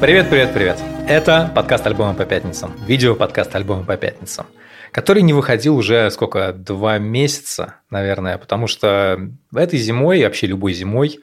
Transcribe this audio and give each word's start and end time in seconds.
Привет, 0.00 0.30
привет, 0.30 0.54
привет. 0.54 0.78
Это 1.08 1.50
подкаст 1.54 1.84
альбома 1.84 2.14
по 2.14 2.24
пятницам. 2.24 2.72
Видео 2.86 3.16
подкаст 3.16 3.54
альбома 3.56 3.84
по 3.84 3.96
пятницам 3.96 4.46
который 4.92 5.22
не 5.22 5.32
выходил 5.32 5.76
уже 5.76 6.10
сколько, 6.10 6.52
два 6.52 6.98
месяца, 6.98 7.76
наверное, 7.90 8.38
потому 8.38 8.66
что 8.66 9.20
этой 9.54 9.78
зимой, 9.78 10.22
вообще 10.22 10.46
любой 10.46 10.72
зимой, 10.72 11.20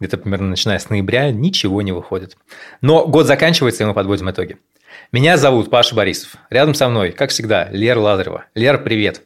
где-то 0.00 0.18
примерно 0.18 0.48
начиная 0.48 0.78
с 0.78 0.90
ноября, 0.90 1.30
ничего 1.30 1.82
не 1.82 1.92
выходит. 1.92 2.36
Но 2.80 3.06
год 3.06 3.26
заканчивается, 3.26 3.84
и 3.84 3.86
мы 3.86 3.94
подводим 3.94 4.30
итоги. 4.30 4.58
Меня 5.12 5.36
зовут 5.36 5.70
Паша 5.70 5.94
Борисов. 5.94 6.36
Рядом 6.50 6.74
со 6.74 6.88
мной, 6.88 7.12
как 7.12 7.30
всегда, 7.30 7.68
Лера 7.70 8.00
Лазарева. 8.00 8.46
Лера, 8.54 8.78
привет. 8.78 9.22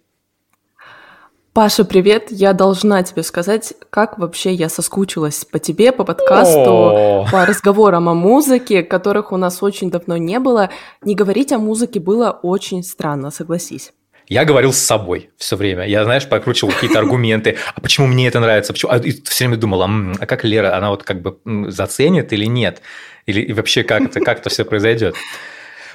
Паша, 1.53 1.85
привет. 1.85 2.29
Я 2.31 2.53
должна 2.53 3.03
тебе 3.03 3.25
сказать, 3.25 3.75
как 3.91 4.19
вообще 4.19 4.53
я 4.53 4.69
соскучилась 4.69 5.45
по 5.45 5.59
тебе, 5.59 5.91
по 5.91 6.05
подкасту, 6.05 7.27
по 7.31 7.45
разговорам 7.45 8.09
о 8.09 8.15
музыке, 8.15 8.85
которых 8.85 9.33
у 9.33 9.37
нас 9.37 9.61
очень 9.61 9.91
давно 9.91 10.17
не 10.17 10.39
было. 10.39 10.71
Не 11.03 11.17
говорить 11.17 11.51
о 11.51 11.59
музыке 11.59 11.99
было 11.99 12.31
очень 12.31 12.85
странно, 12.85 13.33
согласись. 13.33 13.93
Я 14.29 14.45
говорил 14.45 14.73
с 14.73 14.79
собой 14.79 15.31
все 15.39 15.57
время. 15.57 15.89
Я, 15.89 16.05
знаешь, 16.05 16.29
прокручивал 16.29 16.73
какие-то 16.73 17.01
аргументы. 17.01 17.57
А 17.75 17.81
почему 17.81 18.07
мне 18.07 18.29
это 18.29 18.39
нравится? 18.39 18.73
Почему? 18.73 18.93
А 18.93 19.01
все 19.01 19.45
время 19.45 19.57
думал, 19.57 19.83
а 20.21 20.27
как 20.27 20.45
Лера, 20.45 20.77
она 20.77 20.91
вот 20.91 21.03
как 21.03 21.21
бы 21.21 21.39
заценит 21.69 22.33
или 22.33 22.45
нет? 22.45 22.81
Или 23.27 23.41
и 23.41 23.53
вообще 23.53 23.83
как 23.83 24.03
это, 24.03 24.21
как 24.21 24.39
это 24.39 24.51
все 24.51 24.65
произойдет? 24.65 25.17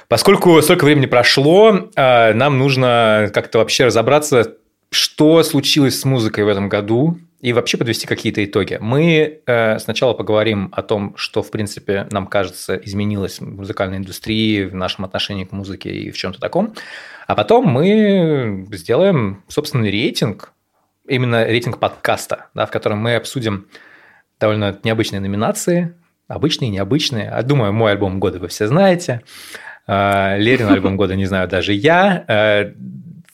Поскольку 0.08 0.60
столько 0.60 0.84
времени 0.84 1.06
прошло, 1.06 1.88
а, 1.96 2.34
нам 2.34 2.58
нужно 2.58 3.30
как-то 3.32 3.58
вообще 3.58 3.86
разобраться, 3.86 4.56
что 4.90 5.42
случилось 5.42 5.98
с 5.98 6.04
музыкой 6.04 6.44
в 6.44 6.48
этом 6.48 6.68
году 6.68 7.18
и 7.40 7.52
вообще 7.52 7.76
подвести 7.76 8.06
какие-то 8.06 8.44
итоги. 8.44 8.78
Мы 8.80 9.40
э, 9.46 9.78
сначала 9.78 10.14
поговорим 10.14 10.68
о 10.72 10.82
том, 10.82 11.14
что, 11.16 11.42
в 11.42 11.50
принципе, 11.50 12.06
нам 12.10 12.26
кажется, 12.26 12.76
изменилось 12.76 13.40
в 13.40 13.44
музыкальной 13.44 13.98
индустрии, 13.98 14.64
в 14.64 14.74
нашем 14.74 15.04
отношении 15.04 15.44
к 15.44 15.52
музыке 15.52 15.90
и 15.90 16.10
в 16.10 16.16
чем-то 16.16 16.40
таком. 16.40 16.74
А 17.26 17.34
потом 17.34 17.66
мы 17.66 18.66
сделаем 18.72 19.44
собственный 19.48 19.90
рейтинг, 19.90 20.52
именно 21.06 21.44
рейтинг 21.44 21.78
подкаста, 21.78 22.46
да, 22.54 22.66
в 22.66 22.70
котором 22.70 22.98
мы 22.98 23.14
обсудим 23.16 23.66
довольно 24.40 24.78
необычные 24.82 25.20
номинации, 25.20 25.94
обычные, 26.28 26.70
необычные. 26.70 27.28
А 27.28 27.42
думаю, 27.42 27.72
мой 27.72 27.92
альбом 27.92 28.18
года 28.18 28.38
вы 28.38 28.48
все 28.48 28.66
знаете. 28.66 29.20
Э, 29.86 30.38
Лерин 30.38 30.68
альбом 30.68 30.96
года 30.96 31.14
не 31.16 31.26
знаю 31.26 31.48
даже 31.48 31.74
я. 31.74 32.72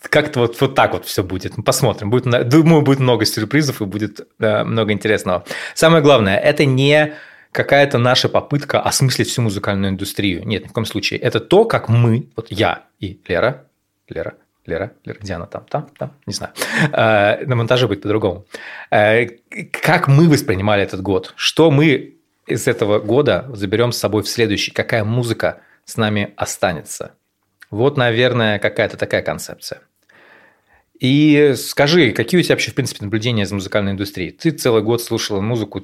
Как-то 0.08 0.41
вот, 0.41 0.61
вот 0.61 0.75
так 0.75 0.92
вот 0.92 1.05
все 1.06 1.22
будет. 1.22 1.55
Посмотрим. 1.64 2.11
Будет, 2.11 2.48
думаю, 2.48 2.83
будет 2.83 3.00
много 3.00 3.25
сюрпризов 3.25 3.81
и 3.81 3.84
будет 3.84 4.27
э, 4.39 4.64
много 4.64 4.92
интересного. 4.92 5.45
Самое 5.75 6.03
главное, 6.03 6.39
это 6.39 6.64
не 6.64 7.14
какая-то 7.53 7.98
наша 7.98 8.28
попытка 8.28 8.80
осмыслить 8.80 9.28
всю 9.28 9.42
музыкальную 9.42 9.91
индустрию. 9.92 10.45
Нет, 10.47 10.64
ни 10.64 10.69
в 10.69 10.73
коем 10.73 10.86
случае. 10.86 11.20
Это 11.20 11.39
то, 11.39 11.64
как 11.64 11.89
мы, 11.89 12.28
вот 12.36 12.48
я 12.50 12.84
и 12.98 13.20
Лера, 13.28 13.67
Лера, 14.08 14.34
Лера, 14.67 14.92
Лера, 15.05 15.19
где 15.20 15.34
она 15.34 15.47
там, 15.47 15.64
там, 15.69 15.89
там, 15.98 16.12
не 16.27 16.33
знаю. 16.33 16.53
Э, 16.92 17.45
на 17.47 17.55
монтаже 17.55 17.86
будет 17.86 18.03
по-другому. 18.03 18.47
Э, 18.91 19.27
как 19.70 20.08
мы 20.08 20.28
воспринимали 20.28 20.83
этот 20.83 21.03
год? 21.03 21.33
Что 21.36 21.70
мы 21.70 22.14
из 22.47 22.67
этого 22.67 22.98
года 22.98 23.48
заберем 23.53 23.92
с 23.92 23.98
собой 23.98 24.23
в 24.23 24.28
следующий? 24.28 24.73
Какая 24.73 25.05
музыка 25.05 25.61
с 25.84 25.97
нами 25.97 26.33
останется? 26.36 27.12
Вот, 27.70 27.97
наверное, 27.97 28.58
какая-то 28.58 28.97
такая 28.97 29.23
концепция. 29.23 29.80
И 31.03 31.55
скажи, 31.56 32.12
какие 32.12 32.39
у 32.39 32.45
тебя 32.45 32.55
вообще, 32.55 32.70
в 32.70 32.77
принципе, 32.77 33.05
наблюдения 33.05 33.42
из 33.42 33.50
музыкальной 33.50 33.91
индустрии? 33.91 34.31
Ты 34.31 34.53
целый 34.53 34.84
год 34.84 35.03
слушала 35.03 35.41
музыку, 35.41 35.83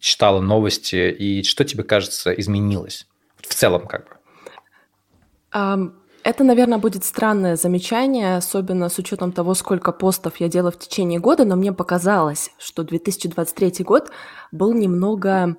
читала 0.00 0.40
новости, 0.40 1.10
и 1.10 1.42
что 1.42 1.66
тебе 1.66 1.84
кажется 1.84 2.32
изменилось 2.32 3.06
в 3.42 3.54
целом 3.54 3.86
как 3.86 4.08
бы? 4.08 5.92
Это, 6.22 6.44
наверное, 6.44 6.78
будет 6.78 7.04
странное 7.04 7.56
замечание, 7.56 8.38
особенно 8.38 8.88
с 8.88 8.98
учетом 8.98 9.32
того, 9.32 9.52
сколько 9.52 9.92
постов 9.92 10.38
я 10.38 10.48
делала 10.48 10.70
в 10.70 10.78
течение 10.78 11.20
года, 11.20 11.44
но 11.44 11.54
мне 11.54 11.74
показалось, 11.74 12.50
что 12.58 12.84
2023 12.84 13.84
год 13.84 14.10
был 14.50 14.72
немного 14.72 15.56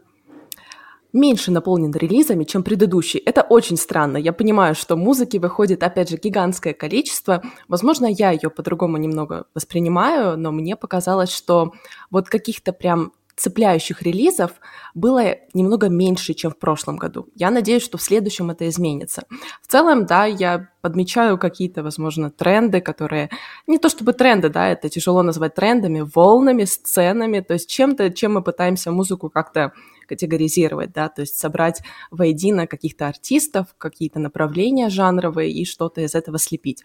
меньше 1.14 1.52
наполнен 1.52 1.92
релизами, 1.92 2.44
чем 2.44 2.64
предыдущий. 2.64 3.20
Это 3.20 3.42
очень 3.42 3.78
странно. 3.78 4.18
Я 4.18 4.34
понимаю, 4.34 4.76
что 4.76 4.96
музыки 4.96 5.38
выходит, 5.38 5.84
опять 5.84 6.10
же, 6.10 6.18
гигантское 6.18 6.74
количество. 6.74 7.42
Возможно, 7.68 8.06
я 8.06 8.32
ее 8.32 8.50
по-другому 8.50 8.98
немного 8.98 9.46
воспринимаю, 9.56 10.38
но 10.38 10.52
мне 10.52 10.76
показалось, 10.76 11.32
что 11.32 11.74
вот 12.12 12.30
каких-то 12.30 12.74
прям 12.74 13.12
цепляющих 13.40 14.02
релизов 14.02 14.52
было 14.94 15.38
немного 15.54 15.88
меньше, 15.88 16.34
чем 16.34 16.52
в 16.52 16.58
прошлом 16.58 16.98
году. 16.98 17.28
Я 17.36 17.52
надеюсь, 17.52 17.84
что 17.84 17.98
в 17.98 18.02
следующем 18.02 18.52
это 18.52 18.68
изменится. 18.68 19.24
В 19.62 19.68
целом, 19.68 20.06
да, 20.06 20.26
я 20.26 20.70
подмечаю 20.82 21.38
какие-то, 21.38 21.82
возможно, 21.82 22.30
тренды, 22.30 22.82
которые... 22.82 23.30
Не 23.66 23.78
то 23.78 23.88
чтобы 23.88 24.14
тренды, 24.14 24.50
да, 24.50 24.68
это 24.68 24.90
тяжело 24.90 25.24
назвать 25.24 25.56
трендами, 25.56 26.06
волнами, 26.14 26.66
сценами, 26.66 27.40
то 27.40 27.54
есть 27.54 27.70
чем-то, 27.70 28.12
чем 28.12 28.34
мы 28.34 28.44
пытаемся 28.44 28.92
музыку 28.92 29.30
как-то 29.30 29.72
категоризировать, 30.10 30.92
да, 30.92 31.08
то 31.08 31.22
есть 31.22 31.38
собрать 31.38 31.82
воедино 32.12 32.68
каких-то 32.68 33.08
артистов, 33.08 33.68
какие-то 33.78 34.20
направления 34.20 34.90
жанровые 34.90 35.52
и 35.52 35.66
что-то 35.66 36.02
из 36.02 36.16
этого 36.16 36.40
слепить. 36.40 36.84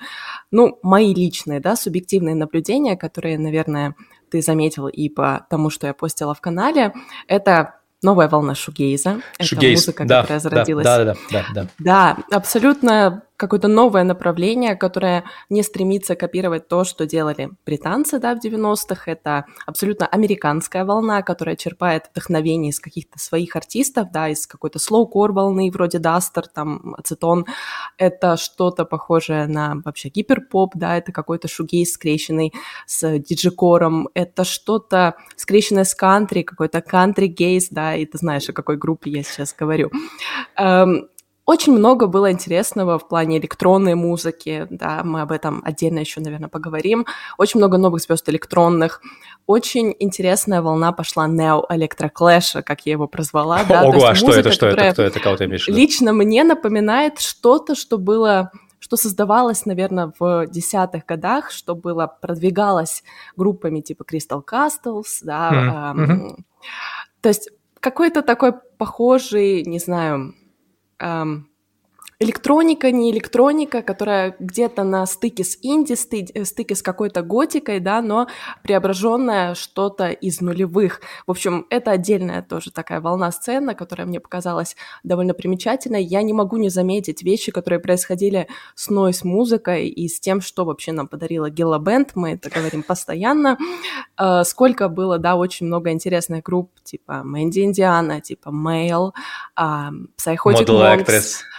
Ну, 0.50 0.78
мои 0.82 1.14
личные, 1.14 1.60
да, 1.60 1.74
субъективные 1.74 2.34
наблюдения, 2.34 2.96
которые, 2.96 3.38
наверное, 3.38 3.94
ты 4.30 4.42
заметил 4.42 4.88
и 4.88 5.08
по 5.08 5.46
тому, 5.48 5.70
что 5.70 5.86
я 5.86 5.94
постила 5.94 6.34
в 6.34 6.40
канале, 6.40 6.92
это 7.26 7.80
новая 8.02 8.28
волна 8.28 8.54
шугейза. 8.54 9.20
Шугейз, 9.40 9.82
это 9.82 9.90
музыка, 9.90 10.04
да, 10.04 10.20
которая 10.20 10.40
зародилась. 10.40 10.84
Да, 10.84 11.04
да, 11.04 11.14
да, 11.14 11.18
да, 11.30 11.44
да. 11.54 11.68
Да, 11.78 12.36
абсолютно 12.36 13.22
какое-то 13.36 13.68
новое 13.68 14.04
направление, 14.04 14.76
которое 14.76 15.24
не 15.48 15.62
стремится 15.62 16.14
копировать 16.14 16.68
то, 16.68 16.84
что 16.84 17.06
делали 17.06 17.50
британцы 17.66 18.18
да, 18.18 18.34
в 18.34 18.44
90-х. 18.44 19.10
Это 19.10 19.46
абсолютно 19.66 20.06
американская 20.06 20.84
волна, 20.84 21.22
которая 21.22 21.56
черпает 21.56 22.10
вдохновение 22.12 22.70
из 22.70 22.78
каких-то 22.78 23.18
своих 23.18 23.56
артистов, 23.56 24.12
да, 24.12 24.28
из 24.28 24.46
какой-то 24.46 24.78
слоукор 24.78 25.32
волны, 25.32 25.70
вроде 25.72 25.98
Дастер, 25.98 26.46
там, 26.46 26.94
Ацетон. 26.96 27.46
Это 27.98 28.36
что-то 28.36 28.84
похожее 28.84 29.46
на 29.46 29.74
вообще 29.84 30.10
гиперпоп, 30.10 30.72
да, 30.74 30.96
это 30.96 31.10
какой-то 31.12 31.48
шугейс, 31.48 31.92
скрещенный 31.92 32.52
с 32.86 33.18
диджикором, 33.18 34.08
это 34.14 34.44
что-то 34.44 35.16
скрещенное 35.36 35.84
с 35.84 35.94
кантри, 35.94 36.42
какой-то 36.42 36.80
кантри-гейс, 36.80 37.68
да, 37.70 37.96
и 37.96 38.06
ты 38.06 38.18
знаешь, 38.18 38.48
о 38.48 38.52
какой 38.52 38.76
группе 38.76 39.10
я 39.10 39.22
сейчас 39.22 39.54
говорю. 39.58 39.90
Эм, 40.56 41.08
очень 41.46 41.74
много 41.74 42.06
было 42.06 42.32
интересного 42.32 42.98
в 42.98 43.06
плане 43.06 43.38
электронной 43.38 43.94
музыки, 43.94 44.66
да, 44.70 45.02
мы 45.04 45.20
об 45.20 45.30
этом 45.30 45.60
отдельно 45.64 45.98
еще, 45.98 46.20
наверное, 46.20 46.48
поговорим. 46.48 47.06
Очень 47.36 47.58
много 47.58 47.76
новых 47.76 48.00
звезд 48.00 48.28
электронных. 48.30 49.02
Очень 49.46 49.94
интересная 49.98 50.62
волна 50.62 50.92
пошла 50.92 51.28
Neo 51.28 51.62
Electroклэша, 51.68 52.62
как 52.62 52.86
я 52.86 52.92
его 52.92 53.06
прозвала. 53.06 53.62
Да, 53.68 53.82
Ого, 53.84 54.06
а 54.06 54.14
что 54.14 54.28
музыка, 54.28 54.48
это, 54.48 54.52
что 54.52 54.66
это, 54.68 54.92
кто 54.92 55.02
это, 55.02 55.20
кого 55.20 55.36
ты 55.36 55.44
имеешь 55.44 55.64
в 55.64 55.68
виду? 55.68 55.78
Лично 55.78 56.12
мне 56.14 56.44
напоминает 56.44 57.20
что-то, 57.20 57.74
что 57.74 57.98
было 57.98 58.50
что 58.78 58.98
создавалось, 58.98 59.64
наверное, 59.64 60.12
в 60.18 60.46
десятых 60.46 61.06
годах, 61.06 61.50
что 61.50 61.74
было, 61.74 62.06
продвигалось 62.20 63.02
группами 63.34 63.80
типа 63.80 64.02
Crystal 64.02 64.42
Castles, 64.44 65.22
да, 65.22 65.94
mm-hmm. 65.96 66.02
эм, 66.02 66.44
то 67.22 67.30
есть 67.30 67.48
какой-то 67.80 68.20
такой 68.20 68.52
похожий, 68.52 69.62
не 69.62 69.78
знаю, 69.78 70.34
um, 71.00 71.48
электроника, 72.24 72.90
не 72.90 73.10
электроника, 73.10 73.82
которая 73.82 74.34
где-то 74.38 74.82
на 74.82 75.06
стыке 75.06 75.44
с 75.44 75.58
инди, 75.62 75.94
стыке 75.94 76.74
с 76.74 76.82
какой-то 76.82 77.22
готикой, 77.22 77.80
да, 77.80 78.00
но 78.02 78.26
преображенная 78.62 79.54
что-то 79.54 80.08
из 80.08 80.40
нулевых. 80.40 81.00
В 81.26 81.30
общем, 81.30 81.66
это 81.70 81.92
отдельная 81.92 82.42
тоже 82.42 82.70
такая 82.70 83.00
волна 83.00 83.30
сцена, 83.30 83.74
которая 83.74 84.06
мне 84.06 84.20
показалась 84.20 84.76
довольно 85.02 85.34
примечательной. 85.34 86.02
Я 86.02 86.22
не 86.22 86.32
могу 86.32 86.56
не 86.56 86.70
заметить 86.70 87.22
вещи, 87.22 87.52
которые 87.52 87.78
происходили 87.78 88.48
с 88.74 88.88
нойс-музыкой 88.88 89.88
и 89.88 90.08
с 90.08 90.18
тем, 90.18 90.40
что 90.40 90.64
вообще 90.64 90.92
нам 90.92 91.06
подарила 91.06 91.50
Гелла 91.50 91.78
Бенд, 91.78 92.12
мы 92.14 92.32
это 92.32 92.50
говорим 92.50 92.82
постоянно. 92.82 93.58
Э, 94.18 94.44
сколько 94.44 94.88
было, 94.88 95.18
да, 95.18 95.36
очень 95.36 95.66
много 95.66 95.90
интересных 95.90 96.42
групп, 96.42 96.70
типа 96.82 97.22
Мэнди 97.22 97.60
Индиана, 97.60 98.20
типа 98.20 98.48
Mail, 98.48 99.12
Psychotic 99.56 100.66
Monks. 100.66 101.53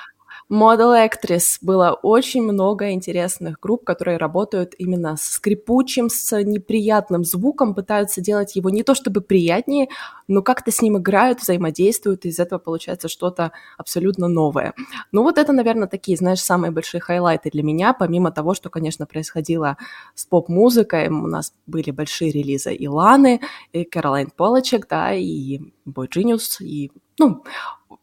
Model 0.51 0.94
Actress 0.94 1.57
было 1.62 1.97
очень 2.03 2.44
много 2.44 2.92
интересных 2.92 3.59
групп, 3.59 3.83
которые 3.83 4.18
работают 4.18 4.75
именно 4.77 5.18
с 5.18 5.24
скрипучим, 5.24 6.07
с 6.07 6.39
неприятным 6.44 7.24
звуком, 7.24 7.74
пытаются 7.74 8.21
делать 8.21 8.56
его 8.56 8.69
не 8.69 8.83
то 8.83 8.94
чтобы 8.94 9.21
приятнее, 9.21 9.88
но 10.27 10.44
как-то 10.44 10.69
с 10.69 10.83
ним 10.83 11.00
играют, 11.00 11.42
взаимодействуют, 11.42 12.25
и 12.25 12.30
из 12.30 12.38
этого 12.38 12.59
получается 12.59 13.09
что-то 13.09 13.53
абсолютно 13.75 14.27
новое. 14.27 14.75
Ну 15.12 15.24
вот 15.24 15.39
это, 15.39 15.51
наверное, 15.51 15.88
такие, 15.88 16.15
знаешь, 16.15 16.42
самые 16.42 16.69
большие 16.69 17.01
хайлайты 17.01 17.50
для 17.50 17.63
меня, 17.63 17.94
помимо 17.94 18.31
того, 18.31 18.53
что, 18.53 18.69
конечно, 18.69 19.07
происходило 19.07 19.77
с 20.13 20.25
поп-музыкой, 20.25 21.07
у 21.07 21.27
нас 21.27 21.53
были 21.65 21.89
большие 21.89 22.31
релизы 22.31 22.71
и 22.71 22.88
Ланы, 22.88 23.42
и 23.74 23.83
Кэролайн 23.83 24.30
Полочек, 24.30 24.88
да, 24.88 25.12
и 25.12 25.59
Boy 25.88 26.07
Genius, 26.07 26.63
и 26.63 26.92
ну, 27.18 27.44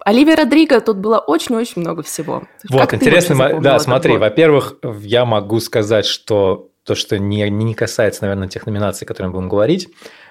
Оливия 0.04 0.36
Родриго 0.36 0.80
тут 0.80 0.98
было 0.98 1.18
очень-очень 1.18 1.82
много 1.82 2.02
всего. 2.02 2.42
Вот, 2.68 2.80
как 2.80 2.94
интересно, 2.94 3.60
да, 3.60 3.78
смотри, 3.78 4.16
во-первых, 4.16 4.76
я 5.00 5.24
могу 5.24 5.60
сказать, 5.60 6.06
что 6.06 6.68
то, 6.84 6.94
что 6.94 7.18
не, 7.18 7.48
не 7.48 7.74
касается, 7.74 8.22
наверное, 8.22 8.48
тех 8.48 8.66
номинаций, 8.66 9.04
о 9.04 9.08
которых 9.08 9.32
мы 9.32 9.38
будем 9.38 9.48
говорить, 9.48 9.88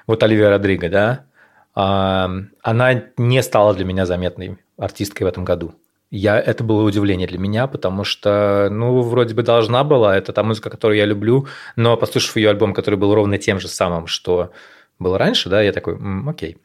вот 0.08 0.22
Оливия 0.24 0.50
Родриго, 0.50 0.90
да, 0.90 1.26
она 1.74 3.04
не 3.18 3.42
стала 3.42 3.74
для 3.74 3.86
меня 3.86 4.06
заметной 4.06 4.58
артисткой 4.78 5.26
в 5.26 5.30
этом 5.30 5.46
году. 5.46 5.74
Я, 6.10 6.38
это 6.38 6.66
было 6.66 6.84
удивление 6.84 7.26
для 7.26 7.40
меня, 7.40 7.68
потому 7.68 8.04
что, 8.04 8.68
ну, 8.70 9.02
вроде 9.02 9.34
бы 9.34 9.44
должна 9.44 9.86
была, 9.86 10.18
это 10.18 10.34
та 10.34 10.44
музыка, 10.44 10.70
которую 10.70 10.98
я 10.98 11.06
люблю, 11.06 11.48
но 11.78 11.96
послушав 11.96 12.36
ее 12.36 12.50
альбом, 12.50 12.74
который 12.74 12.96
был 12.96 13.16
ровно 13.16 13.38
тем 13.38 13.62
же 13.62 13.70
самым, 13.70 14.08
что 14.08 14.52
было 15.00 15.18
раньше, 15.18 15.48
да, 15.48 15.62
я 15.62 15.72
такой, 15.72 15.94
м-м, 15.94 16.28
окей. 16.28 16.58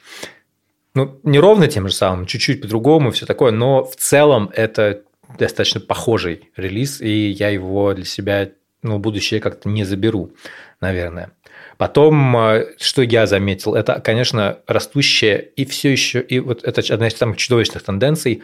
Ну, 0.97 1.21
не 1.25 1.39
ровно 1.39 1.69
тем 1.69 1.87
же 1.89 1.95
самым, 1.95 2.25
чуть-чуть 2.25 2.63
по-другому, 2.63 3.11
все 3.11 3.27
такое, 3.27 3.53
но 3.53 3.85
в 3.85 3.97
целом 3.97 4.51
это 4.55 5.03
достаточно 5.39 5.79
похожий 5.79 6.51
релиз, 6.57 7.03
и 7.03 7.29
я 7.29 7.51
его 7.51 7.93
для 7.93 8.07
себя, 8.07 8.49
ну, 8.81 8.99
будущее 8.99 9.41
как-то 9.41 9.69
не 9.69 9.85
заберу, 9.85 10.33
наверное. 10.81 11.33
Потом, 11.77 12.35
э, 12.39 12.69
что 12.79 13.03
я 13.03 13.27
заметил, 13.27 13.75
это, 13.75 14.01
конечно, 14.01 14.61
растущее 14.67 15.47
и 15.57 15.67
все 15.67 15.93
еще, 15.93 16.23
и 16.23 16.41
вот 16.41 16.65
это 16.65 16.81
одна 16.95 17.09
из 17.09 17.15
самых 17.15 17.37
чудовищных 17.37 17.83
тенденций, 17.83 18.43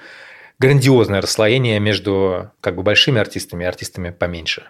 грандиозное 0.59 1.23
расслоение 1.23 1.81
между 1.81 2.51
как 2.61 2.77
бы 2.77 2.83
большими 2.83 3.19
артистами 3.19 3.65
и 3.65 3.67
артистами 3.67 4.11
поменьше. 4.11 4.65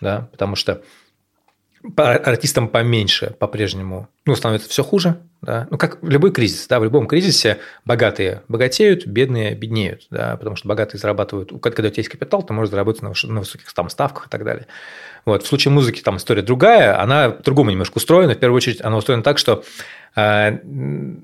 Да? 0.00 0.28
Потому 0.32 0.56
что 0.56 0.82
артистам 1.96 2.66
поменьше 2.66 3.30
по-прежнему 3.38 4.08
ну, 4.26 4.34
становится 4.34 4.68
все 4.68 4.82
хуже. 4.82 5.20
Да? 5.42 5.68
Ну, 5.70 5.78
как 5.78 5.98
любой 6.02 6.32
кризис. 6.32 6.66
Да? 6.66 6.80
В 6.80 6.84
любом 6.84 7.06
кризисе 7.06 7.58
богатые 7.84 8.42
богатеют, 8.48 9.06
бедные 9.06 9.54
беднеют. 9.54 10.06
Да? 10.10 10.36
Потому 10.36 10.56
что 10.56 10.68
богатые 10.68 11.00
зарабатывают... 11.00 11.52
Когда 11.62 11.88
у 11.88 11.90
тебя 11.90 12.00
есть 12.00 12.08
капитал, 12.08 12.42
ты 12.42 12.52
можешь 12.52 12.70
заработать 12.70 13.02
на 13.02 13.10
высоких 13.10 13.72
там, 13.72 13.88
ставках 13.88 14.26
и 14.26 14.30
так 14.30 14.44
далее. 14.44 14.66
Вот. 15.24 15.42
В 15.42 15.46
случае 15.46 15.72
музыки 15.72 16.00
там 16.00 16.16
история 16.16 16.42
другая, 16.42 17.00
она 17.00 17.30
по-другому 17.30 17.70
немножко 17.70 17.98
устроена. 17.98 18.34
В 18.34 18.38
первую 18.38 18.56
очередь, 18.56 18.80
она 18.82 18.96
устроена 18.96 19.22
так, 19.22 19.38
что 19.38 19.62
э, 20.16 20.58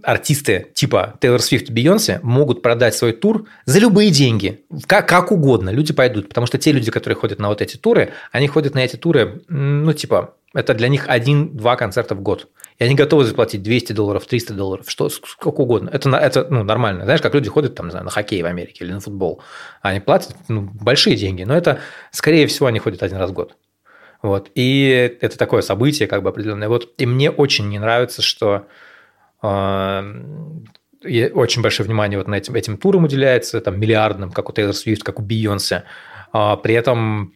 артисты 0.03 0.67
типа 0.75 1.15
Тейлор 1.21 1.41
Свифт 1.41 1.71
и 1.71 1.73
Бейонсе 1.73 2.21
могут 2.23 2.63
продать 2.63 2.95
свой 2.95 3.13
тур 3.13 3.47
за 3.65 3.79
любые 3.79 4.11
деньги, 4.11 4.61
как, 4.87 5.09
как 5.09 5.33
угодно. 5.33 5.71
Люди 5.71 5.93
пойдут, 5.93 6.29
потому 6.29 6.47
что 6.47 6.59
те 6.59 6.73
люди, 6.73 6.91
которые 6.91 7.17
ходят 7.17 7.39
на 7.39 7.49
вот 7.49 7.63
эти 7.63 7.77
туры, 7.77 8.13
они 8.31 8.47
ходят 8.47 8.75
на 8.75 8.81
эти 8.81 8.97
туры, 8.97 9.43
ну, 9.49 9.93
типа, 9.93 10.35
это 10.53 10.75
для 10.75 10.89
них 10.89 11.09
один-два 11.09 11.77
концерта 11.77 12.15
в 12.15 12.21
год. 12.21 12.49
И 12.79 12.85
они 12.85 12.95
готовы 12.97 13.25
заплатить 13.25 13.63
200 13.63 13.93
долларов, 13.93 14.27
300 14.27 14.55
долларов, 14.55 14.91
что 14.91 15.09
сколько 15.09 15.61
угодно. 15.61 15.91
Это, 15.91 16.11
это 16.17 16.47
ну, 16.51 16.65
нормально. 16.65 17.05
Знаешь, 17.05 17.21
как 17.21 17.35
люди 17.35 17.49
ходят 17.49 17.75
там, 17.75 17.87
не 17.87 17.91
знаю, 17.93 18.05
на 18.05 18.11
хоккей 18.11 18.43
в 18.43 18.47
Америке 18.47 18.85
или 18.85 18.93
на 18.93 19.01
футбол. 19.01 19.43
Они 19.81 20.01
платят 20.01 20.37
ну, 20.49 20.63
большие 20.63 21.17
деньги, 21.17 21.45
но 21.45 21.57
это, 21.57 21.79
скорее 22.11 22.47
всего, 22.49 22.67
они 22.67 22.81
ходят 22.81 23.03
один 23.03 23.19
раз 23.19 23.31
в 23.31 23.33
год. 23.33 23.57
Вот. 24.23 24.51
И 24.55 25.17
это 25.21 25.39
такое 25.39 25.63
событие 25.63 26.09
как 26.09 26.23
бы 26.23 26.31
определенное. 26.31 26.69
Вот. 26.69 26.95
И 26.99 27.07
мне 27.07 27.31
очень 27.31 27.69
не 27.69 27.79
нравится, 27.79 28.23
что 28.23 28.67
э, 29.43 30.13
очень 31.35 31.63
большое 31.63 31.87
внимание 31.87 32.19
вот 32.19 32.27
на 32.27 32.35
этим, 32.35 32.55
этим 32.57 32.77
турам 32.77 33.05
уделяется, 33.05 33.61
там, 33.61 33.79
миллиардным, 33.79 34.33
как 34.33 34.49
у 34.49 34.53
Тейлор 34.53 34.75
Свифт, 34.75 35.05
как 35.05 35.21
у 35.21 35.23
Бейонсе. 35.23 35.85
А 36.33 36.57
при 36.57 36.75
этом 36.75 37.35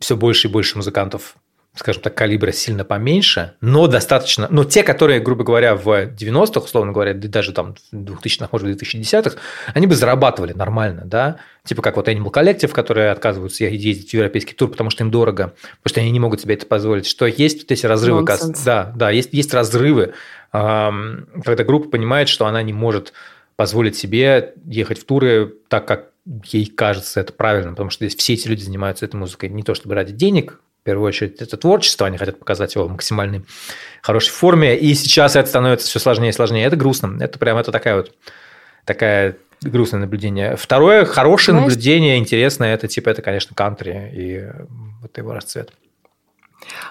все 0.00 0.16
больше 0.16 0.48
и 0.48 0.50
больше 0.50 0.76
музыкантов 0.76 1.36
скажем 1.74 2.02
так, 2.02 2.14
калибра 2.14 2.52
сильно 2.52 2.84
поменьше, 2.84 3.54
но 3.60 3.86
достаточно, 3.88 4.46
но 4.50 4.64
те, 4.64 4.82
которые, 4.84 5.20
грубо 5.20 5.42
говоря, 5.42 5.74
в 5.74 5.88
90-х, 5.88 6.60
условно 6.60 6.92
говоря, 6.92 7.14
даже 7.14 7.52
там 7.52 7.74
в 7.90 7.96
2000-х, 7.96 8.48
может 8.52 8.68
быть, 8.68 8.80
2010-х, 8.80 9.36
они 9.74 9.86
бы 9.86 9.96
зарабатывали 9.96 10.52
нормально, 10.52 11.02
да, 11.04 11.38
типа 11.64 11.82
как 11.82 11.96
вот 11.96 12.08
Animal 12.08 12.32
Collective, 12.32 12.68
которые 12.68 13.10
отказываются 13.10 13.64
ездить 13.64 14.10
в 14.10 14.14
европейский 14.14 14.54
тур, 14.54 14.70
потому 14.70 14.90
что 14.90 15.02
им 15.02 15.10
дорого, 15.10 15.54
потому 15.82 15.90
что 15.90 16.00
они 16.00 16.12
не 16.12 16.20
могут 16.20 16.40
себе 16.40 16.54
это 16.54 16.66
позволить, 16.66 17.06
что 17.06 17.26
есть 17.26 17.62
вот 17.62 17.72
эти 17.72 17.86
разрывы, 17.86 18.22
Nonsense. 18.22 18.60
да, 18.64 18.92
да, 18.94 19.10
есть, 19.10 19.30
есть 19.32 19.52
разрывы, 19.52 20.14
когда 20.52 21.64
группа 21.64 21.88
понимает, 21.88 22.28
что 22.28 22.46
она 22.46 22.62
не 22.62 22.72
может 22.72 23.12
позволить 23.56 23.96
себе 23.96 24.54
ехать 24.64 25.00
в 25.00 25.04
туры 25.04 25.54
так, 25.68 25.86
как 25.86 26.10
ей 26.44 26.66
кажется 26.66 27.20
это 27.20 27.32
правильно, 27.32 27.70
потому 27.70 27.90
что 27.90 28.06
здесь 28.06 28.18
все 28.18 28.34
эти 28.34 28.48
люди 28.48 28.62
занимаются 28.62 29.04
этой 29.04 29.16
музыкой 29.16 29.50
не 29.50 29.62
то 29.62 29.74
чтобы 29.74 29.94
ради 29.94 30.12
денег, 30.12 30.60
в 30.84 30.86
первую 30.86 31.08
очередь, 31.08 31.40
это 31.40 31.56
творчество, 31.56 32.06
они 32.06 32.18
хотят 32.18 32.38
показать 32.38 32.74
его 32.74 32.84
в 32.84 32.90
максимальной 32.90 33.46
хорошей 34.02 34.32
форме, 34.32 34.76
и 34.76 34.92
сейчас 34.92 35.34
это 35.34 35.48
становится 35.48 35.88
все 35.88 35.98
сложнее 35.98 36.28
и 36.28 36.32
сложнее. 36.32 36.66
Это 36.66 36.76
грустно. 36.76 37.16
Это 37.22 37.38
прям 37.38 37.56
это 37.56 37.72
такая 37.72 37.96
вот 37.96 38.12
такая 38.84 39.38
грустное 39.62 40.00
наблюдение. 40.00 40.56
Второе 40.56 41.06
хорошее 41.06 41.56
Знаешь, 41.56 41.72
наблюдение, 41.72 42.18
интересное, 42.18 42.74
это 42.74 42.86
типа 42.86 43.08
это, 43.08 43.22
конечно, 43.22 43.56
кантри 43.56 44.10
и 44.12 44.44
вот 45.00 45.16
его 45.16 45.32
расцвет. 45.32 45.72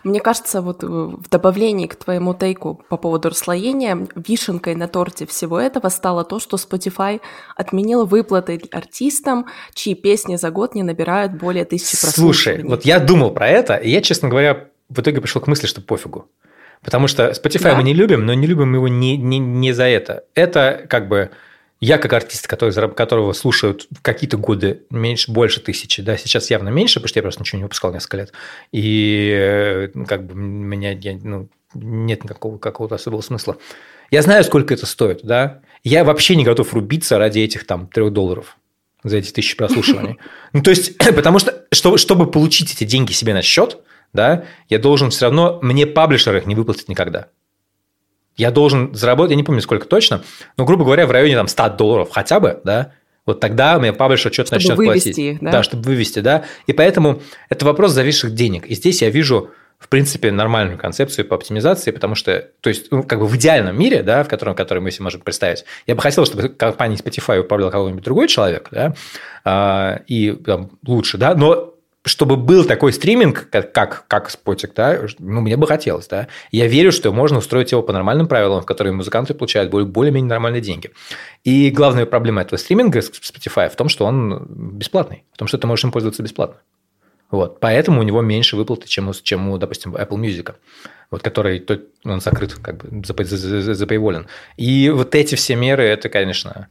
Мне 0.04 0.20
кажется, 0.20 0.62
вот 0.62 0.84
э, 0.84 0.88
в 0.88 1.30
добавлении 1.30 1.88
к 1.88 1.96
твоему 1.96 2.34
тейку 2.34 2.84
по 2.90 2.98
поводу 2.98 3.30
расслоения, 3.30 4.08
вишенкой 4.16 4.75
на 4.75 4.88
торте 4.88 5.25
всего 5.25 5.60
этого 5.60 5.90
стало 5.90 6.24
то, 6.24 6.40
что 6.40 6.58
Spotify 6.58 7.22
отменил 7.56 8.06
выплаты 8.06 8.62
артистам, 8.72 9.48
чьи 9.74 9.96
песни 9.96 10.36
за 10.36 10.52
год 10.52 10.75
не 10.75 10.84
набирают 10.84 11.34
более 11.34 11.66
тысячи 11.66 12.00
прослушиваний. 12.00 12.62
Слушай, 12.62 12.70
вот 12.70 12.86
я 12.86 13.00
думал 13.00 13.31
про 13.31 13.48
это, 13.48 13.75
и 13.75 13.90
я, 13.90 14.02
честно 14.02 14.30
говоря, 14.30 14.68
в 14.90 15.00
итоге 15.00 15.22
пришел 15.22 15.42
к 15.42 15.48
мысли, 15.48 15.68
что 15.68 15.81
пофигу. 15.81 16.28
Потому 16.84 17.08
что 17.08 17.30
Spotify 17.31 17.72
да? 17.72 17.75
мы 17.75 17.84
не 17.84 17.94
любим, 17.94 18.25
но 18.25 18.34
не 18.34 18.46
любим 18.46 18.74
его 18.74 18.88
не, 18.88 19.18
не, 19.18 19.40
не 19.40 19.72
за 19.72 19.86
это. 19.86 20.25
Это 20.36 20.86
как 20.90 21.08
бы 21.08 21.31
я 21.84 21.98
как 21.98 22.14
артист, 22.14 22.48
который, 22.48 22.74
которого 22.94 23.34
слушают 23.34 23.88
в 23.92 24.02
какие-то 24.02 24.38
годы 24.38 24.84
меньше, 24.90 25.32
больше 25.32 25.60
тысячи, 25.60 26.02
да, 26.02 26.16
сейчас 26.16 26.50
явно 26.50 26.70
меньше, 26.70 26.96
потому 26.96 27.10
что 27.10 27.20
я 27.20 27.24
просто 27.24 27.42
ничего 27.42 27.58
не 27.58 27.64
выпускал 27.64 27.94
несколько 27.94 28.18
лет. 28.18 28.34
И 28.72 29.30
э, 29.36 29.88
как 30.08 30.26
бы 30.26 30.34
меня 30.34 30.92
я, 30.92 31.20
ну, 31.22 31.50
нет 31.74 32.24
никакого 32.24 32.58
какого-то 32.58 32.96
особого 32.96 33.20
смысла. 33.20 33.58
Я 34.12 34.22
знаю, 34.22 34.46
сколько 34.46 34.74
это 34.74 34.86
стоит, 34.86 35.22
да. 35.24 35.60
Я 35.84 36.06
вообще 36.06 36.38
не 36.38 36.46
готов 36.46 36.74
рубиться 36.74 37.18
ради 37.18 37.40
этих 37.40 37.68
там 37.68 37.88
трех 37.88 38.14
долларов 38.14 38.58
за 39.04 39.18
эти 39.18 39.32
тысячи 39.32 39.58
прослушиваний. 39.58 40.20
Ну, 40.54 40.62
то 40.62 40.70
есть, 40.70 40.98
потому 41.16 41.40
что, 41.40 41.66
чтобы, 41.74 41.98
чтобы 41.98 42.32
получить 42.32 42.72
эти 42.72 42.86
деньги 42.86 43.12
себе 43.12 43.34
на 43.34 43.42
счет, 43.42 43.80
да, 44.14 44.46
я 44.70 44.80
должен 44.80 45.10
все 45.10 45.26
равно, 45.26 45.60
мне 45.62 45.86
паблишер 45.86 46.38
их 46.38 46.46
не 46.46 46.56
выплатит 46.56 46.88
никогда 46.88 47.28
я 48.36 48.52
должен 48.52 48.94
заработать, 48.94 49.32
я 49.32 49.38
не 49.38 49.44
помню 49.44 49.62
сколько 49.62 49.88
точно, 49.88 50.24
но, 50.58 50.66
грубо 50.66 50.86
говоря, 50.86 51.06
в 51.06 51.12
районе 51.12 51.36
там 51.36 51.48
100 51.48 51.70
долларов 51.70 52.10
хотя 52.12 52.40
бы, 52.40 52.60
да, 52.63 52.92
вот 53.25 53.40
тогда 53.40 53.80
мне 53.80 53.94
паблишер 53.94 54.34
что-то 54.34 54.56
начнет 54.56 54.75
платить. 54.75 55.18
Их, 55.18 55.40
да? 55.40 55.52
да, 55.52 55.63
чтобы 55.63 55.84
вывести, 55.84 56.20
да. 56.20 56.44
И 56.68 56.74
поэтому 56.74 57.22
это 57.50 57.66
вопрос 57.66 57.92
зависших 57.92 58.34
денег. 58.34 58.66
И 58.66 58.75
здесь 58.75 59.02
я 59.02 59.10
вижу, 59.10 59.52
в 59.80 59.88
принципе, 59.88 60.30
нормальную 60.32 60.78
концепцию 60.78 61.25
по 61.25 61.36
оптимизации, 61.36 61.92
потому 61.92 62.16
что, 62.16 62.50
то 62.60 62.70
есть, 62.70 62.92
ну, 62.92 63.04
как 63.04 63.20
бы 63.20 63.28
в 63.28 63.36
идеальном 63.38 63.80
мире, 63.80 64.04
да, 64.04 64.24
в 64.24 64.28
котором, 64.28 64.56
который 64.56 64.80
мы 64.80 64.92
себе 64.92 65.04
можем 65.04 65.22
представить, 65.22 65.63
я 65.88 65.96
бы 65.96 66.02
хотел, 66.02 66.25
чтобы 66.25 66.50
компанией 66.50 67.00
Spotify 67.00 67.40
управлял 67.40 67.72
какой-нибудь 67.72 68.04
другой 68.04 68.28
человек, 68.28 68.68
да, 68.72 68.94
а, 69.46 70.02
и 70.08 70.32
там, 70.32 70.72
лучше, 70.86 71.18
да, 71.18 71.34
но 71.34 71.73
чтобы 72.05 72.36
был 72.36 72.65
такой 72.65 72.91
стриминг, 72.91 73.50
как, 73.50 73.72
как, 74.07 74.29
Спотик, 74.29 74.74
да, 74.74 75.00
ну, 75.19 75.41
мне 75.41 75.55
бы 75.55 75.65
хотелось, 75.67 76.07
да. 76.07 76.27
Я 76.51 76.67
верю, 76.67 76.91
что 76.91 77.12
можно 77.13 77.38
устроить 77.38 77.72
его 77.72 77.81
по 77.81 77.93
нормальным 77.93 78.27
правилам, 78.27 78.62
в 78.62 78.65
которые 78.65 78.93
музыканты 78.93 79.33
получают 79.33 79.72
более-менее 79.72 80.29
нормальные 80.29 80.62
деньги. 80.62 80.91
И 81.43 81.72
главная 81.72 82.05
проблема 82.05 82.41
этого 82.41 82.57
стриминга 82.57 83.00
Spotify 83.00 83.69
в 83.69 83.75
том, 83.75 83.88
что 83.88 84.05
он 84.05 84.45
бесплатный, 84.50 85.24
в 85.33 85.38
том, 85.38 85.48
что 85.48 85.57
ты 85.57 85.65
можешь 85.65 85.86
им 85.86 85.91
пользоваться 85.91 86.24
бесплатно. 86.24 86.57
Вот. 87.31 87.60
Поэтому 87.60 88.01
у 88.01 88.03
него 88.03 88.22
меньше 88.22 88.55
выплаты, 88.57 88.88
чем 88.88 89.12
чем 89.24 89.50
у, 89.50 89.57
допустим, 89.57 89.95
Apple 89.95 90.19
Music, 90.19 90.53
вот, 91.10 91.24
который 91.24 91.65
он 92.03 92.22
закрыт, 92.22 92.53
как 92.55 92.77
бы 92.77 93.03
запейволен. 93.05 94.27
И 94.57 94.89
вот 94.89 95.15
эти 95.15 95.36
все 95.36 95.55
меры, 95.55 95.83
это, 95.83 96.10
конечно, 96.10 96.67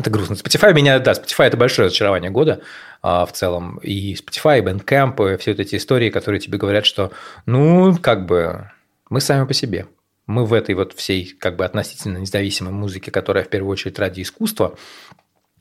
это 0.00 0.10
грустно. 0.10 0.34
Spotify 0.34 0.72
меня, 0.74 0.98
да, 0.98 1.12
Spotify 1.12 1.44
это 1.44 1.56
большое 1.56 1.86
разочарование 1.86 2.30
года 2.30 2.60
а, 3.02 3.26
в 3.26 3.32
целом. 3.32 3.78
И 3.78 4.14
Spotify, 4.14 4.58
и 4.58 4.62
Bandcamp, 4.62 5.34
и 5.34 5.36
все 5.38 5.52
вот 5.52 5.60
эти 5.60 5.76
истории, 5.76 6.10
которые 6.10 6.40
тебе 6.40 6.58
говорят, 6.58 6.86
что, 6.86 7.12
ну, 7.46 7.96
как 7.96 8.26
бы, 8.26 8.70
мы 9.10 9.20
сами 9.20 9.46
по 9.46 9.54
себе. 9.54 9.86
Мы 10.26 10.44
в 10.44 10.52
этой 10.52 10.74
вот 10.74 10.92
всей, 10.92 11.26
как 11.38 11.56
бы, 11.56 11.64
относительно 11.64 12.18
независимой 12.18 12.72
музыке, 12.72 13.10
которая 13.10 13.44
в 13.44 13.48
первую 13.48 13.72
очередь 13.72 13.98
ради 13.98 14.22
искусства, 14.22 14.76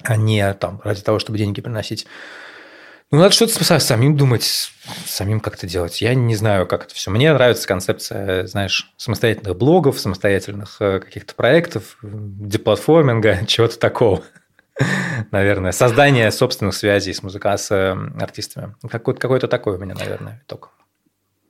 а 0.03 0.17
не 0.17 0.53
там 0.53 0.81
ради 0.83 1.01
того, 1.01 1.19
чтобы 1.19 1.37
деньги 1.37 1.61
приносить. 1.61 2.07
Ну, 3.11 3.19
надо 3.19 3.31
что-то 3.31 3.79
самим 3.79 4.17
думать, 4.17 4.71
самим 5.05 5.39
как-то 5.39 5.67
делать. 5.67 6.01
Я 6.01 6.15
не 6.15 6.35
знаю, 6.35 6.65
как 6.65 6.85
это 6.85 6.95
все. 6.95 7.11
Мне 7.11 7.31
нравится 7.31 7.67
концепция, 7.67 8.47
знаешь, 8.47 8.91
самостоятельных 8.97 9.55
блогов, 9.55 9.99
самостоятельных 9.99 10.77
э, 10.81 10.99
каких-то 10.99 11.35
проектов, 11.35 11.97
деплатформинга, 12.01 13.45
чего-то 13.47 13.77
такого. 13.77 14.23
Наверное, 15.31 15.71
создание 15.71 16.31
собственных 16.31 16.75
связей 16.75 17.13
с 17.13 17.21
музыкантами, 17.21 17.57
с 17.57 17.71
э, 17.71 18.21
артистами. 18.23 18.75
Какой-то, 18.89 19.19
какой-то 19.19 19.47
такой 19.47 19.75
у 19.75 19.79
меня, 19.79 19.93
наверное, 19.93 20.41
итог. 20.45 20.71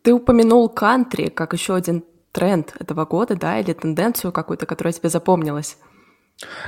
Ты 0.04 0.14
упомянул 0.14 0.70
кантри 0.70 1.30
как 1.30 1.54
еще 1.54 1.74
один 1.74 2.04
тренд 2.32 2.74
этого 2.80 3.06
года, 3.06 3.36
да, 3.36 3.60
или 3.60 3.74
тенденцию 3.74 4.34
какую-то, 4.34 4.66
которая 4.66 4.92
тебе 4.92 5.10
запомнилась. 5.10 5.78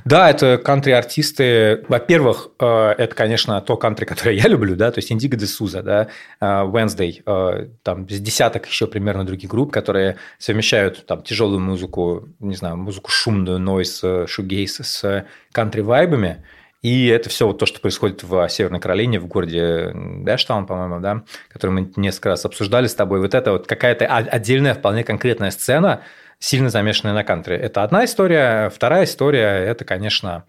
Да, 0.06 0.30
это 0.30 0.58
кантри-артисты. 0.58 1.84
Во-первых, 1.90 2.50
э, 2.60 2.96
это, 2.98 3.14
конечно, 3.14 3.60
то 3.62 3.76
кантри, 3.76 4.06
которое 4.06 4.36
я 4.36 4.48
люблю, 4.48 4.76
да, 4.78 4.92
то 4.92 5.00
есть 5.00 5.12
Индиго 5.12 5.36
де 5.36 5.46
Суза, 5.46 5.84
да, 5.84 6.08
э, 6.40 6.46
Wednesday, 6.46 7.22
э, 7.26 7.68
там 7.84 8.08
с 8.08 8.20
десяток 8.20 8.66
еще 8.66 8.88
примерно 8.88 9.26
других 9.26 9.50
групп, 9.50 9.72
которые 9.72 10.16
совмещают 10.40 11.06
там 11.06 11.22
тяжелую 11.22 11.60
музыку, 11.60 12.30
не 12.40 12.56
знаю, 12.56 12.78
музыку 12.78 13.12
шумную, 13.12 13.60
нойс, 13.60 14.02
шугейс 14.28 14.80
с 14.80 15.26
кантри-вайбами, 15.52 16.46
и 16.82 17.08
это 17.08 17.28
все 17.30 17.46
вот 17.46 17.58
то, 17.58 17.66
что 17.66 17.82
происходит 17.82 18.24
в 18.24 18.48
Северной 18.48 18.80
Каролине, 18.80 19.20
в 19.20 19.28
городе 19.28 19.92
Дэштаун, 19.94 20.66
по-моему, 20.66 21.02
да, 21.02 21.24
который 21.50 21.72
мы 21.72 21.92
несколько 21.98 22.30
раз 22.30 22.46
обсуждали 22.46 22.88
с 22.88 22.96
тобой. 22.96 23.20
Вот 23.20 23.34
это 23.34 23.52
вот 23.52 23.68
какая-то 23.68 24.06
отдельная, 24.06 24.76
вполне 24.76 25.04
конкретная 25.04 25.52
сцена– 25.52 26.04
сильно 26.39 26.70
замешанные 26.70 27.13
на 27.13 27.24
кантри. 27.24 27.56
Это 27.56 27.84
одна 27.84 28.06
история. 28.06 28.70
Вторая 28.70 29.06
история– 29.06 29.48
это, 29.65 29.86
конечно, 29.86 30.46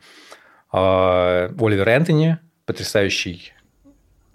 а, 0.73 1.50
Оливер 1.59 1.88
Энтони, 1.88 2.38
потрясающий 2.66 3.52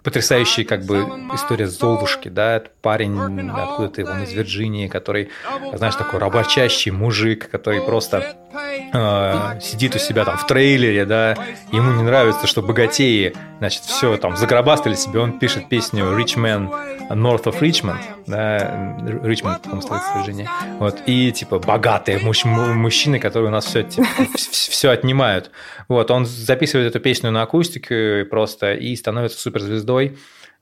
потрясающая 0.04 0.66
как 0.66 0.84
бы 0.84 0.98
история 1.32 1.66
Золушки, 1.66 2.28
да, 2.28 2.56
это 2.56 2.70
парень 2.82 3.18
откуда-то 3.50 4.04
он 4.04 4.22
из 4.22 4.32
Вирджинии, 4.34 4.86
который, 4.86 5.30
знаешь, 5.72 5.96
такой 5.96 6.20
рабочащий 6.20 6.90
мужик, 6.90 7.48
который 7.48 7.80
просто 7.80 8.36
э, 8.54 9.60
сидит 9.60 9.94
у 9.96 9.98
себя 9.98 10.24
там 10.24 10.36
в 10.36 10.46
трейлере, 10.46 11.04
да, 11.04 11.36
ему 11.72 11.92
не 11.92 12.02
нравится, 12.02 12.46
что 12.46 12.62
богатеи, 12.62 13.34
значит, 13.58 13.82
все 13.82 14.16
там 14.16 14.36
загробастали 14.36 14.94
себе, 14.94 15.20
он 15.20 15.38
пишет 15.38 15.68
песню 15.68 16.04
Rich 16.04 16.36
Man 16.36 16.70
North 17.10 17.44
of 17.44 17.60
Richmond, 17.60 18.00
да, 18.26 18.58
Richmond, 18.98 19.62
по-моему, 19.62 19.82
столица 19.82 20.12
Вирджинии, 20.16 20.48
вот, 20.78 20.98
и 21.06 21.32
типа 21.32 21.58
богатые 21.58 22.18
муж, 22.18 22.44
мужчины, 22.44 23.18
которые 23.18 23.48
у 23.48 23.52
нас 23.52 23.66
все, 23.66 23.82
типа, 23.82 24.06
все 24.36 24.90
отнимают, 24.90 25.50
вот, 25.88 26.10
он 26.10 26.26
записывает 26.26 26.88
эту 26.88 27.00
песню 27.00 27.30
на 27.30 27.42
акустику 27.42 28.28
просто 28.30 28.74
и 28.74 28.94
становится 28.96 29.38
суперзвездой, 29.38 30.16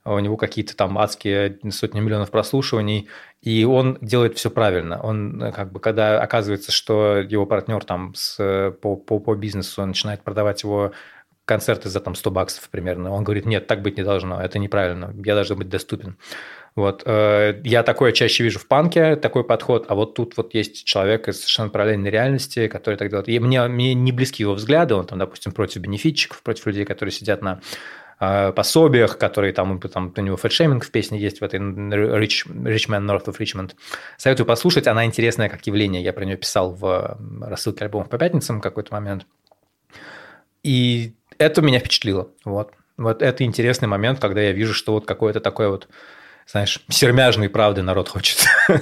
у 0.05 0.19
него 0.19 0.37
какие-то 0.37 0.75
там 0.75 0.97
адские 0.97 1.59
сотни 1.71 1.99
миллионов 1.99 2.31
прослушиваний, 2.31 3.07
и 3.41 3.63
он 3.65 3.97
делает 4.01 4.37
все 4.37 4.49
правильно. 4.49 5.01
Он 5.01 5.51
как 5.53 5.71
бы, 5.71 5.79
когда 5.79 6.21
оказывается, 6.21 6.71
что 6.71 7.17
его 7.17 7.45
партнер 7.45 7.83
там 7.83 8.13
с, 8.15 8.71
по, 8.81 8.95
по, 8.95 9.19
по 9.19 9.35
бизнесу 9.35 9.85
начинает 9.85 10.23
продавать 10.23 10.63
его 10.63 10.91
концерты 11.45 11.89
за 11.89 11.99
там 11.99 12.15
100 12.15 12.31
баксов 12.31 12.69
примерно, 12.69 13.11
он 13.11 13.23
говорит, 13.23 13.45
нет, 13.45 13.67
так 13.67 13.81
быть 13.81 13.97
не 13.97 14.03
должно, 14.03 14.41
это 14.41 14.59
неправильно, 14.59 15.13
я 15.25 15.35
должен 15.35 15.57
быть 15.57 15.69
доступен. 15.69 16.17
Вот. 16.75 17.03
Э, 17.05 17.61
я 17.63 17.83
такое 17.83 18.13
чаще 18.13 18.43
вижу 18.43 18.59
в 18.59 18.67
панке, 18.67 19.15
такой 19.15 19.43
подход, 19.43 19.85
а 19.89 19.95
вот 19.95 20.15
тут 20.15 20.35
вот 20.37 20.53
есть 20.55 20.85
человек 20.85 21.27
из 21.27 21.37
совершенно 21.37 21.69
параллельной 21.69 22.09
реальности, 22.09 22.67
который 22.67 22.95
так 22.95 23.09
делает. 23.09 23.29
И 23.29 23.39
мне, 23.39 23.61
мне 23.67 23.93
не 23.93 24.11
близки 24.11 24.41
его 24.41 24.53
взгляды, 24.53 24.95
он 24.95 25.05
там, 25.05 25.19
допустим, 25.19 25.51
против 25.51 25.81
бенефитчиков, 25.81 26.41
против 26.41 26.65
людей, 26.65 26.85
которые 26.85 27.13
сидят 27.13 27.43
на 27.43 27.59
э, 27.59 27.59
пособиях, 28.55 29.17
которые 29.17 29.53
там, 29.53 29.79
там 29.79 30.13
у 30.15 30.21
него 30.21 30.37
фэтшейминг 30.37 30.85
в 30.85 30.91
песне 30.91 31.19
есть 31.19 31.41
в 31.41 31.43
этой 31.43 31.59
Rich, 31.59 32.47
Richmond, 32.47 33.05
North 33.05 33.25
of 33.25 33.37
Richmond. 33.37 33.71
Советую 34.17 34.45
послушать, 34.45 34.87
она 34.87 35.05
интересная 35.05 35.49
как 35.49 35.65
явление. 35.67 36.03
Я 36.03 36.13
про 36.13 36.25
нее 36.25 36.37
писал 36.37 36.73
в 36.73 37.17
рассылке 37.41 37.85
альбомов 37.85 38.09
по 38.09 38.17
пятницам 38.17 38.61
какой-то 38.61 38.93
момент. 38.93 39.25
И 40.63 41.13
это 41.37 41.61
меня 41.61 41.79
впечатлило. 41.79 42.29
Вот. 42.45 42.73
Вот 42.97 43.21
это 43.21 43.43
интересный 43.43 43.87
момент, 43.87 44.19
когда 44.19 44.41
я 44.41 44.51
вижу, 44.51 44.73
что 44.73 44.93
вот 44.93 45.05
какое-то 45.05 45.39
такое 45.39 45.69
вот 45.69 45.87
знаешь, 46.45 46.83
сермяжной 46.89 47.49
правды 47.49 47.81
народ 47.81 48.09
хочет. 48.09 48.45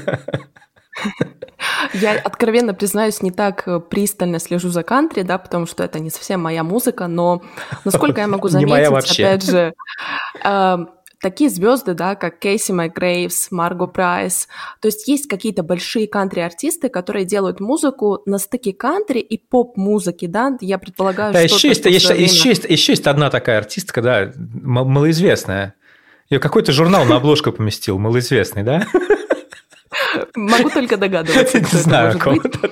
Я 1.94 2.14
откровенно 2.14 2.74
признаюсь, 2.74 3.22
не 3.22 3.32
так 3.32 3.68
э, 3.68 3.80
пристально 3.80 4.40
слежу 4.40 4.70
за 4.70 4.84
кантри, 4.84 5.24
да, 5.24 5.38
потому 5.38 5.66
что 5.66 5.84
это 5.84 6.00
не 6.00 6.10
совсем 6.10 6.42
моя 6.42 6.64
музыка, 6.64 7.08
но 7.08 7.42
насколько 7.86 8.22
я 8.22 8.28
могу 8.28 8.48
заметить, 8.50 9.20
опять 9.20 9.44
же, 9.44 9.74
э, 10.44 10.78
такие 11.22 11.50
звезды, 11.50 11.94
да, 11.94 12.16
как 12.16 12.40
Кейси 12.40 12.72
Макгрейвс, 12.72 13.52
Марго 13.52 13.88
Прайс, 13.88 14.48
то 14.80 14.88
есть 14.88 15.08
есть 15.08 15.28
какие-то 15.28 15.64
большие 15.64 16.08
кантри-артисты, 16.08 16.90
которые 16.90 17.26
делают 17.26 17.60
музыку 17.60 18.22
на 18.26 18.38
стыке 18.38 18.74
кантри 18.74 19.20
и 19.20 19.38
поп-музыки, 19.38 20.26
да, 20.26 20.58
я 20.62 20.78
предполагаю, 20.78 21.34
да, 21.34 21.48
что... 21.48 21.56
Еще 21.56 21.68
есть, 21.70 21.86
еще, 21.86 22.22
еще, 22.22 22.50
есть, 22.50 22.66
еще 22.66 22.94
есть 22.94 23.08
одна 23.08 23.30
такая 23.30 23.60
артистка, 23.60 24.02
да, 24.02 24.32
малоизвестная, 24.36 25.76
ее 26.30 26.40
какой-то 26.40 26.72
журнал 26.72 27.06
на 27.06 27.18
обложку 27.18 27.52
поместил, 27.52 28.00
малоизвестный, 28.00 28.64
да? 28.64 28.88
Могу 30.36 30.70
только 30.70 30.98
догадываться. 30.98 31.60
Не 31.60 31.66
знаю, 31.66 32.20
кого-то. 32.20 32.70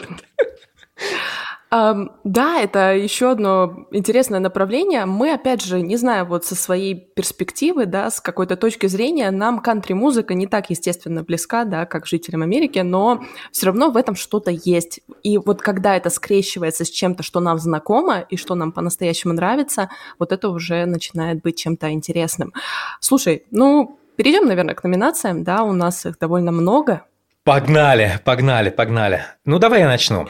Um, 1.72 2.10
да, 2.24 2.60
это 2.60 2.96
еще 2.96 3.32
одно 3.32 3.88
интересное 3.92 4.40
направление. 4.40 5.06
Мы, 5.06 5.34
опять 5.34 5.64
же, 5.64 5.82
не 5.82 5.98
знаю, 5.98 6.26
вот 6.26 6.46
со 6.46 6.56
своей 6.56 6.96
перспективы, 6.96 7.86
да, 7.86 8.10
с 8.10 8.20
какой-то 8.20 8.56
точки 8.58 8.88
зрения, 8.88 9.30
нам 9.32 9.60
кантри-музыка 9.60 10.34
не 10.34 10.48
так, 10.48 10.70
естественно, 10.72 11.24
близка, 11.24 11.66
да, 11.66 11.86
как 11.86 12.08
жителям 12.08 12.42
Америки, 12.42 12.80
но 12.80 13.24
все 13.52 13.68
равно 13.68 13.92
в 13.92 13.98
этом 13.98 14.16
что-то 14.16 14.52
есть. 14.52 15.02
И 15.22 15.38
вот 15.38 15.62
когда 15.62 15.96
это 15.96 16.10
скрещивается 16.10 16.86
с 16.86 16.90
чем-то, 16.90 17.22
что 17.22 17.40
нам 17.40 17.60
знакомо 17.60 18.20
и 18.22 18.36
что 18.36 18.56
нам 18.56 18.72
по-настоящему 18.72 19.34
нравится, 19.34 19.90
вот 20.18 20.32
это 20.32 20.50
уже 20.50 20.86
начинает 20.86 21.42
быть 21.42 21.58
чем-то 21.58 21.92
интересным. 21.92 22.54
Слушай, 23.00 23.46
ну, 23.52 24.00
перейдем, 24.16 24.48
наверное, 24.48 24.76
к 24.76 24.84
номинациям, 24.84 25.44
да, 25.44 25.64
у 25.64 25.72
нас 25.72 26.06
их 26.06 26.18
довольно 26.18 26.52
много. 26.52 27.06
Погнали, 27.50 28.20
погнали, 28.26 28.70
погнали. 28.70 29.26
Ну, 29.44 29.58
давай 29.58 29.80
я 29.80 29.88
начну. 29.88 30.30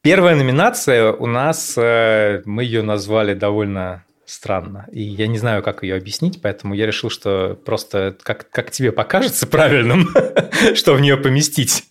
Первая 0.00 0.34
номинация 0.34 1.12
у 1.12 1.26
нас, 1.26 1.76
э, 1.76 2.40
мы 2.46 2.64
ее 2.64 2.80
назвали 2.80 3.34
довольно 3.34 4.06
странно. 4.24 4.86
И 4.90 5.02
я 5.02 5.26
не 5.26 5.36
знаю, 5.36 5.62
как 5.62 5.82
ее 5.82 5.96
объяснить, 5.96 6.40
поэтому 6.40 6.72
я 6.72 6.86
решил, 6.86 7.10
что 7.10 7.60
просто 7.66 8.16
как, 8.22 8.48
как 8.48 8.70
тебе 8.70 8.90
покажется 8.90 9.46
правильным, 9.46 10.08
что 10.74 10.94
в 10.94 11.00
нее 11.02 11.18
поместить, 11.18 11.84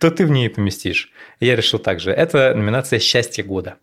то 0.00 0.10
ты 0.10 0.26
в 0.26 0.30
нее 0.32 0.50
поместишь. 0.50 1.12
Я 1.38 1.54
решил 1.54 1.78
также. 1.78 2.10
Это 2.10 2.52
номинация 2.52 2.98
«Счастье 2.98 3.44
года». 3.44 3.76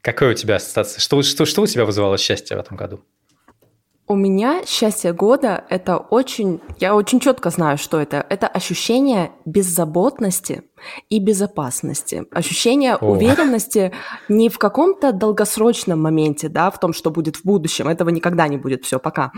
Какая 0.00 0.32
у 0.32 0.34
тебя 0.34 0.56
ассоциация? 0.56 0.98
Что, 0.98 1.22
что, 1.22 1.44
что 1.44 1.62
у 1.62 1.66
тебя 1.68 1.84
вызывало 1.84 2.18
счастье 2.18 2.56
в 2.56 2.60
этом 2.60 2.76
году? 2.76 3.04
У 4.10 4.16
меня 4.16 4.66
счастье 4.66 5.12
года– 5.12 5.64
это 5.68 5.96
очень… 5.96 6.60
Я 6.80 6.96
очень 6.96 7.20
четко 7.20 7.50
знаю, 7.50 7.78
что 7.78 8.00
это. 8.00 8.26
Это 8.28 8.48
ощущение 8.48 9.30
беззаботности 9.44 10.64
и 11.10 11.20
безопасности. 11.20 12.24
Ощущение 12.32 12.96
О. 12.96 13.12
уверенности 13.12 13.92
не 14.28 14.48
в 14.48 14.58
каком-то 14.58 15.12
долгосрочном 15.12 16.02
моменте, 16.02 16.48
да, 16.48 16.72
в 16.72 16.80
том, 16.80 16.92
что 16.92 17.12
будет 17.12 17.36
в 17.36 17.44
будущем. 17.44 17.86
Этого 17.86 18.08
никогда 18.08 18.48
не 18.48 18.56
будет, 18.56 18.84
все, 18.84 18.98
пока. 18.98 19.30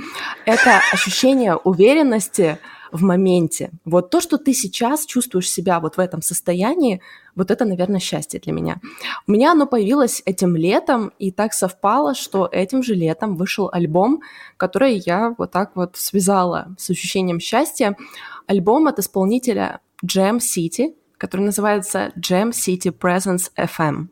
Это 0.46 0.80
ощущение 0.90 1.54
уверенности– 1.54 2.58
в 2.92 3.02
моменте. 3.02 3.70
Вот 3.84 4.10
то, 4.10 4.20
что 4.20 4.38
ты 4.38 4.52
сейчас 4.52 5.06
чувствуешь 5.06 5.50
себя 5.50 5.80
вот 5.80 5.96
в 5.96 6.00
этом 6.00 6.22
состоянии, 6.22 7.00
вот 7.34 7.50
это, 7.50 7.64
наверное, 7.64 8.00
счастье 8.00 8.38
для 8.38 8.52
меня. 8.52 8.80
У 9.26 9.32
меня 9.32 9.52
оно 9.52 9.66
появилось 9.66 10.22
этим 10.26 10.54
летом, 10.54 11.12
и 11.18 11.32
так 11.32 11.54
совпало, 11.54 12.14
что 12.14 12.48
этим 12.52 12.82
же 12.82 12.94
летом 12.94 13.36
вышел 13.36 13.70
альбом, 13.72 14.20
который 14.58 15.02
я 15.04 15.34
вот 15.38 15.50
так 15.50 15.74
вот 15.74 15.96
связала 15.96 16.74
с 16.78 16.90
ощущением 16.90 17.40
счастья. 17.40 17.96
Альбом 18.46 18.86
от 18.86 18.98
исполнителя 18.98 19.80
Jam 20.04 20.38
City, 20.38 20.94
который 21.16 21.42
называется 21.42 22.12
Jam 22.16 22.50
City 22.50 22.92
Presence 22.96 23.50
FM. 23.56 24.08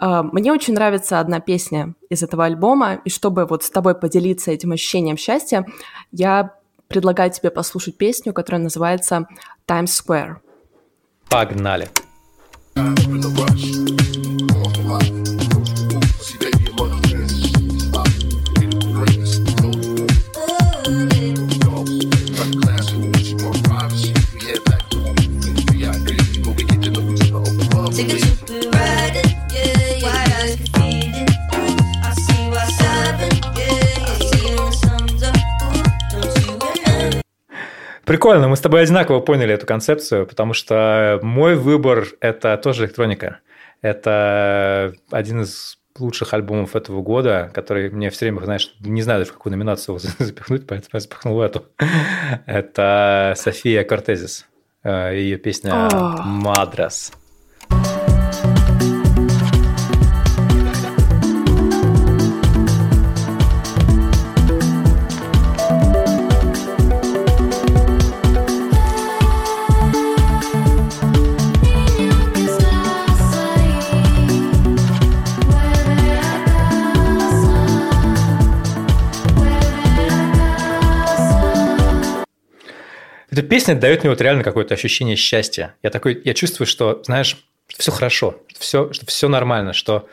А, 0.00 0.22
мне 0.22 0.52
очень 0.52 0.74
нравится 0.74 1.20
одна 1.20 1.40
песня 1.40 1.94
из 2.10 2.22
этого 2.22 2.44
альбома, 2.44 3.00
и 3.04 3.10
чтобы 3.10 3.46
вот 3.46 3.62
с 3.62 3.70
тобой 3.70 3.94
поделиться 3.94 4.50
этим 4.50 4.72
ощущением 4.72 5.16
счастья, 5.16 5.64
я 6.10 6.54
предлагаю 6.88 7.30
тебе 7.30 7.50
послушать 7.50 7.96
песню, 7.96 8.32
которая 8.32 8.62
называется 8.62 9.26
Times 9.66 10.00
Square. 10.00 10.36
Погнали! 11.28 11.88
Прикольно, 38.04 38.48
мы 38.48 38.56
с 38.56 38.60
тобой 38.60 38.82
одинаково 38.82 39.20
поняли 39.20 39.54
эту 39.54 39.66
концепцию, 39.66 40.26
потому 40.26 40.52
что 40.52 41.18
мой 41.22 41.56
выбор– 41.56 42.06
это 42.20 42.56
тоже 42.56 42.84
электроника. 42.84 43.40
Это 43.80 44.94
один 45.10 45.42
из 45.42 45.78
лучших 45.98 46.34
альбомов 46.34 46.74
этого 46.76 47.02
года, 47.02 47.50
который 47.54 47.90
мне 47.90 48.10
все 48.10 48.26
время, 48.26 48.44
знаешь, 48.44 48.74
не 48.80 49.02
знаю, 49.02 49.24
в 49.24 49.32
какую 49.32 49.52
номинацию 49.52 49.98
запихнуть, 50.18 50.66
поэтому 50.66 51.00
запихнул 51.00 51.36
в 51.36 51.40
эту. 51.40 51.66
Это 52.46 53.34
София 53.36 53.84
Кортезис, 53.84 54.46
э, 54.82 55.14
ее 55.14 55.36
песня 55.36 55.88
«Мадрас». 56.24 57.12
Oh. 57.14 57.23
Эта 83.34 83.42
песня 83.42 83.74
дает 83.74 84.04
мне 84.04 84.10
вот 84.10 84.20
реально 84.20 84.44
какое-то 84.44 84.74
ощущение 84.74 85.16
счастья. 85.16 85.74
Я 85.82 85.90
такой, 85.90 86.22
я 86.24 86.34
чувствую, 86.34 86.68
что, 86.68 87.02
знаешь, 87.04 87.44
все 87.66 87.90
хорошо, 87.90 88.40
все, 88.56 88.92
что 88.92 89.06
все 89.06 89.26
нормально, 89.26 89.72
что 89.72 90.08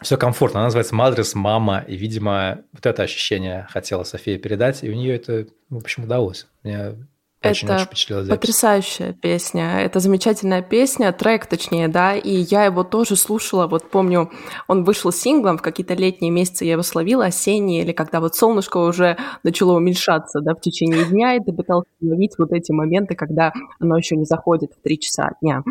все 0.00 0.16
комфортно. 0.16 0.60
Она 0.60 0.66
называется 0.68 0.94
«Мадрес 0.94 1.34
Мама», 1.34 1.84
и, 1.88 1.96
видимо, 1.96 2.60
вот 2.72 2.86
это 2.86 3.02
ощущение 3.02 3.66
хотела 3.68 4.04
София 4.04 4.38
передать, 4.38 4.84
и 4.84 4.90
у 4.90 4.94
нее 4.94 5.16
это, 5.16 5.48
в 5.70 5.76
общем, 5.76 6.04
удалось. 6.04 6.46
Мне 6.62 7.04
очень, 7.50 7.68
это 7.68 7.88
очень 7.90 8.28
потрясающая 8.28 9.12
песня, 9.12 9.80
это 9.80 10.00
замечательная 10.00 10.62
песня, 10.62 11.12
трек 11.12 11.46
точнее, 11.46 11.88
да, 11.88 12.14
и 12.14 12.30
я 12.30 12.64
его 12.64 12.84
тоже 12.84 13.16
слушала, 13.16 13.66
вот 13.66 13.90
помню, 13.90 14.30
он 14.68 14.84
вышел 14.84 15.12
синглом, 15.12 15.58
в 15.58 15.62
какие-то 15.62 15.94
летние 15.94 16.30
месяцы 16.30 16.64
я 16.64 16.72
его 16.72 16.82
словила, 16.82 17.26
осенние, 17.26 17.82
или 17.82 17.92
когда 17.92 18.20
вот 18.20 18.34
солнышко 18.34 18.78
уже 18.78 19.16
начало 19.42 19.76
уменьшаться, 19.76 20.40
да, 20.40 20.54
в 20.54 20.60
течение 20.60 21.04
дня, 21.04 21.34
и 21.34 21.40
ты 21.40 21.52
пытался 21.52 21.88
ловить 22.00 22.34
вот 22.38 22.52
эти 22.52 22.72
моменты, 22.72 23.14
когда 23.14 23.52
оно 23.80 23.96
еще 23.96 24.16
не 24.16 24.24
заходит 24.24 24.72
в 24.72 24.82
3 24.82 24.98
часа 24.98 25.30
дня. 25.40 25.62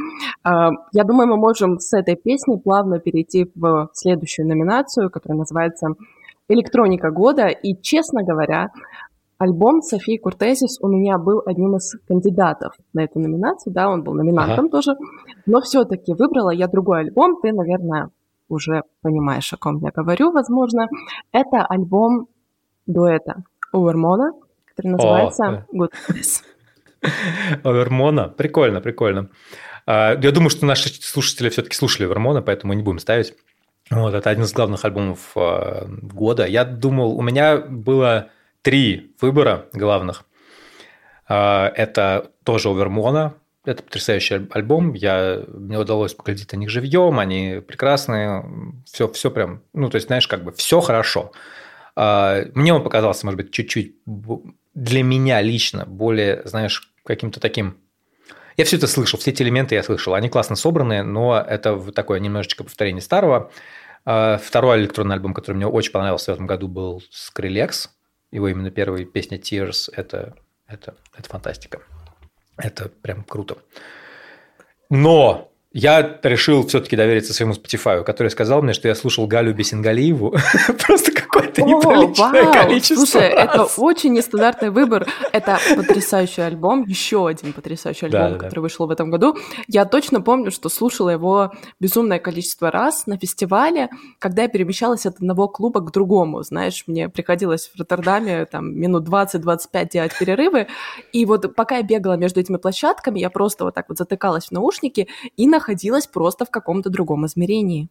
А, 0.43 0.71
я 0.91 1.03
думаю, 1.03 1.27
мы 1.27 1.37
можем 1.37 1.79
с 1.79 1.93
этой 1.93 2.15
песни 2.15 2.57
плавно 2.57 2.99
перейти 2.99 3.49
в 3.55 3.89
следующую 3.93 4.47
номинацию, 4.47 5.09
которая 5.09 5.39
называется 5.39 5.89
«Электроника 6.49 7.09
года», 7.09 7.47
и, 7.47 7.75
честно 7.81 8.23
говоря, 8.23 8.71
Альбом 9.43 9.81
Софии 9.81 10.17
Куртезис 10.17 10.79
у 10.79 10.87
меня 10.87 11.17
был 11.17 11.43
одним 11.45 11.75
из 11.75 11.95
кандидатов 12.07 12.75
на 12.93 13.03
эту 13.03 13.19
номинацию, 13.19 13.73
да, 13.73 13.89
он 13.89 14.01
был 14.01 14.13
номинантом 14.13 14.65
ага. 14.65 14.69
тоже, 14.69 14.95
но 15.45 15.59
все-таки 15.59 16.13
выбрала 16.13 16.51
я 16.51 16.67
другой 16.67 17.01
альбом, 17.01 17.41
ты, 17.41 17.51
наверное, 17.51 18.09
уже 18.47 18.83
понимаешь, 19.01 19.51
о 19.51 19.57
ком 19.57 19.79
я 19.79 19.91
говорю, 19.91 20.31
возможно. 20.31 20.87
Это 21.33 21.65
альбом 21.65 22.27
дуэта 22.85 23.43
Увермона, 23.73 24.31
который 24.65 24.91
называется 24.91 25.65
о, 25.69 25.75
Good 25.75 25.91
Place. 26.09 26.43
Увермона, 27.65 28.29
прикольно, 28.29 28.79
прикольно. 28.79 29.29
А, 29.85 30.17
я 30.21 30.31
думаю, 30.31 30.51
что 30.51 30.65
наши 30.65 30.87
слушатели 30.87 31.49
все-таки 31.49 31.75
слушали 31.75 32.05
Увермона, 32.05 32.41
поэтому 32.41 32.71
не 32.71 32.81
будем 32.81 32.99
ставить. 32.99 33.33
Вот, 33.89 34.13
это 34.13 34.29
один 34.29 34.45
из 34.45 34.53
главных 34.53 34.85
альбомов 34.85 35.35
а, 35.35 35.85
года. 35.87 36.45
Я 36.45 36.63
думал, 36.63 37.17
у 37.17 37.21
меня 37.21 37.57
было 37.57 38.29
три 38.63 39.13
выбора 39.21 39.67
главных. 39.73 40.25
А, 41.27 41.71
это 41.75 42.31
тоже 42.43 42.69
Овермона, 42.69 43.35
это 43.65 43.83
потрясающий 43.83 44.47
альбом. 44.51 44.93
Я, 44.93 45.43
мне 45.47 45.77
удалось 45.77 46.15
поглядеть 46.15 46.51
на 46.53 46.57
них 46.57 46.69
живьем, 46.69 47.19
они 47.19 47.61
прекрасные. 47.65 48.43
Все, 48.85 49.07
все 49.09 49.29
прям, 49.29 49.61
ну, 49.73 49.89
то 49.89 49.95
есть, 49.95 50.07
знаешь, 50.07 50.27
как 50.27 50.43
бы 50.43 50.51
все 50.53 50.81
хорошо. 50.81 51.31
А, 51.95 52.43
мне 52.55 52.73
он 52.73 52.83
показался, 52.83 53.25
может 53.25 53.37
быть, 53.37 53.51
чуть-чуть 53.51 53.95
для 54.73 55.03
меня 55.03 55.41
лично 55.41 55.85
более, 55.85 56.41
знаешь, 56.45 56.91
каким-то 57.05 57.39
таким... 57.39 57.77
Я 58.55 58.65
все 58.65 58.77
это 58.77 58.87
слышал, 58.87 59.19
все 59.19 59.31
эти 59.31 59.43
элементы 59.43 59.75
я 59.75 59.83
слышал. 59.83 60.13
Они 60.13 60.29
классно 60.29 60.55
собраны, 60.55 61.03
но 61.03 61.37
это 61.39 61.79
такое 61.91 62.19
немножечко 62.19 62.63
повторение 62.63 63.01
старого. 63.01 63.51
А, 64.05 64.37
второй 64.37 64.79
электронный 64.79 65.15
альбом, 65.15 65.33
который 65.33 65.57
мне 65.57 65.67
очень 65.67 65.91
понравился 65.91 66.31
в 66.31 66.35
этом 66.35 66.47
году, 66.47 66.69
был 66.69 67.03
Skrillex 67.11 67.89
его 68.33 68.47
именно 68.47 68.71
первая 68.71 69.05
песня 69.05 69.37
Tears 69.37 69.89
это, 69.95 70.35
это, 70.67 70.95
это 71.15 71.29
фантастика. 71.29 71.81
Это 72.57 72.89
прям 72.89 73.23
круто. 73.23 73.57
Но 74.89 75.51
я 75.71 76.19
решил 76.23 76.67
все-таки 76.67 76.95
довериться 76.95 77.33
своему 77.33 77.53
Spotify, 77.53 78.03
который 78.03 78.29
сказал 78.29 78.61
мне, 78.61 78.73
что 78.73 78.87
я 78.87 78.95
слушал 78.95 79.27
Галю 79.27 79.53
Бесингалиеву 79.53 80.35
просто 80.87 81.11
какое-то 81.33 81.61
неприличное 81.63 82.43
вау. 82.43 82.53
количество 82.53 82.95
Слушай, 82.95 83.33
раз. 83.33 83.45
это 83.45 83.81
очень 83.81 84.13
нестандартный 84.13 84.69
выбор. 84.69 85.07
Это 85.31 85.57
потрясающий 85.75 86.41
альбом, 86.41 86.83
еще 86.83 87.27
один 87.27 87.53
потрясающий 87.53 88.05
альбом, 88.05 88.33
да, 88.33 88.35
который 88.35 88.55
да. 88.55 88.61
вышел 88.61 88.85
в 88.85 88.91
этом 88.91 89.09
году. 89.09 89.35
Я 89.67 89.85
точно 89.85 90.21
помню, 90.21 90.51
что 90.51 90.69
слушала 90.69 91.09
его 91.09 91.51
безумное 91.79 92.19
количество 92.19 92.69
раз 92.69 93.07
на 93.07 93.17
фестивале, 93.17 93.89
когда 94.19 94.43
я 94.43 94.47
перемещалась 94.47 95.05
от 95.05 95.15
одного 95.15 95.47
клуба 95.47 95.81
к 95.81 95.91
другому. 95.91 96.43
Знаешь, 96.43 96.83
мне 96.85 97.09
приходилось 97.09 97.71
в 97.73 97.79
Роттердаме 97.79 98.45
там 98.45 98.77
минут 98.79 99.07
20-25 99.07 99.89
делать 99.91 100.17
перерывы, 100.17 100.67
и 101.11 101.25
вот 101.25 101.55
пока 101.55 101.77
я 101.77 101.83
бегала 101.83 102.13
между 102.13 102.39
этими 102.39 102.57
площадками, 102.57 103.19
я 103.19 103.29
просто 103.29 103.63
вот 103.63 103.73
так 103.73 103.89
вот 103.89 103.97
затыкалась 103.97 104.45
в 104.45 104.51
наушники 104.51 105.07
и 105.35 105.47
на 105.47 105.59
находилась 105.63 106.07
просто 106.07 106.45
в 106.45 106.49
каком-то 106.51 106.89
другом 106.89 107.25
измерении. 107.25 107.89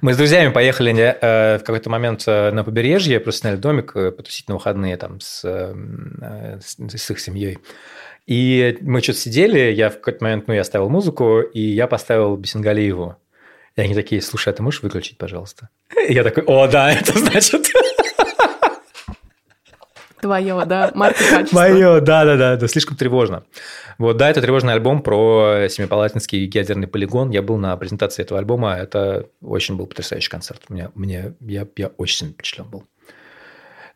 Мы 0.00 0.14
с 0.14 0.16
друзьями 0.16 0.52
поехали 0.52 0.92
э, 0.94 1.58
в 1.58 1.64
какой-то 1.64 1.90
момент 1.90 2.24
э, 2.26 2.50
на 2.50 2.64
побережье, 2.64 3.20
просто 3.20 3.40
сняли 3.42 3.56
домик, 3.56 3.92
э, 3.94 4.10
потусить 4.10 4.48
на 4.48 4.54
выходные 4.54 4.96
там 4.96 5.20
с, 5.20 5.42
с, 5.42 6.76
с 6.78 7.10
их 7.10 7.20
семьей. 7.20 7.58
И 8.26 8.78
мы 8.80 9.00
что-то 9.02 9.18
сидели, 9.18 9.72
я 9.72 9.90
в 9.90 9.94
какой-то 9.94 10.24
момент, 10.24 10.46
ну, 10.46 10.54
я 10.54 10.64
ставил 10.64 10.88
музыку, 10.88 11.40
и 11.40 11.60
я 11.60 11.86
поставил 11.86 12.36
Бесенгалиеву. 12.36 13.16
И 13.76 13.80
они 13.80 13.94
такие, 13.94 14.20
слушай, 14.20 14.50
а 14.50 14.52
ты 14.52 14.62
можешь 14.62 14.82
выключить, 14.82 15.16
пожалуйста? 15.16 15.70
И 16.08 16.12
я 16.12 16.22
такой, 16.24 16.44
о, 16.44 16.66
да, 16.68 16.92
это 16.92 17.18
значит... 17.18 17.66
Твое, 20.22 20.64
да, 20.66 20.92
качества. 20.92 21.58
Мое, 21.58 22.00
да-да-да, 22.00 22.56
да, 22.56 22.68
слишком 22.68 22.96
тревожно. 22.96 23.42
Вот, 23.98 24.16
да, 24.18 24.30
это 24.30 24.40
тревожный 24.40 24.72
альбом 24.72 25.02
про 25.02 25.66
Семипалатинский 25.68 26.46
ядерный 26.46 26.86
полигон. 26.86 27.30
Я 27.30 27.42
был 27.42 27.56
на 27.56 27.76
презентации 27.76 28.22
этого 28.22 28.38
альбома. 28.38 28.74
Это 28.74 29.26
очень 29.40 29.76
был 29.76 29.86
потрясающий 29.86 30.30
концерт. 30.30 30.62
Мне, 30.68 30.90
мне, 30.94 31.34
я, 31.40 31.66
я 31.76 31.88
очень 31.88 32.28
впечатлен 32.28 32.66
был. 32.70 32.84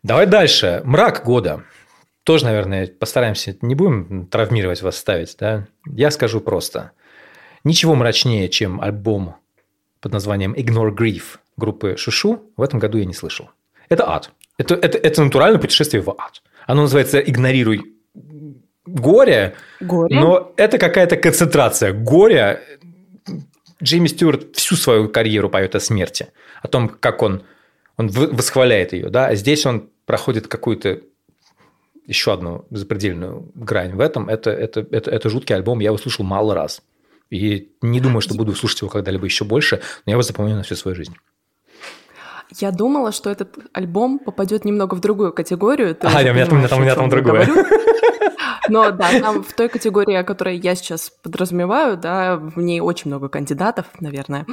Давай 0.02 0.26
дальше. 0.26 0.82
Мрак 0.84 1.24
года. 1.24 1.62
Тоже, 2.24 2.44
наверное, 2.46 2.88
постараемся, 2.88 3.56
не 3.60 3.76
будем 3.76 4.26
травмировать 4.26 4.82
вас 4.82 4.96
ставить, 4.96 5.36
да? 5.38 5.68
Я 5.86 6.10
скажу 6.10 6.40
просто. 6.40 6.90
Ничего 7.62 7.94
мрачнее, 7.94 8.48
чем 8.48 8.80
альбом 8.80 9.36
под 10.00 10.12
названием 10.12 10.54
Ignore 10.54 10.90
Grief 10.92 11.38
группы 11.56 11.96
Шушу 11.96 12.50
в 12.56 12.62
этом 12.62 12.80
году 12.80 12.98
я 12.98 13.04
не 13.04 13.14
слышал. 13.14 13.50
Это 13.88 14.10
ад. 14.10 14.32
Это, 14.58 14.74
это, 14.74 14.98
это 14.98 15.22
натуральное 15.22 15.60
путешествие 15.60 16.02
в 16.02 16.10
ад. 16.10 16.42
Оно 16.66 16.82
называется 16.82 17.18
«Игнорируй 17.18 17.94
горе, 18.86 19.54
горе, 19.80 20.18
но 20.18 20.52
это 20.56 20.78
какая-то 20.78 21.16
концентрация 21.16 21.92
горя. 21.92 22.60
Джейми 23.82 24.06
Стюарт 24.06 24.56
всю 24.56 24.74
свою 24.76 25.08
карьеру 25.08 25.50
поет 25.50 25.74
о 25.74 25.80
смерти, 25.80 26.28
о 26.62 26.68
том, 26.68 26.88
как 26.88 27.22
он, 27.22 27.42
он 27.98 28.08
восхваляет 28.08 28.94
ее, 28.94 29.10
да, 29.10 29.26
а 29.26 29.34
здесь 29.34 29.66
он 29.66 29.90
проходит 30.06 30.48
какую-то 30.48 31.02
еще 32.06 32.32
одну 32.32 32.64
запредельную 32.70 33.50
грань 33.54 33.94
в 33.94 34.00
этом. 34.00 34.28
Это, 34.28 34.50
это, 34.50 34.86
это, 34.90 35.10
это 35.10 35.28
жуткий 35.28 35.54
альбом, 35.54 35.80
я 35.80 35.88
его 35.88 35.98
слушал 35.98 36.24
мало 36.24 36.54
раз. 36.54 36.82
И 37.28 37.72
не 37.82 38.00
думаю, 38.00 38.20
что 38.20 38.34
буду 38.34 38.54
слушать 38.54 38.80
его 38.80 38.88
когда-либо 38.88 39.24
еще 39.24 39.44
больше, 39.44 39.82
но 40.06 40.10
я 40.10 40.12
его 40.12 40.22
запомню 40.22 40.54
на 40.54 40.62
всю 40.62 40.76
свою 40.76 40.94
жизнь. 40.94 41.14
Я 42.50 42.70
думала, 42.70 43.12
что 43.12 43.30
этот 43.30 43.58
альбом 43.72 44.18
попадет 44.18 44.64
немного 44.64 44.94
в 44.94 45.00
другую 45.00 45.32
категорию. 45.32 45.94
Ты 45.94 46.06
а, 46.06 46.22
меня, 46.22 46.46
там, 46.46 46.56
у 46.56 46.58
меня 46.58 46.68
там, 46.68 46.78
у 46.78 46.82
меня 46.82 46.94
там 46.94 47.08
другое. 47.08 47.48
Но 48.68 48.90
да, 48.90 49.20
там 49.20 49.42
в 49.42 49.52
той 49.52 49.68
категории, 49.68 50.14
о 50.14 50.24
которой 50.24 50.56
я 50.56 50.74
сейчас 50.74 51.10
подразумеваю, 51.22 51.96
да, 51.96 52.36
в 52.36 52.58
ней 52.58 52.80
очень 52.80 53.10
много 53.10 53.28
кандидатов, 53.28 53.86
наверное. 54.00 54.46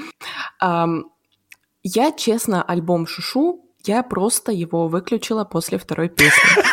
Я, 1.86 2.12
честно, 2.12 2.64
альбом 2.64 3.08
Шушу, 3.08 3.66
я 3.86 4.04
просто 4.04 4.52
его 4.52 4.88
выключила 4.88 5.44
после 5.44 5.78
второй 5.78 6.10
песни. 6.10 6.64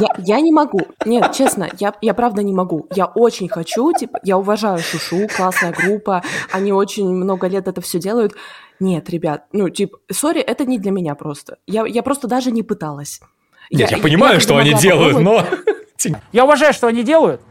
Я, 0.00 0.08
я 0.18 0.40
не 0.40 0.52
могу. 0.52 0.80
Нет, 1.04 1.32
честно, 1.32 1.68
я, 1.78 1.94
я 2.00 2.14
правда 2.14 2.42
не 2.42 2.52
могу. 2.52 2.86
Я 2.94 3.06
очень 3.06 3.48
хочу, 3.48 3.92
типа, 3.92 4.18
я 4.22 4.38
уважаю 4.38 4.78
Шушу, 4.78 5.28
классная 5.28 5.72
группа, 5.72 6.22
они 6.50 6.72
очень 6.72 7.08
много 7.08 7.46
лет 7.48 7.68
это 7.68 7.80
все 7.80 7.98
делают. 7.98 8.34
Нет, 8.80 9.10
ребят, 9.10 9.44
ну, 9.52 9.68
типа, 9.68 9.98
сори, 10.10 10.40
это 10.40 10.64
не 10.64 10.78
для 10.78 10.90
меня 10.90 11.14
просто. 11.14 11.58
Я, 11.66 11.86
я 11.86 12.02
просто 12.02 12.28
даже 12.28 12.50
не 12.50 12.62
пыталась. 12.62 13.20
Нет, 13.70 13.90
я, 13.90 13.98
я 13.98 14.02
понимаю, 14.02 14.34
я, 14.34 14.40
что 14.40 14.56
они 14.56 14.74
делают, 14.74 15.20
но... 15.20 15.44
Я 16.32 16.44
уважаю, 16.44 16.72
что 16.72 16.86
они 16.86 17.02
делают, 17.02 17.42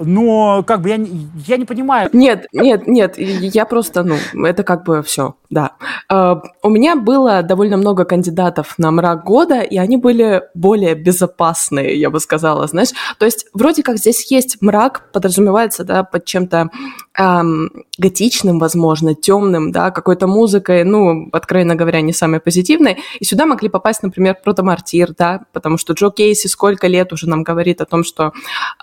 но 0.00 0.62
как 0.66 0.80
бы 0.80 0.88
я, 0.88 0.98
я 1.46 1.56
не 1.56 1.64
понимаю. 1.64 2.10
Нет, 2.12 2.46
нет, 2.52 2.86
нет, 2.86 3.14
я 3.18 3.64
просто, 3.64 4.02
ну, 4.02 4.16
это 4.44 4.62
как 4.62 4.84
бы 4.84 5.02
все, 5.02 5.34
да. 5.50 5.72
Uh, 6.10 6.40
у 6.62 6.70
меня 6.70 6.96
было 6.96 7.42
довольно 7.42 7.76
много 7.76 8.04
кандидатов 8.04 8.74
на 8.78 8.90
мрак 8.90 9.24
года, 9.24 9.60
и 9.60 9.76
они 9.76 9.96
были 9.96 10.42
более 10.54 10.94
безопасные, 10.94 11.98
я 11.98 12.10
бы 12.10 12.20
сказала, 12.20 12.66
знаешь. 12.66 12.90
То 13.18 13.26
есть 13.26 13.46
вроде 13.52 13.82
как 13.82 13.98
здесь 13.98 14.30
есть 14.30 14.60
мрак, 14.60 15.10
подразумевается, 15.12 15.84
да, 15.84 16.02
под 16.02 16.24
чем-то 16.24 16.70
эм, 17.18 17.70
готичным, 17.98 18.58
возможно, 18.58 19.14
темным, 19.14 19.72
да, 19.72 19.90
какой-то 19.90 20.26
музыкой, 20.26 20.84
ну, 20.84 21.28
откровенно 21.32 21.74
говоря, 21.74 22.00
не 22.00 22.12
самой 22.12 22.40
позитивной. 22.40 22.98
И 23.18 23.24
сюда 23.24 23.46
могли 23.46 23.68
попасть, 23.68 24.02
например, 24.02 24.36
Протомартир, 24.42 25.14
да, 25.16 25.42
потому 25.52 25.78
что 25.78 25.92
Джо 25.92 26.10
Кейси 26.10 26.46
сколько 26.46 26.86
лет 26.86 27.12
уже 27.12 27.28
нам 27.28 27.42
говорит 27.42 27.80
о 27.80 27.86
том, 27.86 28.04
что 28.04 28.32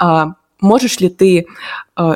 э, 0.01 0.25
можешь 0.59 0.99
ли 0.99 1.09
ты 1.09 1.47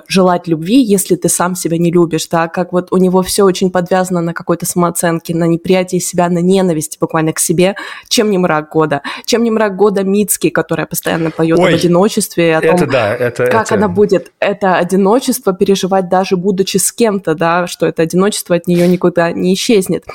желать 0.07 0.47
любви, 0.47 0.81
если 0.81 1.15
ты 1.15 1.29
сам 1.29 1.55
себя 1.55 1.77
не 1.77 1.91
любишь, 1.91 2.27
да, 2.27 2.47
как 2.47 2.71
вот 2.71 2.91
у 2.91 2.97
него 2.97 3.21
все 3.21 3.43
очень 3.43 3.71
подвязано 3.71 4.21
на 4.21 4.33
какой-то 4.33 4.65
самооценке, 4.65 5.35
на 5.35 5.45
неприятии 5.45 5.97
себя, 5.97 6.29
на 6.29 6.39
ненависти 6.39 6.97
буквально 6.99 7.33
к 7.33 7.39
себе, 7.39 7.75
чем 8.07 8.29
не 8.29 8.37
мрак 8.37 8.69
года, 8.69 9.01
чем 9.25 9.43
не 9.43 9.51
мрак 9.51 9.75
года 9.75 10.03
Мицки, 10.03 10.49
которая 10.49 10.85
постоянно 10.85 11.31
поет 11.31 11.57
Ой, 11.59 11.69
об 11.69 11.75
одиночестве, 11.75 12.57
о 12.57 12.61
том, 12.61 12.75
это 12.75 12.85
да, 12.85 13.15
это, 13.15 13.45
как 13.47 13.67
это... 13.67 13.75
она 13.75 13.87
будет 13.87 14.31
это 14.39 14.75
одиночество 14.75 15.53
переживать 15.53 16.09
даже 16.09 16.37
будучи 16.37 16.77
с 16.77 16.91
кем-то, 16.91 17.35
да, 17.35 17.67
что 17.67 17.85
это 17.85 18.03
одиночество 18.03 18.55
от 18.55 18.67
нее 18.67 18.87
никуда 18.87 19.31
не 19.31 19.53
исчезнет. 19.53 20.05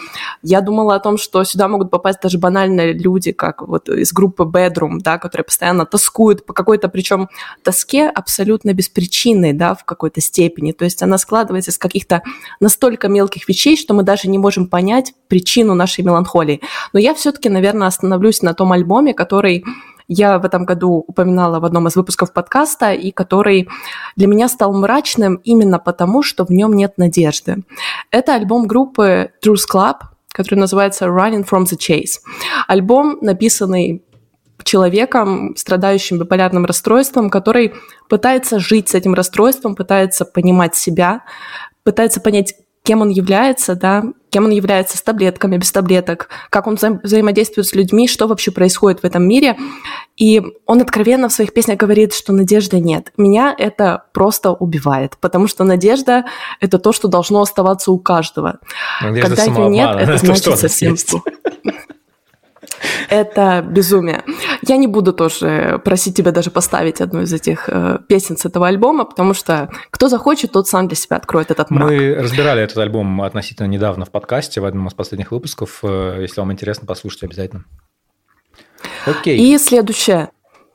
Я 0.42 0.61
думала 0.61 0.94
о 0.94 1.00
том, 1.00 1.18
что 1.18 1.42
сюда 1.44 1.68
могут 1.68 1.90
попасть 1.90 2.20
даже 2.20 2.38
банальные 2.38 2.92
люди, 2.92 3.33
как 3.33 3.62
вот 3.62 3.88
из 3.88 4.12
группы 4.12 4.44
Bedroom, 4.44 4.98
да, 5.00 5.18
которые 5.18 5.44
постоянно 5.44 5.87
тоскуют 5.87 6.46
по 6.46 6.52
какой-то, 6.52 6.88
причем 6.88 7.29
тоске 7.62 8.09
абсолютно 8.09 8.72
беспричинной, 8.72 9.56
да, 9.57 9.75
в 9.75 9.85
какой-то 9.85 10.21
степени. 10.21 10.73
То 10.73 10.85
есть 10.85 11.03
она 11.03 11.19
складывается 11.19 11.71
из 11.71 11.79
каких-то 11.79 12.23
настолько 12.61 13.09
мелких 13.09 13.49
вещей, 13.49 13.77
что 13.77 13.95
мы 13.95 14.03
даже 14.03 14.29
не 14.29 14.38
можем 14.38 14.69
понять 14.69 15.14
причину 15.29 15.75
нашей 15.75 16.05
меланхолии. 16.05 16.61
Но 16.92 17.01
я 17.01 17.14
все-таки, 17.14 17.49
наверное, 17.49 17.88
остановлюсь 17.88 18.42
на 18.42 18.55
том 18.55 18.73
альбоме, 18.73 19.14
который 19.14 19.64
я 20.09 20.38
в 20.38 20.45
этом 20.45 20.64
году 20.64 21.05
упоминала 21.07 21.59
в 21.59 21.64
одном 21.64 21.88
из 21.88 21.97
выпусков 21.97 22.33
подкаста, 22.33 22.92
и 22.92 23.11
который 23.11 23.69
для 24.14 24.29
меня 24.29 24.49
стал 24.49 24.73
мрачным 24.73 25.37
именно 25.42 25.79
потому, 25.79 26.23
что 26.23 26.45
в 26.45 26.51
нем 26.51 26.75
нет 26.75 26.95
надежды. 26.97 27.64
Это 28.11 28.35
альбом 28.35 28.66
группы 28.66 29.31
Truth 29.45 29.64
Club, 29.73 29.97
который 30.29 30.59
называется 30.59 31.07
Running 31.07 31.49
from 31.49 31.64
the 31.64 31.77
Chase. 31.77 32.21
Альбом, 32.69 33.19
написанный 33.21 34.05
человеком, 34.64 35.55
страдающим 35.57 36.19
биполярным 36.19 36.64
расстройством, 36.64 37.31
который 37.31 37.75
пытается 38.09 38.59
жить 38.59 38.88
с 38.88 38.95
этим 38.95 39.14
расстройством, 39.14 39.75
пытается 39.75 40.25
понимать 40.25 40.75
себя, 40.75 41.23
пытается 41.85 42.21
понять, 42.21 42.55
кем 42.83 43.01
он 43.01 43.09
является, 43.09 43.75
да, 43.75 44.05
кем 44.31 44.45
он 44.45 44.51
является 44.51 44.97
с 44.97 45.03
таблетками, 45.03 45.57
без 45.57 45.73
таблеток, 45.73 46.29
как 46.51 46.66
он 46.66 46.75
вза- 46.75 47.01
взаимодействует 47.03 47.66
с 47.66 47.75
людьми, 47.75 48.07
что 48.07 48.29
вообще 48.29 48.51
происходит 48.53 49.01
в 49.01 49.05
этом 49.05 49.27
мире. 49.27 49.57
И 50.16 50.42
он 50.66 50.81
откровенно 50.81 51.29
в 51.29 51.33
своих 51.33 51.53
песнях 51.53 51.79
говорит, 51.79 52.14
что 52.14 52.33
надежды 52.33 52.79
нет. 52.79 53.12
Меня 53.16 53.55
это 53.57 54.05
просто 54.12 54.53
убивает, 54.53 55.16
потому 55.21 55.49
что 55.49 55.64
надежда— 55.64 56.27
это 56.61 56.79
то, 56.79 56.92
что 56.92 57.09
должно 57.09 57.40
оставаться 57.40 57.90
у 57.90 57.99
каждого. 57.99 58.59
Надежда 59.03 59.37
Когда 59.37 59.45
ее 59.45 59.69
нет, 59.69 59.90
это 59.99 60.19
значит 60.25 60.59
совсем 60.59 60.97
плохо. 60.97 61.31
Это 63.08 63.64
безумие. 63.66 64.24
Я 64.62 64.76
не 64.76 64.86
буду 64.86 65.12
тоже 65.12 65.80
просить 65.84 66.16
тебя 66.16 66.32
даже 66.32 66.50
поставить 66.50 67.00
одну 67.00 67.22
из 67.22 67.32
этих 67.32 67.68
э, 67.68 67.98
песен 68.08 68.36
с 68.36 68.44
этого 68.44 68.66
альбома, 68.68 69.04
потому 69.04 69.34
что 69.34 69.70
кто 69.90 70.08
захочет, 70.08 70.52
тот 70.52 70.68
сам 70.68 70.88
для 70.88 70.96
себя 70.96 71.16
откроет 71.16 71.50
этот 71.50 71.70
мрак. 71.70 71.90
Мы 71.90 72.14
разбирали 72.14 72.62
этот 72.62 72.78
альбом 72.78 73.22
относительно 73.22 73.66
недавно 73.66 74.04
в 74.04 74.10
подкасте, 74.10 74.60
в 74.60 74.64
одном 74.64 74.88
из 74.88 74.94
последних 74.94 75.30
выпусков. 75.30 75.80
Э, 75.82 76.18
если 76.20 76.40
вам 76.40 76.52
интересно, 76.52 76.86
послушайте 76.86 77.26
обязательно. 77.26 77.64
Окей. 79.06 79.38
И 79.38 79.58
следующая 79.58 80.30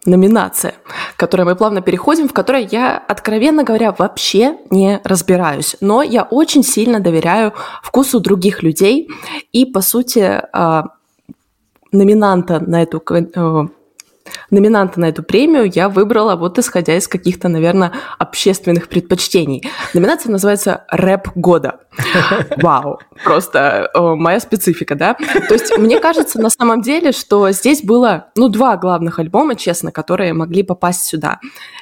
номинация, 0.05 0.75
к 1.15 1.19
которой 1.19 1.43
мы 1.43 1.55
плавно 1.55 1.81
переходим, 1.81 2.27
в 2.27 2.33
которой 2.33 2.67
я, 2.71 2.97
откровенно 2.97 3.63
говоря, 3.63 3.93
вообще 3.97 4.57
не 4.69 4.99
разбираюсь. 5.03 5.75
Но 5.81 6.01
я 6.01 6.23
очень 6.23 6.63
сильно 6.63 6.99
доверяю 6.99 7.53
вкусу 7.83 8.19
других 8.19 8.63
людей. 8.63 9.09
И, 9.51 9.65
по 9.65 9.81
сути, 9.81 10.41
а, 10.53 10.85
номинанта 11.91 12.59
на 12.59 12.81
эту 12.81 13.03
э, 13.09 13.67
номинанта 14.49 14.99
на 14.99 15.05
эту 15.05 15.23
премию 15.23 15.69
я 15.73 15.89
выбрала 15.89 16.35
вот 16.35 16.59
исходя 16.59 16.95
из 16.95 17.07
каких-то, 17.07 17.49
наверное, 17.49 17.93
общественных 18.17 18.87
предпочтений. 18.87 19.69
Номинация 19.93 20.31
называется 20.31 20.85
«Рэп 20.89 21.29
года». 21.35 21.79
Вау, 22.57 22.99
просто 23.23 23.89
о, 23.93 24.15
моя 24.15 24.39
специфика, 24.39 24.95
да? 24.95 25.15
То 25.47 25.53
есть 25.53 25.77
мне 25.77 25.99
кажется 25.99 26.39
на 26.39 26.49
самом 26.49 26.81
деле, 26.81 27.11
что 27.11 27.51
здесь 27.51 27.83
было, 27.83 28.27
ну, 28.35 28.49
два 28.49 28.77
главных 28.77 29.19
альбома, 29.19 29.55
честно, 29.55 29.91
которые 29.91 30.33
могли 30.33 30.63
попасть 30.63 31.05
сюда. 31.05 31.39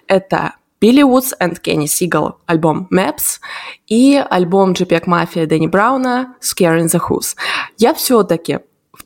Это 0.07 0.53
Билли 0.81 1.01
Вудс 1.01 1.33
и 1.33 1.55
Кенни 1.55 1.87
Сигал 1.87 2.39
альбом 2.45 2.87
Maps 2.91 3.39
и 3.87 4.23
альбом 4.29 4.71
JPEG 4.71 5.05
Mafia 5.05 5.45
Дэнни 5.45 5.67
Брауна 5.67 6.35
Scaring 6.41 6.85
the 6.85 7.01
Who's. 7.05 7.35
Я 7.77 7.93
все-таки 7.93 8.59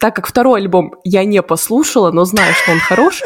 так 0.04 0.18
как 0.18 0.28
второй 0.28 0.60
альбом 0.60 0.96
я 1.06 1.24
не 1.24 1.42
послушала, 1.42 2.12
но 2.12 2.26
знаю, 2.26 2.54
что 2.56 2.74
он 2.74 2.80
хорош, 2.80 3.22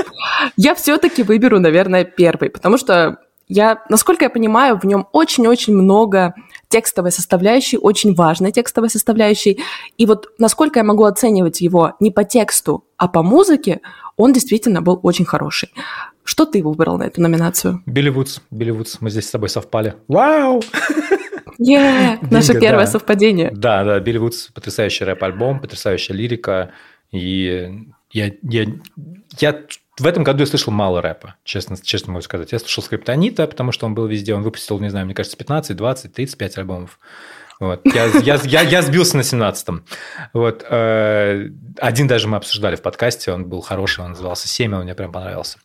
я 0.58 0.76
все-таки 0.76 1.24
выберу, 1.24 1.60
наверное, 1.60 2.04
первый, 2.04 2.52
потому 2.52 2.78
что 2.78 3.18
я, 3.48 3.84
насколько 3.90 4.26
я 4.26 4.30
понимаю, 4.30 4.78
в 4.80 4.84
нем 4.84 5.08
очень-очень 5.12 5.74
много 5.74 6.36
текстовой 6.68 7.12
составляющей, 7.12 7.80
очень 7.80 8.14
важной 8.14 8.52
текстовой 8.52 8.92
составляющей. 8.92 9.60
И 9.98 10.06
вот 10.06 10.28
насколько 10.38 10.78
я 10.78 10.84
могу 10.84 11.06
оценивать 11.06 11.62
его 11.62 11.94
не 12.00 12.12
по 12.12 12.24
тексту, 12.24 12.84
а 12.98 13.08
по 13.08 13.24
музыке, 13.24 13.82
он 14.16 14.32
действительно 14.32 14.84
был 14.84 15.00
очень 15.02 15.26
хороший. 15.26 15.74
Что 16.24 16.46
ты 16.46 16.62
выбрал 16.62 17.00
на 17.00 17.08
эту 17.08 17.22
номинацию? 17.22 17.82
Билли 17.88 18.10
Вудс. 18.10 18.40
Билли 18.52 18.70
Вудс. 18.70 18.98
Мы 19.00 19.10
здесь 19.10 19.28
с 19.28 19.32
тобой 19.32 19.50
совпали. 19.50 19.96
Вау! 20.08 20.62
Yeah, 21.60 22.20
наше 22.32 22.60
первое 22.60 22.86
да. 22.86 22.92
совпадение. 22.92 23.52
Да, 23.52 23.84
да, 23.84 24.00
Билли 24.00 24.18
Вудс 24.18 24.48
потрясающий 24.48 25.06
рэп-альбом, 25.06 25.60
потрясающая 25.60 26.16
лирика. 26.16 26.72
И 27.12 27.86
я, 28.12 28.32
я, 28.42 28.66
я 29.40 29.62
в 30.00 30.06
этом 30.06 30.24
году 30.24 30.42
я 30.42 30.46
слышал 30.46 30.72
мало 30.72 31.02
рэпа, 31.02 31.36
честно, 31.44 31.76
честно 31.82 32.14
могу 32.14 32.22
сказать. 32.22 32.52
Я 32.52 32.60
слушал 32.60 32.84
Скриптонита, 32.84 33.48
потому 33.48 33.72
что 33.72 33.86
он 33.86 33.96
был 33.96 34.06
везде. 34.06 34.36
Он 34.36 34.44
выпустил, 34.44 34.80
не 34.80 34.90
знаю, 34.90 35.06
мне 35.06 35.16
кажется, 35.16 35.38
15, 35.38 35.76
20, 35.76 36.14
35 36.14 36.58
альбомов. 36.60 37.00
Вот. 37.60 37.82
Я, 37.86 38.06
я, 38.06 38.36
я, 38.44 38.62
я 38.62 38.82
сбился 38.82 39.18
на 39.18 39.22
17-м. 39.22 39.84
Вот. 40.34 40.66
Э, 40.70 41.50
один 41.78 42.08
даже 42.08 42.28
мы 42.28 42.38
обсуждали 42.38 42.76
в 42.76 42.82
подкасте, 42.82 43.32
он 43.32 43.46
был 43.50 43.62
хороший, 43.62 44.04
он 44.04 44.12
назывался 44.12 44.48
«Семя», 44.48 44.78
он 44.78 44.84
мне 44.84 44.94
прям 44.94 45.12
понравился. 45.12 45.58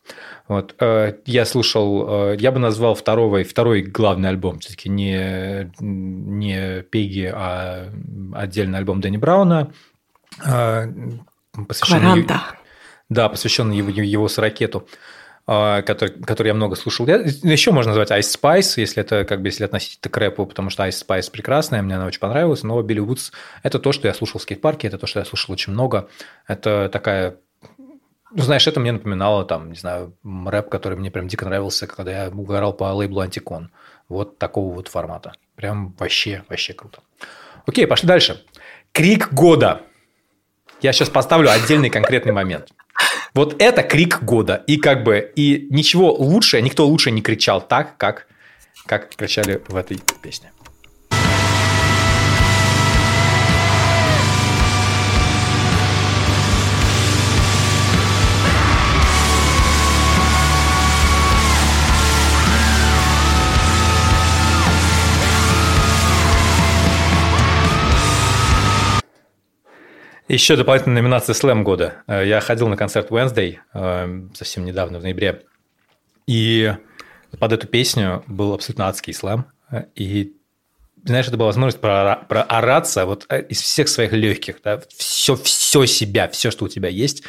Вот. 0.49 0.75
Э, 0.81 1.15
я 1.27 1.45
слушал, 1.45 2.33
э, 2.33 2.37
я 2.39 2.51
бы 2.51 2.59
назвал 2.59 2.95
второй, 2.95 3.45
второй 3.45 3.83
главный 3.83 4.31
альбом, 4.31 4.61
все-таки 4.61 4.89
не, 4.89 5.71
не 5.81 6.83
Пеги, 6.83 7.31
а 7.33 7.91
отдельный 8.35 8.79
альбом 8.79 9.01
Дэнни 9.01 9.19
Брауна. 9.19 9.73
Посвященный, 11.69 12.27
да, 13.11 13.29
посвященный 13.29 13.77
его, 13.77 13.91
его 13.91 14.29
с 14.29 14.39
ракету. 14.39 14.89
Который, 15.47 16.11
который 16.23 16.49
я 16.49 16.55
много 16.55 16.77
слушал. 16.77 17.07
Я, 17.07 17.17
еще 17.17 17.73
можно 17.73 17.95
назвать 17.95 18.11
Ice 18.11 18.39
Spice, 18.41 18.75
если 18.77 19.03
это 19.03 19.25
как 19.25 19.43
бы 19.43 19.49
если 19.49 19.65
относить 19.65 19.99
это 20.01 20.09
к 20.09 20.17
рэпу, 20.17 20.47
потому 20.47 20.71
что 20.71 20.87
Ice 20.87 21.05
Spice 21.07 21.31
прекрасная, 21.31 21.83
мне 21.83 21.97
она 21.97 22.07
очень 22.07 22.21
понравилась, 22.21 22.63
но 22.63 22.81
Билли 22.83 23.01
Вудс– 23.01 23.33
это 23.63 23.79
то, 23.79 23.93
что 23.93 24.09
я 24.09 24.15
слушал 24.15 24.39
в 24.39 24.43
скейт-парке, 24.43 24.89
это 24.89 24.99
то, 24.99 25.07
что 25.07 25.19
я 25.19 25.25
слушал 25.25 25.53
очень 25.53 25.73
много. 25.73 26.09
Это 26.47 26.89
такая 26.93 27.37
ну, 28.35 28.43
знаешь, 28.43 28.67
это 28.67 28.81
мне 28.81 28.93
напоминало, 28.93 29.45
там, 29.45 29.71
не 29.71 29.77
знаю, 29.77 30.17
рэп, 30.25 30.71
который 30.71 30.97
мне 30.97 31.11
прям 31.11 31.29
дико 31.29 31.45
нравился, 31.45 31.87
когда 31.87 32.25
я 32.25 32.31
угорал 32.31 32.73
по 32.73 32.85
лейблу 32.85 33.21
Антикон. 33.21 33.71
Вот 34.09 34.39
такого 34.39 34.75
вот 34.75 34.89
формата. 34.89 35.33
Прям 35.55 35.95
вообще, 35.99 36.43
вообще 36.49 36.73
круто. 36.73 37.03
Окей, 37.67 37.87
пошли 37.87 38.09
дальше. 38.09 38.43
Крик 38.93 39.33
года. 39.33 39.83
Я 40.81 40.93
сейчас 40.93 41.11
поставлю 41.11 41.51
отдельный 41.51 41.91
конкретный 41.91 42.33
момент. 42.33 42.71
Вот 43.35 43.61
это 43.61 43.83
крик 43.83 44.23
года. 44.23 44.63
И 44.67 44.77
как 44.77 45.05
бы, 45.05 45.33
и 45.35 45.67
ничего 45.71 46.13
лучше, 46.13 46.61
никто 46.61 46.87
лучше 46.87 47.11
не 47.11 47.23
кричал 47.23 47.67
так, 47.67 47.97
как, 47.97 48.27
как 48.87 49.15
кричали 49.15 49.63
в 49.69 49.77
этой 49.77 50.01
песне. 50.23 50.52
Еще 70.33 70.57
дополнительная 70.57 71.03
номинация 71.03 71.35
Slam 71.35 71.63
года. 71.63 72.05
Э, 72.07 72.27
я 72.27 72.41
ходил 72.41 72.67
на 72.67 72.79
концерт 72.79 73.11
Wednesday 73.11 73.59
э, 73.75 74.29
совсем 74.33 74.65
недавно, 74.65 74.99
в 74.99 75.03
ноябре. 75.03 75.43
И 76.27 76.75
под 77.39 77.53
эту 77.53 77.67
песню 77.67 78.25
был 78.27 78.55
абсолютно 78.55 78.89
адский 78.89 79.13
слэм. 79.13 79.45
И 79.95 80.33
знаешь, 81.05 81.29
это 81.29 81.37
была 81.37 81.49
возможность 81.49 81.81
проораться 81.83 83.05
вот 83.05 83.27
э, 83.29 83.43
из 83.43 83.61
всех 83.61 83.89
своих 83.89 84.13
легких, 84.13 84.63
да, 84.65 84.81
все, 84.97 85.37
все 85.37 85.85
себя, 85.85 86.29
все, 86.29 86.51
что 86.51 86.65
у 86.65 86.69
тебя 86.69 86.89
есть, 86.89 87.25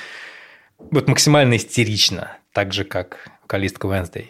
вот 0.77 1.09
максимально 1.09 1.57
истерично, 1.57 2.37
так 2.53 2.71
же, 2.71 2.85
как 2.85 3.27
вокалистка 3.41 3.87
Wednesday 3.87 4.27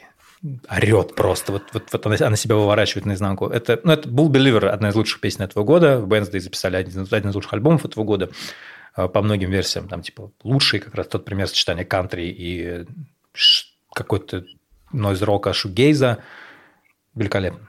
орет 0.70 1.16
просто. 1.16 1.52
Вот, 1.54 1.64
вот, 1.74 1.84
вот 1.92 2.06
она, 2.06 2.16
она 2.20 2.36
себя 2.36 2.56
выворачивает 2.56 3.06
наизнанку. 3.06 3.48
Это, 3.48 3.80
ну, 3.84 3.94
это 3.94 4.10
Bull 4.10 4.30
Believer, 4.30 4.68
одна 4.68 4.90
из 4.90 4.96
лучших 4.96 5.22
песен 5.22 5.42
этого 5.42 5.64
года. 5.64 6.04
Wednesday 6.06 6.40
записали 6.40 6.76
один, 6.76 7.08
один 7.10 7.30
из 7.30 7.36
лучших 7.36 7.54
альбомов 7.54 7.86
этого 7.86 8.04
года 8.04 8.30
э, 8.98 9.08
по 9.08 9.22
многим 9.22 9.52
версиям. 9.52 9.88
Там, 9.88 10.02
типа, 10.02 10.32
лучший 10.44 10.80
как 10.80 10.96
раз 10.96 11.08
тот 11.08 11.26
пример 11.26 11.48
сочетания 11.48 11.86
кантри 11.86 12.24
и 12.24 12.86
какой-то 13.94 14.44
нойз-рока, 14.92 15.54
шугейза. 15.54 16.20
Великолепно. 17.16 17.68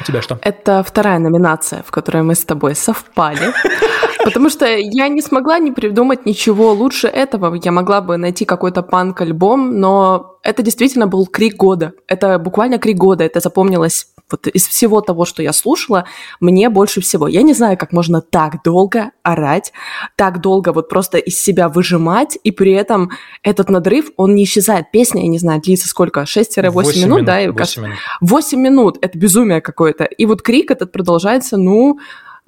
У 0.00 0.04
тебя 0.04 0.22
что? 0.22 0.38
Это 0.42 0.82
вторая 0.82 1.18
номинация, 1.18 1.82
в 1.82 1.90
которой 1.90 2.22
мы 2.22 2.34
с 2.34 2.44
тобой 2.44 2.74
совпали. 2.74 3.52
Потому 4.24 4.50
что 4.50 4.66
я 4.66 5.08
не 5.08 5.22
смогла 5.22 5.58
не 5.58 5.72
придумать 5.72 6.26
ничего 6.26 6.72
лучше 6.72 7.06
этого. 7.08 7.54
Я 7.62 7.72
могла 7.72 8.00
бы 8.00 8.16
найти 8.16 8.44
какой-то 8.44 8.82
панк-альбом, 8.82 9.78
но 9.80 10.38
это 10.42 10.62
действительно 10.62 11.06
был 11.06 11.26
крик 11.26 11.56
года. 11.56 11.92
Это 12.06 12.38
буквально 12.38 12.78
крик 12.78 12.96
года. 12.96 13.24
Это 13.24 13.40
запомнилось 13.40 14.08
вот 14.30 14.46
из 14.46 14.66
всего 14.66 15.00
того, 15.00 15.24
что 15.24 15.42
я 15.42 15.52
слушала, 15.52 16.04
мне 16.40 16.68
больше 16.68 17.00
всего. 17.00 17.28
Я 17.28 17.42
не 17.42 17.54
знаю, 17.54 17.78
как 17.78 17.92
можно 17.92 18.20
так 18.20 18.62
долго 18.62 19.10
орать, 19.22 19.72
так 20.16 20.40
долго 20.40 20.72
вот 20.72 20.88
просто 20.88 21.18
из 21.18 21.40
себя 21.40 21.68
выжимать, 21.68 22.38
и 22.44 22.50
при 22.50 22.72
этом 22.72 23.10
этот 23.42 23.70
надрыв, 23.70 24.10
он 24.16 24.34
не 24.34 24.44
исчезает. 24.44 24.90
Песня, 24.92 25.22
я 25.22 25.28
не 25.28 25.38
знаю, 25.38 25.60
длится 25.60 25.88
сколько? 25.88 26.20
6-8 26.22 26.62
минут, 26.62 26.96
минут, 26.96 27.24
да? 27.24 27.40
8 27.50 27.82
минут. 27.82 27.98
8 28.20 28.60
минут. 28.60 28.98
Это 29.00 29.18
безумие 29.18 29.60
какое-то. 29.60 30.04
И 30.04 30.26
вот 30.26 30.42
крик 30.42 30.70
этот 30.70 30.92
продолжается, 30.92 31.56
ну, 31.56 31.98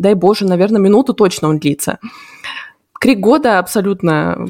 дай 0.00 0.14
боже, 0.14 0.46
наверное, 0.46 0.80
минуту 0.80 1.14
точно 1.14 1.48
он 1.48 1.58
длится. 1.58 1.98
Крик 2.98 3.20
года 3.20 3.58
абсолютно 3.58 4.46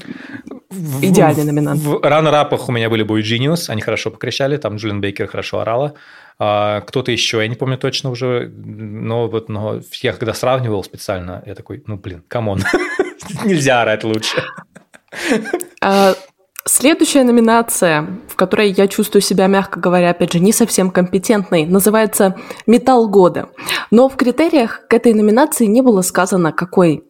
в, 0.70 1.04
идеальный 1.04 1.44
номинант. 1.44 1.80
В, 1.80 1.98
в 1.98 2.02
раннерапах 2.02 2.68
у 2.68 2.72
меня 2.72 2.88
были 2.88 3.04
Boy 3.04 3.20
Genius, 3.20 3.68
они 3.68 3.80
хорошо 3.80 4.10
покричали, 4.10 4.56
там 4.56 4.76
Джулиан 4.76 5.00
Бейкер 5.00 5.28
хорошо 5.28 5.60
орала. 5.60 5.94
А, 6.38 6.80
кто-то 6.80 7.12
еще, 7.12 7.38
я 7.38 7.48
не 7.48 7.54
помню 7.54 7.78
точно 7.78 8.10
уже, 8.10 8.48
но 8.48 9.28
вот 9.28 9.48
но 9.48 9.80
я 10.02 10.12
когда 10.12 10.34
сравнивал 10.34 10.82
специально, 10.82 11.42
я 11.46 11.54
такой, 11.54 11.82
ну 11.86 11.96
блин, 11.96 12.24
come 12.26 12.47
on, 12.47 12.62
нельзя 13.44 13.82
орать 13.82 14.04
лучше. 14.04 14.42
Следующая 16.66 17.24
номинация, 17.24 18.06
в 18.28 18.36
которой 18.36 18.70
я 18.70 18.86
чувствую 18.86 19.22
себя, 19.22 19.46
мягко 19.46 19.80
говоря, 19.80 20.10
опять 20.10 20.32
же, 20.32 20.40
не 20.40 20.52
совсем 20.52 20.90
компетентной, 20.90 21.64
называется 21.64 22.36
«Металл 22.66 23.08
года». 23.08 23.48
Но 23.90 24.08
в 24.08 24.16
критериях 24.16 24.86
к 24.86 24.92
этой 24.92 25.14
номинации 25.14 25.64
не 25.64 25.80
было 25.80 26.02
сказано, 26.02 26.52
какой 26.52 27.04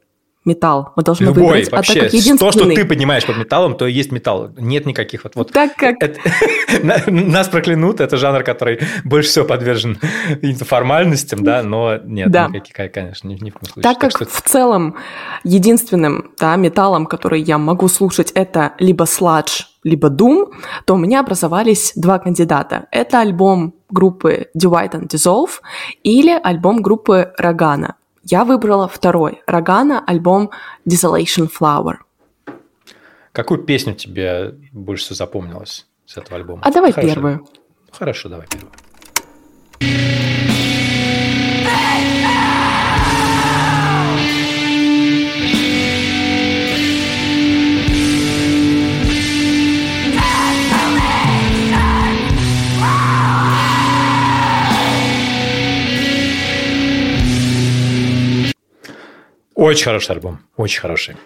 металл. 0.45 0.93
Мы 0.97 1.03
должны 1.03 1.27
Любой, 1.27 1.43
выбрать. 1.43 1.71
Вообще, 1.71 1.93
а 1.93 1.95
так 1.95 2.05
как 2.05 2.13
единственный... 2.15 2.51
То, 2.51 2.59
что 2.59 2.75
ты 2.75 2.85
понимаешь 2.85 3.27
под 3.27 3.37
металлом, 3.37 3.77
то 3.77 3.87
и 3.87 3.93
есть 3.93 4.11
металл. 4.11 4.51
Нет 4.57 4.87
никаких 4.87 5.25
вот... 5.25 5.37
вот 5.37 5.53
так 5.53 5.77
как... 5.77 5.97
Это, 6.03 6.19
нас 7.11 7.49
проклянут, 7.49 8.01
это 8.01 8.17
жанр, 8.17 8.43
который 8.43 8.81
больше 9.05 9.29
всего 9.29 9.45
подвержен 9.45 9.99
формальностям, 10.61 11.45
да, 11.45 11.63
но 11.63 11.99
нет, 12.05 12.31
да. 12.31 12.49
никаких, 12.49 12.93
конечно, 12.93 13.29
ни, 13.29 13.35
ни 13.35 13.51
в 13.51 13.55
коем 13.55 13.73
случае. 13.73 13.83
Так, 13.83 14.01
так 14.01 14.13
как 14.13 14.29
что... 14.29 14.37
в 14.37 14.43
целом 14.43 14.97
единственным 15.45 16.33
да, 16.39 16.57
металлом, 16.57 17.07
который 17.07 17.43
я 17.43 17.59
могу 17.59 17.89
слушать, 17.89 18.31
это 18.33 18.73
либо 18.79 19.05
Sludge, 19.05 19.65
либо 19.85 20.09
Doom, 20.09 20.53
то 20.87 20.95
у 20.95 20.99
меня 20.99 21.21
образовались 21.21 21.93
два 21.97 22.19
кандидата. 22.19 22.87
Это 22.91 23.21
альбом 23.21 23.75
группы 23.91 24.49
Divide 24.57 24.93
and 24.93 25.09
Dissolve 25.09 25.51
или 26.03 26.39
альбом 26.43 26.83
группы 26.83 27.33
Ragana. 27.39 27.95
Я 28.23 28.45
выбрала 28.45 28.89
второй. 28.89 29.43
Рогана, 29.47 30.03
альбом 30.07 30.51
Desolation 30.89 31.49
Flower. 31.49 31.97
Какую 33.33 33.63
песню 33.63 33.95
тебе 33.95 34.57
больше 34.73 35.05
всего 35.05 35.17
запомнилась 35.17 35.87
с 36.05 36.17
этого 36.17 36.37
альбома? 36.37 36.63
А 36.65 36.71
давай 36.71 36.93
Хорошо. 36.93 37.15
первую. 37.15 37.47
Хорошо, 37.93 38.29
давай 38.29 38.47
первую. 38.49 38.73
Очень 59.61 59.85
хороший 59.85 60.13
альбом, 60.13 60.39
очень 60.57 60.81
хороший. 60.81 61.17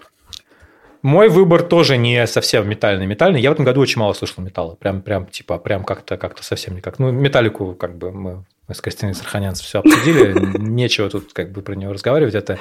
Мой 1.02 1.28
выбор 1.28 1.62
тоже 1.62 1.96
не 1.96 2.26
совсем 2.26 2.68
метальный. 2.68 3.06
Метальный. 3.06 3.40
Я 3.40 3.50
в 3.50 3.52
этом 3.52 3.64
году 3.64 3.80
очень 3.80 4.00
мало 4.00 4.12
слушал 4.12 4.42
металла. 4.42 4.74
Прям, 4.74 5.02
прям, 5.02 5.26
типа, 5.26 5.58
прям 5.58 5.84
как-то, 5.84 6.16
как-то 6.16 6.42
совсем 6.42 6.74
никак. 6.74 6.98
Ну, 6.98 7.12
металлику, 7.12 7.76
как 7.76 7.96
бы, 7.96 8.10
мы, 8.10 8.44
мы 8.66 8.74
с 8.74 8.80
Костяной 8.80 9.14
Сарханянцем 9.14 9.64
все 9.64 9.78
обсудили. 9.78 10.34
Нечего 10.58 11.08
тут, 11.08 11.32
как 11.32 11.52
бы, 11.52 11.62
про 11.62 11.76
него 11.76 11.92
разговаривать. 11.92 12.34
Это 12.34 12.58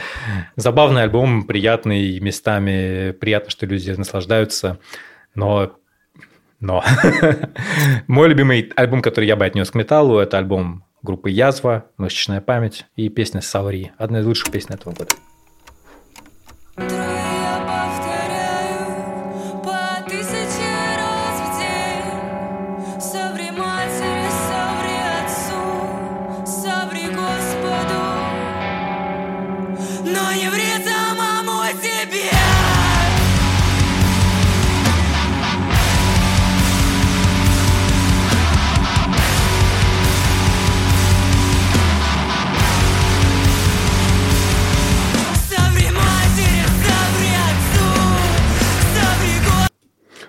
забавный 0.55 1.01
альбом, 1.01 1.45
приятный 1.45 2.19
местами. 2.19 3.09
Приятно, 3.13 3.49
что 3.49 3.65
люди 3.65 3.89
наслаждаются. 3.89 4.77
Но 5.33 5.71
но 6.59 6.83
мой 8.07 8.29
любимый 8.29 8.71
альбом, 8.75 9.01
который 9.01 9.25
я 9.25 9.35
бы 9.35 9.43
отнес 9.43 9.71
к 9.71 9.73
металлу, 9.73 10.19
это 10.19 10.37
альбом 10.37 10.85
группы 11.01 11.31
Язва, 11.31 11.85
Мышечная 11.97 12.41
память 12.41 12.85
и 12.95 13.09
песня 13.09 13.41
Саври. 13.41 13.91
Одна 13.97 14.19
из 14.19 14.27
лучших 14.27 14.51
песен 14.51 14.75
этого 14.75 14.93
года. 14.93 15.09
Bye. 16.75 17.12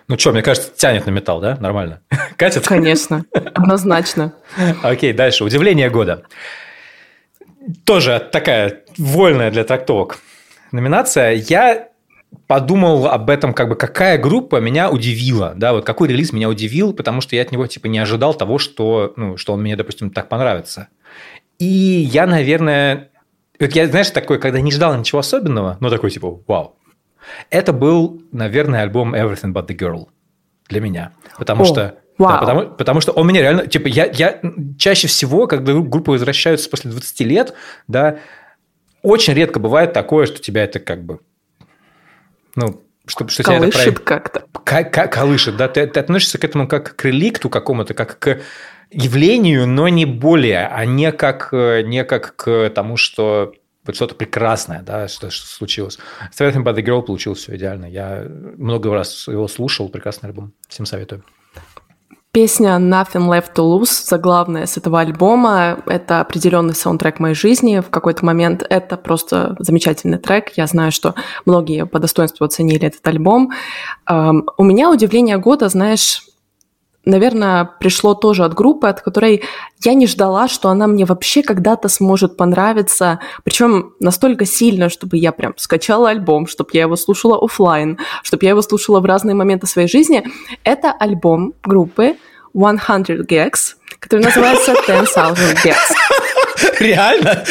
Ну 0.08 0.18
что, 0.18 0.32
мне 0.32 0.42
кажется, 0.42 0.70
тянет 0.76 1.06
на 1.06 1.10
металл, 1.10 1.40
да? 1.40 1.56
Нормально. 1.60 2.00
Катит? 2.36 2.66
Конечно, 2.66 3.24
однозначно. 3.32 4.34
Окей, 4.82 5.12
дальше. 5.12 5.44
Удивление 5.44 5.88
года. 5.88 6.24
Тоже 7.84 8.26
такая 8.30 8.82
вольная 8.98 9.50
для 9.50 9.64
трактовок 9.64 10.18
номинация. 10.72 11.32
Я 11.32 11.88
подумал 12.46 13.06
об 13.06 13.30
этом, 13.30 13.54
как 13.54 13.68
бы 13.68 13.76
какая 13.76 14.18
группа 14.18 14.60
меня 14.60 14.90
удивила, 14.90 15.54
да, 15.56 15.72
вот 15.72 15.84
какой 15.84 16.08
релиз 16.08 16.32
меня 16.32 16.48
удивил, 16.48 16.92
потому 16.92 17.20
что 17.20 17.36
я 17.36 17.42
от 17.42 17.52
него 17.52 17.66
типа 17.66 17.86
не 17.86 17.98
ожидал 17.98 18.34
того, 18.34 18.58
что, 18.58 19.12
ну, 19.16 19.36
что 19.36 19.52
он 19.54 19.62
мне, 19.62 19.76
допустим, 19.76 20.10
так 20.10 20.28
понравится. 20.28 20.88
И 21.58 21.64
я, 21.64 22.26
наверное, 22.26 23.10
я, 23.58 23.86
знаешь, 23.86 24.10
такой, 24.10 24.38
когда 24.38 24.60
не 24.60 24.72
ждал 24.72 24.96
ничего 24.96 25.20
особенного, 25.20 25.76
но 25.80 25.88
такой 25.88 26.10
типа, 26.10 26.40
вау, 26.46 26.76
это 27.50 27.72
был, 27.72 28.22
наверное, 28.32 28.82
альбом 28.82 29.14
Everything 29.14 29.52
But 29.52 29.66
The 29.66 29.76
Girl 29.76 30.08
для 30.68 30.80
меня. 30.80 31.12
Потому 31.38 31.62
О, 31.62 31.66
что... 31.66 31.98
Вау. 32.16 32.32
Да, 32.32 32.38
потому, 32.40 32.76
потому 32.76 33.00
что 33.00 33.12
он 33.12 33.26
меня 33.26 33.40
реально... 33.40 33.66
Типа, 33.66 33.88
я, 33.88 34.06
я 34.06 34.40
чаще 34.78 35.08
всего, 35.08 35.46
когда 35.46 35.74
группы 35.74 36.12
возвращаются 36.12 36.70
после 36.70 36.90
20 36.90 37.20
лет, 37.20 37.54
да, 37.88 38.18
очень 39.02 39.34
редко 39.34 39.58
бывает 39.58 39.92
такое, 39.92 40.26
что 40.26 40.40
тебя 40.40 40.64
это 40.64 40.78
как 40.80 41.04
бы... 41.04 41.20
Ну, 42.54 42.82
что, 43.06 43.28
что 43.28 43.42
колышет 43.42 43.72
тебя 43.72 43.92
это 43.92 44.00
как-то. 44.00 44.44
Как, 44.64 45.12
колышет, 45.12 45.56
да. 45.56 45.68
Ты, 45.68 45.86
ты 45.86 46.00
относишься 46.00 46.38
к 46.38 46.44
этому 46.44 46.66
как 46.68 46.96
к 46.96 47.04
реликту 47.04 47.50
какому-то, 47.50 47.94
как 47.94 48.18
к 48.18 48.40
явлению, 48.90 49.66
но 49.66 49.88
не 49.88 50.06
более, 50.06 50.66
а 50.66 50.86
не 50.86 51.12
как, 51.12 51.50
не 51.52 52.04
как 52.04 52.36
к 52.36 52.70
тому, 52.70 52.96
что 52.96 53.52
вот 53.86 53.96
что-то 53.96 54.14
прекрасное, 54.14 54.82
да, 54.82 55.08
что, 55.08 55.30
что 55.30 55.46
случилось. 55.46 55.98
Everything 56.38 56.64
But 56.64 56.74
The 56.74 56.84
Girl 56.84 57.02
получилось 57.02 57.40
все 57.40 57.56
идеально. 57.56 57.86
Я 57.86 58.26
много 58.56 58.92
раз 58.92 59.28
его 59.28 59.48
слушал, 59.48 59.88
прекрасный 59.88 60.30
альбом. 60.30 60.52
Всем 60.68 60.86
советую. 60.86 61.22
Песня 62.32 62.70
Nothing 62.78 63.28
Left 63.28 63.54
to 63.54 63.62
Lose, 63.62 64.06
заглавная 64.06 64.66
с 64.66 64.76
этого 64.76 64.98
альбома, 64.98 65.78
это 65.86 66.20
определенный 66.20 66.74
саундтрек 66.74 67.20
моей 67.20 67.36
жизни. 67.36 67.78
В 67.78 67.90
какой-то 67.90 68.24
момент 68.24 68.66
это 68.68 68.96
просто 68.96 69.54
замечательный 69.60 70.18
трек. 70.18 70.50
Я 70.56 70.66
знаю, 70.66 70.90
что 70.90 71.14
многие 71.46 71.86
по 71.86 72.00
достоинству 72.00 72.44
оценили 72.44 72.88
этот 72.88 73.06
альбом. 73.06 73.52
У 74.08 74.64
меня 74.64 74.90
удивление 74.90 75.38
года, 75.38 75.68
знаешь, 75.68 76.22
наверное, 77.04 77.64
пришло 77.64 78.14
тоже 78.14 78.44
от 78.44 78.54
группы, 78.54 78.88
от 78.88 79.00
которой 79.00 79.42
я 79.82 79.94
не 79.94 80.06
ждала, 80.06 80.48
что 80.48 80.68
она 80.68 80.86
мне 80.86 81.04
вообще 81.04 81.42
когда-то 81.42 81.88
сможет 81.88 82.36
понравиться, 82.36 83.20
причем 83.42 83.92
настолько 84.00 84.44
сильно, 84.44 84.88
чтобы 84.88 85.16
я 85.16 85.32
прям 85.32 85.54
скачала 85.56 86.10
альбом, 86.10 86.46
чтобы 86.46 86.70
я 86.72 86.82
его 86.82 86.96
слушала 86.96 87.38
офлайн, 87.42 87.98
чтобы 88.22 88.44
я 88.44 88.50
его 88.50 88.62
слушала 88.62 89.00
в 89.00 89.04
разные 89.04 89.34
моменты 89.34 89.66
своей 89.66 89.88
жизни. 89.88 90.24
Это 90.64 90.92
альбом 90.92 91.54
группы 91.62 92.16
100 92.54 93.24
Gags, 93.24 93.74
который 93.98 94.22
называется 94.22 94.74
10,000 94.86 95.64
Gags. 95.64 96.80
Реально? 96.80 97.44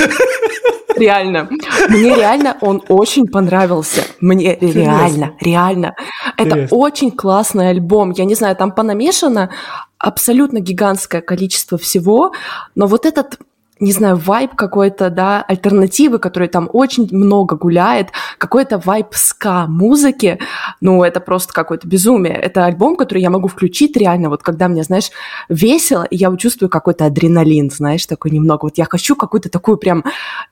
Реально. 0.95 1.49
Мне 1.89 2.15
реально 2.15 2.57
он 2.61 2.81
очень 2.89 3.27
понравился. 3.27 4.03
Мне 4.19 4.57
реально, 4.59 5.33
реально. 5.39 5.95
Это 6.37 6.67
очень 6.71 7.11
классный 7.11 7.69
альбом. 7.69 8.11
Я 8.11 8.25
не 8.25 8.35
знаю, 8.35 8.55
там 8.55 8.71
понамешано 8.71 9.49
абсолютно 9.97 10.59
гигантское 10.59 11.21
количество 11.21 11.77
всего, 11.77 12.33
но 12.75 12.87
вот 12.87 13.05
этот 13.05 13.39
не 13.83 13.91
знаю, 13.91 14.15
вайб 14.15 14.55
какой-то, 14.55 15.09
да, 15.09 15.43
альтернативы, 15.43 16.17
который 16.17 16.47
там 16.47 16.69
очень 16.71 17.07
много 17.11 17.55
гуляет, 17.57 18.09
какой-то 18.37 18.79
вайб 18.79 19.07
ска 19.11 19.67
музыки, 19.67 20.39
ну, 20.79 21.03
это 21.03 21.19
просто 21.19 21.53
какое-то 21.53 21.87
безумие. 21.87 22.35
Это 22.35 22.65
альбом, 22.65 22.95
который 22.95 23.21
я 23.21 23.29
могу 23.29 23.49
включить 23.49 23.97
реально, 23.97 24.29
вот 24.29 24.41
когда 24.41 24.69
мне, 24.69 24.83
знаешь, 24.83 25.11
весело, 25.49 26.03
и 26.03 26.15
я 26.15 26.33
чувствую 26.37 26.69
какой-то 26.69 27.05
адреналин, 27.05 27.69
знаешь, 27.69 28.05
такой 28.05 28.31
немного. 28.31 28.65
Вот 28.65 28.77
я 28.77 28.85
хочу 28.85 29.15
какую-то 29.15 29.49
такую 29.49 29.77
прям 29.77 30.05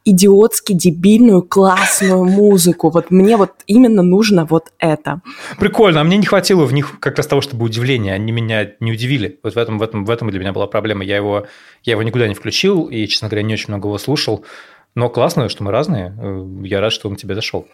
идиотски 0.04 0.74
дебильную, 0.74 1.42
классную 1.42 2.26
музыку. 2.26 2.90
Вот 2.90 3.12
мне 3.12 3.38
вот 3.38 3.52
именно 3.66 4.02
нужно 4.02 4.46
вот 4.46 4.72
это. 4.80 5.22
Прикольно, 5.58 6.02
а 6.02 6.04
мне 6.04 6.18
не 6.18 6.26
хватило 6.26 6.66
в 6.66 6.74
них 6.74 7.00
как 7.00 7.18
раз 7.18 7.28
того, 7.28 7.42
чтобы 7.42 7.66
удивления. 7.66 8.14
Они 8.14 8.32
меня 8.32 8.72
не 8.80 8.92
удивили. 8.92 9.40
Вот 9.44 9.56
в 9.56 9.58
этом, 9.58 9.80
в 9.80 9.82
этом, 9.82 10.06
в 10.06 10.10
этом 10.10 10.30
для 10.30 10.40
меня 10.40 10.52
была 10.52 10.68
проблема. 10.68 11.06
Я 11.06 11.16
его, 11.16 11.46
я 11.84 11.94
его 11.94 12.04
никуда 12.04 12.28
не 12.28 12.34
включил, 12.34 12.86
и, 12.86 13.08
честно 13.08 13.21
говоря, 13.30 13.44
не 13.44 13.54
очень 13.54 13.70
много 13.70 13.88
его 13.88 13.98
слушал. 13.98 14.46
Но 14.96 15.10
классно, 15.10 15.50
что 15.50 15.64
мы 15.64 15.72
разные. 15.72 16.16
Э, 16.20 16.46
я 16.64 16.82
рад, 16.82 16.92
что 16.92 17.10
он 17.10 17.16
тебе 17.16 17.36
зашел. 17.36 17.68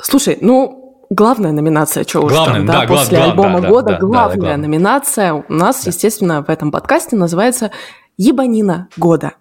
Слушай, 0.00 0.38
ну, 0.40 1.06
главная 1.10 1.52
номинация, 1.52 2.04
что 2.04 2.22
уж 2.22 2.32
там, 2.32 2.66
да, 2.66 2.80
да 2.80 2.86
после 2.86 3.18
глав, 3.18 3.30
альбома 3.30 3.60
да, 3.60 3.68
года, 3.68 3.88
да, 3.92 3.98
главная 3.98 4.36
да, 4.36 4.50
да, 4.50 4.56
номинация 4.56 5.32
у 5.34 5.44
нас, 5.48 5.84
да. 5.84 5.90
естественно, 5.90 6.42
в 6.42 6.50
этом 6.50 6.70
подкасте 6.70 7.16
называется 7.16 7.70
«Ебанина 8.16 8.88
года». 8.96 9.32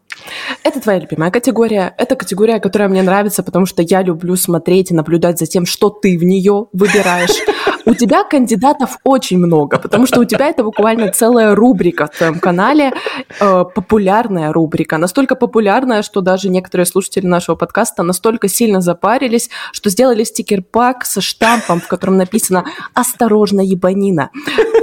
Это 0.64 0.80
твоя 0.80 1.00
любимая 1.00 1.32
категория. 1.32 1.94
Это 1.98 2.16
категория, 2.16 2.60
которая 2.60 2.90
мне 2.90 3.02
нравится, 3.02 3.44
потому 3.44 3.66
что 3.66 3.82
я 3.82 4.02
люблю 4.02 4.36
смотреть 4.36 4.92
и 4.92 4.94
наблюдать 4.94 5.40
за 5.40 5.46
тем, 5.46 5.66
что 5.66 5.90
ты 5.90 6.18
в 6.18 6.24
нее 6.24 6.68
выбираешь. 6.74 7.42
У 7.86 7.94
тебя 7.94 8.24
кандидатов 8.24 8.98
очень 9.04 9.38
много, 9.38 9.78
потому 9.78 10.08
что 10.08 10.22
у 10.22 10.26
тебя 10.26 10.48
это 10.48 10.64
буквально 10.64 11.12
целая 11.12 11.54
рубрика 11.54 12.08
в 12.08 12.18
твоем 12.18 12.40
канале, 12.40 12.94
э, 13.40 13.66
популярная 13.76 14.54
рубрика, 14.54 14.98
настолько 14.98 15.36
популярная, 15.36 16.02
что 16.02 16.22
даже 16.22 16.50
некоторые 16.50 16.86
слушатели 16.86 17.26
нашего 17.26 17.56
подкаста 17.56 18.04
настолько 18.04 18.48
сильно 18.48 18.80
запарились, 18.80 19.50
что 19.74 19.90
сделали 19.90 20.24
стикер-пак 20.24 21.06
со 21.06 21.20
штампом, 21.20 21.82
в 21.82 21.88
котором 21.88 22.18
написано 22.18 22.64
«Осторожно, 22.94 23.60
ебанина». 23.60 24.30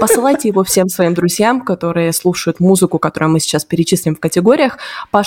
Посылайте 0.01 0.49
его 0.49 0.63
всем 0.63 0.89
своим 0.89 1.15
друзьям, 1.15 1.63
которые 1.63 2.13
слушают 2.13 2.61
музыку, 2.61 2.99
которую 2.99 3.33
мы 3.33 3.41
сейчас 3.41 3.65
перечислим 3.65 4.15
в 4.15 4.21
категориях. 4.21 4.79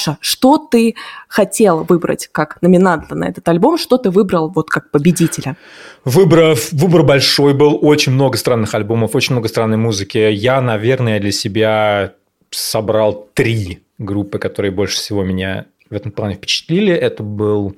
Паша, 0.04 0.18
что 0.22 0.58
ты 0.58 0.96
хотел 1.28 1.84
выбрать 1.84 2.28
как 2.32 2.62
номинанта 2.62 3.16
на 3.16 3.26
этот 3.26 3.48
альбом, 3.48 3.78
что 3.78 3.98
ты 3.98 4.10
выбрал 4.10 4.50
вот 4.50 4.70
как 4.70 4.92
победителя? 4.92 5.56
Выбор, 6.04 6.56
выбор 6.72 7.04
большой 7.04 7.54
был, 7.54 7.80
очень 7.82 8.12
много 8.12 8.38
странных 8.38 8.74
альбомов, 8.74 9.16
очень 9.16 9.34
много 9.34 9.48
странной 9.48 9.78
музыки. 9.78 10.18
Я, 10.18 10.62
наверное, 10.62 11.20
для 11.20 11.32
себя 11.32 12.14
собрал 12.50 13.30
три 13.34 13.84
группы, 13.98 14.40
которые 14.40 14.72
больше 14.72 14.98
всего 14.98 15.24
меня 15.24 15.66
в 15.90 15.94
этом 15.94 16.12
плане 16.12 16.36
впечатлили. 16.36 16.94
Это, 16.94 17.24
был, 17.24 17.76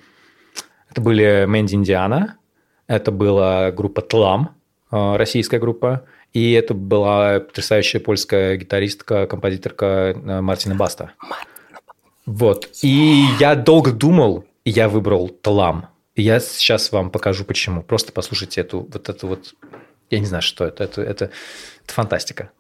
это 0.89 1.01
были 1.01 1.45
Мэнди 1.47 1.75
Индиана, 1.75 2.37
это 2.87 3.11
была 3.11 3.71
группа 3.71 4.01
Тлам, 4.01 4.55
э, 4.91 5.15
российская 5.17 5.59
группа, 5.59 6.05
и 6.33 6.51
это 6.53 6.73
была 6.73 7.39
потрясающая 7.39 7.99
польская 7.99 8.57
гитаристка, 8.57 9.27
композиторка 9.27 9.85
э, 10.15 10.41
Мартина 10.41 10.75
Баста. 10.75 11.11
Вот. 12.25 12.69
И 12.81 13.25
я 13.39 13.55
долго 13.55 13.91
думал, 13.91 14.45
и 14.63 14.71
я 14.71 14.89
выбрал 14.89 15.29
Тлам. 15.29 15.89
И 16.15 16.21
я 16.21 16.39
сейчас 16.39 16.91
вам 16.91 17.11
покажу, 17.11 17.45
почему. 17.45 17.83
Просто 17.83 18.11
послушайте 18.11 18.61
эту 18.61 18.81
вот 18.91 19.09
эту 19.09 19.27
вот... 19.27 19.53
Я 20.09 20.19
не 20.19 20.25
знаю, 20.25 20.41
что 20.41 20.65
это. 20.65 20.83
Это, 20.83 21.01
это, 21.01 21.25
это 21.25 21.93
фантастика. 21.93 22.51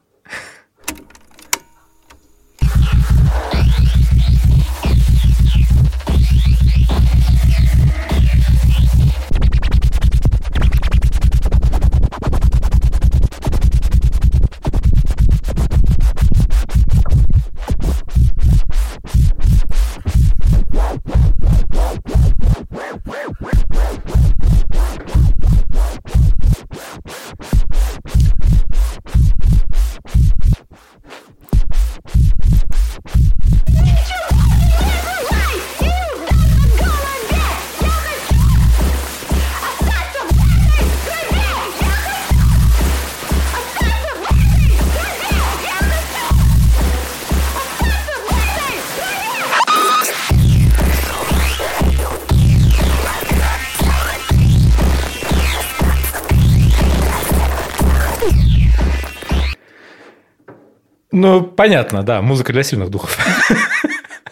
Ну, 61.17 61.43
понятно, 61.43 62.03
да, 62.03 62.21
музыка 62.21 62.51
для 62.51 62.63
сильных 62.63 62.89
духов. 62.89 63.17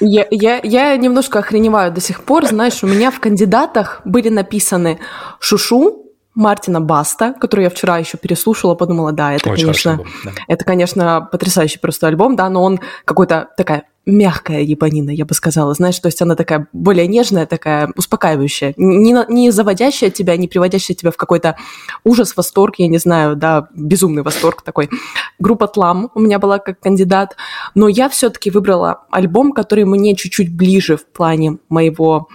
Я, 0.02 0.28
я, 0.32 0.60
я 0.63 0.98
немножко 0.98 1.39
охреневаю 1.39 1.93
до 1.93 2.02
сих 2.02 2.26
пор. 2.26 2.46
Знаешь, 2.46 2.84
у 2.84 2.88
меня 2.88 3.10
в 3.10 3.22
кандидатах 3.22 4.02
были 4.04 4.28
написаны 4.28 5.00
Шушу, 5.39 6.03
Мартина 6.36 6.82
Баста, 6.82 7.34
который 7.39 7.63
я 7.63 7.69
вчера 7.69 7.98
еще 7.98 8.17
переслушала, 8.17 8.76
подумала, 8.76 9.12
да, 9.12 9.34
это, 9.34 9.52
Очень 9.52 9.65
конечно, 9.65 9.91
альбом, 9.91 10.08
да. 10.26 10.32
это, 10.48 10.65
конечно, 10.65 11.30
потрясающий 11.32 11.80
просто 11.80 12.08
альбом, 12.08 12.36
да, 12.36 12.50
но 12.50 12.63
он 12.63 12.80
какой-то 13.06 13.50
такая 13.56 13.84
мягкая 14.06 14.62
ебанина, 14.62 15.12
я 15.12 15.26
бы 15.26 15.34
сказала, 15.34 15.74
знаешь, 15.74 15.98
то 16.00 16.08
есть 16.08 16.22
она 16.22 16.36
такая 16.36 16.67
более 16.74 17.08
нежная, 17.08 17.46
такая 17.46 17.91
успокаивающая, 17.96 18.74
не, 18.76 19.15
не 19.30 19.52
заводящая 19.52 20.10
тебя, 20.10 20.36
не 20.36 20.48
приводящая 20.48 20.96
тебя 20.98 21.12
в 21.12 21.17
какой-то 21.17 21.56
ужас, 22.04 22.36
восторг, 22.36 22.76
я 22.80 22.88
не 22.88 22.98
знаю, 22.98 23.36
да, 23.36 23.69
безумный 23.74 24.24
восторг 24.24 24.62
такой. 24.62 24.89
Группа 25.39 25.67
Тлам 25.67 26.10
у 26.15 26.19
меня 26.19 26.39
была 26.39 26.60
как 26.60 26.80
кандидат, 26.80 27.38
но 27.76 27.88
я 27.88 28.10
все-таки 28.10 28.50
выбрала 28.50 29.06
альбом, 29.10 29.54
который 29.54 29.86
мне 29.86 30.15
чуть-чуть 30.15 30.54
ближе 30.54 30.98
в 30.98 31.06
плане 31.06 31.60
моего 31.69 32.28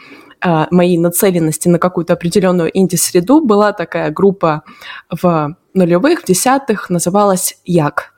моей 0.43 0.99
нацеленности 0.99 1.69
на 1.69 1.79
какую-то 1.79 2.13
определенную 2.13 2.71
инди-среду 2.77 3.41
была 3.41 3.73
такая 3.73 4.11
группа 4.11 4.63
в 5.11 5.57
нулевых, 5.75 6.23
в 6.23 6.27
десятых, 6.27 6.91
называлась 6.91 7.59
Як. 7.65 8.15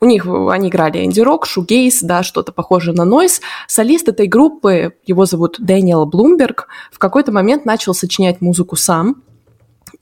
У 0.00 0.06
них 0.06 0.26
они 0.26 0.68
играли 0.68 1.04
инди-рок, 1.04 1.46
шугейс, 1.46 2.02
да, 2.02 2.22
что-то 2.22 2.52
похожее 2.52 2.94
на 2.94 3.04
нойс. 3.04 3.40
Солист 3.68 4.08
этой 4.08 4.26
группы, 4.26 4.94
его 5.04 5.26
зовут 5.26 5.56
Дэниел 5.58 6.06
Блумберг, 6.06 6.68
в 6.90 6.98
какой-то 6.98 7.32
момент 7.32 7.64
начал 7.64 7.94
сочинять 7.94 8.40
музыку 8.40 8.76
сам, 8.76 9.22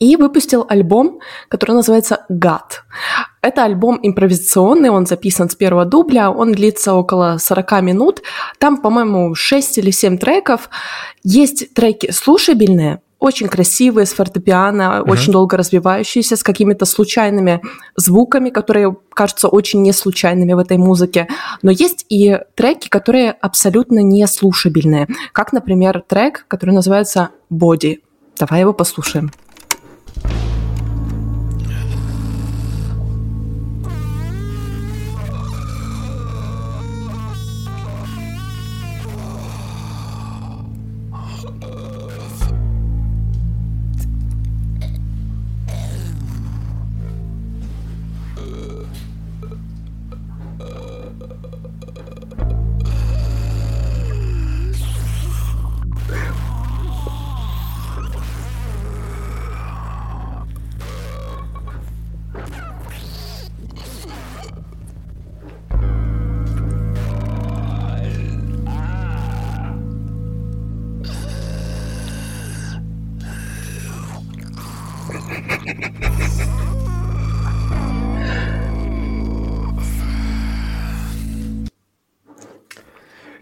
и 0.01 0.17
выпустил 0.17 0.67
альбом, 0.69 1.21
который 1.49 1.73
называется 1.73 2.25
«Гад». 2.29 2.83
Это 3.43 3.65
альбом 3.65 4.01
импровизационный, 4.03 4.91
он 4.91 5.07
записан 5.07 5.49
с 5.49 5.55
первого 5.55 5.85
дубля, 5.85 6.31
он 6.31 6.53
длится 6.53 6.95
около 6.95 7.39
40 7.39 7.83
минут. 7.83 8.23
Там, 8.59 8.79
по-моему, 8.79 9.35
6 9.35 9.79
или 9.79 9.91
7 9.91 10.19
треков. 10.19 10.69
Есть 11.23 11.73
треки 11.75 12.11
слушабельные, 12.11 13.01
очень 13.19 13.49
красивые, 13.49 14.07
с 14.07 14.13
фортепиано, 14.13 14.83
uh-huh. 14.83 15.11
очень 15.11 15.33
долго 15.33 15.57
развивающиеся, 15.59 16.37
с 16.37 16.43
какими-то 16.43 16.87
случайными 16.87 17.61
звуками, 17.95 18.49
которые 18.49 18.97
кажутся 19.11 19.49
очень 19.49 19.83
не 19.83 19.93
случайными 19.93 20.55
в 20.55 20.59
этой 20.59 20.79
музыке. 20.79 21.29
Но 21.63 21.71
есть 21.71 22.07
и 22.09 22.39
треки, 22.55 22.89
которые 22.89 23.33
абсолютно 23.33 24.01
не 24.01 24.27
слушабельные. 24.27 25.07
Как, 25.33 25.53
например, 25.53 26.03
трек, 26.09 26.47
который 26.49 26.75
называется 26.75 27.31
«Body». 27.53 28.01
Давай 28.39 28.61
его 28.61 28.73
послушаем. 28.73 29.31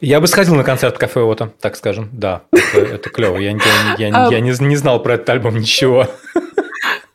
Я 0.09 0.20
бы 0.20 0.26
сходил 0.26 0.54
на 0.54 0.64
концерт 0.64 0.96
кафе 0.96 1.20
Ота, 1.20 1.52
так 1.61 1.76
скажем. 1.76 2.09
Да, 2.12 2.40
это, 2.50 2.94
это 2.94 3.11
клево. 3.11 3.36
Я, 3.36 3.50
я, 3.50 3.59
я, 3.98 4.09
я, 4.09 4.28
я 4.30 4.40
не, 4.40 4.54
не 4.64 4.76
знал 4.76 5.02
про 5.02 5.16
этот 5.16 5.28
альбом 5.28 5.59
ничего. 5.59 6.06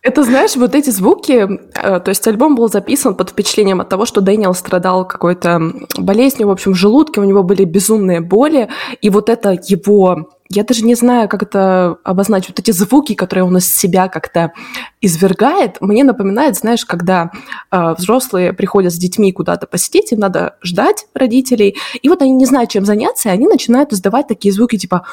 Это, 0.03 0.23
знаешь, 0.23 0.55
вот 0.55 0.75
эти 0.75 0.91
звуки, 0.91 1.47
э, 1.73 1.99
то 1.99 2.09
есть 2.09 2.27
альбом 2.27 2.55
был 2.55 2.69
записан 2.69 3.15
под 3.15 3.31
впечатлением 3.31 3.81
от 3.81 3.89
того, 3.89 4.05
что 4.05 4.21
Дэниел 4.21 4.53
страдал 4.53 5.07
какой-то 5.07 5.59
болезнью, 5.97 6.49
в 6.49 6.51
общем, 6.51 6.73
в 6.73 6.75
желудке, 6.75 7.19
у 7.19 7.23
него 7.23 7.41
были 7.41 7.63
безумные 7.63 8.21
боли, 8.21 8.69
и 9.01 9.09
вот 9.09 9.27
это 9.27 9.57
его 9.67 10.29
я 10.49 10.63
даже 10.63 10.83
не 10.83 10.95
знаю, 10.95 11.29
как 11.29 11.43
это 11.43 11.97
обозначить. 12.03 12.49
Вот 12.49 12.59
эти 12.59 12.71
звуки, 12.71 13.15
которые 13.15 13.45
он 13.45 13.57
из 13.57 13.73
себя 13.73 14.07
как-то 14.07 14.53
извергает, 15.01 15.81
мне 15.81 16.03
напоминает, 16.03 16.55
знаешь, 16.55 16.85
когда 16.85 17.31
э, 17.71 17.95
взрослые 17.97 18.53
приходят 18.53 18.93
с 18.93 18.97
детьми 18.97 19.31
куда-то 19.31 19.67
посидеть, 19.67 20.11
им 20.11 20.19
надо 20.19 20.57
ждать 20.61 21.07
родителей, 21.13 21.77
и 22.01 22.09
вот 22.09 22.21
они 22.21 22.31
не 22.31 22.45
знают, 22.45 22.69
чем 22.71 22.85
заняться, 22.85 23.29
и 23.29 23.31
они 23.31 23.47
начинают 23.47 23.93
издавать 23.93 24.27
такие 24.27 24.53
звуки 24.53 24.77
типа 24.77 25.05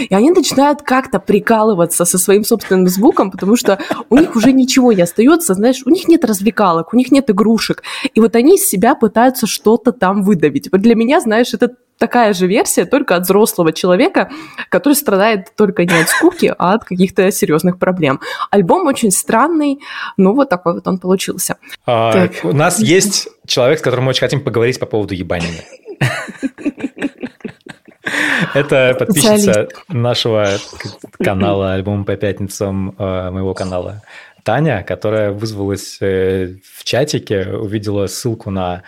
и 0.00 0.14
они 0.14 0.30
начинают 0.30 0.82
как-то 0.82 1.18
прикалываться 1.18 2.04
со 2.04 2.18
своим 2.18 2.44
собственным 2.44 2.88
звуком, 2.88 3.30
потому 3.30 3.56
что 3.56 3.78
у 4.10 4.16
них 4.16 4.36
уже 4.36 4.52
ничего 4.52 4.92
не 4.92 5.02
остается, 5.02 5.54
знаешь, 5.54 5.82
у 5.84 5.90
них 5.90 6.08
нет 6.08 6.24
развлекалок, 6.24 6.92
у 6.92 6.96
них 6.96 7.10
нет 7.10 7.30
игрушек. 7.30 7.82
И 8.14 8.20
вот 8.20 8.36
они 8.36 8.56
из 8.56 8.68
себя 8.68 8.94
пытаются 8.94 9.46
что-то 9.46 9.92
там 9.92 10.22
выдавить. 10.22 10.68
Вот 10.72 10.80
для 10.80 10.94
меня, 10.94 11.20
знаешь, 11.20 11.54
это 11.54 11.70
такая 11.98 12.34
же 12.34 12.46
версия, 12.46 12.84
только 12.84 13.16
от 13.16 13.22
взрослого 13.22 13.72
человека, 13.72 14.30
который 14.68 14.94
страдает 14.94 15.52
только 15.56 15.84
не 15.84 16.00
от 16.00 16.08
скуки, 16.08 16.54
а 16.58 16.74
от 16.74 16.84
каких-то 16.84 17.30
серьезных 17.30 17.78
проблем. 17.78 18.20
Альбом 18.50 18.86
очень 18.86 19.10
странный, 19.10 19.80
ну 20.16 20.34
вот 20.34 20.48
такой 20.48 20.74
вот 20.74 20.86
он 20.86 20.98
получился. 20.98 21.56
А, 21.86 22.28
у 22.42 22.52
нас 22.52 22.80
есть 22.80 23.28
человек, 23.46 23.78
с 23.78 23.82
которым 23.82 24.06
мы 24.06 24.10
очень 24.10 24.20
хотим 24.20 24.42
поговорить 24.42 24.78
по 24.78 24.86
поводу 24.86 25.14
ебанины. 25.14 25.64
Это 28.56 28.96
подписчица 28.98 29.68
нашего 29.88 30.48
канала 31.22 31.74
«Альбом 31.74 32.04
по 32.04 32.16
пятницам», 32.16 32.94
э, 32.98 33.30
моего 33.30 33.52
канала 33.52 34.02
Таня, 34.44 34.82
которая 34.82 35.30
вызвалась 35.32 35.98
э, 36.00 36.54
в 36.76 36.84
чатике, 36.84 37.48
увидела 37.48 38.06
ссылку 38.06 38.50
на 38.50 38.82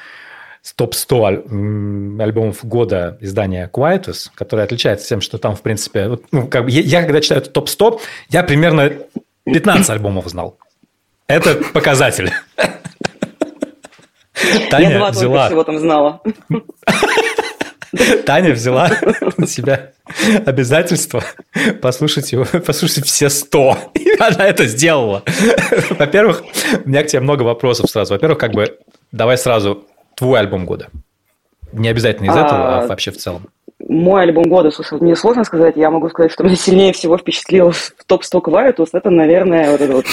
топ-100 0.77 2.23
альбомов 2.23 2.65
года 2.65 3.19
издания 3.21 3.71
Quietus, 3.73 4.31
которое 4.35 4.63
отличается 4.63 5.09
тем, 5.09 5.21
что 5.21 5.37
там, 5.39 5.55
в 5.55 5.63
принципе, 5.63 6.19
ну, 6.31 6.47
как 6.47 6.65
бы, 6.65 6.71
я, 6.71 6.81
я 6.81 7.03
когда 7.03 7.21
читаю 7.21 7.43
топ-100, 7.43 8.01
я 8.31 8.43
примерно 8.43 8.93
15 9.45 9.91
альбомов 9.91 10.29
знал. 10.29 10.59
Это 11.27 11.57
показатель. 11.75 12.33
Таня 14.71 14.91
я 14.91 14.99
два 14.99 15.11
взяла... 15.11 15.47
всего 15.47 15.65
там 15.65 15.79
знала. 15.79 16.23
Таня 18.27 18.53
взяла 18.53 18.91
на 19.37 19.47
себя 19.47 19.93
обязательство 20.45 21.23
послушать 21.81 22.33
его, 22.33 22.45
послушать 22.45 23.07
все 23.07 23.29
100. 23.29 23.93
И 23.95 24.11
она 24.19 24.47
это 24.47 24.67
сделала. 24.67 25.23
Во-первых, 25.91 26.43
у 26.85 26.89
меня 26.89 27.03
к 27.03 27.07
тебе 27.07 27.21
много 27.21 27.43
вопросов 27.43 27.91
сразу. 27.91 28.15
Во-первых, 28.15 28.39
как 28.39 28.53
бы 28.53 28.79
давай 29.13 29.39
сразу 29.39 29.87
твой 30.17 30.41
альбом 30.41 30.67
года. 30.67 30.89
Не 31.73 31.89
обязательно 31.89 32.31
из 32.31 32.37
этого, 32.37 32.79
а, 32.79 32.83
а 32.83 32.87
вообще 32.87 33.11
в 33.11 33.19
целом. 33.19 33.49
Мой 33.89 34.25
альбом 34.25 34.45
года, 34.45 34.71
слушай, 34.71 35.01
мне 35.01 35.17
сложно 35.17 35.45
сказать. 35.45 35.77
Я 35.77 35.91
могу 35.91 36.11
сказать, 36.11 36.31
что 36.31 36.45
меня 36.45 36.57
сильнее 36.57 36.93
всего 36.93 37.17
впечатлил 37.17 37.71
в 37.71 37.95
топ-100 38.07 38.43
Квайтус. 38.43 38.91
Это, 38.93 39.09
наверное, 39.09 39.71
вот 39.71 39.81
эта 39.81 39.93
вот 39.95 40.05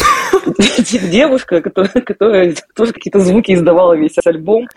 девушка, 1.12 1.62
которая, 1.62 2.02
которая 2.02 2.56
тоже 2.74 2.94
какие-то 2.94 3.20
звуки 3.20 3.54
издавала 3.54 3.94
весь 3.94 4.18
альбом. 4.26 4.68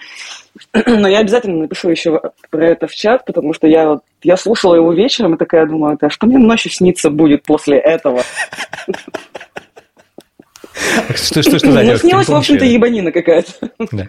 Но 0.75 1.07
я 1.07 1.21
обязательно 1.21 1.63
напишу 1.63 1.91
еще 1.91 2.21
про 2.51 2.67
это 2.67 2.89
в 2.89 2.95
чат, 2.95 3.25
потому 3.25 3.55
что 3.55 3.69
я, 3.69 4.01
я 4.25 4.37
слушала 4.37 4.75
его 4.75 4.93
вечером 4.93 5.35
и 5.35 5.39
такая 5.39 5.67
думаю, 5.67 5.97
а 6.01 6.11
что 6.11 6.27
мне 6.27 6.39
ночью 6.39 6.73
снится 6.73 7.09
будет 7.09 7.45
после 7.45 7.79
этого? 7.79 8.23
Что, 11.15 11.43
что, 11.43 11.59
что 11.59 11.71
за 11.71 11.83
Ну, 11.83 11.97
снилась, 11.97 12.29
в 12.29 12.35
общем-то, 12.35 12.65
ебанина 12.65 13.13
какая-то. 13.13 13.53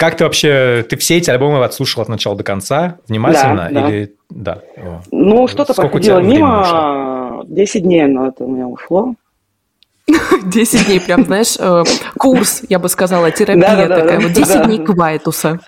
Как 0.00 0.16
ты 0.16 0.24
вообще, 0.24 0.82
ты 0.88 0.96
все 0.96 1.18
эти 1.18 1.28
альбомы 1.28 1.62
отслушал 1.62 2.02
от 2.02 2.08
начала 2.08 2.34
до 2.34 2.42
конца, 2.42 2.96
внимательно? 3.06 3.68
Да, 3.70 3.90
или... 3.90 4.14
да. 4.30 4.62
да. 4.74 5.02
Ну, 5.10 5.46
что-то 5.46 5.74
проходило 5.74 6.20
мимо, 6.20 7.44
10 7.46 7.82
дней 7.82 8.06
но 8.06 8.28
это 8.28 8.44
у 8.44 8.50
меня 8.50 8.66
ушло. 8.66 9.14
10 10.42 10.86
дней, 10.86 11.02
прям, 11.02 11.26
знаешь, 11.26 11.54
э, 11.58 11.84
курс, 12.16 12.62
я 12.70 12.78
бы 12.78 12.88
сказала, 12.88 13.30
терапия 13.30 13.88
такая. 13.88 14.20
Вот 14.20 14.32
10 14.32 14.64
дней 14.64 14.78
квайтуса. 14.78 15.60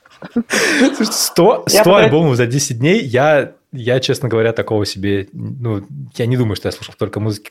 100, 0.99 1.65
100 1.67 1.95
альбомов 1.95 2.37
за 2.37 2.47
10 2.47 2.79
дней, 2.79 3.03
я, 3.03 3.53
я, 3.71 4.01
честно 4.01 4.31
говоря, 4.31 4.55
такого 4.55 4.87
себе... 4.87 5.29
Ну, 5.35 5.83
я 6.15 6.25
не 6.25 6.39
думаю, 6.39 6.57
что 6.57 6.69
я 6.69 6.73
слушал 6.73 6.95
только 6.97 7.21
музыки 7.21 7.51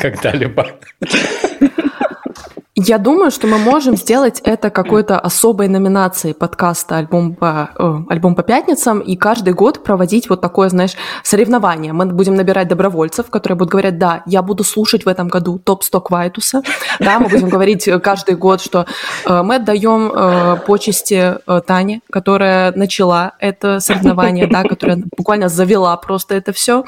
когда-либо. 0.00 0.68
Я 2.82 2.96
думаю, 2.96 3.30
что 3.30 3.46
мы 3.46 3.58
можем 3.58 3.94
сделать 3.94 4.40
это 4.42 4.70
какой-то 4.70 5.18
особой 5.18 5.68
номинацией 5.68 6.34
подкаста 6.34 6.96
«Альбом 6.96 7.34
по, 7.34 7.68
э, 7.78 7.98
«Альбом 8.08 8.34
по 8.34 8.42
пятницам» 8.42 9.00
и 9.00 9.16
каждый 9.16 9.52
год 9.52 9.84
проводить 9.84 10.30
вот 10.30 10.40
такое, 10.40 10.70
знаешь, 10.70 10.94
соревнование. 11.22 11.92
Мы 11.92 12.06
будем 12.06 12.36
набирать 12.36 12.68
добровольцев, 12.68 13.28
которые 13.28 13.58
будут 13.58 13.72
говорить, 13.72 13.98
да, 13.98 14.22
я 14.24 14.40
буду 14.40 14.64
слушать 14.64 15.04
в 15.04 15.08
этом 15.08 15.28
году 15.28 15.58
топ-100 15.58 16.00
Квайтуса. 16.00 16.62
Да, 17.00 17.18
мы 17.18 17.28
будем 17.28 17.50
говорить 17.50 17.86
каждый 18.02 18.36
год, 18.36 18.62
что 18.62 18.86
э, 19.26 19.42
мы 19.42 19.56
отдаем 19.56 20.10
э, 20.10 20.56
почести 20.66 21.34
э, 21.46 21.60
Тане, 21.66 22.00
которая 22.10 22.72
начала 22.72 23.32
это 23.40 23.80
соревнование, 23.80 24.46
да, 24.46 24.62
которая 24.62 25.02
буквально 25.18 25.50
завела 25.50 25.94
просто 25.98 26.34
это 26.34 26.52
все. 26.52 26.84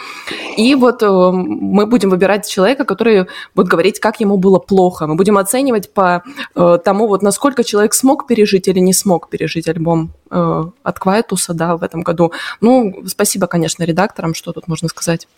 И 0.57 0.75
вот 0.75 1.03
э, 1.03 1.11
мы 1.33 1.85
будем 1.85 2.09
выбирать 2.09 2.49
человека, 2.49 2.87
который 2.87 3.27
будет 3.55 3.69
говорить, 3.69 4.01
как 4.01 4.21
ему 4.21 4.39
было 4.39 4.59
плохо. 4.59 5.07
Мы 5.07 5.17
будем 5.17 5.37
оценивать 5.37 5.82
оценивать 5.83 5.93
по 5.93 6.23
э, 6.55 6.79
тому, 6.85 7.07
вот 7.07 7.23
насколько 7.23 7.65
человек 7.65 7.95
смог 7.95 8.27
пережить 8.27 8.69
или 8.69 8.81
не 8.81 8.93
смог 8.93 9.29
пережить 9.31 9.69
альбом 9.69 10.13
э, 10.31 10.65
от 10.83 10.99
Квайтуса, 10.99 11.55
да, 11.55 11.77
в 11.77 11.83
этом 11.83 12.03
году. 12.03 12.33
Ну, 12.61 13.05
спасибо, 13.07 13.47
конечно, 13.47 13.85
редакторам, 13.85 14.35
что 14.35 14.53
тут 14.53 14.69
можно 14.69 14.89
сказать. 14.89 15.29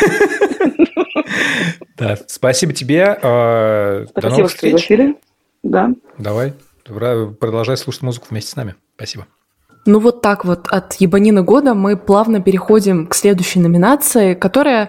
Да, 1.96 2.18
спасибо 2.26 2.72
тебе. 2.72 3.18
Э, 3.22 4.06
до 4.14 4.30
новых 4.30 4.50
встреч. 4.50 4.88
Да. 5.62 5.90
Давай, 6.18 6.52
продолжай 6.84 7.76
слушать 7.76 8.02
музыку 8.02 8.26
вместе 8.30 8.50
с 8.50 8.56
нами. 8.56 8.74
Спасибо. 8.96 9.26
Ну 9.86 10.00
вот 10.00 10.22
так 10.22 10.44
вот 10.44 10.66
от 10.68 10.94
ебанины 10.94 11.42
года 11.42 11.74
мы 11.74 11.96
плавно 11.96 12.40
переходим 12.40 13.06
к 13.06 13.14
следующей 13.14 13.60
номинации, 13.60 14.34
которая 14.34 14.88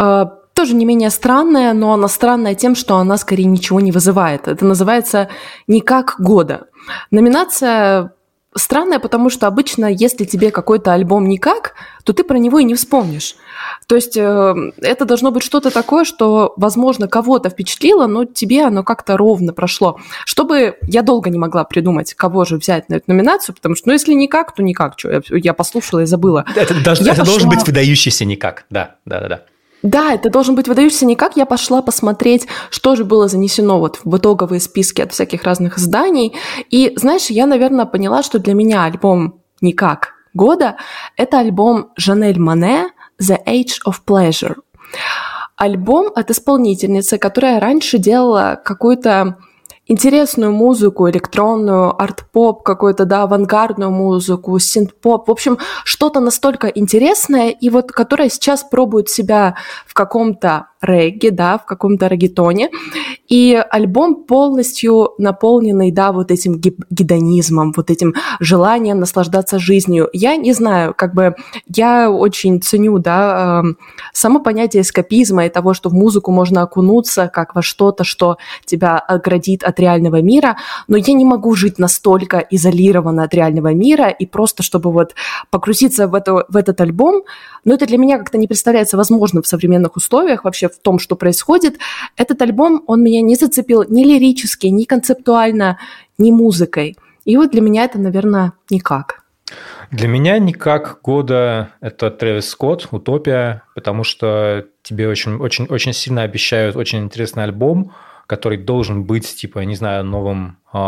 э, 0.00 0.26
тоже 0.66 0.74
не 0.76 0.84
менее 0.84 1.10
странная, 1.10 1.72
но 1.74 1.92
она 1.92 2.08
странная 2.08 2.56
тем, 2.56 2.74
что 2.74 2.96
она 2.96 3.16
скорее 3.18 3.44
ничего 3.44 3.78
не 3.78 3.92
вызывает. 3.92 4.48
Это 4.48 4.64
называется 4.64 5.28
«Никак 5.68 6.16
года». 6.18 6.66
Номинация 7.12 8.12
странная, 8.56 8.98
потому 8.98 9.30
что 9.30 9.46
обычно, 9.46 9.86
если 9.86 10.24
тебе 10.24 10.50
какой-то 10.50 10.92
альбом 10.92 11.28
никак, 11.28 11.74
то 12.02 12.12
ты 12.12 12.24
про 12.24 12.38
него 12.38 12.58
и 12.58 12.64
не 12.64 12.74
вспомнишь. 12.74 13.36
То 13.86 13.94
есть 13.94 14.16
э, 14.16 14.54
это 14.78 15.04
должно 15.04 15.30
быть 15.30 15.44
что-то 15.44 15.70
такое, 15.70 16.04
что, 16.04 16.52
возможно, 16.56 17.06
кого-то 17.06 17.48
впечатлило, 17.48 18.08
но 18.08 18.24
тебе 18.24 18.64
оно 18.64 18.82
как-то 18.82 19.16
ровно 19.16 19.52
прошло. 19.52 20.00
Чтобы 20.24 20.78
я 20.82 21.02
долго 21.02 21.30
не 21.30 21.38
могла 21.38 21.62
придумать, 21.62 22.14
кого 22.14 22.44
же 22.44 22.56
взять 22.56 22.88
на 22.88 22.94
эту 22.94 23.04
номинацию, 23.06 23.54
потому 23.54 23.76
что, 23.76 23.86
ну, 23.86 23.92
если 23.92 24.14
никак, 24.14 24.52
то 24.52 24.64
никак. 24.64 24.98
Что, 24.98 25.12
я, 25.12 25.20
я 25.30 25.54
послушала 25.54 26.00
и 26.00 26.06
забыла. 26.06 26.44
Это, 26.56 26.74
даже, 26.82 27.02
это 27.02 27.10
пошла... 27.10 27.24
должен 27.24 27.50
быть 27.50 27.64
выдающийся 27.64 28.24
никак, 28.24 28.64
да, 28.68 28.96
да, 29.04 29.20
да, 29.20 29.28
да. 29.28 29.42
Да, 29.82 30.14
это 30.14 30.30
должен 30.30 30.54
быть 30.54 30.68
выдающийся 30.68 31.06
никак. 31.06 31.36
Я 31.36 31.46
пошла 31.46 31.82
посмотреть, 31.82 32.46
что 32.70 32.96
же 32.96 33.04
было 33.04 33.28
занесено 33.28 33.78
вот 33.78 34.00
в 34.04 34.16
итоговые 34.16 34.60
списки 34.60 35.02
от 35.02 35.12
всяких 35.12 35.44
разных 35.44 35.78
изданий. 35.78 36.34
И, 36.70 36.92
знаешь, 36.96 37.26
я, 37.26 37.46
наверное, 37.46 37.84
поняла, 37.84 38.22
что 38.22 38.38
для 38.38 38.54
меня 38.54 38.84
альбом 38.84 39.40
«Никак» 39.60 40.14
года– 40.34 40.76
это 41.16 41.38
альбом 41.38 41.92
Жанель 41.96 42.38
Мане 42.38 42.90
«The 43.20 43.38
Age 43.46 43.78
of 43.86 43.96
Pleasure». 44.06 44.56
Альбом 45.56 46.10
от 46.14 46.30
исполнительницы, 46.30 47.16
которая 47.16 47.60
раньше 47.60 47.98
делала 47.98 48.60
какую-то 48.62 49.38
интересную 49.86 50.52
музыку, 50.52 51.08
электронную, 51.08 52.00
арт-поп, 52.00 52.62
какую-то, 52.62 53.04
да, 53.04 53.22
авангардную 53.22 53.90
музыку, 53.90 54.58
синт-поп. 54.58 55.28
В 55.28 55.30
общем, 55.30 55.58
что-то 55.84 56.20
настолько 56.20 56.66
интересное, 56.68 57.50
и 57.50 57.70
вот 57.70 57.92
которое 57.92 58.28
сейчас 58.28 58.64
пробует 58.64 59.08
себя 59.08 59.56
в 59.86 59.94
каком-то 59.94 60.68
регги, 60.82 61.30
да, 61.30 61.58
в 61.58 61.64
каком-то 61.64 62.06
регетоне. 62.06 62.70
И 63.28 63.54
альбом 63.70 64.24
полностью 64.24 65.10
наполненный, 65.18 65.90
да, 65.90 66.12
вот 66.12 66.30
этим 66.30 66.60
гедонизмом, 66.60 67.72
вот 67.76 67.90
этим 67.90 68.14
желанием 68.40 69.00
наслаждаться 69.00 69.58
жизнью. 69.58 70.08
Я 70.12 70.36
не 70.36 70.52
знаю, 70.52 70.94
как 70.94 71.14
бы 71.14 71.34
я 71.66 72.10
очень 72.10 72.62
ценю, 72.62 72.98
да, 72.98 73.62
эм, 73.64 73.78
само 74.12 74.40
понятие 74.40 74.82
эскапизма 74.82 75.46
и 75.46 75.48
того, 75.48 75.74
что 75.74 75.88
в 75.88 75.92
музыку 75.92 76.30
можно 76.30 76.62
окунуться 76.62 77.28
как 77.32 77.54
во 77.54 77.62
что-то, 77.62 78.04
что 78.04 78.36
тебя 78.64 78.98
оградит 78.98 79.64
от 79.64 79.80
реального 79.80 80.22
мира, 80.22 80.56
но 80.86 80.96
я 80.96 81.12
не 81.14 81.24
могу 81.24 81.54
жить 81.54 81.78
настолько 81.78 82.38
изолированно 82.38 83.24
от 83.24 83.34
реального 83.34 83.72
мира 83.74 84.08
и 84.08 84.26
просто, 84.26 84.62
чтобы 84.62 84.92
вот 84.92 85.14
погрузиться 85.50 86.06
в, 86.06 86.14
это, 86.14 86.44
в 86.48 86.56
этот 86.56 86.80
альбом, 86.80 87.22
но 87.64 87.74
это 87.74 87.86
для 87.86 87.98
меня 87.98 88.18
как-то 88.18 88.38
не 88.38 88.46
представляется 88.46 88.96
возможным 88.96 89.42
в 89.42 89.46
современных 89.46 89.96
условиях 89.96 90.44
вообще 90.44 90.65
в 90.68 90.78
том, 90.78 90.98
что 90.98 91.16
происходит. 91.16 91.78
Этот 92.16 92.42
альбом, 92.42 92.82
он 92.86 93.02
меня 93.02 93.22
не 93.22 93.34
зацепил 93.36 93.84
ни 93.88 94.04
лирически, 94.04 94.66
ни 94.66 94.84
концептуально, 94.84 95.78
ни 96.18 96.30
музыкой. 96.30 96.96
И 97.24 97.36
вот 97.36 97.50
для 97.50 97.60
меня 97.60 97.84
это, 97.84 97.98
наверное, 97.98 98.52
никак. 98.70 99.26
Для 99.90 100.08
меня 100.08 100.38
никак 100.38 101.00
года 101.02 101.70
это 101.80 102.10
Трэвис 102.10 102.48
Скотт, 102.48 102.88
Утопия, 102.90 103.62
потому 103.74 104.02
что 104.02 104.66
тебе 104.82 105.08
очень, 105.08 105.36
очень, 105.36 105.66
очень 105.66 105.92
сильно 105.92 106.22
обещают 106.22 106.76
очень 106.76 106.98
интересный 106.98 107.44
альбом, 107.44 107.92
который 108.26 108.58
должен 108.58 109.04
быть, 109.04 109.36
типа, 109.36 109.60
я 109.60 109.64
не 109.64 109.76
знаю, 109.76 110.04
новым 110.04 110.58
э, 110.72 110.78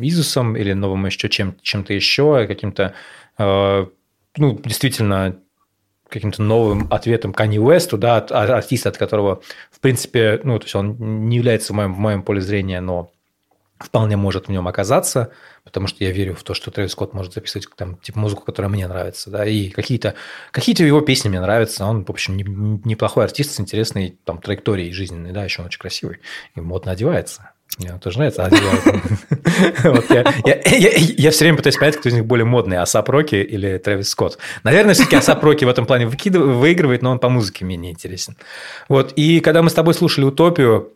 Изусом 0.00 0.56
или 0.56 0.72
новым 0.72 1.04
еще 1.06 1.28
чем, 1.28 1.56
чем-то 1.60 1.92
еще, 1.92 2.46
каким-то, 2.46 2.94
э, 3.36 3.86
ну, 4.36 4.60
действительно 4.64 5.36
каким-то 6.08 6.42
новым 6.42 6.86
ответом 6.90 7.32
Кани 7.32 7.58
Уэсту, 7.58 7.98
да, 7.98 8.16
от, 8.16 8.32
артиста, 8.32 8.88
от 8.88 8.98
которого, 8.98 9.42
в 9.70 9.80
принципе, 9.80 10.40
ну, 10.42 10.58
то 10.58 10.64
есть 10.64 10.74
он 10.74 11.28
не 11.28 11.36
является 11.36 11.72
в 11.72 11.76
моем, 11.76 11.94
в 11.94 11.98
моем 11.98 12.22
поле 12.22 12.40
зрения, 12.40 12.80
но 12.80 13.12
вполне 13.78 14.16
может 14.16 14.48
в 14.48 14.50
нем 14.50 14.66
оказаться, 14.66 15.30
потому 15.64 15.86
что 15.86 16.02
я 16.02 16.10
верю 16.10 16.34
в 16.34 16.42
то, 16.42 16.54
что 16.54 16.70
Трэвис 16.70 16.92
Скотт 16.92 17.14
может 17.14 17.32
записывать 17.32 17.68
там, 17.76 17.96
типа, 17.96 18.18
музыку, 18.18 18.42
которая 18.42 18.70
мне 18.70 18.88
нравится, 18.88 19.30
да, 19.30 19.46
и 19.46 19.68
какие-то 19.68 20.14
какие 20.50 20.80
его 20.84 21.00
песни 21.00 21.28
мне 21.28 21.40
нравятся, 21.40 21.84
он, 21.84 22.04
в 22.04 22.10
общем, 22.10 22.36
неплохой 22.84 23.24
артист 23.24 23.52
с 23.52 23.60
интересной 23.60 24.18
там 24.24 24.38
траекторией 24.38 24.92
жизненной, 24.92 25.32
да, 25.32 25.44
еще 25.44 25.60
он 25.60 25.66
очень 25.66 25.80
красивый 25.80 26.18
и 26.54 26.60
модно 26.60 26.92
одевается. 26.92 27.52
Мне 27.76 27.98
тоже 28.02 28.18
нравится. 28.18 28.50
я, 30.44 30.60
я, 30.64 30.90
я 30.96 31.30
все 31.30 31.44
время 31.44 31.58
пытаюсь 31.58 31.76
понять, 31.76 31.96
кто 31.96 32.08
из 32.08 32.14
них 32.14 32.24
более 32.24 32.44
модный, 32.44 32.78
Асап 32.78 33.08
Роки 33.08 33.36
или 33.36 33.78
Трэвис 33.78 34.08
Скотт. 34.08 34.38
Наверное, 34.64 34.94
все-таки 34.94 35.16
Асап 35.16 35.44
Роки 35.44 35.64
в 35.64 35.68
этом 35.68 35.86
плане 35.86 36.06
выигрывает, 36.06 37.02
но 37.02 37.10
он 37.10 37.18
по 37.18 37.28
музыке 37.28 37.64
менее 37.64 37.92
интересен. 37.92 38.36
Вот. 38.88 39.12
И 39.12 39.40
когда 39.40 39.62
мы 39.62 39.70
с 39.70 39.74
тобой 39.74 39.94
слушали 39.94 40.24
«Утопию», 40.24 40.92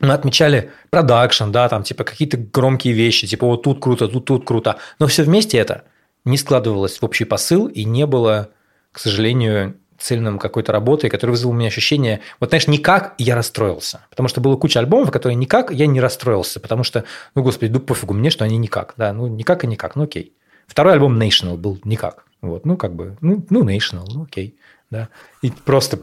мы 0.00 0.14
отмечали 0.14 0.70
продакшн, 0.90 1.50
да, 1.50 1.68
там 1.68 1.82
типа 1.82 2.04
какие-то 2.04 2.36
громкие 2.36 2.94
вещи, 2.94 3.26
типа 3.26 3.46
вот 3.46 3.62
тут 3.62 3.80
круто, 3.80 4.08
тут 4.08 4.24
тут 4.24 4.44
круто. 4.44 4.78
Но 4.98 5.06
все 5.06 5.22
вместе 5.22 5.58
это 5.58 5.84
не 6.24 6.38
складывалось 6.38 6.98
в 6.98 7.04
общий 7.04 7.24
посыл 7.24 7.66
и 7.66 7.84
не 7.84 8.06
было, 8.06 8.50
к 8.90 8.98
сожалению, 8.98 9.76
цельным 10.02 10.38
какой-то 10.38 10.72
работой, 10.72 11.10
которая 11.10 11.32
вызвала 11.32 11.52
у 11.52 11.56
меня 11.56 11.68
ощущение, 11.68 12.20
вот, 12.40 12.50
знаешь, 12.50 12.66
никак 12.66 13.14
я 13.18 13.34
расстроился. 13.34 14.04
Потому 14.10 14.28
что 14.28 14.40
было 14.40 14.56
куча 14.56 14.80
альбомов, 14.80 15.10
которые 15.10 15.36
никак 15.36 15.70
я 15.70 15.86
не 15.86 16.00
расстроился, 16.00 16.60
потому 16.60 16.84
что, 16.84 17.04
ну, 17.34 17.42
господи, 17.42 17.70
ну, 17.70 17.80
пофигу 17.80 18.12
мне, 18.14 18.30
что 18.30 18.44
они 18.44 18.58
никак, 18.58 18.94
да, 18.96 19.12
ну, 19.12 19.28
никак 19.28 19.64
и 19.64 19.66
никак, 19.66 19.96
ну, 19.96 20.04
окей. 20.04 20.32
Второй 20.66 20.94
альбом 20.94 21.20
National 21.20 21.56
был 21.56 21.78
никак, 21.84 22.24
вот, 22.40 22.66
ну, 22.66 22.76
как 22.76 22.94
бы, 22.94 23.16
ну, 23.20 23.44
ну 23.50 23.64
National, 23.64 24.04
ну, 24.12 24.24
окей, 24.24 24.56
да, 24.90 25.08
и 25.40 25.50
просто... 25.50 25.98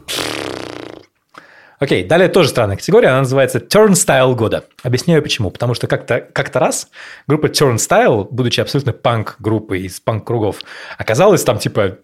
Окей, 1.78 2.04
далее 2.04 2.28
тоже 2.28 2.50
странная 2.50 2.76
категория, 2.76 3.08
она 3.08 3.20
называется 3.20 3.58
Turnstile 3.58 4.34
года. 4.34 4.66
Объясняю 4.82 5.22
почему. 5.22 5.50
Потому 5.50 5.72
что 5.72 5.86
как-то 5.86 6.20
как 6.20 6.54
раз 6.54 6.90
группа 7.26 7.46
Turnstile, 7.46 8.28
будучи 8.30 8.60
абсолютно 8.60 8.92
панк-группой 8.92 9.80
из 9.80 9.98
панк-кругов, 9.98 10.58
оказалась 10.98 11.42
там 11.42 11.58
типа 11.58 11.96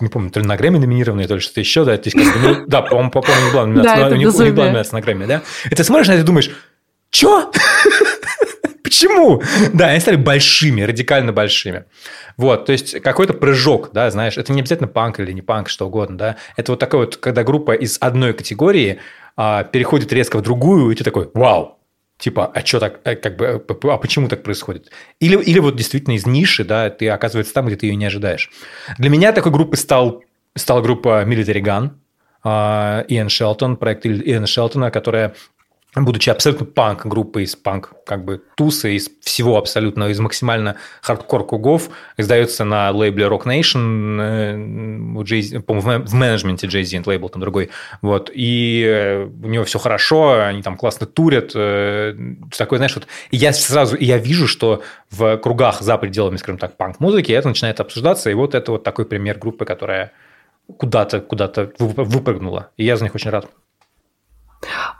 не 0.00 0.08
помню, 0.08 0.30
то 0.30 0.40
ли 0.40 0.46
на 0.46 0.56
Грэмми 0.56 0.78
номинированные, 0.78 1.26
то 1.26 1.34
ли 1.34 1.40
что-то 1.40 1.60
еще, 1.60 1.84
да, 1.84 1.96
то 1.96 2.08
есть, 2.08 2.16
как 2.16 2.40
бы, 2.40 2.48
ну, 2.48 2.64
да, 2.68 2.82
по-моему, 2.82 3.10
была 3.52 3.66
номинация, 3.66 4.08
да, 4.08 4.16
не, 4.16 4.24
не 4.24 4.30
была 4.30 4.64
номинация 4.66 4.96
на 4.96 5.00
Грэмми, 5.02 5.26
да, 5.26 5.42
и 5.70 5.74
ты 5.74 5.84
смотришь 5.84 6.08
на 6.08 6.12
это 6.12 6.22
и 6.22 6.26
думаешь, 6.26 6.50
что? 7.10 7.50
Почему? 8.82 9.42
Да, 9.72 9.88
они 9.88 10.00
стали 10.00 10.16
большими, 10.16 10.82
радикально 10.82 11.32
большими. 11.32 11.84
Вот, 12.36 12.66
то 12.66 12.72
есть 12.72 13.00
какой-то 13.00 13.32
прыжок, 13.32 13.90
да, 13.92 14.10
знаешь, 14.10 14.36
это 14.36 14.52
не 14.52 14.60
обязательно 14.60 14.88
панк 14.88 15.20
или 15.20 15.32
не 15.32 15.42
панк, 15.42 15.68
что 15.68 15.86
угодно, 15.86 16.18
да, 16.18 16.36
это 16.56 16.72
вот 16.72 16.78
такой 16.78 17.00
вот, 17.00 17.16
когда 17.16 17.42
группа 17.42 17.72
из 17.72 17.98
одной 18.00 18.34
категории 18.34 19.00
а, 19.36 19.64
переходит 19.64 20.12
резко 20.12 20.38
в 20.38 20.42
другую, 20.42 20.90
и 20.90 20.94
ты 20.94 21.04
такой, 21.04 21.30
вау, 21.34 21.78
типа, 22.22 22.46
а 22.54 22.64
что 22.64 22.78
так, 22.78 23.00
э, 23.02 23.16
как 23.16 23.36
бы, 23.36 23.44
э, 23.44 23.88
а 23.88 23.98
почему 23.98 24.28
так 24.28 24.44
происходит? 24.44 24.92
Или, 25.18 25.36
или 25.42 25.58
вот 25.58 25.74
действительно 25.74 26.14
из 26.14 26.24
ниши, 26.24 26.64
да, 26.64 26.88
ты 26.88 27.08
оказывается 27.08 27.52
там, 27.52 27.66
где 27.66 27.74
ты 27.74 27.86
ее 27.86 27.96
не 27.96 28.06
ожидаешь. 28.06 28.50
Для 28.96 29.10
меня 29.10 29.32
такой 29.32 29.50
группой 29.50 29.76
стал, 29.76 30.22
стала 30.54 30.80
группа 30.82 31.24
Military 31.24 31.60
Gun, 31.60 31.90
а, 32.44 33.04
Иэн 33.08 33.28
Шелтон, 33.28 33.76
проект 33.76 34.06
Иэна 34.06 34.46
Шелтона, 34.46 34.92
которая 34.92 35.34
будучи 35.94 36.30
абсолютно 36.30 36.64
панк-группой 36.64 37.42
из 37.42 37.54
панк 37.54 37.92
как 38.06 38.24
бы 38.24 38.42
тусы, 38.56 38.94
из 38.94 39.10
всего 39.20 39.58
абсолютно, 39.58 40.08
из 40.08 40.18
максимально 40.20 40.76
хардкор 41.02 41.46
кругов, 41.46 41.90
издается 42.16 42.64
на 42.64 42.90
лейбле 42.90 43.26
Rock 43.26 43.44
Nation, 43.44 44.18
э, 44.20 45.60
по-моему, 45.60 46.04
в 46.04 46.14
менеджменте 46.14 46.66
Jay-Z, 46.66 47.02
лейбл 47.06 47.28
там 47.28 47.42
другой, 47.42 47.70
вот, 48.00 48.30
и 48.32 48.84
э, 48.86 49.24
у 49.24 49.48
него 49.48 49.64
все 49.64 49.78
хорошо, 49.78 50.42
они 50.42 50.62
там 50.62 50.78
классно 50.78 51.06
турят, 51.06 51.52
э, 51.54 52.14
такой, 52.56 52.78
знаешь, 52.78 52.94
вот, 52.94 53.06
я 53.30 53.52
сразу, 53.52 53.96
я 54.00 54.16
вижу, 54.16 54.48
что 54.48 54.82
в 55.10 55.36
кругах 55.36 55.82
за 55.82 55.98
пределами, 55.98 56.36
скажем 56.36 56.58
так, 56.58 56.76
панк-музыки 56.78 57.32
это 57.32 57.48
начинает 57.48 57.80
обсуждаться, 57.80 58.30
и 58.30 58.34
вот 58.34 58.54
это 58.54 58.72
вот 58.72 58.82
такой 58.82 59.04
пример 59.04 59.38
группы, 59.38 59.66
которая 59.66 60.12
куда-то, 60.78 61.20
куда-то 61.20 61.70
выпрыгнула, 61.78 62.70
и 62.78 62.84
я 62.84 62.96
за 62.96 63.04
них 63.04 63.14
очень 63.14 63.30
рад. 63.30 63.46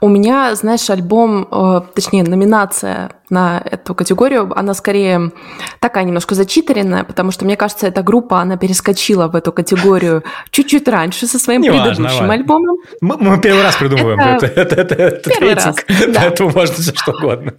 У 0.01 0.09
меня, 0.09 0.53
знаешь, 0.55 0.89
альбом, 0.89 1.47
э, 1.49 1.81
точнее, 1.93 2.23
номинация 2.23 3.11
на 3.29 3.61
эту 3.63 3.95
категорию, 3.95 4.51
она 4.55 4.73
скорее 4.73 5.31
такая 5.79 6.03
немножко 6.03 6.35
зачитеренная, 6.35 7.03
потому 7.03 7.31
что, 7.31 7.45
мне 7.45 7.55
кажется, 7.55 7.87
эта 7.87 8.03
группа, 8.03 8.39
она 8.39 8.57
перескочила 8.57 9.27
в 9.27 9.35
эту 9.35 9.51
категорию 9.51 10.23
чуть-чуть 10.51 10.87
раньше 10.87 11.27
со 11.27 11.39
своим 11.39 11.61
Не 11.61 11.71
предыдущим 11.71 12.03
важно, 12.03 12.33
альбомом. 12.33 12.77
Мы, 13.01 13.17
мы 13.17 13.39
первый 13.39 13.63
раз 13.63 13.75
придумываем 13.75 14.19
это, 14.19 14.45
это, 14.45 14.75
это, 14.75 14.95
это 14.95 15.29
первый 15.29 15.53
рейтинг, 15.53 15.85
раз, 15.87 16.07
да. 16.07 16.19
поэтому 16.21 16.51
можно 16.51 16.75
все 16.75 16.93
что 16.93 17.11
угодно. 17.11 17.53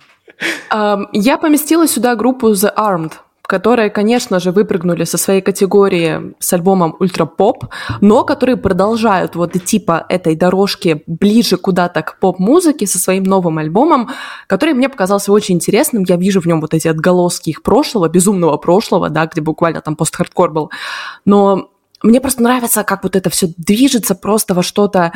Я 1.13 1.39
поместила 1.39 1.87
сюда 1.89 2.17
группу 2.17 2.51
The 2.51 2.75
Armed 2.77 3.13
которые, 3.47 3.91
конечно 3.91 4.41
же, 4.41 4.53
выпрыгнули 4.53 5.05
со 5.05 5.19
своей 5.19 5.41
категории 5.41 6.35
с 6.39 6.53
альбомом 6.53 6.97
ультра-поп, 6.99 7.67
но 8.01 8.25
которые 8.25 8.57
продолжают 8.57 9.37
вот 9.37 9.55
идти 9.55 9.79
по 9.79 10.05
этой 10.09 10.35
дорожке 10.35 11.03
ближе 11.07 11.57
куда-то 11.57 12.03
к 12.03 12.19
поп-музыке 12.19 12.87
со 12.87 12.99
своим 12.99 13.25
новым 13.25 13.59
альбомом, 13.59 14.11
который 14.47 14.75
мне 14.75 14.89
показался 14.89 15.33
очень 15.33 15.57
интересным. 15.57 16.05
Я 16.09 16.17
вижу 16.17 16.41
в 16.41 16.47
нем 16.47 16.61
вот 16.61 16.75
эти 16.75 16.89
отголоски 16.89 17.51
их 17.51 17.63
прошлого, 17.63 18.09
безумного 18.09 18.57
прошлого, 18.57 19.11
да, 19.11 19.27
где 19.27 19.41
буквально 19.41 19.81
там 19.81 19.97
пост-хардкор 19.97 20.51
был. 20.51 20.71
Но 21.25 21.69
мне 22.03 22.21
просто 22.21 22.43
нравится, 22.43 22.85
как 22.85 23.03
вот 23.03 23.17
это 23.17 23.31
все 23.31 23.49
движется 23.57 24.15
просто 24.15 24.55
во 24.55 24.63
что-то 24.63 25.13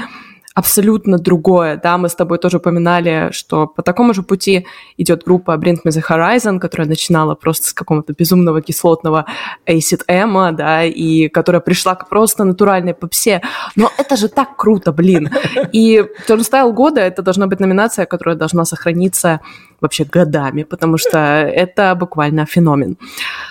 абсолютно 0.59 1.19
другое. 1.19 1.77
Да, 1.83 1.99
мы 1.99 2.09
с 2.09 2.17
тобой 2.17 2.39
тоже 2.39 2.57
упоминали, 2.57 3.29
что 3.31 3.69
по 3.69 3.83
такому 3.83 4.13
же 4.15 4.23
пути 4.23 4.67
идет 4.97 5.23
группа 5.25 5.53
Bring 5.53 5.77
Me 5.85 5.91
The 5.91 6.03
Horizon, 6.09 6.59
которая 6.59 6.89
начинала 6.89 7.37
просто 7.37 7.69
с 7.69 7.73
какого-то 7.73 8.13
безумного 8.13 8.61
кислотного 8.61 9.25
Acid 9.69 10.03
Эмма, 10.09 10.51
да, 10.53 10.85
и 10.85 11.29
которая 11.29 11.61
пришла 11.61 11.95
к 11.95 12.09
просто 12.09 12.45
натуральной 12.45 12.95
попсе. 12.95 13.41
Но 13.77 13.91
это 13.99 14.17
же 14.17 14.29
так 14.29 14.57
круто, 14.57 14.93
блин. 14.93 15.31
И 15.73 16.05
Turnstile 16.29 16.73
года— 16.73 17.01
это 17.03 17.23
должна 17.23 17.47
быть 17.47 17.61
номинация, 17.61 18.07
которая 18.07 18.37
должна 18.37 18.65
сохраниться 18.65 19.41
вообще 19.81 20.05
годами, 20.05 20.63
потому 20.63 20.99
что 20.99 21.19
это 21.19 21.95
буквально 21.95 22.47
феномен. 22.47 22.97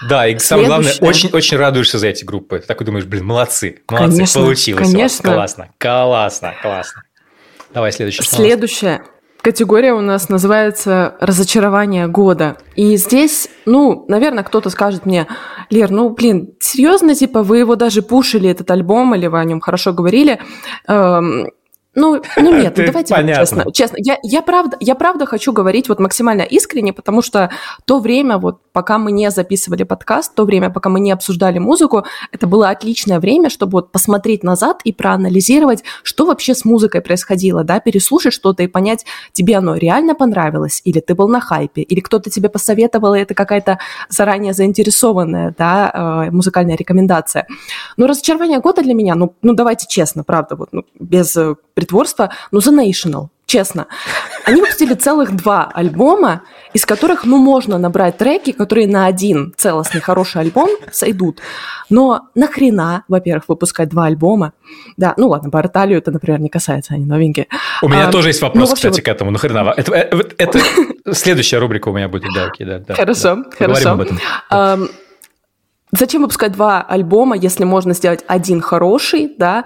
Да, 0.09 0.27
и 0.27 0.37
самое 0.39 0.67
главное, 0.67 0.93
очень-очень 1.01 1.57
радуешься 1.57 1.99
за 1.99 2.07
эти 2.07 2.23
группы. 2.23 2.59
Ты 2.59 2.67
такой 2.67 2.85
думаешь, 2.85 3.05
блин, 3.05 3.25
молодцы, 3.25 3.79
молодцы, 3.89 4.15
конечно, 4.17 4.41
получилось 4.41 4.91
конечно. 4.91 5.33
Классно, 5.33 5.69
классно, 5.77 6.53
классно. 6.61 7.03
Давай 7.73 7.91
следующий. 7.91 8.23
Следующая 8.23 9.03
категория 9.41 9.93
у 9.93 10.01
нас 10.01 10.27
называется 10.27 11.15
«Разочарование 11.21 12.07
года». 12.07 12.57
И 12.75 12.97
здесь, 12.97 13.47
ну, 13.65 14.03
наверное, 14.09 14.43
кто-то 14.43 14.69
скажет 14.69 15.05
мне, 15.05 15.27
Лер, 15.69 15.89
ну, 15.89 16.09
блин, 16.09 16.55
серьезно, 16.59 17.15
типа, 17.15 17.43
вы 17.43 17.59
его 17.59 17.75
даже 17.77 18.01
пушили, 18.01 18.49
этот 18.49 18.69
альбом, 18.71 19.15
или 19.15 19.27
вы 19.27 19.39
о 19.39 19.45
нем 19.45 19.61
хорошо 19.61 19.93
говорили, 19.93 20.41
эм, 20.87 21.47
Ну, 21.97 22.21
ну 22.37 22.55
нет, 22.61 22.77
ну 22.77 22.85
давайте 22.85 23.15
вот 23.15 23.25
честно. 23.25 23.65
Честно, 23.73 23.95
я, 23.97 24.19
я, 24.21 24.43
правда, 24.43 24.77
я 24.79 24.93
правда 24.93 25.25
хочу 25.25 25.51
говорить 25.51 25.89
вот 25.89 25.99
максимально 25.99 26.43
искренне, 26.43 26.93
потому 26.93 27.23
что 27.23 27.49
то 27.85 27.99
время, 27.99 28.37
вот 28.37 28.59
пока 28.71 28.99
мы 28.99 29.11
не 29.11 29.31
записывали 29.31 29.81
подкаст, 29.81 30.35
то 30.35 30.45
время, 30.45 30.69
пока 30.69 30.89
мы 30.89 30.99
не 30.99 31.11
обсуждали 31.11 31.57
музыку, 31.57 32.05
это 32.31 32.45
было 32.45 32.69
отличное 32.69 33.19
время, 33.19 33.49
чтобы 33.49 33.71
вот 33.71 33.91
посмотреть 33.91 34.43
назад 34.43 34.81
и 34.83 34.93
проанализировать, 34.93 35.83
что 36.03 36.27
вообще 36.27 36.53
с 36.53 36.65
музыкой 36.65 37.01
происходило, 37.01 37.63
да, 37.63 37.79
переслушать 37.79 38.33
что-то 38.33 38.61
и 38.61 38.67
понять, 38.67 39.05
тебе 39.33 39.57
оно 39.57 39.75
реально 39.75 40.13
понравилось, 40.13 40.81
или 40.85 40.99
ты 40.99 41.15
был 41.15 41.27
на 41.27 41.41
хайпе, 41.41 41.81
или 41.81 41.99
кто-то 41.99 42.29
тебе 42.29 42.49
посоветовал, 42.49 43.15
и 43.15 43.19
это 43.19 43.33
какая-то 43.33 43.79
заранее 44.07 44.53
заинтересованная, 44.53 45.55
да, 45.57 46.27
э, 46.27 46.31
музыкальная 46.31 46.75
рекомендация. 46.75 47.47
Но 47.97 48.05
разочарование 48.05 48.59
года 48.59 48.83
для 48.83 48.93
меня, 48.93 49.15
ну, 49.15 49.33
ну 49.41 49.53
давайте 49.53 49.87
честно, 49.89 50.23
правда, 50.23 50.55
вот 50.55 50.69
ну, 50.71 50.83
без 50.99 51.35
э, 51.87 51.97
притворства, 51.97 52.29
ну, 52.51 52.59
The 52.59 52.71
National, 52.71 53.27
честно. 53.45 53.87
Они 54.45 54.61
выпустили 54.61 54.93
целых 54.93 55.35
два 55.35 55.69
альбома, 55.73 56.41
из 56.73 56.85
которых, 56.85 57.25
ну, 57.25 57.37
можно 57.37 57.77
набрать 57.77 58.17
треки, 58.17 58.51
которые 58.51 58.87
на 58.87 59.05
один 59.05 59.53
целостный 59.57 60.01
хороший 60.01 60.41
альбом 60.41 60.69
сойдут. 60.91 61.39
Но 61.89 62.27
нахрена, 62.35 63.03
во-первых, 63.07 63.45
выпускать 63.47 63.89
два 63.89 64.05
альбома? 64.05 64.53
Да, 64.97 65.13
ну 65.17 65.29
ладно, 65.29 65.49
Барталию 65.49 65.97
это, 65.99 66.11
например, 66.11 66.39
не 66.39 66.49
касается, 66.49 66.93
они 66.93 67.05
новенькие. 67.05 67.47
У 67.81 67.87
меня 67.87 68.09
а, 68.09 68.11
тоже 68.11 68.29
есть 68.29 68.41
вопрос, 68.41 68.69
ну, 68.69 68.75
кстати, 68.75 68.95
вот... 68.95 69.05
к 69.05 69.07
этому. 69.07 69.31
Нахрена? 69.31 69.73
Это, 69.75 69.93
это, 69.93 70.29
это 70.37 70.59
следующая 71.13 71.59
рубрика 71.59 71.89
у 71.89 71.93
меня 71.93 72.09
будет, 72.09 72.33
да, 72.33 72.45
окей, 72.45 72.65
да. 72.65 72.79
да 72.79 72.95
хорошо, 72.95 73.35
да. 73.35 73.43
хорошо. 73.57 73.91
об 73.91 74.01
этом. 74.01 74.19
А, 74.49 74.79
Зачем 75.91 76.21
выпускать 76.21 76.51
два 76.51 76.81
альбома, 76.81 77.37
если 77.37 77.63
можно 77.63 77.93
сделать 77.93 78.23
один 78.27 78.59
хороший, 78.59 79.33
да? 79.37 79.63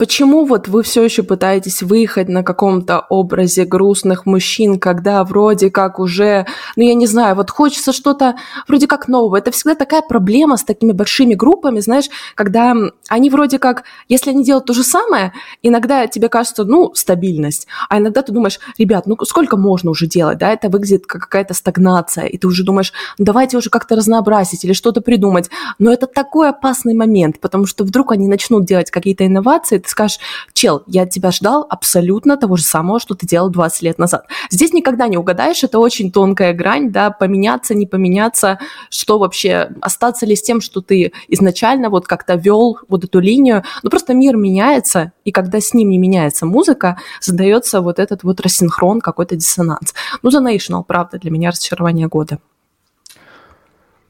Почему 0.00 0.46
вот 0.46 0.66
вы 0.66 0.82
все 0.82 1.04
еще 1.04 1.22
пытаетесь 1.22 1.82
выехать 1.82 2.26
на 2.30 2.42
каком-то 2.42 3.04
образе 3.10 3.66
грустных 3.66 4.24
мужчин, 4.24 4.80
когда 4.80 5.22
вроде 5.24 5.70
как 5.70 5.98
уже, 5.98 6.46
ну 6.74 6.84
я 6.84 6.94
не 6.94 7.06
знаю, 7.06 7.36
вот 7.36 7.50
хочется 7.50 7.92
что-то 7.92 8.36
вроде 8.66 8.86
как 8.86 9.08
нового. 9.08 9.36
Это 9.36 9.50
всегда 9.50 9.74
такая 9.74 10.00
проблема 10.00 10.56
с 10.56 10.64
такими 10.64 10.92
большими 10.92 11.34
группами, 11.34 11.80
знаешь, 11.80 12.06
когда 12.34 12.74
они 13.10 13.28
вроде 13.28 13.58
как, 13.58 13.84
если 14.08 14.30
они 14.30 14.42
делают 14.42 14.64
то 14.64 14.72
же 14.72 14.84
самое, 14.84 15.34
иногда 15.60 16.06
тебе 16.06 16.30
кажется, 16.30 16.64
ну, 16.64 16.94
стабильность, 16.94 17.66
а 17.90 17.98
иногда 17.98 18.22
ты 18.22 18.32
думаешь, 18.32 18.58
ребят, 18.78 19.06
ну 19.06 19.18
сколько 19.26 19.58
можно 19.58 19.90
уже 19.90 20.06
делать, 20.06 20.38
да, 20.38 20.50
это 20.50 20.70
выглядит 20.70 21.04
как 21.04 21.20
какая-то 21.20 21.52
стагнация, 21.52 22.24
и 22.24 22.38
ты 22.38 22.46
уже 22.46 22.64
думаешь, 22.64 22.94
ну 23.18 23.26
давайте 23.26 23.58
уже 23.58 23.68
как-то 23.68 23.96
разнообразить 23.96 24.64
или 24.64 24.72
что-то 24.72 25.02
придумать. 25.02 25.50
Но 25.78 25.92
это 25.92 26.06
такой 26.06 26.48
опасный 26.48 26.94
момент, 26.94 27.38
потому 27.38 27.66
что 27.66 27.84
вдруг 27.84 28.12
они 28.12 28.28
начнут 28.28 28.64
делать 28.64 28.90
какие-то 28.90 29.26
инновации, 29.26 29.76
скажешь, 29.90 30.18
чел, 30.52 30.82
я 30.86 31.06
тебя 31.06 31.30
ждал 31.30 31.66
абсолютно 31.68 32.36
того 32.36 32.56
же 32.56 32.64
самого, 32.64 33.00
что 33.00 33.14
ты 33.14 33.26
делал 33.26 33.50
20 33.50 33.82
лет 33.82 33.98
назад. 33.98 34.26
Здесь 34.50 34.72
никогда 34.72 35.08
не 35.08 35.16
угадаешь, 35.16 35.62
это 35.64 35.78
очень 35.78 36.10
тонкая 36.12 36.52
грань, 36.52 36.90
да, 36.90 37.10
поменяться, 37.10 37.74
не 37.74 37.86
поменяться, 37.86 38.58
что 38.88 39.18
вообще, 39.18 39.70
остаться 39.80 40.26
ли 40.26 40.36
с 40.36 40.42
тем, 40.42 40.60
что 40.60 40.80
ты 40.80 41.12
изначально 41.28 41.90
вот 41.90 42.06
как-то 42.06 42.34
вел 42.34 42.78
вот 42.88 43.04
эту 43.04 43.20
линию. 43.20 43.64
Ну, 43.82 43.90
просто 43.90 44.14
мир 44.14 44.36
меняется, 44.36 45.12
и 45.24 45.32
когда 45.32 45.60
с 45.60 45.74
ним 45.74 45.90
не 45.90 45.98
меняется 45.98 46.46
музыка, 46.46 46.98
задается 47.20 47.80
вот 47.80 47.98
этот 47.98 48.22
вот 48.22 48.40
рассинхрон, 48.40 49.00
какой-то 49.00 49.36
диссонанс. 49.36 49.94
Ну, 50.22 50.30
The 50.30 50.56
National, 50.56 50.84
правда, 50.86 51.18
для 51.18 51.30
меня 51.30 51.50
разочарование 51.50 52.08
года. 52.08 52.38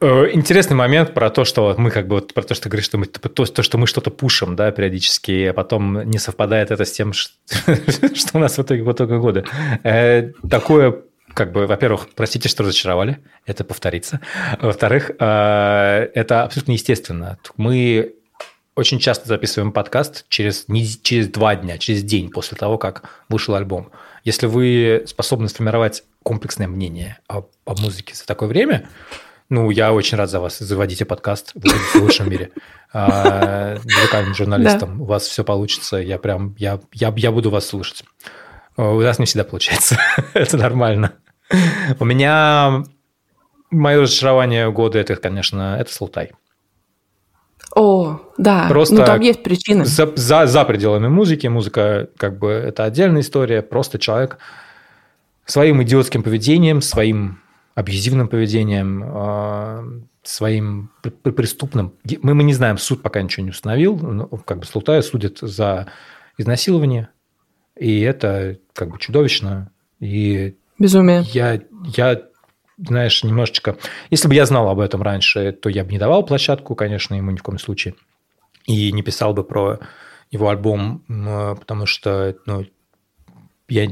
Э, 0.03 0.31
интересный 0.33 0.77
момент 0.77 1.13
про 1.13 1.29
то, 1.29 1.45
что 1.45 1.75
мы 1.77 1.91
как 1.91 2.09
бы 2.09 2.17
вот 2.17 2.33
про 2.33 2.43
то, 2.43 2.55
что 2.55 2.71
говоришь, 2.71 2.87
что 2.87 2.97
мы 2.97 3.07
то, 3.07 3.45
то, 3.45 3.63
что 3.63 3.79
мы 3.79 3.87
что-то 3.87 4.11
пушим, 4.11 4.57
да, 4.57 4.71
периодически, 4.71 5.47
а 5.47 5.53
потом 5.53 6.09
не 6.09 6.19
совпадает 6.19 6.71
это 6.71 6.85
с 6.87 6.93
тем, 6.93 7.13
что, 7.13 7.33
у 8.33 8.39
нас 8.39 8.57
в 8.57 8.63
итоге 8.63 8.83
в 8.83 8.91
итоге 8.91 9.19
года. 9.19 9.45
Э, 9.85 10.33
такое 10.49 11.03
как 11.35 11.53
бы, 11.53 11.67
во-первых, 11.67 12.09
простите, 12.17 12.49
что 12.49 12.63
разочаровали, 12.63 13.19
это 13.45 13.63
повторится. 13.63 14.21
Во-вторых, 14.61 15.11
э, 15.19 16.11
это 16.15 16.45
абсолютно 16.45 16.73
естественно. 16.73 17.39
Мы 17.59 18.15
очень 18.75 19.01
часто 19.01 19.29
записываем 19.29 19.73
подкаст 19.73 20.25
через, 20.29 20.67
через 21.03 21.29
два 21.29 21.57
дня, 21.57 21.77
через 21.77 22.03
день 22.03 22.31
после 22.31 22.57
того, 22.57 22.79
как 22.79 23.23
вышел 23.29 23.55
альбом. 23.55 23.91
Если 24.25 24.47
вы 24.47 25.05
способны 25.07 25.49
сформировать 25.49 26.05
комплексное 26.23 26.69
мнение 26.69 27.19
о, 27.29 27.45
о 27.67 27.75
музыке 27.81 28.15
за 28.15 28.25
такое 28.25 28.49
время, 28.49 28.89
ну, 29.51 29.71
я 29.71 29.93
очень 29.93 30.17
рад 30.17 30.31
за 30.31 30.41
вас. 30.41 30.59
Заводите 30.59 31.05
подкаст, 31.05 31.51
вы 31.55 31.63
будете 31.63 31.99
в 31.99 32.03
лучшем 32.03 32.31
мире. 32.31 32.51
А, 32.93 33.77
музыкальным 33.85 34.35
журналистом. 34.35 35.01
У 35.01 35.05
вас 35.05 35.23
все 35.23 35.45
получится. 35.45 35.99
Я 35.99 36.19
прям, 36.19 36.57
я, 36.59 36.81
я, 36.93 37.15
я 37.17 37.31
буду 37.31 37.49
вас 37.49 37.69
слушать. 37.69 38.03
У 38.77 39.01
нас 39.01 39.21
не 39.21 39.27
всегда 39.27 39.45
получается. 39.45 39.97
Это 40.35 40.57
нормально. 40.57 41.13
У 42.01 42.05
меня 42.05 42.83
мое 43.71 44.01
разочарование 44.01 44.73
года 44.73 44.99
это, 44.99 45.15
конечно, 45.15 45.77
это 45.79 45.93
Слутай. 45.93 46.33
О, 47.77 48.21
да. 48.37 48.67
Просто 48.69 48.97
ну, 48.97 49.05
там 49.05 49.21
есть 49.21 49.45
причины. 49.45 49.85
За, 49.85 50.13
за, 50.17 50.49
за 50.49 50.65
пределами 50.65 51.07
музыки. 51.07 51.47
Музыка, 51.47 52.09
как 52.17 52.41
бы, 52.41 52.51
это 52.51 52.83
отдельная 52.83 53.21
история. 53.21 53.63
Просто 53.63 54.01
человек 54.01 54.39
своим 55.45 55.81
идиотским 55.83 56.25
поведением, 56.25 56.83
своим 56.83 57.41
абьюзивным 57.75 58.29
поведением, 58.29 59.03
а, 59.07 59.85
своим 60.23 60.91
преступным. 61.23 61.95
Мы, 62.23 62.35
мы 62.35 62.43
не 62.43 62.53
знаем, 62.53 62.79
суд 62.79 63.03
пока 63.03 63.23
ничего 63.23 63.45
не 63.45 63.51
установил, 63.51 63.97
но 63.97 64.27
как 64.27 64.59
бы 64.59 64.67
Слутая 64.67 65.03
судит 65.03 65.39
за 65.41 65.89
изнасилование, 66.37 67.09
и 67.77 68.01
это 68.01 68.59
как 68.75 68.91
бы 68.91 68.99
чудовищно. 68.99 69.71
И 69.99 70.57
Безумие. 70.79 71.23
Я, 71.29 71.61
я, 71.85 72.23
знаешь, 72.79 73.23
немножечко... 73.23 73.77
Если 74.09 74.29
бы 74.29 74.35
я 74.35 74.47
знал 74.47 74.69
об 74.69 74.81
этом 74.81 75.03
раньше, 75.03 75.53
то 75.53 75.69
я 75.69 75.85
бы 75.85 75.93
не 75.93 75.99
давал 75.99 76.25
площадку, 76.25 76.75
конечно, 76.75 77.15
ему 77.15 77.31
ни 77.31 77.37
в 77.37 77.43
коем 77.43 77.59
случае. 77.59 77.95
И 78.67 78.91
не 78.93 79.03
писал 79.03 79.35
бы 79.35 79.45
про 79.45 79.81
его 80.31 80.49
альбом, 80.49 81.05
потому 81.59 81.87
что 81.87 82.37
ну, 82.47 82.65
я 83.69 83.87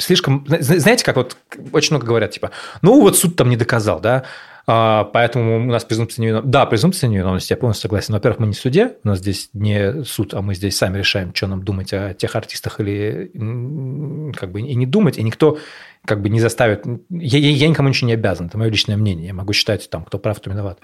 слишком... 0.00 0.46
Знаете, 0.48 1.04
как 1.04 1.16
вот 1.16 1.36
очень 1.72 1.94
много 1.94 2.06
говорят, 2.06 2.32
типа, 2.32 2.50
ну 2.82 3.00
вот 3.00 3.16
суд 3.16 3.36
там 3.36 3.48
не 3.48 3.56
доказал, 3.56 4.00
да, 4.00 4.24
поэтому 4.70 5.56
у 5.56 5.70
нас 5.70 5.84
презумпция 5.84 6.22
невиновности. 6.22 6.52
Да, 6.52 6.66
презумпция 6.66 7.08
невиновности, 7.08 7.52
я 7.52 7.56
полностью 7.56 7.82
согласен. 7.82 8.14
Во-первых, 8.14 8.40
мы 8.40 8.46
не 8.46 8.52
в 8.52 8.58
суде, 8.58 8.96
у 9.02 9.08
нас 9.08 9.18
здесь 9.18 9.50
не 9.52 10.04
суд, 10.04 10.32
а 10.34 10.42
мы 10.42 10.54
здесь 10.54 10.76
сами 10.76 10.98
решаем, 10.98 11.34
что 11.34 11.46
нам 11.48 11.64
думать 11.64 11.92
о 11.92 12.14
тех 12.14 12.36
артистах 12.36 12.78
или 12.78 13.30
как 14.36 14.52
бы 14.52 14.60
и 14.60 14.74
не 14.74 14.86
думать, 14.86 15.18
и 15.18 15.22
никто 15.22 15.58
как 16.04 16.22
бы 16.22 16.28
не 16.28 16.40
заставит... 16.40 16.84
Я, 17.10 17.38
я, 17.38 17.50
я 17.50 17.68
никому 17.68 17.88
ничего 17.88 18.08
не 18.08 18.14
обязан, 18.14 18.46
это 18.46 18.58
мое 18.58 18.70
личное 18.70 18.96
мнение, 18.96 19.26
я 19.26 19.34
могу 19.34 19.52
считать, 19.52 19.90
там, 19.90 20.04
кто 20.04 20.18
прав, 20.18 20.38
кто 20.38 20.50
виноват. 20.50 20.78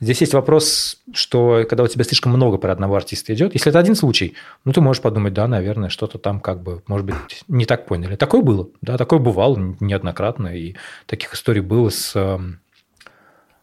Здесь 0.00 0.20
есть 0.20 0.34
вопрос, 0.34 0.98
что 1.12 1.64
когда 1.68 1.82
у 1.84 1.88
тебя 1.88 2.04
слишком 2.04 2.32
много 2.32 2.58
про 2.58 2.72
одного 2.72 2.94
артиста 2.94 3.32
идет, 3.34 3.54
если 3.54 3.70
это 3.70 3.78
один 3.78 3.94
случай, 3.94 4.34
ну, 4.64 4.72
ты 4.72 4.80
можешь 4.80 5.02
подумать, 5.02 5.32
да, 5.32 5.48
наверное, 5.48 5.88
что-то 5.88 6.18
там 6.18 6.40
как 6.40 6.62
бы, 6.62 6.82
может 6.86 7.06
быть, 7.06 7.16
не 7.48 7.64
так 7.64 7.86
поняли. 7.86 8.16
Такое 8.16 8.42
было, 8.42 8.68
да, 8.82 8.98
такое 8.98 9.18
бывало 9.18 9.76
неоднократно, 9.80 10.48
и 10.48 10.74
таких 11.06 11.34
историй 11.34 11.62
было 11.62 11.88
с 11.88 12.14
эм, 12.14 12.60
а, 12.60 12.69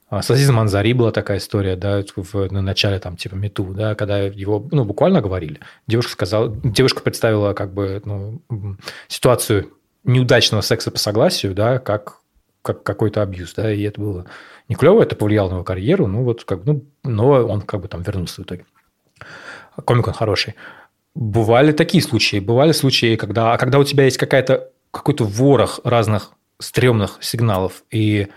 с 0.10 0.32
Азизом 0.32 0.60
Анзари 0.60 0.94
была 0.94 1.12
такая 1.12 1.38
история, 1.38 1.76
да, 1.76 2.04
в, 2.16 2.52
на 2.52 2.62
начале 2.62 3.00
там 3.00 3.18
типа 3.18 3.36
Мету, 3.36 3.66
да, 3.74 3.94
когда 3.96 4.20
его, 4.20 4.66
ну, 4.72 4.86
буквально 4.86 5.22
говорили. 5.22 5.60
Девушка 5.86 6.14
сказала, 6.14 6.56
девушка 6.64 7.02
представила 7.02 7.54
как 7.54 7.74
бы, 7.74 8.02
ну, 8.06 8.42
ситуацию 9.10 9.74
неудачного 10.06 10.62
секса 10.62 10.92
по 10.92 10.98
согласию, 10.98 11.54
да, 11.54 11.80
как, 11.80 12.22
как 12.62 12.84
какой-то 12.84 13.22
абьюз, 13.22 13.54
да, 13.54 13.72
и 13.72 13.82
это 13.84 14.00
было 14.00 14.26
не 14.70 14.76
клево, 14.76 15.02
это 15.02 15.16
повлияло 15.16 15.50
на 15.50 15.54
его 15.56 15.64
карьеру, 15.66 16.08
ну, 16.08 16.24
вот 16.24 16.46
как 16.46 16.64
ну, 16.64 16.86
но 17.04 17.28
он 17.28 17.62
как 17.62 17.82
бы 17.82 17.90
там 17.90 18.02
вернулся 18.02 18.42
в 18.42 18.46
итоге. 18.46 18.66
Комик 19.84 20.08
он 20.08 20.14
хороший. 20.14 20.56
Бывали 21.16 21.74
такие 21.74 22.02
случаи, 22.02 22.40
бывали 22.40 22.72
случаи, 22.72 23.18
когда, 23.18 23.54
а 23.54 23.58
когда 23.58 23.80
у 23.80 23.84
тебя 23.84 24.06
есть 24.06 24.18
какая-то, 24.18 24.70
какой-то 24.92 25.26
ворох 25.26 25.82
разных 25.84 26.32
стрёмных 26.60 27.18
сигналов, 27.22 27.84
и 27.92 28.28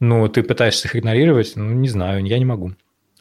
ну, 0.00 0.28
ты 0.28 0.42
пытаешься 0.42 0.88
их 0.88 0.96
игнорировать, 0.96 1.52
ну, 1.56 1.70
не 1.70 1.88
знаю, 1.88 2.24
я 2.24 2.38
не 2.38 2.44
могу. 2.44 2.72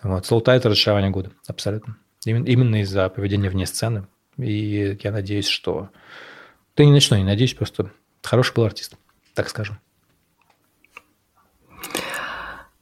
Вот, 0.01 0.25
Солтай– 0.25 0.57
это 0.57 0.69
разочарование 0.69 1.11
года, 1.11 1.31
абсолютно. 1.47 1.97
Именно, 2.25 2.45
именно 2.45 2.81
из-за 2.81 3.09
поведения 3.09 3.49
вне 3.49 3.65
сцены. 3.65 4.07
И 4.37 4.97
я 5.01 5.11
надеюсь, 5.11 5.47
что... 5.47 5.89
Ни 6.77 6.85
на 6.85 6.99
что 6.99 7.17
не 7.17 7.23
надеюсь, 7.23 7.53
просто 7.53 7.91
хороший 8.23 8.55
был 8.55 8.63
артист, 8.63 8.95
так 9.35 9.47
скажем. 9.47 9.79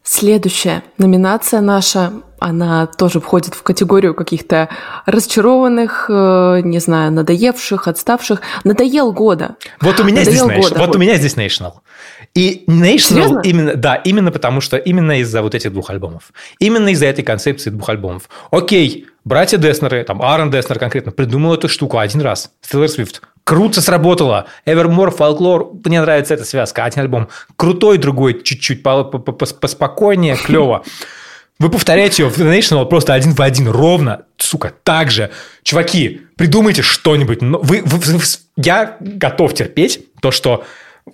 Следующая 0.04 0.84
номинация 0.98 1.62
наша, 1.62 2.12
она 2.40 2.86
тоже 2.86 3.22
входит 3.22 3.54
в 3.54 3.64
категорию 3.64 4.14
каких-то 4.14 4.68
разочарованных, 5.06 6.08
э, 6.10 6.62
не 6.64 6.80
знаю, 6.80 7.12
надоевших, 7.12 7.88
отставших. 7.88 8.42
Надоел 8.64 9.14
года. 9.14 9.56
Вот 9.80 10.00
у 10.00 10.04
меня 10.04 10.26
Надоел 10.26 10.50
здесь 10.50 10.72
National. 10.72 10.78
Вот 10.80 10.96
у 10.96 11.00
меня 11.00 11.16
здесь 11.16 11.38
National. 11.38 11.74
И 12.34 12.64
National 12.68 13.42
именно, 13.44 13.76
да, 13.76 13.96
именно 13.96 14.32
потому 14.32 14.62
что 14.62 14.78
именно 14.78 15.20
из-за 15.20 15.42
вот 15.42 15.54
этих 15.54 15.74
двух 15.74 15.90
альбомов. 15.90 16.32
Именно 16.60 16.90
из-за 16.90 17.08
этой 17.08 17.24
концепции 17.24 17.70
двух 17.70 17.90
альбомов. 17.90 18.30
Окей, 18.52 19.08
братья 19.26 19.58
Деснеры, 19.58 20.04
там 20.04 20.22
Аарон 20.22 20.50
Деснер 20.50 20.80
конкретно 20.80 21.12
придумал 21.12 21.54
эту 21.54 21.68
штуку 21.68 21.98
один 21.98 22.22
раз. 22.22 22.52
Тейлор 22.62 22.88
Свифт. 22.88 23.22
Круто 23.44 23.82
сработало. 23.82 24.46
Evermore, 24.66 25.16
Folklore. 25.16 25.82
Мне 25.84 26.00
нравится 26.00 26.34
эта 26.34 26.46
связка. 26.46 26.86
Один 26.86 27.02
альбом 27.02 27.28
крутой, 27.58 27.98
другой 27.98 28.42
чуть-чуть 28.42 28.82
поспокойнее, 28.82 30.38
клево. 30.38 30.84
Вы 31.60 31.70
повторяете 31.70 32.24
ее 32.24 32.30
в 32.30 32.38
The 32.40 32.58
National 32.58 32.86
просто 32.86 33.14
один 33.14 33.34
в 33.34 33.42
один, 33.42 33.68
ровно, 33.68 34.24
сука, 34.38 34.74
так 34.84 35.12
же. 35.12 35.30
Чуваки, 35.62 36.22
придумайте 36.36 36.82
что-нибудь. 36.82 37.42
Вы, 37.42 37.84
вы, 37.84 38.00
вы, 38.00 38.20
я 38.58 38.98
готов 39.00 39.54
терпеть 39.54 40.08
то, 40.22 40.32
что 40.32 40.64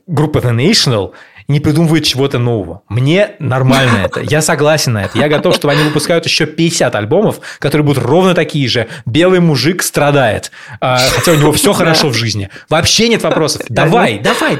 группа 0.05 0.39
The 0.39 0.55
National 0.55 1.13
не 1.47 1.59
придумывает 1.59 2.03
чего-то 2.03 2.39
нового. 2.39 2.81
Мне 2.89 3.31
нормально 3.39 4.05
это. 4.05 4.21
Я 4.21 4.41
согласен 4.41 4.93
на 4.93 5.05
это. 5.05 5.17
Я 5.17 5.29
готов, 5.29 5.55
чтобы 5.55 5.73
они 5.73 5.83
выпускают 5.83 6.25
еще 6.25 6.45
50 6.45 6.93
альбомов, 6.95 7.39
которые 7.59 7.85
будут 7.85 8.03
ровно 8.03 8.33
такие 8.33 8.67
же. 8.67 8.87
Белый 9.05 9.39
мужик 9.39 9.81
страдает, 9.81 10.51
а, 10.81 10.97
хотя 10.97 11.31
у 11.31 11.35
него 11.35 11.51
все 11.53 11.71
хорошо 11.73 12.09
в 12.09 12.13
жизни. 12.13 12.49
Вообще 12.69 13.07
нет 13.07 13.23
вопросов. 13.23 13.61
Давай, 13.69 14.19
давай. 14.19 14.59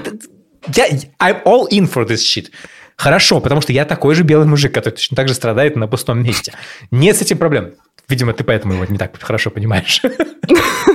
I'm 1.20 1.44
all 1.44 1.68
in 1.70 1.92
for 1.92 2.08
this 2.08 2.20
shit. 2.20 2.48
Хорошо, 2.96 3.40
потому 3.42 3.62
что 3.62 3.74
я 3.74 3.86
такой 3.86 4.16
же 4.16 4.24
белый 4.24 4.48
мужик, 4.48 4.74
который 4.74 4.96
точно 4.96 5.16
так 5.16 5.28
же 5.28 5.36
страдает 5.36 5.76
на 5.76 5.88
пустом 5.88 6.24
месте. 6.24 6.54
Нет 6.90 7.18
с 7.18 7.22
этим 7.22 7.38
проблем. 7.38 7.74
Видимо, 8.10 8.34
ты 8.34 8.44
поэтому 8.44 8.74
его 8.74 8.86
не 8.86 8.98
так 8.98 9.12
хорошо 9.22 9.52
понимаешь. 9.52 10.02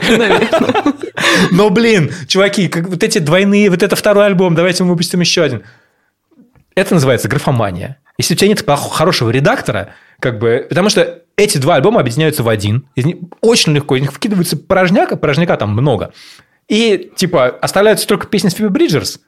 Наверное. 0.09 0.49
Но, 1.51 1.71
блин, 1.71 2.13
чуваки, 2.27 2.71
вот 2.75 3.03
эти 3.03 3.19
двойные, 3.19 3.71
вот 3.71 3.83
это 3.83 3.97
второй 3.97 4.27
альбом, 4.27 4.55
давайте 4.55 4.85
мы 4.85 4.91
выпустим 4.91 5.21
еще 5.21 5.43
один. 5.43 5.63
Это 6.75 6.95
называется 6.95 7.29
графомания. 7.29 7.99
Если 8.19 8.35
у 8.35 8.37
тебя 8.37 8.49
нет 8.49 8.65
хорошего 8.67 9.31
редактора, 9.31 9.95
как 10.21 10.39
бы, 10.39 10.67
потому 10.69 10.89
что 10.89 11.23
эти 11.37 11.59
два 11.59 11.77
альбома 11.77 12.01
объединяются 12.01 12.43
в 12.43 12.49
один, 12.49 12.87
из 12.95 13.05
них 13.05 13.17
очень 13.41 13.73
легко, 13.73 13.97
из 13.97 14.03
них 14.03 14.13
вкидывается 14.13 14.57
порожняк, 14.57 15.13
а 15.13 15.17
порожняка 15.17 15.57
там 15.57 15.71
много. 15.71 16.13
И, 16.69 17.13
типа, 17.17 17.49
оставляются 17.49 18.07
только 18.07 18.27
песни 18.27 18.49
с 18.49 18.55
Фиби 18.55 18.69
Бриджерс, 18.69 19.21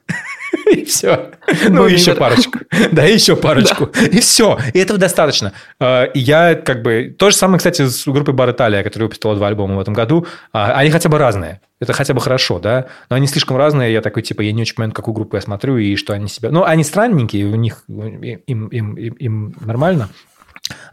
и 0.71 0.85
все. 0.85 1.31
Ну, 1.69 1.85
еще 1.85 2.15
парочку. 2.15 2.59
Да, 2.91 3.03
еще 3.03 3.35
парочку. 3.35 3.85
И 3.85 4.19
все. 4.19 4.57
И 4.73 4.79
этого 4.79 4.99
достаточно. 4.99 5.53
А, 5.79 6.05
и 6.05 6.19
я 6.19 6.55
как 6.55 6.81
бы... 6.81 7.15
То 7.17 7.29
же 7.29 7.35
самое, 7.35 7.57
кстати, 7.57 7.87
с 7.87 8.07
группой 8.07 8.33
Бар 8.33 8.51
Италия, 8.51 8.83
которая 8.83 9.07
выпустила 9.07 9.35
два 9.35 9.47
альбома 9.47 9.75
в 9.75 9.79
этом 9.79 9.93
году. 9.93 10.25
А, 10.53 10.73
они 10.73 10.89
хотя 10.89 11.09
бы 11.09 11.17
разные. 11.17 11.61
Это 11.79 11.93
хотя 11.93 12.13
бы 12.13 12.21
хорошо, 12.21 12.59
да? 12.59 12.85
Но 13.09 13.15
они 13.15 13.27
слишком 13.27 13.57
разные. 13.57 13.91
Я 13.91 14.01
такой, 14.01 14.23
типа, 14.23 14.41
я 14.41 14.51
не 14.51 14.61
очень 14.61 14.75
понимаю, 14.75 14.93
какую 14.93 15.13
группу 15.13 15.35
я 15.35 15.41
смотрю 15.41 15.77
и 15.77 15.95
что 15.95 16.13
они 16.13 16.27
себя... 16.27 16.49
Ну, 16.51 16.63
они 16.63 16.83
странненькие, 16.83 17.45
у 17.45 17.55
них... 17.55 17.83
Им, 17.87 18.67
им, 18.67 18.95
им, 18.95 19.13
им 19.13 19.55
нормально. 19.59 20.09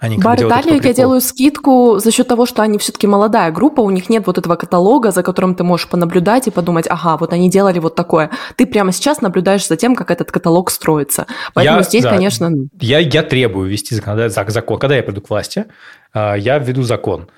Они 0.00 0.18
Бар 0.18 0.38
Италию 0.38 0.80
я 0.82 0.92
делаю 0.92 1.20
скидку 1.20 1.98
за 1.98 2.10
счет 2.10 2.28
того, 2.28 2.44
что 2.44 2.62
они 2.62 2.78
все-таки 2.78 3.06
молодая 3.06 3.50
группа, 3.50 3.80
у 3.80 3.90
них 3.90 4.10
нет 4.10 4.26
вот 4.26 4.36
этого 4.36 4.56
каталога, 4.56 5.12
за 5.12 5.22
которым 5.22 5.54
ты 5.54 5.64
можешь 5.64 5.88
понаблюдать 5.88 6.48
и 6.48 6.50
подумать, 6.50 6.86
ага, 6.88 7.16
вот 7.16 7.32
они 7.32 7.48
делали 7.48 7.78
вот 7.78 7.94
такое. 7.94 8.30
Ты 8.56 8.66
прямо 8.66 8.92
сейчас 8.92 9.20
наблюдаешь 9.20 9.66
за 9.66 9.76
тем, 9.76 9.94
как 9.94 10.10
этот 10.10 10.30
каталог 10.30 10.70
строится. 10.70 11.26
Поэтому 11.54 11.78
я, 11.78 11.84
здесь, 11.84 12.02
да, 12.02 12.10
конечно... 12.10 12.50
Я, 12.80 12.98
я 12.98 13.22
требую 13.22 13.70
ввести 13.70 13.94
закон. 13.94 14.78
Когда 14.78 14.96
я 14.96 15.02
приду 15.02 15.20
к 15.20 15.30
власти, 15.30 15.66
а, 16.12 16.34
я 16.34 16.58
введу 16.58 16.82
закон. 16.82 17.28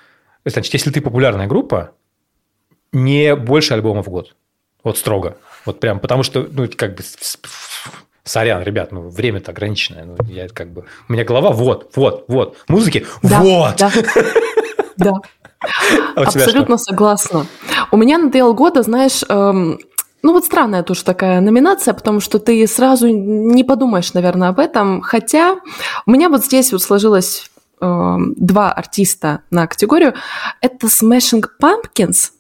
Значит, 0.45 0.73
если 0.75 0.91
ты 0.91 1.01
популярная 1.01 1.47
группа, 1.47 1.93
не 2.93 3.37
больше 3.37 3.75
альбомов 3.75 4.07
в 4.07 4.11
год. 4.11 4.35
Вот 4.83 4.99
строго. 4.99 5.37
Вот 5.65 5.81
прям, 5.81 5.99
потому 5.99 6.23
что, 6.23 6.47
ну, 6.51 6.69
как 6.77 6.97
бы 6.97 7.03
Сорян, 8.25 8.63
ребят, 8.63 8.91
ну 8.91 9.09
время-то 9.09 9.51
ограниченное. 9.53 10.05
Ну, 10.05 10.17
я 10.27 10.49
как 10.49 10.73
бы... 10.73 10.85
У 11.09 11.13
меня 11.13 11.25
голова 11.25 11.51
вот, 11.51 11.91
вот, 11.95 12.25
вот. 12.27 12.57
Музыки 12.69 13.07
да, 13.23 13.41
вот. 13.41 13.77
Да. 13.77 13.93
да. 14.97 15.13
А 16.17 16.23
Абсолютно 16.23 16.79
согласна. 16.79 17.47
У 17.91 17.97
меня 17.99 18.17
на 18.19 18.31
DL 18.31 18.55
года, 18.55 18.83
знаешь, 18.83 19.23
эм, 19.29 19.79
ну 20.23 20.33
вот 20.33 20.47
странная 20.47 20.83
тоже 20.83 21.05
такая 21.05 21.43
номинация, 21.43 21.93
потому 21.93 22.21
что 22.21 22.39
ты 22.39 22.67
сразу 22.67 23.09
не 23.09 23.63
подумаешь, 23.63 24.15
наверное, 24.15 24.49
об 24.49 24.59
этом. 24.59 25.03
Хотя 25.03 25.57
у 26.07 26.11
меня 26.11 26.31
вот 26.31 26.45
здесь 26.45 26.73
вот 26.73 26.83
сложилось 26.83 27.51
э, 27.83 28.17
два 28.37 28.73
артиста 28.73 29.41
на 29.51 29.67
категорию. 29.67 30.15
Это 30.63 30.87
Smashing 30.87 31.45
Pumpkins. 31.63 32.31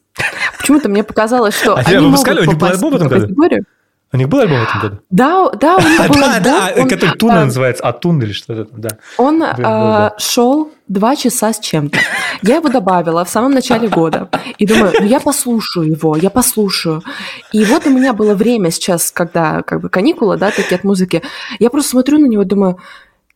Почему-то 0.56 0.88
мне 0.88 1.04
показалось, 1.04 1.54
что 1.54 1.74
а 1.74 1.80
они 1.80 2.06
могут 2.06 2.46
попасть 2.46 2.80
в 2.80 2.86
эту 2.86 3.08
категорию. 3.08 3.64
У 4.14 4.16
них 4.16 4.28
был 4.28 4.38
альбом 4.38 4.60
в 4.60 4.68
этом 4.68 4.80
году? 4.80 4.98
Да, 5.10 5.50
да, 5.50 5.76
у 5.76 5.80
них 5.80 5.98
был 6.08 6.22
альбом. 6.22 6.42
Да, 6.44 6.70
который 6.86 7.18
Туна 7.18 7.42
а, 7.42 7.44
называется, 7.46 7.82
Атун 7.82 8.22
или 8.22 8.30
что-то 8.32 8.64
там, 8.64 8.80
да. 8.80 8.90
Он 9.18 9.42
а, 9.42 10.14
шел 10.18 10.70
два 10.86 11.16
часа 11.16 11.52
с 11.52 11.58
чем-то. 11.58 11.98
Я 12.42 12.56
его 12.56 12.68
добавила 12.68 13.24
в 13.24 13.28
самом 13.28 13.50
начале 13.50 13.88
года. 13.88 14.28
И 14.56 14.66
думаю, 14.66 14.92
ну 15.00 15.04
я 15.04 15.18
послушаю 15.18 15.90
его, 15.90 16.16
я 16.16 16.30
послушаю. 16.30 17.02
И 17.50 17.64
вот 17.64 17.88
у 17.88 17.90
меня 17.90 18.12
было 18.12 18.34
время 18.34 18.70
сейчас, 18.70 19.10
когда 19.10 19.62
как 19.62 19.80
бы 19.80 19.88
каникулы, 19.88 20.36
да, 20.36 20.52
такие 20.52 20.76
от 20.76 20.84
музыки. 20.84 21.20
Я 21.58 21.68
просто 21.70 21.90
смотрю 21.90 22.18
на 22.18 22.26
него 22.26 22.44
думаю, 22.44 22.78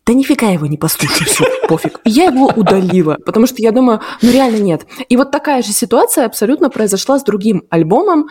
да 0.06 0.14
нифига 0.14 0.48
его 0.50 0.66
не 0.66 0.76
послушаю, 0.76 1.28
все, 1.28 1.44
пофиг. 1.68 2.00
И 2.04 2.10
я 2.10 2.26
его 2.26 2.46
удалила, 2.54 3.16
потому 3.26 3.48
что 3.48 3.56
я 3.58 3.72
думаю, 3.72 4.00
ну 4.22 4.30
реально 4.30 4.62
нет. 4.62 4.86
И 5.08 5.16
вот 5.16 5.32
такая 5.32 5.62
же 5.62 5.72
ситуация 5.72 6.24
абсолютно 6.24 6.70
произошла 6.70 7.18
с 7.18 7.24
другим 7.24 7.64
альбомом, 7.68 8.28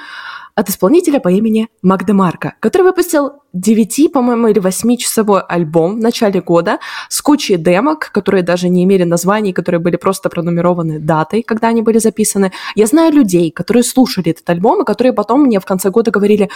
от 0.57 0.69
исполнителя 0.69 1.19
по 1.19 1.29
имени 1.29 1.69
Магда 1.83 2.13
Марка, 2.13 2.55
который 2.59 2.81
выпустил 2.81 3.43
9, 3.53 4.11
по-моему, 4.11 4.47
или 4.47 4.59
8-часовой 4.59 5.41
альбом 5.41 5.97
в 5.97 5.99
начале 5.99 6.41
года 6.41 6.79
с 7.09 7.21
кучей 7.21 7.57
демок, 7.57 8.11
которые 8.11 8.41
даже 8.41 8.67
не 8.67 8.83
имели 8.83 9.03
названий, 9.03 9.53
которые 9.53 9.79
были 9.79 9.97
просто 9.97 10.29
пронумерованы 10.29 10.99
датой, 10.99 11.43
когда 11.43 11.67
они 11.67 11.83
были 11.83 11.99
записаны. 11.99 12.51
Я 12.73 12.87
знаю 12.87 13.13
людей, 13.13 13.51
которые 13.51 13.83
слушали 13.83 14.31
этот 14.31 14.49
альбом, 14.49 14.81
и 14.81 14.85
которые 14.85 15.13
потом 15.13 15.43
мне 15.43 15.59
в 15.59 15.65
конце 15.65 15.91
года 15.91 16.09
говорили, 16.09 16.49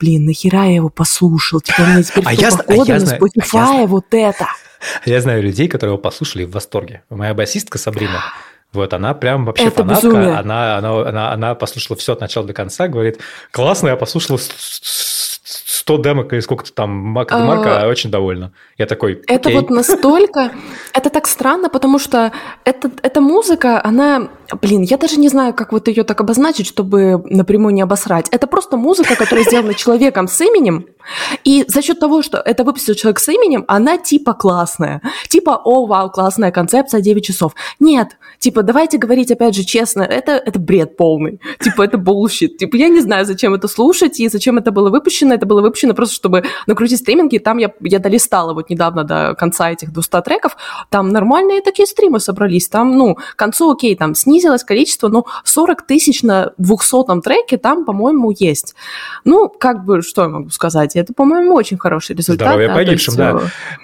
блин, 0.00 0.24
нахера 0.24 0.64
я 0.64 0.74
его 0.74 0.88
послушал, 0.88 1.60
типа 1.60 1.82
у 1.82 1.86
меня 1.86 2.02
теперь 2.02 2.24
а 2.26 2.32
я, 2.32 2.50
года 2.50 2.96
а 2.96 2.98
на 2.98 3.04
Spotify, 3.04 3.84
а 3.84 3.86
вот 3.86 4.06
это. 4.10 4.48
Я 5.06 5.20
знаю 5.22 5.42
людей, 5.42 5.66
которые 5.68 5.94
его 5.94 6.02
послушали 6.02 6.44
в 6.44 6.50
восторге. 6.50 7.04
Моя 7.08 7.32
басистка 7.32 7.78
Сабрина, 7.78 8.20
вот 8.74 8.92
она 8.92 9.14
прям 9.14 9.44
вообще 9.44 9.66
это 9.66 9.82
фанатка. 9.82 10.38
Она, 10.38 10.78
она, 10.78 11.08
она, 11.08 11.32
она 11.32 11.54
послушала 11.54 11.96
все 11.96 12.12
от 12.12 12.20
начала 12.20 12.46
до 12.46 12.52
конца, 12.52 12.88
говорит, 12.88 13.20
классно, 13.50 13.88
я 13.88 13.96
послушала 13.96 14.38
100 15.84 15.98
демок 15.98 16.32
или 16.32 16.40
сколько-то 16.40 16.72
там 16.72 16.90
Мака 16.90 17.36
а... 17.36 17.44
Марка, 17.44 17.86
очень 17.88 18.10
довольна. 18.10 18.52
Я 18.78 18.86
такой, 18.86 19.22
Это 19.26 19.50
вот 19.50 19.70
настолько... 19.70 20.50
Это 20.94 21.10
так 21.10 21.26
странно, 21.26 21.68
потому 21.68 21.98
что 21.98 22.32
эта 22.64 23.20
музыка, 23.20 23.80
она... 23.84 24.28
Блин, 24.60 24.82
я 24.82 24.96
даже 24.96 25.18
не 25.18 25.28
знаю, 25.28 25.54
как 25.54 25.72
вот 25.72 25.88
ее 25.88 26.04
так 26.04 26.20
обозначить, 26.20 26.66
чтобы 26.66 27.22
напрямую 27.30 27.74
не 27.74 27.82
обосрать. 27.82 28.28
Это 28.30 28.46
просто 28.46 28.76
музыка, 28.76 29.16
которая 29.16 29.44
сделана 29.44 29.74
человеком 29.84 30.28
с 30.28 30.40
именем, 30.40 30.86
и 31.44 31.64
за 31.68 31.82
счет 31.82 32.00
того, 32.00 32.22
что 32.22 32.38
это 32.38 32.64
выпустил 32.64 32.94
человек 32.94 33.18
с 33.18 33.28
именем, 33.28 33.64
она 33.68 33.98
типа 33.98 34.34
классная. 34.34 35.02
Типа, 35.28 35.60
о, 35.64 35.86
вау, 35.86 36.10
классная 36.10 36.50
концепция, 36.50 37.00
9 37.00 37.24
часов. 37.24 37.54
Нет, 37.80 38.16
типа, 38.38 38.62
давайте 38.62 38.98
говорить 38.98 39.30
опять 39.30 39.54
же 39.54 39.64
честно, 39.64 40.02
это, 40.02 40.32
это 40.32 40.58
бред 40.58 40.96
полный. 40.96 41.40
Типа, 41.60 41.82
это 41.82 41.98
bullshit. 41.98 42.56
Типа, 42.56 42.76
я 42.76 42.88
не 42.88 43.00
знаю, 43.00 43.24
зачем 43.26 43.54
это 43.54 43.68
слушать 43.68 44.20
и 44.20 44.28
зачем 44.28 44.58
это 44.58 44.70
было 44.70 44.90
выпущено. 44.90 45.34
Это 45.34 45.46
было 45.46 45.60
выпущено 45.60 45.94
просто, 45.94 46.14
чтобы 46.14 46.44
накрутить 46.66 47.00
стриминги. 47.00 47.38
Там 47.38 47.58
я, 47.58 47.72
я 47.80 47.98
долистала 47.98 48.54
вот 48.54 48.70
недавно 48.70 49.04
до 49.04 49.34
конца 49.34 49.70
этих 49.70 49.92
200 49.92 50.22
треков. 50.22 50.56
Там 50.90 51.08
нормальные 51.10 51.60
такие 51.60 51.86
стримы 51.86 52.20
собрались. 52.20 52.68
Там, 52.68 52.96
ну, 52.96 53.14
к 53.14 53.36
концу, 53.36 53.72
окей, 53.72 53.94
там 53.96 54.14
снизилось 54.34 54.64
количество, 54.64 55.08
но 55.08 55.26
40 55.44 55.86
тысяч 55.86 56.22
на 56.22 56.52
200 56.58 57.20
треке 57.22 57.56
там, 57.56 57.84
по-моему, 57.84 58.32
есть. 58.36 58.74
Ну, 59.24 59.48
как 59.48 59.84
бы, 59.84 60.02
что 60.02 60.22
я 60.22 60.28
могу 60.28 60.50
сказать? 60.50 60.96
Это, 60.96 61.14
по-моему, 61.14 61.54
очень 61.54 61.78
хороший 61.78 62.16
результат. 62.16 62.48
Здоровье 62.48 62.68
да, 62.68 62.74
погибшим, 62.74 63.16
да. 63.16 63.40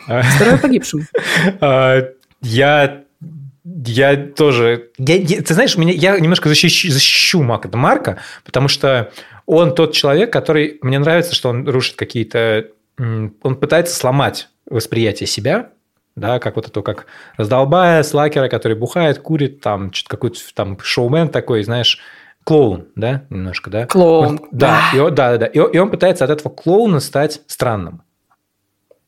Э, 0.08 0.22
здоровье 0.36 0.58
погибшим. 0.58 1.06
А, 1.60 2.02
я 2.42 3.02
я 3.64 4.16
тоже... 4.16 4.90
Я, 4.98 5.16
я, 5.16 5.42
ты 5.42 5.54
знаешь, 5.54 5.76
меня, 5.76 5.92
я 5.92 6.18
немножко 6.18 6.48
защищу, 6.48 6.90
защищу 6.90 7.42
Марка, 7.42 7.68
Марка, 7.76 8.18
потому 8.44 8.68
что 8.68 9.12
он 9.46 9.74
тот 9.74 9.92
человек, 9.92 10.32
который... 10.32 10.78
Мне 10.82 10.98
нравится, 10.98 11.34
что 11.34 11.50
он 11.50 11.68
рушит 11.68 11.96
какие-то... 11.96 12.66
Он 12.98 13.56
пытается 13.56 13.94
сломать 13.94 14.48
восприятие 14.68 15.26
себя, 15.26 15.70
да, 16.20 16.38
как 16.38 16.56
вот 16.56 16.68
это, 16.68 16.82
как 16.82 17.06
раздолбая, 17.36 18.02
слакера, 18.02 18.48
который 18.48 18.76
бухает, 18.76 19.18
курит, 19.18 19.60
там, 19.60 19.92
что-то 19.92 20.10
какой-то 20.10 20.38
там 20.54 20.78
шоумен 20.80 21.28
такой, 21.30 21.64
знаешь, 21.64 21.98
клоун, 22.44 22.88
да, 22.94 23.24
немножко, 23.30 23.70
да? 23.70 23.86
Клоун. 23.86 24.26
Он, 24.26 24.48
да, 24.52 24.80
и 24.94 24.98
он, 24.98 25.14
да, 25.14 25.32
да, 25.32 25.38
да. 25.38 25.46
И 25.46 25.58
он, 25.58 25.70
и 25.70 25.78
он 25.78 25.90
пытается 25.90 26.24
от 26.24 26.30
этого 26.30 26.52
клоуна 26.52 27.00
стать 27.00 27.40
странным, 27.46 28.02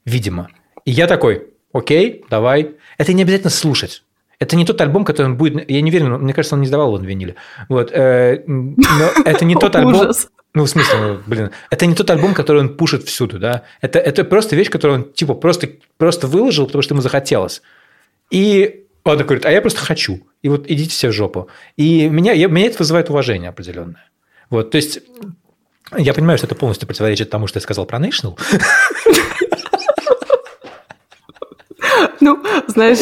видимо. 0.04 0.48
И 0.86 0.90
я 0.90 1.06
такой, 1.06 1.48
окей, 1.72 2.24
давай. 2.30 2.76
Это 2.96 3.12
не 3.12 3.22
обязательно 3.22 3.50
слушать. 3.50 4.02
Это 4.38 4.56
не 4.56 4.64
тот 4.64 4.80
альбом, 4.80 5.04
который 5.04 5.26
он 5.26 5.36
будет... 5.36 5.70
Я 5.70 5.80
не 5.82 5.90
уверен, 5.90 6.14
мне 6.14 6.34
кажется, 6.34 6.56
он 6.56 6.62
не 6.62 6.66
сдавал 6.66 6.88
его 6.88 6.98
на 6.98 7.06
виниле. 7.06 7.36
Вот. 7.68 7.92
Э, 7.92 8.42
но 8.46 9.10
это 9.24 9.44
не 9.44 9.54
тот 9.60 9.76
альбом... 9.76 10.10
Ну, 10.54 10.64
в 10.64 10.68
смысле, 10.68 10.98
ну, 10.98 11.20
блин, 11.26 11.50
это 11.70 11.86
не 11.86 11.94
тот 11.94 12.10
альбом, 12.10 12.34
который 12.34 12.60
он 12.60 12.76
пушит 12.76 13.04
всюду, 13.04 13.38
да? 13.38 13.62
Это, 13.80 13.98
это 13.98 14.22
просто 14.22 14.54
вещь, 14.54 14.68
которую 14.68 15.00
он, 15.00 15.12
типа, 15.12 15.34
просто, 15.34 15.68
просто 15.96 16.26
выложил, 16.26 16.66
потому 16.66 16.82
что 16.82 16.94
ему 16.94 17.00
захотелось. 17.00 17.62
И 18.30 18.84
он 19.04 19.16
такой 19.16 19.38
говорит, 19.38 19.46
а 19.46 19.50
я 19.50 19.62
просто 19.62 19.80
хочу. 19.80 20.26
И 20.42 20.48
вот 20.50 20.66
идите 20.68 20.90
все 20.90 21.08
в 21.08 21.12
жопу. 21.12 21.48
И 21.76 22.08
меня, 22.08 22.32
я, 22.32 22.48
меня 22.48 22.66
это 22.66 22.78
вызывает 22.78 23.08
уважение 23.08 23.48
определенное. 23.48 24.10
Вот, 24.50 24.70
то 24.70 24.76
есть, 24.76 25.00
я 25.96 26.12
понимаю, 26.12 26.36
что 26.36 26.46
это 26.46 26.54
полностью 26.54 26.86
противоречит 26.86 27.30
тому, 27.30 27.46
что 27.46 27.56
я 27.56 27.62
сказал 27.62 27.86
про 27.86 27.98
National. 27.98 28.38
Ну, 32.20 32.40
знаешь, 32.68 33.00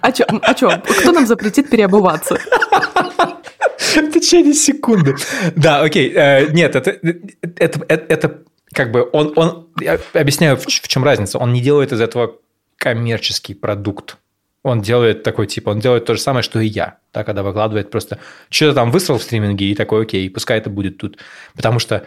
о 0.00 0.12
чем? 0.12 0.40
О 0.42 0.54
чем? 0.54 0.82
Кто 0.82 1.12
нам 1.12 1.26
запретит 1.26 1.70
переобуваться? 1.70 2.38
В 3.96 4.12
течение 4.12 4.54
секунды. 4.54 5.16
Да, 5.56 5.82
окей. 5.82 6.12
Э, 6.14 6.48
нет, 6.50 6.76
это, 6.76 6.90
это, 7.56 7.84
это, 7.88 8.42
как 8.72 8.92
бы 8.92 9.08
он, 9.12 9.32
он, 9.36 9.68
я 9.80 9.98
объясняю, 10.12 10.56
в, 10.56 10.66
в 10.66 10.88
чем 10.88 11.04
разница. 11.04 11.38
Он 11.38 11.52
не 11.52 11.60
делает 11.60 11.92
из 11.92 12.00
этого 12.00 12.36
коммерческий 12.76 13.54
продукт. 13.54 14.16
Он 14.62 14.82
делает 14.82 15.22
такой 15.22 15.46
типа, 15.46 15.70
он 15.70 15.80
делает 15.80 16.04
то 16.04 16.14
же 16.14 16.20
самое, 16.20 16.42
что 16.42 16.60
и 16.60 16.66
я. 16.66 16.98
Да, 17.12 17.24
когда 17.24 17.42
выкладывает 17.42 17.90
просто 17.90 18.18
что-то 18.50 18.74
там 18.74 18.90
высрал 18.90 19.18
в 19.18 19.22
стриминге 19.22 19.66
и 19.66 19.74
такой, 19.74 20.02
окей, 20.02 20.28
пускай 20.28 20.58
это 20.58 20.68
будет 20.68 20.98
тут. 20.98 21.18
Потому 21.54 21.78
что 21.78 22.06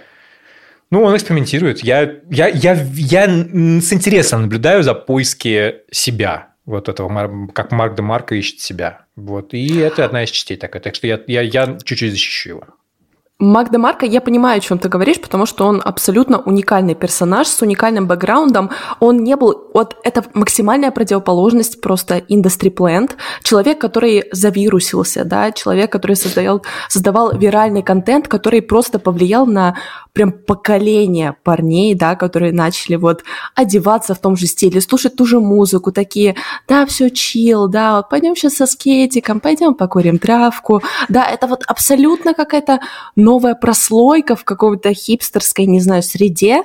ну, 0.92 1.04
он 1.04 1.16
экспериментирует. 1.16 1.84
Я, 1.84 2.20
я, 2.30 2.48
я, 2.48 2.74
я 2.94 3.26
с 3.26 3.94
интересом 3.94 4.44
наблюдаю 4.44 4.84
за 4.84 4.94
поиски 4.94 5.78
себя. 5.90 6.51
Вот 6.72 6.88
этого, 6.88 7.48
как 7.48 7.74
Марк 7.74 7.96
де 7.96 8.02
Марко 8.02 8.34
ищет 8.34 8.62
себя. 8.62 9.06
Вот. 9.18 9.54
И 9.54 9.76
это 9.76 10.06
одна 10.06 10.24
из 10.24 10.30
частей 10.30 10.56
такая. 10.56 10.82
Так 10.82 10.96
что 10.96 11.06
я, 11.06 11.22
я, 11.28 11.42
я 11.42 11.78
чуть-чуть 11.84 12.12
защищу 12.12 12.50
его. 12.50 12.64
Магда 13.42 13.80
Марка, 13.80 14.06
я 14.06 14.22
понимаю, 14.22 14.58
о 14.58 14.60
чем 14.60 14.78
ты 14.78 14.88
говоришь, 14.88 15.20
потому 15.20 15.48
что 15.48 15.66
он 15.66 15.82
абсолютно 15.84 16.38
уникальный 16.38 16.94
персонаж 16.94 17.48
с 17.48 17.60
уникальным 17.64 18.06
бэкграундом. 18.06 18.70
Он 19.00 19.24
не 19.24 19.36
был... 19.36 19.72
Вот 19.74 19.98
это 20.04 20.24
максимальная 20.36 20.92
противоположность 20.92 21.82
просто 21.82 22.20
industry 22.20 22.72
plant. 22.72 23.14
Человек, 23.42 23.82
который 23.82 24.26
завирусился, 24.32 25.26
да, 25.26 25.52
человек, 25.52 25.92
который 25.92 26.16
создавал, 26.16 26.64
создавал 26.88 27.36
виральный 27.36 27.82
контент, 27.82 28.28
который 28.28 28.62
просто 28.62 29.00
повлиял 29.00 29.48
на 29.48 29.76
прям 30.14 30.32
поколение 30.32 31.36
парней, 31.44 31.96
да, 31.96 32.16
которые 32.16 32.54
начали 32.54 32.96
вот 32.96 33.24
одеваться 33.56 34.14
в 34.14 34.20
том 34.20 34.36
же 34.36 34.46
стиле, 34.46 34.82
слушать 34.82 35.16
ту 35.16 35.26
же 35.26 35.40
музыку, 35.40 35.92
такие, 35.92 36.36
да, 36.68 36.86
все 36.86 37.10
чил, 37.10 37.68
да, 37.68 37.98
вот 37.98 38.10
пойдем 38.10 38.36
сейчас 38.36 38.56
со 38.56 38.66
скейтиком, 38.68 39.40
пойдем 39.40 39.74
покурим 39.74 40.20
травку, 40.20 40.84
да, 41.10 41.26
это 41.26 41.48
вот 41.48 41.64
абсолютно 41.66 42.34
какая-то 42.34 42.82
новая 43.32 43.56
прослойка 43.56 44.36
в 44.36 44.44
какой-то 44.44 44.94
хипстерской, 44.94 45.66
не 45.66 45.80
знаю, 45.80 46.04
среде, 46.04 46.64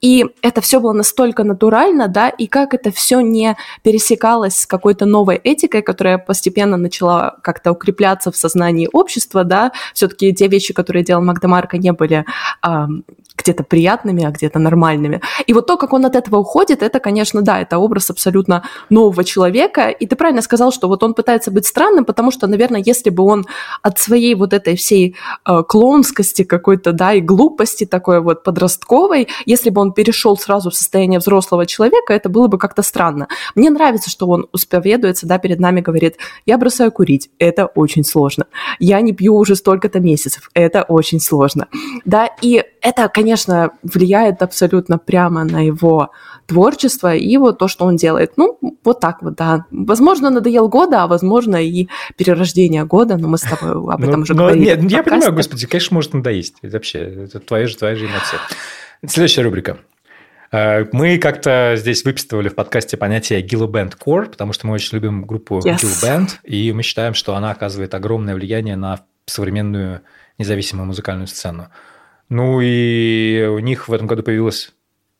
и 0.00 0.26
это 0.42 0.60
все 0.60 0.80
было 0.80 0.92
настолько 0.92 1.44
натурально, 1.44 2.08
да, 2.08 2.28
и 2.28 2.48
как 2.48 2.74
это 2.74 2.90
все 2.90 3.20
не 3.20 3.56
пересекалось 3.84 4.56
с 4.56 4.66
какой-то 4.66 5.06
новой 5.06 5.36
этикой, 5.36 5.82
которая 5.82 6.18
постепенно 6.18 6.76
начала 6.76 7.36
как-то 7.42 7.70
укрепляться 7.70 8.32
в 8.32 8.36
сознании 8.36 8.88
общества, 8.92 9.44
да, 9.44 9.70
все-таки 9.94 10.34
те 10.34 10.48
вещи, 10.48 10.74
которые 10.74 11.04
делал 11.04 11.22
Магдамарка, 11.22 11.78
не 11.78 11.92
были 11.92 12.24
а, 12.62 12.88
где-то 13.38 13.64
приятными, 13.64 14.24
а 14.24 14.30
где-то 14.30 14.58
нормальными. 14.58 15.20
И 15.46 15.52
вот 15.52 15.66
то, 15.66 15.76
как 15.76 15.92
он 15.92 16.04
от 16.04 16.16
этого 16.16 16.36
уходит, 16.38 16.82
это, 16.82 17.00
конечно, 17.00 17.42
да, 17.42 17.60
это 17.60 17.78
образ 17.78 18.10
абсолютно 18.10 18.62
нового 18.90 19.24
человека. 19.24 19.88
И 19.88 20.06
ты 20.06 20.16
правильно 20.16 20.42
сказал, 20.42 20.72
что 20.72 20.88
вот 20.88 21.02
он 21.02 21.14
пытается 21.14 21.50
быть 21.50 21.66
странным, 21.66 22.04
потому 22.04 22.30
что, 22.30 22.46
наверное, 22.46 22.82
если 22.84 23.10
бы 23.10 23.22
он 23.24 23.46
от 23.82 23.98
своей 23.98 24.34
вот 24.34 24.52
этой 24.52 24.76
всей 24.76 25.16
э, 25.46 25.62
клоунскости 25.68 26.44
какой-то, 26.44 26.92
да, 26.92 27.14
и 27.14 27.20
глупости 27.20 27.86
такой 27.86 28.20
вот 28.20 28.42
подростковой, 28.42 29.28
если 29.46 29.70
бы 29.70 29.80
он 29.80 29.92
перешел 29.92 30.36
сразу 30.36 30.70
в 30.70 30.74
состояние 30.74 31.20
взрослого 31.20 31.66
человека, 31.66 32.12
это 32.12 32.28
было 32.28 32.48
бы 32.48 32.58
как-то 32.58 32.82
странно. 32.82 33.28
Мне 33.54 33.70
нравится, 33.70 34.10
что 34.10 34.26
он 34.26 34.46
усповедуется, 34.52 35.26
да, 35.26 35.38
перед 35.38 35.60
нами 35.60 35.80
говорит, 35.80 36.16
я 36.46 36.58
бросаю 36.58 36.92
курить, 36.92 37.30
это 37.38 37.66
очень 37.66 38.04
сложно. 38.04 38.46
Я 38.78 39.00
не 39.00 39.12
пью 39.12 39.36
уже 39.36 39.56
столько-то 39.56 40.00
месяцев, 40.00 40.50
это 40.54 40.82
очень 40.82 41.20
сложно. 41.20 41.68
Да, 42.04 42.28
и 42.42 42.64
это, 42.88 43.08
конечно, 43.08 43.70
влияет 43.82 44.42
абсолютно 44.42 44.98
прямо 44.98 45.44
на 45.44 45.64
его 45.64 46.10
творчество 46.46 47.14
и 47.14 47.36
вот 47.36 47.58
то, 47.58 47.68
что 47.68 47.84
он 47.84 47.96
делает. 47.96 48.32
Ну, 48.36 48.58
вот 48.84 49.00
так 49.00 49.22
вот, 49.22 49.34
да. 49.34 49.66
Возможно, 49.70 50.30
надоел 50.30 50.68
года, 50.68 51.02
а 51.02 51.06
возможно 51.06 51.56
и 51.56 51.88
перерождение 52.16 52.84
года, 52.84 53.16
но 53.18 53.28
мы 53.28 53.36
с 53.36 53.42
тобой 53.42 53.72
об 53.72 54.02
этом 54.02 54.20
ну, 54.20 54.22
уже 54.22 54.34
говорили. 54.34 54.64
Нет, 54.64 54.90
я 54.90 55.02
понимаю, 55.02 55.32
господи, 55.32 55.66
конечно, 55.66 55.94
может 55.94 56.14
надоесть. 56.14 56.56
Это 56.62 56.76
вообще, 56.76 56.98
это 57.00 57.40
твоя 57.40 57.66
же, 57.66 57.76
твоя 57.76 57.94
же 57.94 58.06
эмоция. 58.06 58.40
Следующая 59.06 59.42
рубрика. 59.42 59.78
Э, 60.50 60.86
мы 60.92 61.18
как-то 61.18 61.74
здесь 61.76 62.04
выписывали 62.04 62.48
в 62.48 62.54
подкасте 62.54 62.96
понятие 62.96 63.42
Gillo 63.42 63.70
Band 63.70 63.94
Core, 63.98 64.30
потому 64.30 64.52
что 64.52 64.66
мы 64.66 64.74
очень 64.74 64.96
любим 64.96 65.24
группу 65.24 65.58
yes. 65.58 65.76
Gillo 65.76 66.02
Band, 66.02 66.28
и 66.44 66.72
мы 66.72 66.82
считаем, 66.82 67.14
что 67.14 67.36
она 67.36 67.50
оказывает 67.50 67.94
огромное 67.94 68.34
влияние 68.34 68.76
на 68.76 69.00
современную 69.26 70.00
независимую 70.38 70.86
музыкальную 70.86 71.26
сцену. 71.26 71.68
Ну 72.28 72.60
и 72.60 73.46
у 73.48 73.58
них 73.58 73.88
в 73.88 73.92
этом 73.92 74.06
году 74.06 74.22
появилось 74.22 74.72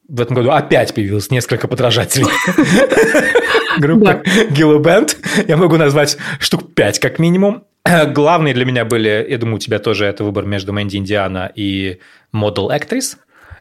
в 0.09 0.22
этом 0.22 0.36
году 0.36 0.50
опять 0.50 0.94
появилось 0.94 1.30
несколько 1.30 1.68
подражателей 1.68 2.26
группы 3.78 4.22
Gillo 4.50 4.82
Band. 4.82 5.16
Я 5.46 5.59
могу 5.59 5.76
назвать 5.76 6.16
штук 6.40 6.74
пять 6.74 6.98
как 6.98 7.18
минимум. 7.18 7.64
Главные 8.14 8.54
для 8.54 8.64
меня 8.64 8.86
были, 8.86 9.26
я 9.28 9.36
думаю, 9.36 9.56
у 9.56 9.59
тебя 9.59 9.78
тоже 9.78 10.06
это 10.06 10.24
выбор 10.24 10.46
между 10.46 10.72
Мэнди 10.72 10.96
Индиана 10.96 11.52
и 11.54 11.98
Model 12.34 12.70
Actress. 12.70 13.16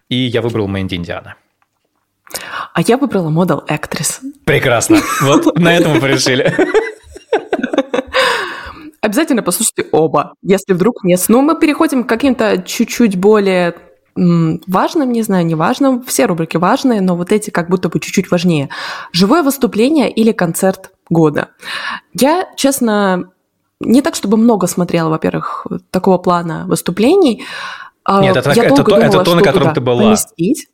И 0.08 0.16
я 0.16 0.42
выбрал 0.42 0.70
Мэнди 0.70 0.96
Индиана. 0.96 1.36
А 2.74 2.82
я 2.82 2.98
выбрала 2.98 3.30
Model 3.30 3.68
Actress. 3.68 4.22
Прекрасно. 4.46 5.00
Вот 5.22 5.58
на 5.58 5.76
этом 5.76 5.96
мы 5.96 6.00
порешили. 6.00 6.54
Обязательно 9.08 9.42
послушайте 9.42 9.86
оба, 9.94 10.34
если 10.42 10.74
вдруг 10.74 11.06
нет. 11.06 11.24
Ну, 11.30 11.42
мы 11.42 11.58
переходим 11.58 12.04
к 12.04 12.10
каким-то 12.10 12.62
чуть-чуть 12.62 13.16
более 13.18 13.74
важным, 14.16 15.14
не 15.14 15.22
знаю, 15.22 15.46
не 15.46 15.56
важным. 15.56 16.04
Все 16.04 16.26
рубрики 16.26 16.58
важные, 16.58 17.00
но 17.00 17.16
вот 17.16 17.32
эти 17.32 17.50
как 17.50 17.70
будто 17.70 17.88
бы 17.88 18.02
чуть-чуть 18.02 18.30
важнее. 18.30 18.68
Живое 19.14 19.44
выступление 19.44 20.12
или 20.12 20.34
концерт 20.34 20.92
года. 21.10 21.52
Я, 22.14 22.50
честно, 22.58 23.32
не 23.80 24.02
так, 24.02 24.16
чтобы 24.16 24.36
много 24.36 24.68
смотрела, 24.68 25.08
во-первых, 25.08 25.66
такого 25.90 26.18
плана 26.18 26.66
выступлений. 26.68 27.46
А 28.04 28.22
нет, 28.22 28.36
это, 28.36 28.52
я 28.52 28.66
это, 28.66 28.76
то, 28.76 28.84
думала, 28.84 29.04
это 29.04 29.24
то, 29.24 29.36
на 29.36 29.42
котором 29.42 29.74
ты 29.74 29.80
была. 29.80 30.04
Поместить. 30.04 30.68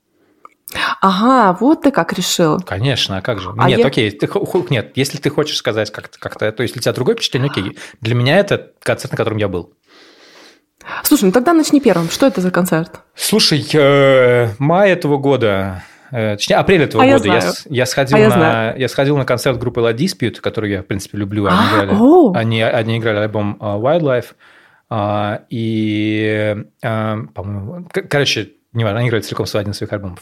Ага, 1.01 1.57
вот 1.59 1.83
ты 1.83 1.91
как 1.91 2.13
решил. 2.13 2.59
Конечно, 2.59 3.17
а 3.17 3.21
как 3.21 3.39
же? 3.39 3.53
А 3.57 3.69
нет, 3.69 3.79
я... 3.79 3.87
окей, 3.87 4.09
ты, 4.11 4.29
нет, 4.69 4.91
если 4.95 5.17
ты 5.17 5.29
хочешь 5.29 5.57
сказать 5.57 5.91
как-то, 5.91 6.17
как-то, 6.19 6.51
то 6.51 6.63
есть, 6.63 6.75
если 6.75 6.79
у 6.79 6.83
тебя 6.83 6.93
другое 6.93 7.15
впечатление, 7.15 7.49
окей. 7.51 7.77
Для 8.01 8.15
меня 8.15 8.37
это 8.39 8.71
концерт, 8.81 9.11
на 9.11 9.17
котором 9.17 9.37
я 9.37 9.47
был. 9.47 9.73
Слушай, 11.03 11.25
ну 11.25 11.31
тогда 11.31 11.53
начни 11.53 11.79
первым. 11.79 12.09
Что 12.09 12.27
это 12.27 12.41
за 12.41 12.51
концерт? 12.51 13.01
Слушай, 13.15 13.65
э, 13.73 14.49
май 14.59 14.91
этого 14.91 15.17
года, 15.17 15.83
э, 16.11 16.35
точнее, 16.35 16.57
апрель 16.57 16.83
этого 16.83 17.03
а 17.03 17.07
года 17.07 17.27
я, 17.27 17.35
я, 17.35 17.51
я, 17.69 17.85
сходил 17.85 18.17
а 18.17 18.37
на, 18.37 18.73
я, 18.75 18.87
сходил 18.89 19.17
на 19.17 19.25
концерт 19.25 19.57
группы 19.57 19.81
La 19.81 19.93
Dispute, 19.93 20.41
которую 20.41 20.71
я, 20.71 20.81
в 20.81 20.85
принципе, 20.85 21.17
люблю. 21.17 21.45
Они, 21.45 21.57
а, 21.57 21.85
играли, 21.85 22.37
они, 22.37 22.61
они 22.61 22.97
играли 22.97 23.17
альбом 23.19 23.57
uh, 23.59 23.79
Wildlife. 23.79 24.33
Uh, 24.89 25.41
и, 25.49 26.55
uh, 26.83 27.27
по-моему, 27.27 27.87
короче, 28.09 28.51
неважно, 28.73 28.99
они 28.99 29.09
играли 29.09 29.23
целиком 29.23 29.45
свой 29.45 29.61
один 29.61 29.71
из 29.71 29.77
своих 29.77 29.93
альбомов. 29.93 30.19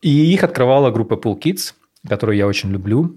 И 0.00 0.32
их 0.32 0.44
открывала 0.44 0.90
группа 0.90 1.14
Pool 1.14 1.40
Kids, 1.40 1.74
которую 2.06 2.36
я 2.36 2.46
очень 2.46 2.70
люблю. 2.70 3.16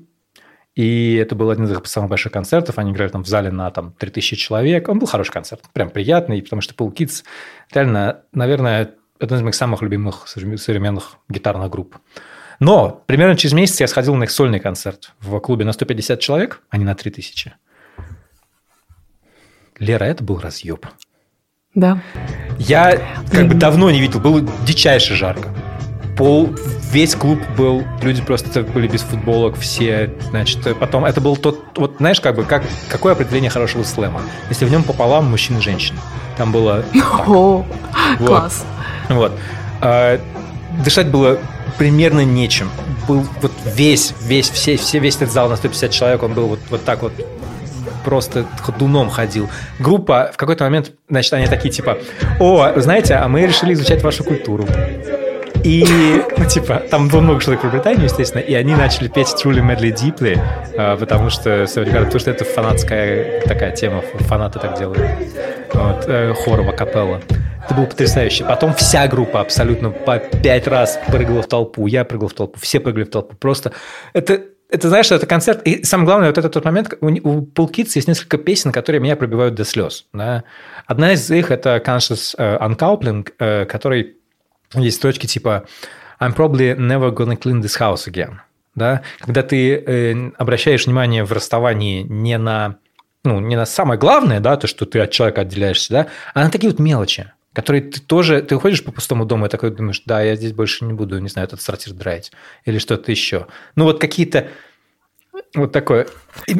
И 0.75 1.15
это 1.15 1.35
был 1.35 1.49
один 1.49 1.65
из 1.65 1.71
их 1.71 1.85
самых 1.85 2.09
больших 2.09 2.31
концертов. 2.31 2.79
Они 2.79 2.91
играли 2.91 3.09
там 3.09 3.23
в 3.23 3.27
зале 3.27 3.51
на 3.51 3.69
там, 3.71 3.93
3000 3.93 4.35
человек. 4.35 4.87
Он 4.89 4.99
был 4.99 5.07
хороший 5.07 5.31
концерт, 5.31 5.61
прям 5.73 5.89
приятный, 5.89 6.41
потому 6.41 6.61
что 6.61 6.73
Pool 6.73 6.93
Kids 6.93 7.23
реально, 7.73 8.21
наверное, 8.31 8.95
один 9.19 9.37
из 9.37 9.41
моих 9.41 9.55
самых 9.55 9.81
любимых 9.81 10.27
современных 10.27 11.17
гитарных 11.29 11.69
групп. 11.69 11.97
Но 12.59 13.03
примерно 13.05 13.35
через 13.35 13.53
месяц 13.53 13.79
я 13.81 13.87
сходил 13.87 14.15
на 14.15 14.23
их 14.23 14.31
сольный 14.31 14.59
концерт 14.59 15.13
в 15.19 15.39
клубе 15.39 15.65
на 15.65 15.73
150 15.73 16.19
человек, 16.19 16.61
а 16.69 16.77
не 16.77 16.85
на 16.85 16.95
3000. 16.95 17.53
Лера, 19.79 20.05
это 20.05 20.23
был 20.23 20.39
разъеб. 20.39 20.85
Да. 21.73 22.01
Я 22.59 23.01
как 23.31 23.47
бы 23.47 23.55
давно 23.55 23.89
не 23.91 23.99
видел, 23.99 24.19
было 24.19 24.41
дичайше 24.65 25.15
жарко 25.15 25.53
пол, 26.17 26.55
весь 26.91 27.15
клуб 27.15 27.39
был, 27.57 27.83
люди 28.01 28.21
просто 28.21 28.63
были 28.63 28.87
без 28.87 29.01
футболок, 29.01 29.57
все, 29.57 30.13
значит, 30.29 30.59
потом 30.79 31.05
это 31.05 31.21
был 31.21 31.37
тот, 31.37 31.59
вот 31.75 31.95
знаешь, 31.97 32.21
как 32.21 32.35
бы, 32.35 32.43
как, 32.43 32.63
какое 32.89 33.13
определение 33.13 33.49
хорошего 33.49 33.83
слэма? 33.83 34.21
Если 34.49 34.65
в 34.65 34.71
нем 34.71 34.83
пополам 34.83 35.25
мужчина 35.25 35.57
и 35.57 35.61
женщина. 35.61 35.99
Там 36.37 36.51
было... 36.51 36.83
О, 37.27 37.65
класс. 38.17 38.65
Вот. 39.09 39.33
А, 39.81 40.19
дышать 40.83 41.07
было 41.07 41.39
примерно 41.77 42.23
нечем. 42.23 42.69
Был 43.07 43.25
вот 43.41 43.51
весь, 43.65 44.13
весь, 44.21 44.49
все, 44.49 44.77
все, 44.77 44.99
весь 44.99 45.15
этот 45.17 45.31
зал 45.31 45.49
на 45.49 45.55
150 45.55 45.91
человек, 45.91 46.23
он 46.23 46.33
был 46.33 46.47
вот, 46.47 46.59
вот 46.69 46.83
так 46.83 47.01
вот 47.01 47.13
просто 48.03 48.45
ходуном 48.61 49.09
ходил. 49.09 49.49
Группа 49.79 50.31
в 50.33 50.37
какой-то 50.37 50.63
момент, 50.63 50.91
значит, 51.09 51.33
они 51.33 51.47
такие 51.47 51.71
типа, 51.71 51.97
о, 52.39 52.73
знаете, 52.77 53.15
а 53.15 53.27
мы 53.27 53.41
решили 53.41 53.73
изучать 53.73 54.01
вашу 54.03 54.23
культуру. 54.23 54.67
И, 55.63 55.85
ну, 56.37 56.45
типа, 56.45 56.83
там 56.89 57.07
было 57.07 57.21
много 57.21 57.41
человек 57.41 57.61
про 57.61 57.69
Британию, 57.69 58.05
естественно, 58.05 58.41
и 58.41 58.53
они 58.55 58.75
начали 58.75 59.07
петь 59.07 59.27
Truly 59.27 59.61
Madly 59.61 59.93
Deeply, 59.93 60.39
а, 60.75 60.97
потому 60.97 61.29
что, 61.29 61.67
потому 61.73 62.19
что 62.19 62.31
это 62.31 62.45
фанатская 62.45 63.41
такая 63.41 63.71
тема, 63.71 64.01
фанаты 64.21 64.59
так 64.59 64.77
делают. 64.77 65.01
Вот, 65.73 66.05
э, 66.07 66.33
хорова 66.33 66.71
капелла. 66.71 67.21
Это 67.63 67.75
было 67.75 67.85
потрясающе. 67.85 68.43
Потом 68.43 68.73
вся 68.73 69.07
группа 69.07 69.39
абсолютно 69.39 69.91
по 69.91 70.17
пять 70.17 70.67
раз 70.67 70.99
прыгала 71.07 71.43
в 71.43 71.47
толпу. 71.47 71.87
Я 71.87 72.05
прыгал 72.05 72.27
в 72.27 72.33
толпу, 72.33 72.59
все 72.59 72.79
прыгали 72.79 73.03
в 73.03 73.09
толпу. 73.09 73.35
Просто 73.37 73.71
это, 74.13 74.41
это 74.69 74.89
знаешь, 74.89 75.11
это 75.11 75.25
концерт. 75.27 75.61
И 75.63 75.83
самое 75.83 76.07
главное, 76.07 76.29
вот 76.29 76.37
это 76.37 76.49
тот 76.49 76.65
момент, 76.65 76.93
у, 76.99 77.07
у 77.07 77.67
Kids 77.67 77.91
есть 77.95 78.07
несколько 78.07 78.37
песен, 78.37 78.71
которые 78.71 78.99
меня 78.99 79.15
пробивают 79.15 79.55
до 79.55 79.63
слез. 79.63 80.07
Да? 80.11 80.43
Одна 80.87 81.13
из 81.13 81.29
них– 81.29 81.51
это 81.51 81.81
Conscious 81.85 82.35
uh, 82.37 82.59
Uncoupling, 82.59 83.29
uh, 83.39 83.65
который 83.65 84.17
есть 84.75 84.97
строчки 84.97 85.27
типа 85.27 85.65
«I'm 86.19 86.35
probably 86.35 86.75
never 86.77 87.11
gonna 87.13 87.37
clean 87.37 87.61
this 87.61 87.79
house 87.79 88.07
again». 88.07 88.37
Да? 88.75 89.01
Когда 89.19 89.43
ты 89.43 89.75
э, 89.75 90.31
обращаешь 90.37 90.85
внимание 90.85 91.25
в 91.25 91.31
расставании 91.31 92.03
не 92.03 92.37
на, 92.37 92.77
ну, 93.23 93.39
не 93.39 93.55
на 93.55 93.65
самое 93.65 93.99
главное, 93.99 94.39
да, 94.39 94.55
то, 94.55 94.67
что 94.67 94.85
ты 94.85 94.99
от 94.99 95.11
человека 95.11 95.41
отделяешься, 95.41 95.91
да, 95.91 96.07
а 96.33 96.43
на 96.43 96.49
такие 96.49 96.69
вот 96.69 96.79
мелочи, 96.79 97.31
которые 97.53 97.81
ты 97.81 97.99
тоже, 97.99 98.41
ты 98.41 98.57
ходишь 98.57 98.83
по 98.83 98.91
пустому 98.91 99.25
дому 99.25 99.45
и 99.45 99.49
такой 99.49 99.71
думаешь, 99.71 100.03
да, 100.05 100.21
я 100.21 100.35
здесь 100.35 100.53
больше 100.53 100.85
не 100.85 100.93
буду, 100.93 101.19
не 101.19 101.27
знаю, 101.27 101.47
этот 101.47 101.61
сортир 101.61 101.93
драить 101.93 102.31
или 102.65 102.77
что-то 102.77 103.11
еще. 103.11 103.47
Ну, 103.75 103.83
вот 103.83 103.99
какие-то 103.99 104.47
вот 105.53 105.71
такое. 105.71 106.07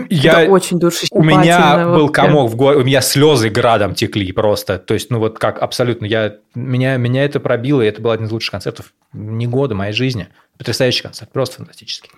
Я, 0.10 0.44
Это 0.44 0.52
очень 0.52 0.80
У 1.12 1.24
меня 1.24 1.88
был 1.88 2.10
комок 2.10 2.52
в 2.52 2.56
горле, 2.56 2.82
у 2.82 2.84
меня 2.84 3.02
слезы 3.02 3.50
градом 3.50 3.96
текли 3.96 4.32
просто. 4.32 4.78
То 4.78 4.94
есть, 4.94 5.10
ну 5.10 5.20
вот 5.20 5.40
как 5.40 5.62
абсолютно, 5.62 6.06
я, 6.06 6.36
меня, 6.56 6.98
меня 6.98 7.24
это 7.24 7.40
пробило, 7.40 7.82
и 7.82 7.86
это 7.86 8.02
был 8.02 8.12
один 8.12 8.28
из 8.28 8.32
лучших 8.32 8.52
концертов 8.52 8.94
не 9.14 9.48
года 9.48 9.76
моей 9.76 9.94
жизни. 9.94 10.28
Потрясающий 10.58 11.04
концерт, 11.04 11.32
просто 11.32 11.58
фантастический. 11.58 12.12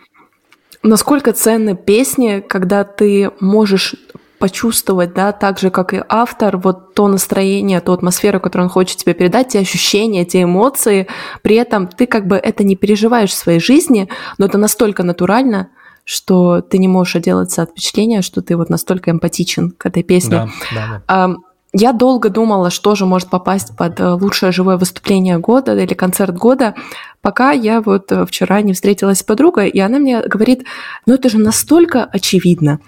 Насколько 0.81 1.31
ценны 1.31 1.77
песни, 1.77 2.43
когда 2.45 2.83
ты 2.83 3.31
можешь 3.39 3.95
почувствовать, 4.43 5.13
да, 5.13 5.31
так 5.31 5.57
же, 5.57 5.69
как 5.69 5.93
и 5.93 6.03
автор, 6.09 6.57
вот 6.57 6.95
то 6.95 7.07
настроение, 7.07 7.79
ту 7.79 7.93
атмосферу, 7.93 8.41
которую 8.41 8.65
он 8.65 8.69
хочет 8.69 8.97
тебе 8.97 9.13
передать, 9.13 9.47
те 9.49 9.59
ощущения, 9.59 10.25
те 10.25 10.43
эмоции, 10.43 11.07
при 11.43 11.55
этом 11.55 11.87
ты 11.87 12.07
как 12.07 12.27
бы 12.27 12.35
это 12.35 12.65
не 12.65 12.75
переживаешь 12.75 13.29
в 13.29 13.35
своей 13.35 13.61
жизни, 13.61 14.09
но 14.37 14.47
это 14.47 14.57
настолько 14.57 15.03
натурально, 15.03 15.69
что 16.05 16.61
ты 16.61 16.77
не 16.77 16.87
можешь 16.87 17.15
отделаться 17.15 17.61
от 17.61 17.71
впечатления, 17.71 18.21
что 18.21 18.41
ты 18.41 18.57
вот 18.57 18.69
настолько 18.69 19.11
эмпатичен 19.11 19.71
к 19.71 19.85
этой 19.85 20.03
песне. 20.03 20.49
Да, 20.73 20.75
да, 20.75 21.01
да. 21.07 21.35
Я 21.75 21.91
долго 21.91 22.29
думала, 22.29 22.69
что 22.69 22.93
же 22.93 23.07
может 23.07 23.29
попасть 23.31 23.75
под 23.75 23.99
э, 23.99 24.11
лучшее 24.11 24.51
живое 24.51 24.77
выступление 24.77 25.39
года 25.39 25.75
или 25.75 25.95
концерт 25.95 26.37
года, 26.37 26.75
пока 27.23 27.51
я 27.51 27.81
вот 27.81 28.11
э, 28.11 28.27
вчера 28.27 28.61
не 28.61 28.73
встретилась 28.73 29.19
с 29.19 29.23
подругой, 29.23 29.69
и 29.69 29.79
она 29.79 29.97
мне 29.97 30.21
говорит, 30.21 30.65
ну 31.07 31.15
это 31.15 31.29
же 31.29 31.39
настолько 31.39 32.05
очевидно. 32.05 32.79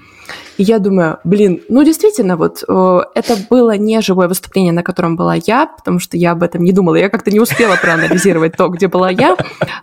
И 0.57 0.63
я 0.63 0.80
думаю, 0.80 1.19
блин, 1.23 1.61
ну 1.69 1.84
действительно, 1.84 2.38
вот 2.38 2.63
э, 2.67 2.99
это 3.13 3.38
было 3.49 3.78
не 3.78 4.01
живое 4.01 4.28
выступление, 4.28 4.73
на 4.73 4.84
котором 4.84 5.15
была 5.15 5.36
я, 5.36 5.65
потому 5.65 5.99
что 5.99 6.17
я 6.17 6.32
об 6.32 6.43
этом 6.43 6.63
не 6.63 6.71
думала. 6.71 6.95
Я 6.95 7.09
как-то 7.09 7.32
не 7.32 7.39
успела 7.39 7.76
проанализировать 7.76 8.55
то, 8.55 8.69
где 8.69 8.88
была 8.88 9.09
я. 9.09 9.36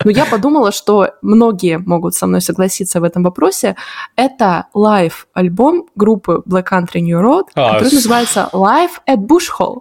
Но 0.04 0.10
я 0.10 0.24
подумала, 0.24 0.72
что 0.72 1.10
многие 1.20 1.78
могут 1.78 2.14
со 2.14 2.26
мной 2.26 2.40
согласиться 2.40 3.00
в 3.00 3.04
этом 3.04 3.22
вопросе. 3.22 3.76
Это 4.16 4.66
live 4.74 5.15
-альбом 5.15 5.86
группы 5.94 6.42
Black 6.46 6.68
Country 6.70 7.00
New 7.00 7.20
Road, 7.20 7.44
а, 7.54 7.74
который 7.74 7.94
называется 7.94 8.48
Live 8.52 8.92
at 9.08 9.18
Bush 9.18 9.48
Hall. 9.58 9.80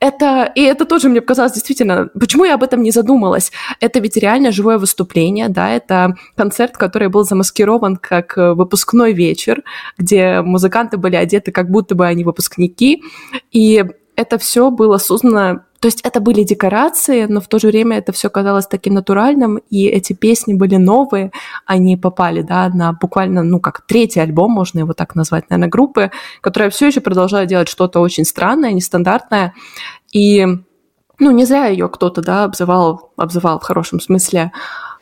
Это, 0.00 0.52
и 0.54 0.62
это 0.62 0.84
тоже 0.84 1.08
мне 1.08 1.20
показалось 1.20 1.52
действительно, 1.52 2.08
почему 2.18 2.44
я 2.44 2.54
об 2.54 2.62
этом 2.62 2.82
не 2.82 2.92
задумалась? 2.92 3.50
Это 3.80 3.98
ведь 3.98 4.16
реально 4.16 4.52
живое 4.52 4.78
выступление, 4.78 5.48
да, 5.48 5.70
это 5.70 6.14
концерт, 6.36 6.76
который 6.76 7.08
был 7.08 7.24
замаскирован 7.24 7.96
как 7.96 8.38
э, 8.38 8.52
выпускной 8.52 9.12
вечер, 9.12 9.64
где 9.98 10.40
музыканты 10.42 10.98
были 10.98 11.16
одеты 11.16 11.50
как 11.50 11.68
будто 11.70 11.96
бы 11.96 12.06
они 12.06 12.22
выпускники, 12.22 13.02
и 13.50 13.84
это 14.18 14.36
все 14.36 14.70
было 14.70 14.98
создано 14.98 15.60
то 15.80 15.86
есть 15.86 16.00
это 16.00 16.18
были 16.20 16.42
декорации, 16.42 17.26
но 17.26 17.40
в 17.40 17.46
то 17.46 17.60
же 17.60 17.68
время 17.68 17.98
это 17.98 18.10
все 18.10 18.28
казалось 18.28 18.66
таким 18.66 18.94
натуральным, 18.94 19.58
и 19.70 19.86
эти 19.86 20.12
песни 20.12 20.54
были 20.54 20.74
новые, 20.74 21.30
они 21.66 21.96
попали, 21.96 22.42
да, 22.42 22.68
на 22.68 22.94
буквально, 22.94 23.44
ну, 23.44 23.60
как 23.60 23.82
третий 23.86 24.18
альбом, 24.18 24.50
можно 24.50 24.80
его 24.80 24.92
так 24.92 25.14
назвать, 25.14 25.48
наверное, 25.50 25.70
группы, 25.70 26.10
которая 26.40 26.70
все 26.70 26.88
еще 26.88 27.00
продолжает 27.00 27.48
делать 27.48 27.68
что-то 27.68 28.00
очень 28.00 28.24
странное, 28.24 28.72
нестандартное, 28.72 29.54
и, 30.12 30.44
ну, 31.20 31.30
не 31.30 31.44
зря 31.44 31.66
ее 31.66 31.88
кто-то, 31.88 32.22
да, 32.22 32.42
обзывал, 32.42 33.12
обзывал 33.16 33.60
в 33.60 33.62
хорошем 33.62 34.00
смысле 34.00 34.50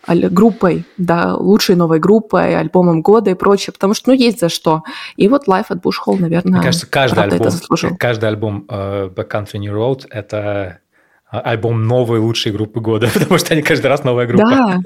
группой, 0.06 0.84
да, 0.96 1.34
лучшей 1.34 1.76
новой 1.76 1.98
группой, 1.98 2.56
альбомом 2.56 3.02
года 3.02 3.30
и 3.30 3.34
прочее, 3.34 3.72
потому 3.72 3.94
что, 3.94 4.10
ну, 4.10 4.16
есть 4.16 4.40
за 4.40 4.48
что. 4.48 4.82
И 5.16 5.28
вот 5.28 5.48
Life 5.48 5.68
at 5.70 5.80
Bush 5.80 5.96
Hall, 6.06 6.18
наверное, 6.18 6.54
Мне 6.54 6.62
кажется, 6.62 6.86
каждый 6.86 7.24
альбом, 7.24 7.50
каждый 7.98 8.28
альбом 8.28 8.66
uh, 8.68 9.12
Back 9.12 9.30
Country 9.30 9.58
New 9.58 9.74
Road– 9.74 10.06
это 10.10 10.80
а, 11.28 11.40
альбом 11.40 11.86
новой 11.86 12.20
лучшей 12.20 12.52
группы 12.52 12.80
года, 12.80 13.08
потому 13.14 13.38
что 13.38 13.54
они 13.54 13.62
каждый 13.62 13.86
раз 13.86 14.04
новая 14.04 14.26
группа. 14.26 14.48
Да, 14.48 14.80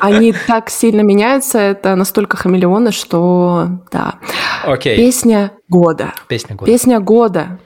они 0.00 0.34
так 0.46 0.68
сильно 0.68 1.00
меняются, 1.00 1.58
это 1.58 1.94
настолько 1.94 2.36
хамелеоны, 2.36 2.92
что 2.92 3.68
да. 3.90 4.16
Окей. 4.64 4.96
Песня 4.96 5.52
года. 5.68 6.12
Песня 6.28 6.54
года. 6.54 6.70
Песня 6.70 7.00
года. 7.00 7.58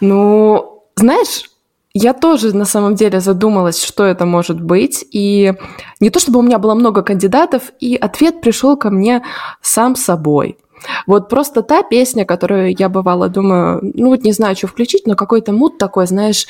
Ну, 0.00 0.84
знаешь, 0.96 1.49
я 1.92 2.12
тоже 2.12 2.56
на 2.56 2.64
самом 2.64 2.94
деле 2.94 3.20
задумалась, 3.20 3.82
что 3.82 4.04
это 4.04 4.24
может 4.24 4.60
быть. 4.60 5.04
И 5.10 5.54
не 5.98 6.10
то 6.10 6.20
чтобы 6.20 6.38
у 6.38 6.42
меня 6.42 6.58
было 6.58 6.74
много 6.74 7.02
кандидатов, 7.02 7.72
и 7.80 7.96
ответ 7.96 8.40
пришел 8.40 8.76
ко 8.76 8.90
мне 8.90 9.24
сам 9.60 9.96
собой. 9.96 10.58
Вот 11.06 11.28
просто 11.28 11.62
та 11.62 11.82
песня, 11.82 12.24
которую 12.24 12.74
я 12.78 12.88
бывала, 12.88 13.28
думаю, 13.28 13.80
ну 13.82 14.08
вот 14.08 14.22
не 14.22 14.32
знаю, 14.32 14.56
что 14.56 14.66
включить, 14.66 15.06
но 15.06 15.14
какой-то 15.14 15.52
мут 15.52 15.78
такой, 15.78 16.06
знаешь, 16.06 16.46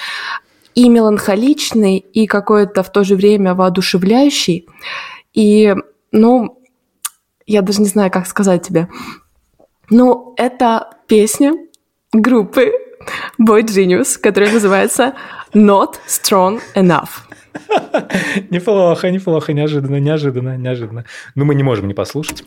и 0.74 0.88
меланхоличный, 0.88 1.98
и 1.98 2.26
какой-то 2.26 2.82
в 2.82 2.92
то 2.92 3.02
же 3.02 3.16
время 3.16 3.54
воодушевляющий. 3.54 4.68
И, 5.32 5.74
ну, 6.12 6.62
я 7.46 7.62
даже 7.62 7.80
не 7.80 7.88
знаю, 7.88 8.10
как 8.10 8.26
сказать 8.26 8.66
тебе. 8.66 8.88
Ну, 9.88 10.34
это 10.36 10.90
песня 11.08 11.54
группы 12.12 12.72
Boy 13.38 13.62
Genius, 13.62 14.18
который 14.20 14.52
называется 14.52 15.14
Not 15.54 15.94
Strong 16.06 16.60
Enough. 16.74 17.08
Неплохо, 18.50 19.10
неплохо, 19.10 19.52
неожиданно, 19.52 20.00
неожиданно, 20.00 20.56
неожиданно. 20.56 21.04
Но 21.34 21.44
мы 21.44 21.54
не 21.54 21.62
можем 21.62 21.88
не 21.88 21.94
послушать. 21.94 22.44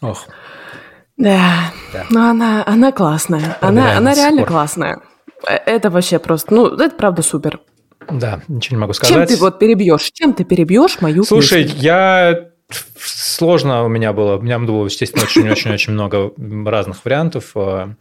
Ох. 0.00 0.26
Да, 1.16 1.72
да. 1.92 2.06
но 2.10 2.30
она, 2.30 2.62
она 2.64 2.92
классная. 2.92 3.58
Она, 3.60 3.96
она 3.96 4.14
реально 4.14 4.42
спор. 4.42 4.48
классная. 4.48 5.00
Э, 5.46 5.54
это 5.54 5.90
вообще 5.90 6.18
просто, 6.18 6.54
ну, 6.54 6.66
это 6.68 6.94
правда 6.94 7.22
супер. 7.22 7.60
Да, 8.10 8.40
ничего 8.48 8.76
не 8.76 8.80
могу 8.80 8.92
сказать. 8.92 9.14
Чем 9.14 9.26
ты 9.26 9.36
вот 9.36 9.58
перебьешь? 9.58 10.10
Чем 10.12 10.32
ты 10.32 10.44
перебьешь 10.44 11.00
мою 11.00 11.24
Слушай, 11.24 11.64
песню? 11.64 11.80
я 11.80 12.48
сложно 12.98 13.84
у 13.84 13.88
меня 13.88 14.12
было. 14.12 14.36
У 14.36 14.42
меня 14.42 14.58
было, 14.58 14.84
естественно, 14.84 15.24
очень-очень-очень 15.24 15.92
много 15.92 16.32
разных 16.64 17.04
вариантов. 17.04 17.52
Э, 17.56 17.94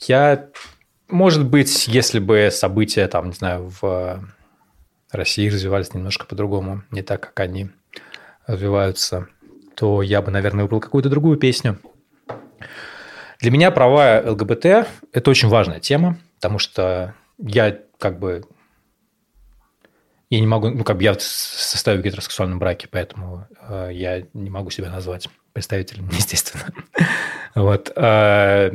я, 0.00 0.46
может 1.08 1.44
быть, 1.44 1.86
если 1.86 2.18
бы 2.18 2.48
события, 2.50 3.06
там, 3.08 3.28
не 3.28 3.34
знаю, 3.34 3.70
в 3.80 4.24
России 5.12 5.48
развивались 5.48 5.92
немножко 5.94 6.26
по-другому, 6.26 6.82
не 6.90 7.02
так, 7.02 7.20
как 7.20 7.40
они 7.40 7.70
развиваются 8.46 9.28
то 9.74 10.02
я 10.02 10.22
бы, 10.22 10.30
наверное, 10.30 10.64
выбрал 10.64 10.80
какую-то 10.80 11.08
другую 11.08 11.36
песню. 11.38 11.78
Для 13.40 13.50
меня 13.50 13.70
права 13.70 14.22
ЛГБТ– 14.24 14.64
это 15.12 15.30
очень 15.30 15.48
важная 15.48 15.80
тема, 15.80 16.18
потому 16.36 16.58
что 16.58 17.14
я 17.38 17.78
как 17.98 18.18
бы 18.18 18.44
я 20.30 20.40
не 20.40 20.46
могу, 20.46 20.70
ну, 20.70 20.84
как 20.84 20.96
бы 20.96 21.02
я 21.04 21.14
состою 21.18 22.00
в 22.00 22.02
гетеросексуальном 22.02 22.58
браке, 22.58 22.88
поэтому 22.90 23.46
э, 23.68 23.90
я 23.92 24.24
не 24.32 24.50
могу 24.50 24.70
себя 24.70 24.90
назвать 24.90 25.28
представителем, 25.52 26.08
естественно. 26.12 26.64
вот. 27.54 27.92
Э, 27.94 28.72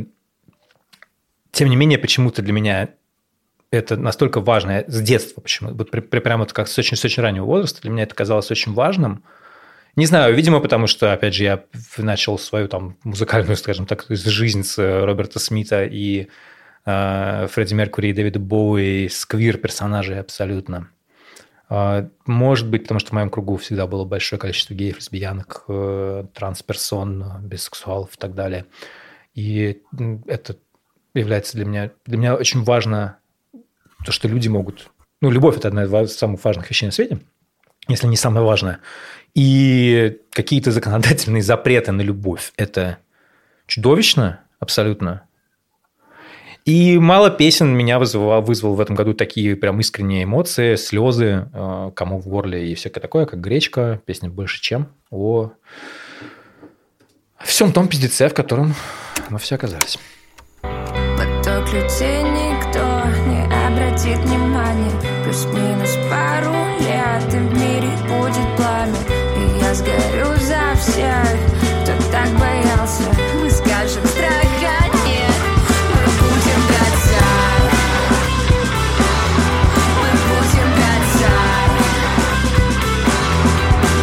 тем 1.52 1.70
не 1.70 1.76
менее, 1.76 1.98
почему-то 1.98 2.42
для 2.42 2.54
меня 2.54 2.90
это 3.72 3.98
настолько 3.98 4.42
важно 4.42 4.84
с 4.88 5.02
детства 5.02 5.42
почему 5.42 5.74
вот 5.74 5.92
прямо 5.92 6.46
как 6.48 6.68
с 6.68 6.78
очень, 6.78 6.98
с 6.98 7.06
очень 7.06 7.22
раннего 7.22 7.46
возраста 7.46 7.82
для 7.82 7.92
меня 7.92 8.04
это 8.04 8.16
казалось 8.16 8.50
очень 8.52 8.74
важным. 8.74 9.24
Не 10.00 10.06
знаю, 10.06 10.34
видимо, 10.34 10.62
потому 10.62 10.88
что, 10.88 11.12
опять 11.12 11.34
же, 11.34 11.44
я 11.44 11.66
начал 11.98 12.40
свою 12.40 12.70
там 12.70 12.96
музыкальную, 13.04 13.58
скажем 13.58 13.86
так, 13.86 14.06
жизнь 14.08 14.64
с 14.64 14.78
Роберта 14.78 15.40
Смита 15.40 15.84
и 15.84 16.30
э, 16.86 17.48
Фредди 17.52 17.74
Меркури 17.74 18.08
и 18.08 18.14
Дэвида 18.14 18.40
Боуи, 18.40 19.10
сквир 19.10 19.58
персонажей 19.58 20.18
абсолютно. 20.18 20.88
Э, 21.70 22.08
может 22.26 22.70
быть, 22.70 22.84
потому 22.84 23.02
что 23.02 23.10
в 23.10 23.12
моем 23.12 23.30
кругу 23.30 23.58
всегда 23.58 23.88
было 23.88 24.06
большое 24.06 24.40
количество 24.40 24.74
геев, 24.74 25.00
лесбиянок, 25.00 25.66
э, 25.68 26.24
трансперсон, 26.34 27.42
бисексуалов 27.42 28.16
и 28.16 28.18
так 28.18 28.36
далее. 28.36 28.68
И 29.34 29.82
это 30.28 30.56
является 31.14 31.58
для 31.58 31.66
меня... 31.66 31.92
Для 32.06 32.18
меня 32.18 32.36
очень 32.36 32.64
важно 32.64 33.18
то, 34.06 34.14
что 34.14 34.30
люди 34.30 34.48
могут... 34.48 34.92
Ну, 35.20 35.30
любовь– 35.30 35.58
это 35.58 35.68
одна 35.68 35.84
из 35.84 36.16
самых 36.16 36.42
важных 36.46 36.70
вещей 36.70 36.86
на 36.86 36.94
свете, 36.94 37.20
если 37.90 38.08
не 38.08 38.16
самое 38.16 38.46
важное. 38.46 38.80
И 39.36 40.18
какие-то 40.32 40.72
законодательные 40.72 41.42
запреты 41.42 41.92
на 41.92 42.02
любовь– 42.02 42.54
это 42.58 42.98
чудовищно 43.68 44.42
абсолютно. 44.60 45.24
И 46.66 47.00
мало 47.00 47.32
песен 47.32 47.70
меня 47.70 48.00
вызвало, 48.00 48.42
вызвал 48.42 48.76
в 48.76 48.82
этом 48.82 48.96
году 48.96 49.14
такие 49.14 49.56
прям 49.56 49.80
искренние 49.80 50.26
эмоции, 50.26 50.76
слезы, 50.76 51.50
э, 51.52 51.92
кому 51.96 52.20
в 52.20 52.28
горле 52.28 52.72
и 52.72 52.76
всякое 52.76 53.00
такое, 53.00 53.26
как 53.26 53.40
гречка, 53.40 54.02
песня 54.06 54.30
«Больше 54.30 54.62
чем» 54.62 54.90
о 55.10 55.52
всем 57.40 57.72
том 57.72 57.88
пиздеце, 57.88 58.30
в 58.30 58.34
котором 58.34 58.76
мы 59.30 59.40
все 59.40 59.56
оказались. 59.56 59.98
Поток 60.62 61.74
людей 61.74 62.22
никто 62.24 62.80
не 63.28 63.46
обратит 63.46 64.20
внимания 64.20 64.92
Плюс-минус 65.24 65.98
пару 66.10 66.54
лет 66.80 67.34
и 67.34 67.38
в 67.38 67.54
мире 67.54 67.99
сгорю 69.80 70.36
за 70.40 70.76
всех, 70.78 71.40
кто 71.84 71.94
так 72.12 72.30
боялся. 72.38 73.04
Мы 73.42 73.50
скажем 73.50 74.06
страха 74.06 74.76
нет, 75.06 75.38
мы 75.90 76.04
будем 76.20 76.62
браться 76.68 77.24
Мы 80.02 80.10
будем 80.28 80.70
браться 80.76 81.34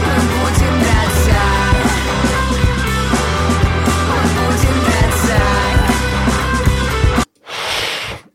Мы 0.03 0.15
будем 0.33 0.75
браться 0.81 1.41
Мы 4.09 4.21
будем 4.39 4.77
браться 4.87 5.39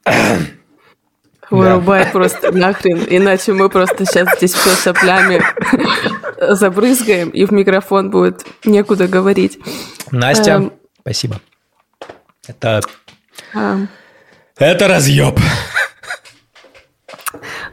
Вырубай 1.51 2.05
просто 2.07 2.51
нахрен, 2.51 3.05
иначе 3.09 3.53
мы 3.53 3.69
просто 3.69 4.05
сейчас 4.05 4.37
здесь 4.37 4.53
все 4.53 4.69
соплями 4.71 5.41
забрызгаем, 6.55 7.29
и 7.29 7.45
в 7.45 7.51
микрофон 7.51 8.09
будет 8.09 8.45
некуда 8.65 9.07
говорить. 9.07 9.59
Настя, 10.11 10.51
эм... 10.51 10.73
спасибо. 11.01 11.39
Это... 12.47 12.81
А... 13.53 13.77
Это 14.57 14.87
разъеб. 14.87 15.39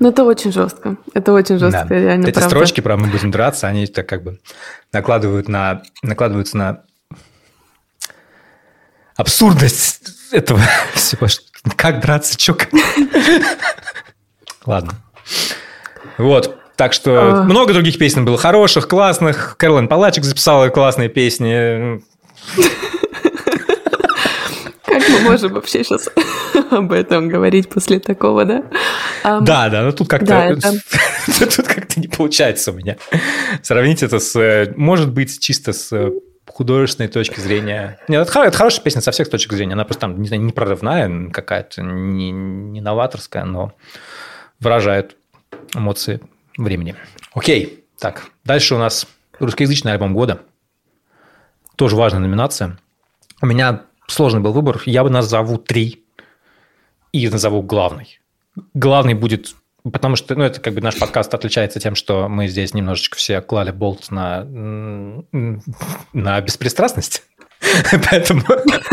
Ну, 0.00 0.10
это 0.10 0.24
очень 0.24 0.52
жестко. 0.52 0.96
Это 1.14 1.32
очень 1.32 1.58
жестко, 1.58 1.86
да. 1.88 1.94
реально. 1.94 2.26
Эти 2.26 2.34
правда. 2.34 2.50
строчки, 2.50 2.80
про 2.80 2.96
мы 2.96 3.08
будем 3.08 3.30
драться, 3.30 3.66
они 3.66 3.86
так 3.86 4.08
как 4.08 4.22
бы 4.22 4.38
накладывают 4.92 5.48
на, 5.48 5.82
накладываются 6.02 6.56
на 6.56 6.84
абсурдность 9.16 10.32
этого 10.32 10.60
всего, 10.94 11.26
как 11.76 12.00
драться, 12.00 12.36
чё? 12.36 12.56
Ладно. 14.66 14.92
Вот. 16.18 16.58
Так 16.76 16.92
что 16.92 17.40
а... 17.40 17.42
много 17.42 17.72
других 17.72 17.98
песен 17.98 18.24
было 18.24 18.38
хороших, 18.38 18.86
классных. 18.86 19.56
Кэролайн 19.56 19.88
Палачик 19.88 20.24
записала 20.24 20.68
классные 20.68 21.08
песни. 21.08 22.00
Как 24.84 25.08
мы 25.08 25.20
можем 25.20 25.54
вообще 25.54 25.82
сейчас 25.82 26.08
об 26.70 26.92
этом 26.92 27.28
говорить 27.28 27.68
после 27.68 27.98
такого, 27.98 28.44
да? 28.44 28.62
Um, 29.24 29.40
да, 29.40 29.68
да, 29.68 29.82
но 29.82 29.92
тут 29.92 30.08
как-то 30.08 30.26
да, 30.26 30.46
это... 30.50 30.72
тут 31.56 31.66
как-то 31.66 32.00
не 32.00 32.08
получается 32.08 32.72
у 32.72 32.74
меня. 32.74 32.96
Сравнить 33.62 34.02
это 34.02 34.18
с, 34.18 34.72
может 34.76 35.12
быть, 35.12 35.40
чисто 35.40 35.72
с 35.72 35.92
художественной 36.50 37.08
точки 37.08 37.40
зрения. 37.40 37.98
Нет, 38.08 38.28
это, 38.28 38.40
это 38.40 38.56
хорошая 38.56 38.82
песня 38.82 39.00
со 39.00 39.10
всех 39.10 39.30
точек 39.30 39.52
зрения. 39.52 39.74
Она 39.74 39.84
просто 39.84 40.02
там, 40.02 40.20
не 40.20 40.28
знаю, 40.28 40.42
не 40.42 40.52
прорывная 40.52 41.30
какая-то, 41.30 41.82
не, 41.82 42.30
не 42.30 42.80
новаторская, 42.80 43.44
но 43.44 43.72
выражает 44.60 45.16
эмоции 45.74 46.20
времени. 46.56 46.94
Окей, 47.34 47.84
так, 47.98 48.24
дальше 48.44 48.74
у 48.74 48.78
нас 48.78 49.06
русскоязычный 49.38 49.92
альбом 49.92 50.14
года. 50.14 50.40
Тоже 51.76 51.96
важная 51.96 52.20
номинация. 52.20 52.78
У 53.40 53.46
меня 53.46 53.82
сложный 54.08 54.40
был 54.40 54.52
выбор. 54.52 54.82
Я 54.84 55.04
бы 55.04 55.10
назову 55.10 55.58
три 55.58 56.04
и 57.12 57.28
назову 57.28 57.62
главный. 57.62 58.20
Главный 58.74 59.14
будет 59.14 59.54
Потому 59.92 60.16
что, 60.16 60.34
ну, 60.34 60.44
это 60.44 60.60
как 60.60 60.74
бы 60.74 60.80
наш 60.80 60.98
подкаст 60.98 61.32
отличается 61.34 61.80
тем, 61.80 61.94
что 61.94 62.28
мы 62.28 62.48
здесь 62.48 62.74
немножечко 62.74 63.16
все 63.16 63.40
клали 63.40 63.70
болт 63.70 64.10
на, 64.10 64.44
на 66.12 66.40
беспристрастность. 66.40 67.22
Поэтому, 68.10 68.42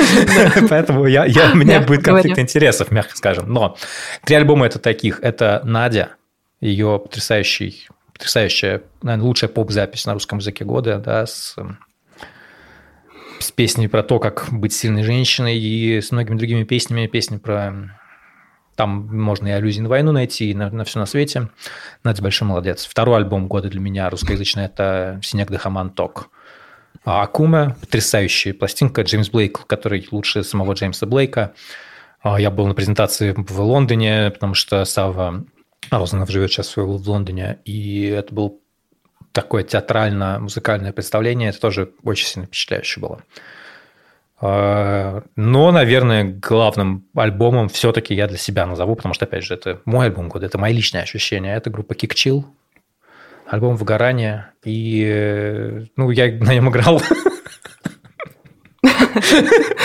поэтому 0.69 1.05
я, 1.05 1.25
я, 1.25 1.51
у 1.51 1.55
меня 1.55 1.81
будет 1.81 2.03
конфликт 2.03 2.39
интересов, 2.39 2.89
мягко 2.89 3.15
скажем. 3.15 3.51
Но 3.51 3.77
три 4.23 4.35
альбома 4.35 4.65
это 4.65 4.79
таких. 4.79 5.19
Это 5.21 5.61
Надя, 5.63 6.15
ее 6.61 6.99
потрясающий, 6.99 7.87
потрясающая, 8.11 8.81
наверное, 9.03 9.25
лучшая 9.27 9.51
поп-запись 9.51 10.07
на 10.07 10.13
русском 10.13 10.39
языке 10.39 10.65
года, 10.65 10.97
да, 10.97 11.27
с, 11.27 11.55
с 13.39 13.51
песней 13.51 13.87
про 13.87 14.01
то, 14.01 14.19
как 14.19 14.47
быть 14.49 14.73
сильной 14.73 15.03
женщиной 15.03 15.59
и 15.59 16.01
с 16.01 16.11
многими 16.11 16.37
другими 16.37 16.63
песнями. 16.63 17.05
Песни 17.05 17.37
про 17.37 17.71
там 18.75 19.07
можно 19.17 19.47
и 19.47 19.51
аллюзии 19.51 19.81
на 19.81 19.89
войну 19.89 20.11
найти, 20.11 20.51
и 20.51 20.53
на, 20.53 20.69
на 20.69 20.83
все 20.83 20.99
на 20.99 21.05
свете. 21.05 21.49
Надя 22.03 22.21
большой 22.21 22.47
молодец. 22.47 22.85
Второй 22.85 23.17
альбом 23.17 23.47
года 23.47 23.69
для 23.69 23.79
меня 23.79 24.09
русскоязычный– 24.09 24.65
это 24.65 25.19
«Синяк 25.23 25.51
Дехаман 25.51 25.91
Ток». 25.91 26.29
А 27.03 27.21
Акума– 27.21 27.77
потрясающая 27.81 28.53
пластинка. 28.53 29.03
Джеймс 29.03 29.29
Блейк, 29.29 29.65
который 29.67 30.07
лучше 30.11 30.43
самого 30.43 30.73
Джеймса 30.73 31.05
Блейка. 31.05 31.53
А, 32.21 32.39
я 32.39 32.49
был 32.49 32.65
на 32.65 32.73
презентации 32.73 33.35
в 33.37 33.59
Лондоне, 33.59 34.31
потому 34.31 34.55
что 34.55 34.83
Сава 34.85 35.45
Розанов 35.91 36.31
живет 36.31 36.51
сейчас 36.51 36.75
в 36.75 37.07
Лондоне, 37.07 37.59
и 37.65 38.07
это 38.07 38.33
был 38.33 38.59
такое 39.31 39.63
театрально-музыкальное 39.63 40.93
представление. 40.93 41.49
Это 41.49 41.59
тоже 41.59 41.91
очень 42.03 42.25
сильно 42.25 42.47
впечатляюще 42.47 42.99
было. 42.99 43.21
А, 44.41 45.23
но, 45.35 45.71
наверное, 45.71 46.23
главным 46.23 47.05
альбомом 47.15 47.69
все-таки 47.69 48.13
я 48.13 48.27
для 48.27 48.37
себя 48.37 48.65
назову, 48.65 48.95
потому 48.95 49.13
что, 49.13 49.25
опять 49.25 49.43
же, 49.43 49.53
это 49.53 49.81
мой 49.85 50.07
альбом 50.07 50.29
года, 50.29 50.45
это 50.45 50.57
мои 50.57 50.73
личные 50.73 51.03
ощущения. 51.03 51.55
Это 51.55 51.69
группа 51.69 51.93
Kick 51.93 52.13
Chill, 52.13 52.43
альбом 53.47 53.75
«Выгорание». 53.75 54.51
И, 54.63 55.85
ну, 55.95 56.09
я 56.11 56.25
на 56.39 56.53
нем 56.53 56.69
играл. 56.69 57.01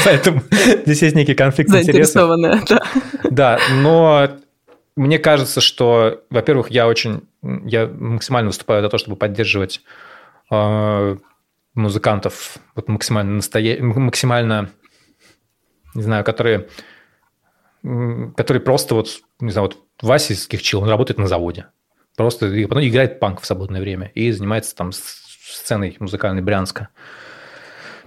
Поэтому 0.04 0.42
здесь 0.84 1.02
есть 1.02 1.16
некий 1.16 1.34
конфликт 1.34 1.72
интересов. 1.72 2.30
да. 2.68 2.82
Да, 3.30 3.58
но 3.80 4.30
мне 4.96 5.18
кажется, 5.18 5.60
что, 5.60 6.24
во-первых, 6.30 6.70
я 6.70 6.88
очень, 6.88 7.22
я 7.42 7.86
максимально 7.86 8.48
выступаю 8.48 8.82
за 8.82 8.88
то, 8.88 8.98
чтобы 8.98 9.16
поддерживать 9.16 9.80
а, 10.50 11.16
музыкантов 11.74 12.58
вот 12.74 12.88
максимально 12.88 13.32
настоя... 13.32 13.82
максимально, 13.82 14.70
не 15.94 16.02
знаю, 16.02 16.24
которые, 16.24 16.68
которые 17.82 18.62
просто 18.62 18.94
вот, 18.94 19.20
не 19.40 19.50
знаю, 19.50 19.68
вот 19.68 19.78
Вася 20.02 20.32
из 20.32 20.46
Кихчил, 20.46 20.82
он 20.82 20.88
работает 20.88 21.18
на 21.18 21.26
заводе. 21.26 21.66
Просто 22.16 22.46
и 22.46 22.66
потом 22.66 22.84
играет 22.84 23.20
панк 23.20 23.40
в 23.40 23.46
свободное 23.46 23.80
время 23.80 24.10
и 24.14 24.30
занимается 24.32 24.74
там 24.74 24.92
сценой 24.92 25.96
музыкальной 26.00 26.42
Брянска. 26.42 26.88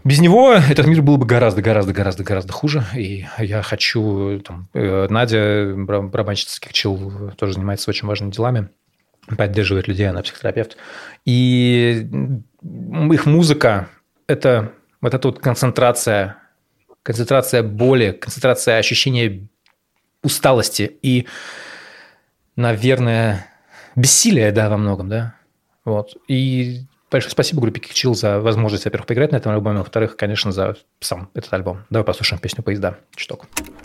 Без 0.04 0.20
него 0.20 0.54
этот 0.54 0.86
мир 0.86 1.02
был 1.02 1.18
бы 1.18 1.26
гораздо, 1.26 1.62
гораздо, 1.62 1.94
гораздо, 1.94 2.24
гораздо 2.24 2.52
хуже. 2.52 2.84
И 2.96 3.26
я 3.40 3.62
хочу... 3.62 4.40
Там, 4.42 4.68
э, 4.74 5.08
Надя, 5.10 5.74
барабанщица 5.76 6.60
Кихчил, 6.60 7.32
тоже 7.38 7.54
занимается 7.54 7.90
очень 7.90 8.08
важными 8.08 8.32
делами, 8.32 8.70
поддерживает 9.38 9.88
людей, 9.88 10.10
она 10.10 10.22
психотерапевт. 10.22 10.76
И 11.24 12.06
их 12.64 13.26
музыка– 13.26 13.90
это 14.28 14.74
вот 15.02 15.14
эта 15.14 15.28
вот 15.28 15.40
концентрация, 15.40 16.38
концентрация 17.04 17.64
боли, 17.64 18.12
концентрация 18.12 18.78
ощущения 18.78 19.48
усталости 20.24 20.98
и, 21.02 21.28
наверное, 22.56 23.48
бессилия, 23.96 24.52
да, 24.52 24.70
во 24.70 24.78
многом, 24.78 25.10
да. 25.10 25.36
Вот. 25.86 26.16
И 26.28 26.86
большое 27.12 27.32
спасибо 27.32 27.62
группе 27.62 27.82
Кикчил 27.82 28.16
за 28.16 28.40
возможность, 28.40 28.86
во-первых, 28.86 29.08
поиграть 29.08 29.32
на 29.34 29.38
этом 29.38 29.52
альбоме, 29.54 29.80
во-вторых, 29.80 30.16
конечно, 30.16 30.52
за 30.52 30.78
сам 31.02 31.30
этот 31.34 31.54
альбом. 31.54 31.86
Давай 31.90 32.06
послушаем 32.06 32.40
песню 32.40 32.64
«Поезда» 32.64 32.98
чуток. 33.16 33.46
Вот 33.58 33.83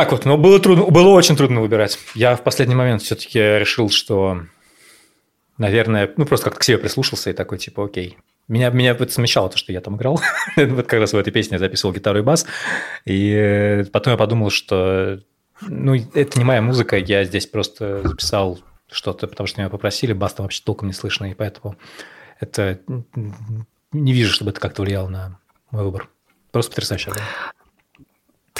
так 0.00 0.12
вот. 0.12 0.24
Но 0.24 0.38
было 0.38 0.58
трудно, 0.58 0.86
было 0.86 1.08
очень 1.08 1.36
трудно 1.36 1.60
выбирать. 1.60 1.98
Я 2.14 2.34
в 2.34 2.42
последний 2.42 2.74
момент 2.74 3.02
все-таки 3.02 3.38
решил, 3.38 3.90
что, 3.90 4.42
наверное, 5.58 6.10
ну 6.16 6.24
просто 6.24 6.46
как-то 6.46 6.60
к 6.60 6.64
себе 6.64 6.78
прислушался 6.78 7.30
и 7.30 7.34
такой 7.34 7.58
типа, 7.58 7.84
окей. 7.84 8.16
Меня, 8.48 8.70
меня 8.70 8.92
это 8.92 9.12
смещало 9.12 9.50
то, 9.50 9.58
что 9.58 9.72
я 9.72 9.80
там 9.82 9.96
играл. 9.96 10.20
вот 10.56 10.86
как 10.86 11.00
раз 11.00 11.12
в 11.12 11.18
этой 11.18 11.32
песне 11.32 11.56
я 11.56 11.58
записывал 11.58 11.94
гитару 11.94 12.18
и 12.18 12.22
бас. 12.22 12.46
И 13.04 13.30
э, 13.30 13.84
потом 13.92 14.12
я 14.12 14.16
подумал, 14.16 14.48
что 14.48 15.20
ну, 15.60 15.94
это 15.94 16.38
не 16.38 16.44
моя 16.44 16.62
музыка, 16.62 16.96
я 16.96 17.24
здесь 17.24 17.46
просто 17.46 18.00
записал 18.02 18.58
что-то, 18.90 19.26
потому 19.26 19.46
что 19.46 19.60
меня 19.60 19.68
попросили, 19.68 20.14
бас 20.14 20.32
там 20.32 20.44
вообще 20.46 20.62
толком 20.64 20.88
не 20.88 20.94
слышно, 20.94 21.30
и 21.30 21.34
поэтому 21.34 21.76
это 22.40 22.80
не 23.92 24.12
вижу, 24.14 24.32
чтобы 24.32 24.52
это 24.52 24.60
как-то 24.60 24.80
влияло 24.80 25.08
на 25.08 25.38
мой 25.70 25.84
выбор. 25.84 26.08
Просто 26.50 26.70
потрясающе. 26.70 27.12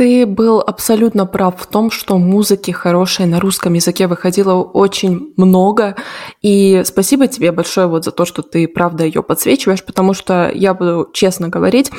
Ты 0.00 0.24
был 0.24 0.60
абсолютно 0.60 1.26
прав 1.26 1.60
в 1.60 1.66
том, 1.66 1.90
что 1.90 2.16
музыки 2.16 2.70
хорошей 2.70 3.26
на 3.26 3.38
русском 3.38 3.74
языке 3.74 4.06
выходило 4.06 4.54
очень 4.62 5.34
много. 5.36 5.94
И 6.40 6.80
спасибо 6.86 7.26
тебе 7.26 7.52
большое 7.52 7.86
вот 7.86 8.06
за 8.06 8.10
то, 8.10 8.24
что 8.24 8.40
ты 8.40 8.66
правда 8.66 9.04
ее 9.04 9.22
подсвечиваешь, 9.22 9.84
потому 9.84 10.14
что 10.14 10.50
я 10.54 10.72
буду 10.72 11.10
честно 11.12 11.50
говорить, 11.50 11.90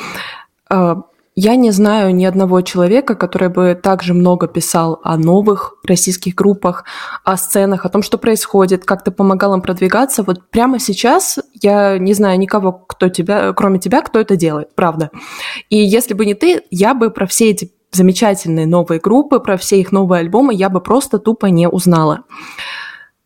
э, 0.68 0.96
я 1.36 1.54
не 1.54 1.70
знаю 1.70 2.12
ни 2.12 2.24
одного 2.24 2.60
человека, 2.62 3.14
который 3.14 3.50
бы 3.50 3.78
так 3.80 4.02
же 4.02 4.14
много 4.14 4.48
писал 4.48 5.00
о 5.04 5.16
новых 5.16 5.76
российских 5.86 6.34
группах, 6.34 6.84
о 7.22 7.36
сценах, 7.36 7.86
о 7.86 7.88
том, 7.88 8.02
что 8.02 8.18
происходит, 8.18 8.84
как 8.84 9.04
ты 9.04 9.12
помогал 9.12 9.54
им 9.54 9.62
продвигаться. 9.62 10.24
Вот 10.24 10.50
прямо 10.50 10.80
сейчас 10.80 11.38
я 11.62 11.98
не 11.98 12.14
знаю 12.14 12.36
никого, 12.40 12.72
кто 12.72 13.08
тебя, 13.08 13.52
кроме 13.52 13.78
тебя, 13.78 14.02
кто 14.02 14.18
это 14.18 14.34
делает, 14.34 14.74
правда. 14.74 15.12
И 15.70 15.76
если 15.76 16.14
бы 16.14 16.26
не 16.26 16.34
ты, 16.34 16.62
я 16.72 16.94
бы 16.94 17.10
про 17.10 17.28
все 17.28 17.50
эти 17.50 17.70
замечательные 17.92 18.66
новые 18.66 19.00
группы, 19.00 19.38
про 19.38 19.56
все 19.56 19.78
их 19.78 19.92
новые 19.92 20.20
альбомы 20.20 20.54
я 20.54 20.68
бы 20.68 20.80
просто 20.80 21.18
тупо 21.18 21.46
не 21.46 21.68
узнала. 21.68 22.24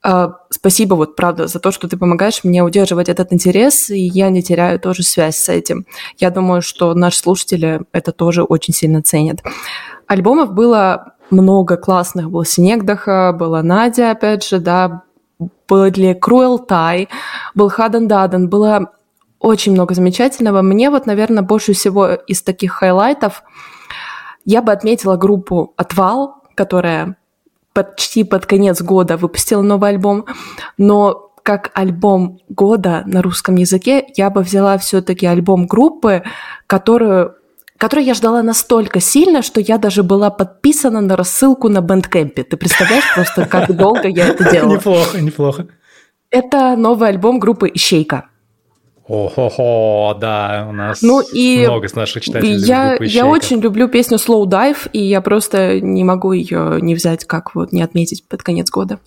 А, 0.02 0.38
спасибо, 0.50 0.94
вот 0.94 1.16
правда, 1.16 1.46
за 1.46 1.58
то, 1.58 1.70
что 1.70 1.88
ты 1.88 1.96
помогаешь 1.96 2.44
мне 2.44 2.62
удерживать 2.62 3.08
этот 3.08 3.32
интерес, 3.32 3.90
и 3.90 4.00
я 4.00 4.30
не 4.30 4.42
теряю 4.42 4.78
тоже 4.78 5.02
связь 5.02 5.36
с 5.36 5.48
этим. 5.48 5.86
Я 6.18 6.30
думаю, 6.30 6.62
что 6.62 6.94
наши 6.94 7.18
слушатели 7.18 7.82
это 7.92 8.12
тоже 8.12 8.42
очень 8.42 8.74
сильно 8.74 9.02
ценят. 9.02 9.42
Альбомов 10.06 10.52
было 10.52 11.14
много 11.30 11.76
классных. 11.76 12.30
Был 12.30 12.44
Снегдаха, 12.44 13.34
была 13.36 13.62
Надя, 13.62 14.12
опять 14.12 14.46
же, 14.46 14.58
да, 14.58 15.02
были 15.68 16.16
Cruel 16.16 16.66
Tie, 16.68 17.08
был 17.54 17.68
Хадн 17.68 18.06
Дадн, 18.06 18.48
было 18.48 18.92
очень 19.40 19.72
много 19.72 19.94
замечательного. 19.94 20.62
Мне 20.62 20.90
вот, 20.90 21.06
наверное, 21.06 21.42
больше 21.42 21.72
всего 21.72 22.14
из 22.14 22.42
таких 22.42 22.72
хайлайтов– 22.72 23.42
я 24.46 24.62
бы 24.62 24.72
отметила 24.72 25.16
группу 25.16 25.74
«Отвал», 25.76 26.42
которая 26.54 27.16
почти 27.74 28.24
под 28.24 28.46
конец 28.46 28.80
года 28.80 29.18
выпустила 29.18 29.60
новый 29.60 29.90
альбом, 29.90 30.24
но 30.78 31.30
как 31.42 31.70
альбом 31.74 32.40
года 32.48 33.02
на 33.06 33.20
русском 33.20 33.56
языке 33.56 34.06
я 34.16 34.30
бы 34.30 34.40
взяла 34.40 34.78
все-таки 34.78 35.26
альбом 35.26 35.66
группы, 35.66 36.22
которую 36.66 37.34
которую 37.76 38.06
я 38.06 38.14
ждала 38.14 38.42
настолько 38.42 39.00
сильно, 39.00 39.42
что 39.42 39.60
я 39.60 39.76
даже 39.76 40.02
была 40.02 40.30
подписана 40.30 41.02
на 41.02 41.14
рассылку 41.14 41.68
на 41.68 41.82
Bandcamp 41.82 42.32
е. 42.32 42.44
Ты 42.44 42.56
представляешь 42.56 43.04
просто, 43.14 43.44
как 43.44 43.76
долго 43.76 44.08
я 44.08 44.28
это 44.28 44.50
делала? 44.50 44.72
Неплохо, 44.76 45.20
неплохо. 45.20 45.66
Это 46.30 46.74
новый 46.76 47.10
альбом 47.10 47.38
группы 47.38 47.70
«Ищейка». 47.72 48.30
О-хо-хо, 49.08 50.16
да, 50.20 50.66
у 50.68 50.72
нас 50.72 51.00
ну, 51.00 51.20
и 51.20 51.64
много 51.64 51.86
с 51.86 51.94
наших 51.94 52.24
читателей. 52.24 52.56
Я, 52.56 52.96
я 53.00 53.26
очень 53.26 53.60
люблю 53.60 53.88
песню 53.88 54.18
Slow 54.18 54.44
Dive, 54.46 54.90
и 54.92 54.98
я 54.98 55.20
просто 55.20 55.80
не 55.80 56.02
могу 56.02 56.32
ее 56.32 56.78
не 56.80 56.94
взять, 56.96 57.24
как 57.24 57.54
вот 57.54 57.72
не 57.72 57.82
отметить 57.82 58.26
под 58.28 58.42
конец 58.42 58.68
года. 58.68 58.98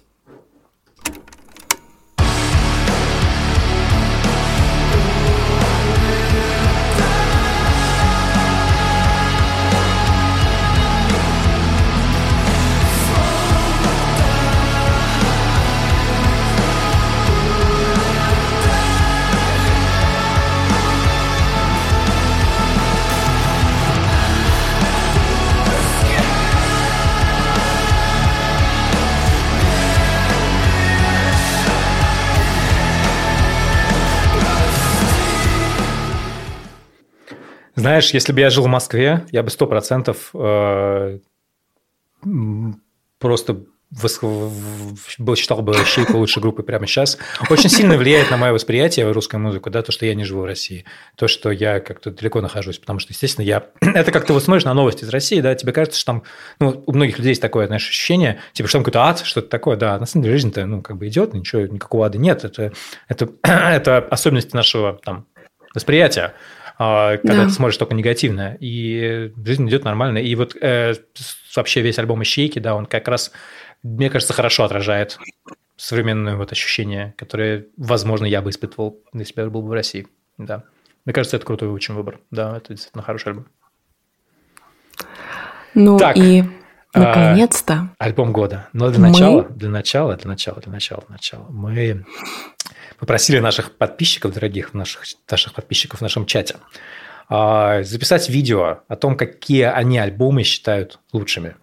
Знаешь, 38.00 38.14
если 38.14 38.32
бы 38.32 38.40
я 38.40 38.50
жил 38.50 38.64
в 38.64 38.68
Москве, 38.68 39.26
я 39.34 39.44
бы 39.44 39.50
сто 39.50 39.68
процентов 39.68 40.30
э, 40.34 41.20
просто 43.20 43.58
был, 45.18 45.36
считал 45.36 45.62
бы 45.62 45.74
Шейку 45.74 46.18
лучшей 46.18 46.42
группой 46.42 46.64
прямо 46.64 46.88
сейчас. 46.88 47.18
Очень 47.50 47.70
сильно 47.70 47.98
влияет 47.98 48.32
на 48.32 48.38
мое 48.38 48.54
восприятие 48.54 49.12
русской 49.12 49.36
музыку, 49.36 49.70
да, 49.70 49.82
то, 49.82 49.92
что 49.92 50.06
я 50.06 50.16
не 50.16 50.24
живу 50.24 50.44
в 50.44 50.46
России, 50.46 50.86
то, 51.18 51.28
что 51.28 51.52
я 51.52 51.82
как-то 51.82 52.12
далеко 52.12 52.40
нахожусь, 52.40 52.80
потому 52.80 53.00
что, 53.00 53.12
естественно, 53.12 53.44
я... 53.44 53.66
Это 53.82 54.14
как 54.14 54.26
ты 54.26 54.32
вот 54.32 54.46
смотришь 54.46 54.64
на 54.64 54.74
новости 54.74 55.04
из 55.04 55.10
России, 55.10 55.42
да, 55.42 55.54
тебе 55.56 55.74
кажется, 55.74 56.00
что 56.00 56.14
там, 56.14 56.24
ну, 56.62 56.82
у 56.86 56.94
многих 56.94 57.18
людей 57.18 57.32
есть 57.32 57.42
такое, 57.42 57.68
знаешь, 57.68 57.86
ощущение, 57.86 58.40
типа, 58.54 58.70
что 58.70 58.78
там 58.78 58.86
какой-то 58.86 59.04
ад, 59.10 59.20
что-то 59.26 59.50
такое, 59.50 59.76
да, 59.76 60.00
на 60.00 60.06
самом 60.06 60.24
деле 60.24 60.36
жизнь-то, 60.36 60.66
ну, 60.66 60.82
как 60.82 60.96
бы 60.96 61.10
идет, 61.10 61.34
ничего, 61.34 61.64
никакого 61.64 62.06
ада 62.06 62.18
нет, 62.18 62.46
это, 62.46 62.72
это, 63.10 63.28
это 63.44 63.98
особенности 63.98 64.56
нашего, 64.56 64.98
там, 65.04 65.26
восприятия. 65.74 66.34
А, 66.82 67.18
когда 67.18 67.36
да. 67.36 67.46
ты 67.46 67.50
смотришь 67.50 67.76
только 67.76 67.94
негативное, 67.94 68.58
и 68.62 69.34
жизнь 69.44 69.68
идет 69.68 69.84
нормально. 69.84 70.20
И 70.20 70.34
вот 70.36 70.56
э, 70.62 70.94
вообще 71.54 71.82
весь 71.82 72.00
альбом 72.00 72.24
«Ищейки», 72.24 72.60
да, 72.60 72.74
он 72.74 72.86
как 72.86 73.10
раз, 73.10 73.34
мне 73.84 74.10
кажется, 74.10 74.34
хорошо 74.34 74.64
отражает 74.64 75.20
современное 75.76 76.38
вот 76.38 76.54
ощущение, 76.54 77.14
которое, 77.18 77.68
возможно, 77.76 78.26
я 78.26 78.42
бы 78.42 78.50
испытывал, 78.50 78.98
если 79.14 79.34
бы 79.34 79.42
я 79.42 79.50
был 79.50 79.62
бы 79.62 79.68
в 79.68 79.74
России. 79.74 80.08
Да. 80.38 80.64
Мне 81.04 81.14
кажется, 81.14 81.36
это 81.36 81.46
крутой 81.46 81.68
очень 81.68 81.96
выбор. 81.96 82.22
Да, 82.32 82.56
это 82.56 82.70
действительно 82.74 83.04
хороший 83.04 83.30
альбом. 83.30 83.48
Ну 85.74 85.98
так. 85.98 86.18
и 86.18 86.46
Наконец-то. 86.94 87.90
А, 87.98 88.06
альбом 88.06 88.32
года. 88.32 88.68
Но 88.74 88.90
для 88.90 89.00
начала, 89.00 89.44
мы... 89.44 89.50
для 89.50 89.70
начала, 89.70 90.16
для 90.16 90.30
начала, 90.30 90.60
для 90.60 90.72
начала, 90.72 91.04
для 91.08 91.14
начала. 91.14 91.46
Мы 91.50 92.06
попросили 93.00 93.40
наших 93.40 93.78
подписчиков, 93.78 94.34
дорогих 94.34 94.74
наших, 94.74 95.04
наших 95.30 95.54
подписчиков 95.54 96.00
в 96.00 96.02
нашем 96.04 96.26
чате, 96.26 96.58
а, 97.30 97.84
записать 97.84 98.30
видео 98.30 98.80
о 98.88 98.96
том, 98.96 99.16
какие 99.16 99.64
они 99.64 99.98
альбомы 99.98 100.44
считают 100.44 101.00
лучшими. 101.14 101.56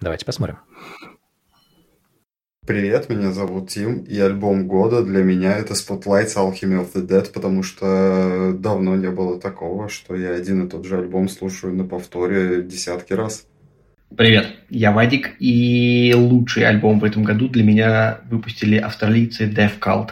Давайте 0.00 0.24
посмотрим. 0.24 0.58
Привет, 2.66 3.08
меня 3.08 3.32
зовут 3.32 3.70
Тим, 3.70 4.04
и 4.04 4.18
альбом 4.20 4.68
года 4.68 5.02
для 5.02 5.24
меня 5.24 5.56
это 5.56 5.74
Spotlights 5.74 6.36
Alchemy 6.36 6.80
of 6.80 6.92
the 6.94 7.06
Dead, 7.06 7.32
потому 7.32 7.62
что 7.62 8.52
давно 8.56 8.94
не 8.96 9.10
было 9.10 9.40
такого, 9.40 9.88
что 9.88 10.14
я 10.14 10.30
один 10.34 10.66
и 10.66 10.70
тот 10.70 10.84
же 10.84 10.98
альбом 10.98 11.28
слушаю 11.28 11.74
на 11.74 11.84
повторе 11.84 12.62
десятки 12.62 13.12
раз. 13.12 13.46
Привет, 14.16 14.46
я 14.68 14.92
Вадик, 14.92 15.36
и 15.38 16.12
лучший 16.16 16.64
альбом 16.64 17.00
в 17.00 17.04
этом 17.04 17.22
году 17.22 17.48
для 17.48 17.62
меня 17.62 18.20
выпустили 18.28 18.76
австралийцы 18.76 19.48
Death 19.48 19.78
Cult. 19.80 20.10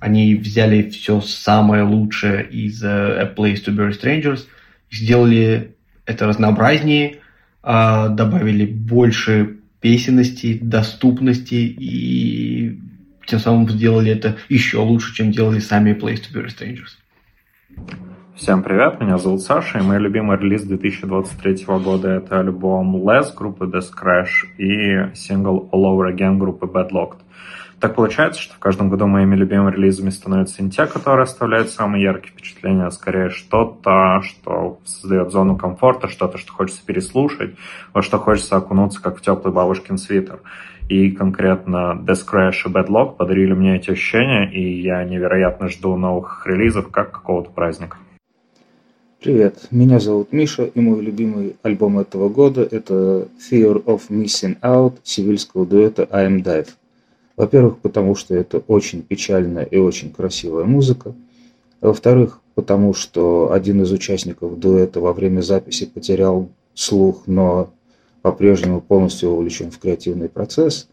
Они 0.00 0.34
взяли 0.34 0.90
все 0.90 1.20
самое 1.20 1.82
лучшее 1.82 2.46
из 2.48 2.82
uh, 2.84 3.18
A 3.18 3.34
Place 3.34 3.64
to 3.64 3.74
Bury 3.74 3.92
Strangers, 3.92 4.46
сделали 4.90 5.74
это 6.04 6.26
разнообразнее, 6.26 7.20
uh, 7.62 8.08
добавили 8.08 8.66
больше 8.66 9.58
песенности, 9.80 10.58
доступности 10.60 11.54
и 11.54 12.78
тем 13.26 13.38
самым 13.38 13.68
сделали 13.68 14.12
это 14.12 14.36
еще 14.48 14.78
лучше, 14.78 15.14
чем 15.14 15.30
делали 15.30 15.58
сами 15.58 15.92
Place 15.92 16.22
to 16.22 16.32
Bury 16.34 16.48
Strangers. 16.48 16.96
Всем 18.36 18.62
привет, 18.62 19.00
меня 19.00 19.16
зовут 19.16 19.40
Саша, 19.40 19.78
и 19.78 19.82
мой 19.82 19.98
любимый 19.98 20.36
релиз 20.36 20.62
2023 20.64 21.64
года 21.82 22.08
это 22.10 22.38
альбом 22.40 22.96
Less 22.96 23.34
группы 23.34 23.64
Death 23.64 23.90
Crash 23.98 24.46
и 24.58 25.14
сингл 25.14 25.70
All 25.72 25.84
Over 25.84 26.14
Again 26.14 26.36
группы 26.36 26.66
Bad 26.66 26.90
Locked. 26.90 27.20
Так 27.86 27.94
получается, 27.94 28.42
что 28.42 28.52
в 28.52 28.58
каждом 28.58 28.90
году 28.90 29.06
моими 29.06 29.36
любимыми 29.36 29.72
релизами 29.72 30.10
становятся 30.10 30.60
не 30.60 30.72
те, 30.72 30.86
которые 30.86 31.22
оставляют 31.22 31.70
самые 31.70 32.02
яркие 32.02 32.32
впечатления, 32.32 32.82
а 32.82 32.90
скорее 32.90 33.30
что-то, 33.30 34.22
что 34.24 34.80
создает 34.84 35.30
зону 35.30 35.56
комфорта, 35.56 36.08
что-то, 36.08 36.36
что 36.36 36.52
хочется 36.52 36.84
переслушать, 36.84 37.54
во 37.94 38.02
что 38.02 38.18
хочется 38.18 38.56
окунуться, 38.56 39.00
как 39.00 39.18
в 39.18 39.20
теплый 39.20 39.54
бабушкин 39.54 39.98
свитер. 39.98 40.40
И 40.88 41.12
конкретно 41.12 41.96
Death 42.04 42.26
Crash 42.28 42.62
и 42.66 42.68
Bad 42.68 42.88
Lock 42.88 43.14
подарили 43.18 43.52
мне 43.52 43.76
эти 43.76 43.92
ощущения, 43.92 44.50
и 44.52 44.80
я 44.80 45.04
невероятно 45.04 45.68
жду 45.68 45.96
новых 45.96 46.44
релизов, 46.44 46.88
как 46.88 47.12
какого-то 47.12 47.50
праздника. 47.50 47.98
Привет, 49.22 49.68
меня 49.70 50.00
зовут 50.00 50.32
Миша, 50.32 50.64
и 50.64 50.80
мой 50.80 51.00
любимый 51.02 51.54
альбом 51.62 52.00
этого 52.00 52.30
года– 52.30 52.62
это 52.68 53.28
Fear 53.48 53.84
of 53.84 54.10
Missing 54.10 54.58
Out 54.60 54.94
сивильского 55.04 55.64
дуэта 55.64 56.08
I 56.10 56.26
Am 56.26 56.42
Dive. 56.42 56.70
Во-первых, 57.36 57.78
потому 57.78 58.14
что 58.14 58.34
это 58.34 58.58
очень 58.66 59.02
печальная 59.02 59.64
и 59.64 59.76
очень 59.76 60.12
красивая 60.12 60.64
музыка. 60.64 61.14
Во-вторых, 61.80 62.40
потому 62.54 62.94
что 62.94 63.52
один 63.52 63.82
из 63.82 63.92
участников 63.92 64.58
дуэта 64.58 65.00
во 65.00 65.12
время 65.12 65.42
записи 65.42 65.84
потерял 65.84 66.48
слух, 66.74 67.24
но 67.26 67.70
по-прежнему 68.22 68.80
полностью 68.80 69.30
вовлечен 69.30 69.70
в 69.70 69.78
креативный 69.78 70.28
процесс. 70.28 70.88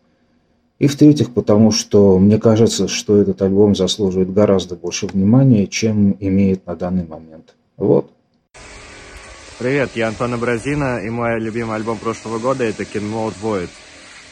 И 0.80 0.88
в-третьих, 0.88 1.34
потому 1.34 1.72
что 1.72 2.20
мне 2.20 2.38
кажется, 2.38 2.90
что 2.90 3.18
этот 3.18 3.42
альбом 3.42 3.74
заслуживает 3.74 4.34
гораздо 4.34 4.76
больше 4.76 5.08
внимания, 5.08 5.66
чем 5.68 6.18
имеет 6.20 6.66
на 6.68 6.76
данный 6.76 7.06
момент. 7.06 7.56
Вот. 7.78 8.12
Привет, 9.60 9.92
я 9.96 10.10
Антон 10.10 10.34
Абразина, 10.34 11.00
и 11.00 11.10
мой 11.10 11.40
любимый 11.40 11.78
альбом 11.78 11.98
прошлого 11.98 12.38
года 12.40 12.66
это 12.66 12.84
Kin 12.84 13.10
Mode 13.10 13.36
Void. 13.42 13.70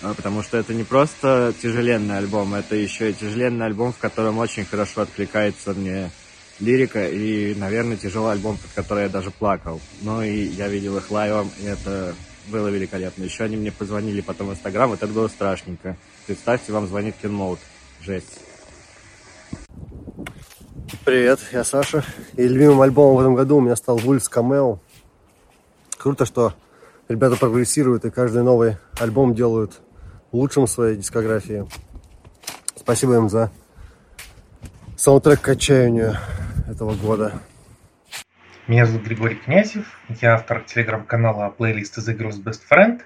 А, 0.04 0.14
потому 0.16 0.42
что 0.42 0.58
это 0.58 0.74
не 0.74 0.84
просто 0.84 1.54
тяжеленный 1.62 2.18
альбом, 2.18 2.56
это 2.56 2.76
еще 2.76 3.12
и 3.12 3.14
тяжеленный 3.14 3.68
альбом, 3.68 3.94
в 3.94 3.98
котором 3.98 4.40
очень 4.40 4.66
хорошо 4.66 5.02
откликается 5.02 5.74
мне 5.74 6.10
лирика, 6.60 7.08
и, 7.08 7.54
наверное, 7.56 7.98
тяжелый 7.98 8.32
альбом, 8.34 8.58
под 8.58 8.72
который 8.74 9.04
я 9.04 9.10
даже 9.10 9.30
плакал. 9.32 9.80
Но 10.02 10.24
и 10.24 10.44
я 10.46 10.68
видел 10.68 10.98
их 10.98 11.12
лайвом, 11.12 11.52
и 11.62 11.66
это 11.66 12.16
было 12.48 12.68
великолепно. 12.70 13.24
Еще 13.24 13.44
они 13.44 13.58
мне 13.58 13.72
позвонили 13.72 14.22
потом 14.22 14.48
в 14.48 14.52
Инстаграм, 14.52 14.90
вот 14.90 15.04
это 15.04 15.12
было 15.12 15.28
страшненько. 15.28 15.96
Представьте, 16.26 16.74
вам 16.74 16.88
звонит 16.88 17.16
Mode. 17.24 17.60
Жесть. 18.02 18.40
Привет, 21.06 21.40
я 21.52 21.64
Саша. 21.64 22.04
И 22.36 22.48
любимым 22.48 22.82
альбомом 22.82 23.18
в 23.18 23.20
этом 23.20 23.36
году 23.36 23.58
у 23.58 23.62
меня 23.62 23.76
стал 23.76 23.98
Вульс 23.98 24.28
Камео. 24.28 24.80
Круто, 25.98 26.26
что 26.26 26.56
ребята 27.08 27.36
прогрессируют 27.36 28.06
и 28.06 28.10
каждый 28.10 28.42
новый 28.42 28.78
альбом 29.00 29.36
делают 29.36 29.82
лучшим 30.32 30.68
своей 30.68 30.98
дискографии. 30.98 31.66
Спасибо 32.76 33.16
им 33.16 33.30
за 33.30 33.52
саундтрек 34.98 35.42
к 35.42 35.50
отчаянию 35.50 36.16
этого 36.68 36.94
года. 36.94 37.34
Меня 38.68 38.86
зовут 38.86 39.04
Григорий 39.04 39.36
Князев, 39.36 40.00
я 40.22 40.36
автор 40.36 40.62
телеграм-канала 40.62 41.50
плейлист 41.50 41.98
из 41.98 42.08
игры 42.10 42.30
Best 42.30 42.62
Friend. 42.70 43.02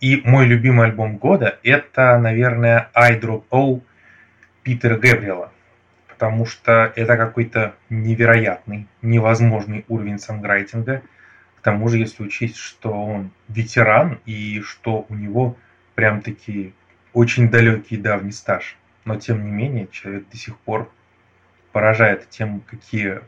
И 0.00 0.20
мой 0.24 0.46
любимый 0.46 0.86
альбом 0.86 1.16
года 1.16 1.58
это, 1.62 2.18
наверное, 2.18 2.90
I 2.92 3.20
Drop 3.20 3.44
O 3.50 3.80
Питера 4.64 4.98
Гэбриэла. 4.98 5.52
Потому 6.08 6.44
что 6.44 6.92
это 6.96 7.16
какой-то 7.16 7.74
невероятный, 7.88 8.88
невозможный 9.00 9.84
уровень 9.88 10.18
санграйтинга– 10.18 11.02
к 11.62 11.64
тому 11.64 11.88
же, 11.88 11.98
если 11.98 12.24
учесть, 12.24 12.56
что 12.56 12.90
он 12.90 13.30
ветеран 13.46 14.18
и 14.26 14.60
что 14.62 15.06
у 15.08 15.14
него 15.14 15.56
прям-таки 15.94 16.74
очень 17.12 17.50
далекий 17.50 17.96
давний 17.96 18.32
стаж. 18.32 18.76
Но 19.04 19.16
тем 19.16 19.44
не 19.44 19.50
менее, 19.50 19.88
человек 19.90 20.28
до 20.30 20.36
сих 20.36 20.56
пор 20.58 20.90
поражает 21.72 22.28
тем, 22.30 22.60
какие 22.60 23.20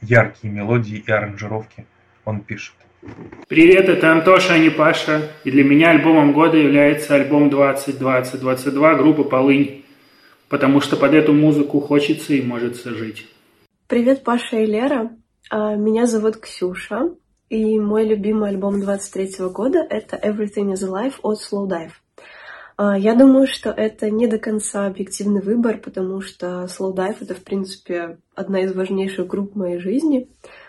яркие 0.00 0.52
мелодии 0.52 1.02
и 1.04 1.10
аранжировки 1.10 1.86
он 2.24 2.40
пишет. 2.40 2.74
Привет, 3.48 3.88
это 3.88 4.12
Антоша, 4.12 4.54
а 4.54 4.58
не 4.58 4.70
Паша. 4.70 5.30
И 5.44 5.50
для 5.50 5.64
меня 5.64 5.90
альбомом 5.90 6.32
года 6.32 6.56
является 6.56 7.14
альбом 7.14 7.48
2020-22 7.48 8.96
группы 8.96 9.24
«Полынь», 9.24 9.84
потому 10.48 10.80
что 10.80 10.96
под 10.96 11.14
эту 11.14 11.32
музыку 11.32 11.80
хочется 11.80 12.34
и 12.34 12.42
может 12.42 12.82
жить. 12.84 13.26
Привет, 13.86 14.24
Паша 14.24 14.58
и 14.58 14.66
Лера. 14.66 15.10
А, 15.50 15.76
меня 15.76 16.06
зовут 16.06 16.38
Ксюша. 16.38 17.14
И 17.48 17.78
мой 17.78 18.04
любимый 18.04 18.50
альбом 18.50 18.80
23 18.80 19.46
года— 19.50 19.78
это 19.90 20.16
Everything 20.16 20.72
is 20.72 20.82
Alive 20.82 21.14
от 21.22 21.38
Slow 21.38 21.68
Dive. 21.68 21.92
Я 22.78 23.14
думаю, 23.14 23.46
что 23.46 23.70
это 23.70 24.10
не 24.10 24.26
до 24.26 24.38
конца 24.38 24.86
объективный 24.86 25.40
выбор, 25.40 25.78
потому 25.78 26.20
что 26.20 26.66
Dive— 26.66 27.16
это, 27.20 27.34
в 27.34 27.42
принципе, 27.42 28.18
одна 28.34 28.60
из 28.60 28.74
важнейших 28.74 29.26
групп 29.26 29.54
моей 29.54 29.78
жизни, 29.78 30.28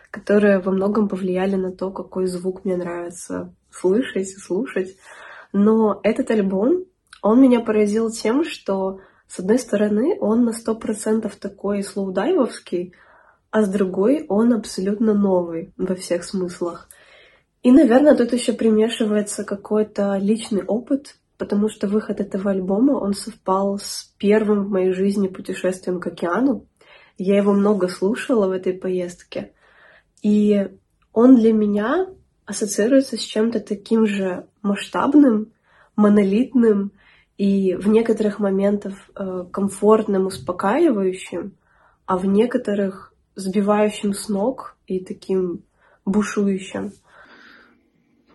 которые 0.09 0.59
во 0.59 0.71
многом 0.71 1.09
повлияли 1.09 1.55
на 1.55 1.71
то, 1.71 1.91
какой 1.91 2.27
звук 2.27 2.63
мне 2.63 2.77
нравится 2.77 3.53
слышать 3.69 4.29
и 4.29 4.39
слушать. 4.39 4.95
Но 5.51 5.99
этот 6.03 6.31
альбом, 6.31 6.85
он 7.21 7.41
меня 7.41 7.59
поразил 7.59 8.09
тем, 8.09 8.43
что, 8.45 9.01
с 9.27 9.39
одной 9.39 9.59
стороны, 9.59 10.17
он 10.19 10.45
на 10.45 10.51
100% 10.51 11.31
такой 11.39 11.83
слоудайвовский, 11.83 12.93
а 13.51 13.63
с 13.63 13.69
другой 13.69 14.25
он 14.29 14.53
абсолютно 14.53 15.13
новый 15.13 15.73
во 15.77 15.95
всех 15.95 16.23
смыслах. 16.23 16.89
И, 17.63 17.71
наверное, 17.71 18.15
тут 18.15 18.33
еще 18.33 18.53
примешивается 18.53 19.43
какой-то 19.43 20.17
личный 20.17 20.63
опыт, 20.63 21.15
потому 21.37 21.69
что 21.69 21.87
выход 21.87 22.19
этого 22.19 22.51
альбома, 22.51 22.93
он 22.93 23.13
совпал 23.13 23.77
с 23.77 24.13
первым 24.17 24.65
в 24.65 24.69
моей 24.69 24.91
жизни 24.91 25.27
путешествием 25.27 25.99
к 25.99 26.07
океану. 26.07 26.67
Я 27.17 27.37
его 27.37 27.53
много 27.53 27.87
слушала 27.87 28.47
в 28.47 28.51
этой 28.51 28.73
поездке. 28.73 29.53
И 30.21 30.67
он 31.13 31.35
для 31.35 31.53
меня 31.53 32.07
ассоциируется 32.45 33.17
с 33.17 33.21
чем-то 33.21 33.59
таким 33.59 34.07
же 34.07 34.47
масштабным, 34.61 35.51
монолитным 35.95 36.91
и 37.37 37.75
в 37.75 37.87
некоторых 37.87 38.39
моментах 38.39 38.95
э, 39.15 39.45
комфортным, 39.51 40.27
успокаивающим, 40.27 41.55
а 42.05 42.17
в 42.17 42.25
некоторых 42.25 43.13
сбивающим 43.35 44.13
с 44.13 44.27
ног 44.29 44.75
и 44.87 45.03
таким 45.03 45.63
бушующим. 46.05 46.93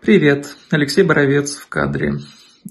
Привет, 0.00 0.56
Алексей 0.70 1.02
Боровец 1.02 1.56
в 1.56 1.68
кадре. 1.68 2.14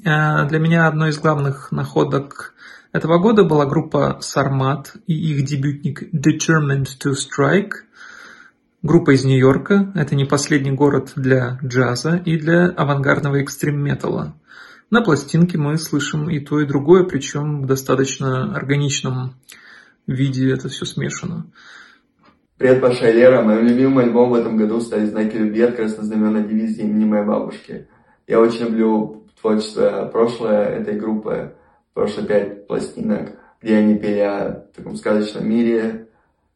Э, 0.05 0.47
для 0.47 0.59
меня 0.59 0.88
одной 0.88 1.09
из 1.09 1.19
главных 1.19 1.72
находок 1.72 2.53
этого 2.91 3.19
года 3.19 3.43
была 3.43 3.65
группа 3.65 4.18
Сармат 4.22 4.93
и 5.07 5.13
их 5.13 5.45
дебютник 5.45 6.03
Determined 6.13 6.88
to 7.03 7.13
Strike. 7.13 7.72
Группа 8.81 9.13
из 9.13 9.23
Нью-Йорка. 9.26 9.91
Это 9.95 10.15
не 10.15 10.26
последний 10.26 10.72
город 10.72 11.13
для 11.15 11.59
джаза 11.63 12.15
и 12.15 12.38
для 12.38 12.68
авангардного 12.68 13.35
экстрим-металла. 13.38 14.35
На 14.89 15.01
пластинке 15.01 15.57
мы 15.57 15.77
слышим 15.77 16.30
и 16.30 16.39
то, 16.39 16.59
и 16.59 16.65
другое, 16.65 17.03
причем 17.03 17.61
в 17.61 17.65
достаточно 17.65 18.55
органичном 18.55 19.35
виде 20.07 20.51
это 20.51 20.68
все 20.68 20.85
смешано. 20.85 21.45
Привет, 22.57 22.81
Паша 22.81 23.09
Лера. 23.11 23.41
Моим 23.41 23.68
любимым 23.68 23.99
альбомом 23.99 24.31
в 24.31 24.35
этом 24.35 24.57
году 24.57 24.81
стали 24.81 25.05
«Знаки 25.05 25.35
любви» 25.35 25.61
от 25.61 25.76
краснознаменной 25.76 26.47
дивизии 26.47 26.84
имени 26.84 27.05
моей 27.05 27.26
бабушки. 27.26 27.88
Я 28.27 28.39
очень 28.39 28.65
люблю 28.65 29.20
творчество 29.41 30.09
прошлое 30.11 30.65
этой 30.65 30.95
группы, 30.95 31.55
прошлые 31.93 32.27
пять 32.27 32.68
пластинок, 32.68 33.31
где 33.61 33.77
они 33.77 33.97
пели 33.97 34.19
о 34.19 34.65
таком 34.76 34.95
сказочном 34.95 35.49
мире 35.49 36.07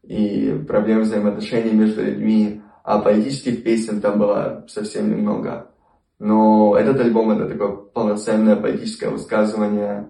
и 0.03 0.63
проблем 0.67 1.01
взаимоотношений 1.01 1.71
между 1.71 2.03
людьми, 2.03 2.61
а 2.83 2.99
поэтических 2.99 3.63
песен 3.63 4.01
там 4.01 4.19
было 4.19 4.65
совсем 4.67 5.09
немного. 5.09 5.71
Но 6.19 6.77
этот 6.77 6.99
альбом 7.01 7.31
это 7.31 7.49
такое 7.49 7.71
полноценное 7.71 8.55
поэтическое 8.55 9.09
высказывание, 9.09 10.09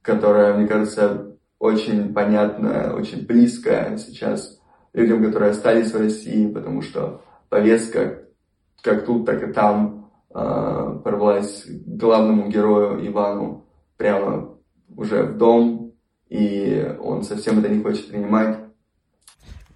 которое, 0.00 0.54
мне 0.54 0.66
кажется, 0.66 1.36
очень 1.58 2.14
понятное, 2.14 2.92
очень 2.92 3.26
близкое 3.26 3.98
сейчас 3.98 4.60
людям, 4.94 5.22
которые 5.22 5.50
остались 5.50 5.92
в 5.92 5.98
России, 5.98 6.50
потому 6.50 6.82
что 6.82 7.22
повестка 7.48 8.22
как 8.82 9.04
тут, 9.04 9.26
так 9.26 9.42
и 9.42 9.52
там 9.52 10.07
э, 10.34 11.00
порвалась 11.04 11.64
главному 11.66 12.48
герою 12.48 13.06
Ивану 13.06 13.64
прямо 13.96 14.54
уже 14.96 15.22
в 15.22 15.36
дом, 15.36 15.92
и 16.28 16.96
он 17.00 17.22
совсем 17.22 17.58
это 17.60 17.68
не 17.68 17.82
хочет 17.82 18.08
принимать. 18.08 18.58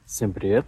Всем 0.05 0.33
привет! 0.33 0.67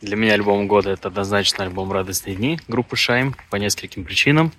Для 0.00 0.16
меня 0.16 0.34
альбом 0.34 0.66
года 0.66 0.90
это 0.90 1.08
однозначно 1.08 1.64
альбом 1.64 1.92
«Радостные 1.92 2.34
дни» 2.34 2.58
группы 2.68 2.96
«Шайм» 2.96 3.34
по 3.50 3.56
нескольким 3.56 4.04
причинам. 4.04 4.52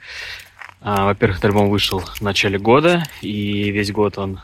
А, 0.79 1.05
во-первых, 1.05 1.37
этот 1.37 1.51
альбом 1.51 1.69
вышел 1.69 1.99
в 1.99 2.21
начале 2.21 2.57
года, 2.57 3.03
и 3.21 3.71
весь 3.71 3.91
год 3.91 4.17
он 4.17 4.39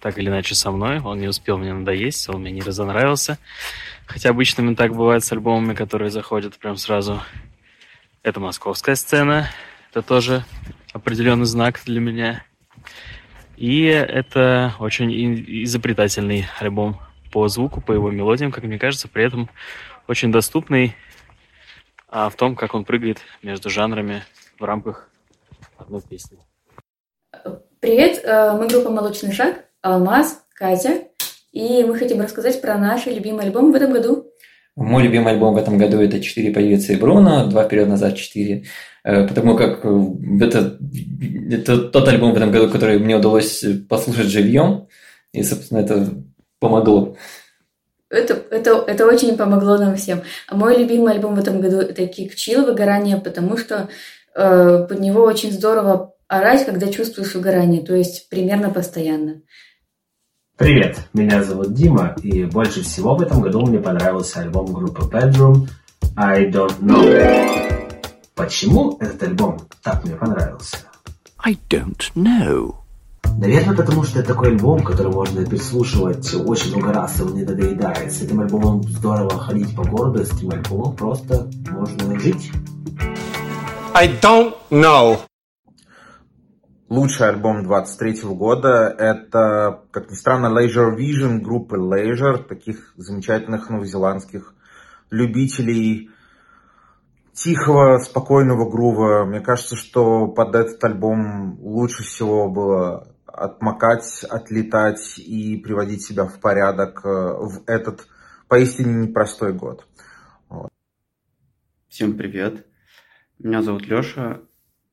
так 0.00 0.18
или 0.18 0.28
иначе 0.28 0.54
со 0.54 0.70
мной. 0.70 1.00
Он 1.00 1.18
не 1.18 1.28
успел 1.28 1.58
мне 1.58 1.72
надоесть, 1.72 2.28
он 2.28 2.40
мне 2.40 2.50
не 2.50 2.62
разонравился. 2.62 3.38
Хотя 4.06 4.30
обычно 4.30 4.74
так 4.74 4.94
бывает 4.94 5.24
с 5.24 5.32
альбомами, 5.32 5.74
которые 5.74 6.10
заходят 6.10 6.58
прям 6.58 6.76
сразу. 6.76 7.20
Это 8.22 8.38
московская 8.38 8.96
сцена. 8.96 9.48
Это 9.90 10.02
тоже 10.02 10.44
определенный 10.92 11.46
знак 11.46 11.80
для 11.86 12.00
меня. 12.00 12.44
И 13.56 13.84
это 13.84 14.74
очень 14.78 15.10
изобретательный 15.64 16.46
альбом 16.58 17.00
по 17.32 17.48
звуку, 17.48 17.80
по 17.80 17.92
его 17.92 18.10
мелодиям, 18.10 18.52
как 18.52 18.64
мне 18.64 18.78
кажется, 18.78 19.08
при 19.08 19.24
этом 19.24 19.48
очень 20.06 20.32
доступный 20.32 20.96
а 22.10 22.28
в 22.28 22.34
том, 22.34 22.56
как 22.56 22.74
он 22.74 22.84
прыгает 22.84 23.18
между 23.42 23.70
жанрами 23.70 24.24
в 24.58 24.64
рамках 24.64 25.08
одной 25.78 26.02
песни. 26.02 26.38
Привет, 27.78 28.22
э, 28.24 28.52
мы 28.52 28.66
группа 28.66 28.90
«Молочный 28.90 29.32
шаг», 29.32 29.64
Алмаз, 29.80 30.44
Катя, 30.54 31.04
и 31.52 31.84
мы 31.84 31.96
хотим 31.96 32.20
рассказать 32.20 32.60
про 32.60 32.76
наши 32.76 33.10
любимые 33.10 33.46
альбомы 33.46 33.72
в 33.72 33.76
этом 33.76 33.92
году. 33.92 34.29
Мой 34.80 35.02
любимый 35.02 35.34
альбом 35.34 35.52
в 35.52 35.58
этом 35.58 35.76
году 35.76 36.00
это 36.00 36.20
«Четыре 36.20 36.54
певицы 36.54 36.94
и 36.94 36.96
Бруно», 36.96 37.46
«Два 37.46 37.64
вперед, 37.64 37.86
назад, 37.86 38.16
четыре», 38.16 38.64
э, 39.04 39.28
потому 39.28 39.54
как 39.54 39.80
э, 39.84 40.00
это, 40.40 40.78
это 41.50 41.78
тот 41.82 42.08
альбом 42.08 42.32
в 42.32 42.36
этом 42.36 42.50
году, 42.50 42.70
который 42.70 42.98
мне 42.98 43.14
удалось 43.14 43.62
послушать 43.90 44.28
живьем, 44.28 44.88
и, 45.32 45.42
собственно, 45.42 45.80
это 45.80 46.08
помогло. 46.60 47.14
Это, 48.08 48.42
это, 48.50 48.82
это 48.86 49.06
очень 49.06 49.36
помогло 49.36 49.76
нам 49.76 49.96
всем. 49.96 50.22
А 50.48 50.56
мой 50.56 50.78
любимый 50.78 51.12
альбом 51.12 51.34
в 51.34 51.40
этом 51.40 51.60
году 51.60 51.80
это 51.80 52.04
Chill 52.04 52.64
«Выгорание», 52.64 53.18
потому 53.18 53.58
что 53.58 53.90
э, 54.34 54.86
под 54.88 54.98
него 54.98 55.24
очень 55.24 55.52
здорово 55.52 56.14
орать, 56.26 56.64
когда 56.64 56.90
чувствуешь 56.90 57.34
выгорание, 57.34 57.82
то 57.82 57.94
есть 57.94 58.30
примерно 58.30 58.70
постоянно. 58.70 59.42
Привет, 60.60 61.08
меня 61.14 61.42
зовут 61.42 61.72
Дима, 61.72 62.14
и 62.22 62.44
больше 62.44 62.82
всего 62.82 63.14
в 63.16 63.22
этом 63.22 63.40
году 63.40 63.64
мне 63.64 63.78
понравился 63.78 64.40
альбом 64.40 64.70
группы 64.74 65.04
Bedroom 65.10 65.66
I 66.14 66.50
Don't 66.50 66.78
Know. 66.80 67.90
Почему 68.34 68.98
этот 69.00 69.22
альбом 69.22 69.58
так 69.82 70.04
мне 70.04 70.16
понравился? 70.16 70.76
I 71.42 71.56
don't 71.70 72.12
know. 72.14 72.74
Наверное, 73.38 73.74
потому 73.74 74.04
что 74.04 74.18
это 74.18 74.34
такой 74.34 74.48
альбом, 74.48 74.84
который 74.84 75.10
можно 75.10 75.46
переслушивать 75.46 76.34
очень 76.34 76.76
много 76.76 76.92
раз, 76.92 77.18
и 77.18 77.22
он 77.22 77.36
не 77.36 77.44
надоедает. 77.44 78.12
С 78.12 78.20
этим 78.20 78.40
альбомом 78.40 78.82
здорово 78.82 79.38
ходить 79.38 79.74
по 79.74 79.82
городу, 79.82 80.26
с 80.26 80.30
этим 80.30 80.50
альбомом 80.50 80.94
просто 80.94 81.50
можно 81.70 82.20
жить. 82.20 82.52
I 83.94 84.08
don't 84.20 84.52
know. 84.70 85.20
Лучший 86.90 87.28
альбом 87.28 87.62
23 87.62 88.22
года– 88.34 88.92
это, 88.98 89.84
как 89.92 90.10
ни 90.10 90.16
странно, 90.16 90.48
Leisure 90.48 90.96
Vision 90.96 91.38
группы 91.38 91.76
Leisure, 91.76 92.42
таких 92.42 92.94
замечательных 92.96 93.70
новозеландских 93.70 94.56
любителей 95.08 96.10
тихого, 97.32 97.98
спокойного 97.98 98.68
грува. 98.68 99.24
Мне 99.24 99.38
кажется, 99.38 99.76
что 99.76 100.26
под 100.26 100.56
этот 100.56 100.82
альбом 100.82 101.60
лучше 101.60 102.02
всего 102.02 102.50
было 102.50 103.06
отмокать, 103.24 104.24
отлетать 104.28 105.16
и 105.20 105.58
приводить 105.58 106.02
себя 106.02 106.24
в 106.24 106.40
порядок 106.40 107.02
э, 107.04 107.08
в 107.08 107.62
этот 107.68 108.08
поистине 108.48 109.06
непростой 109.06 109.52
год. 109.52 109.86
Вот. 110.48 110.70
Всем 111.88 112.18
привет. 112.18 112.66
Меня 113.38 113.62
зовут 113.62 113.86
Леша. 113.86 114.40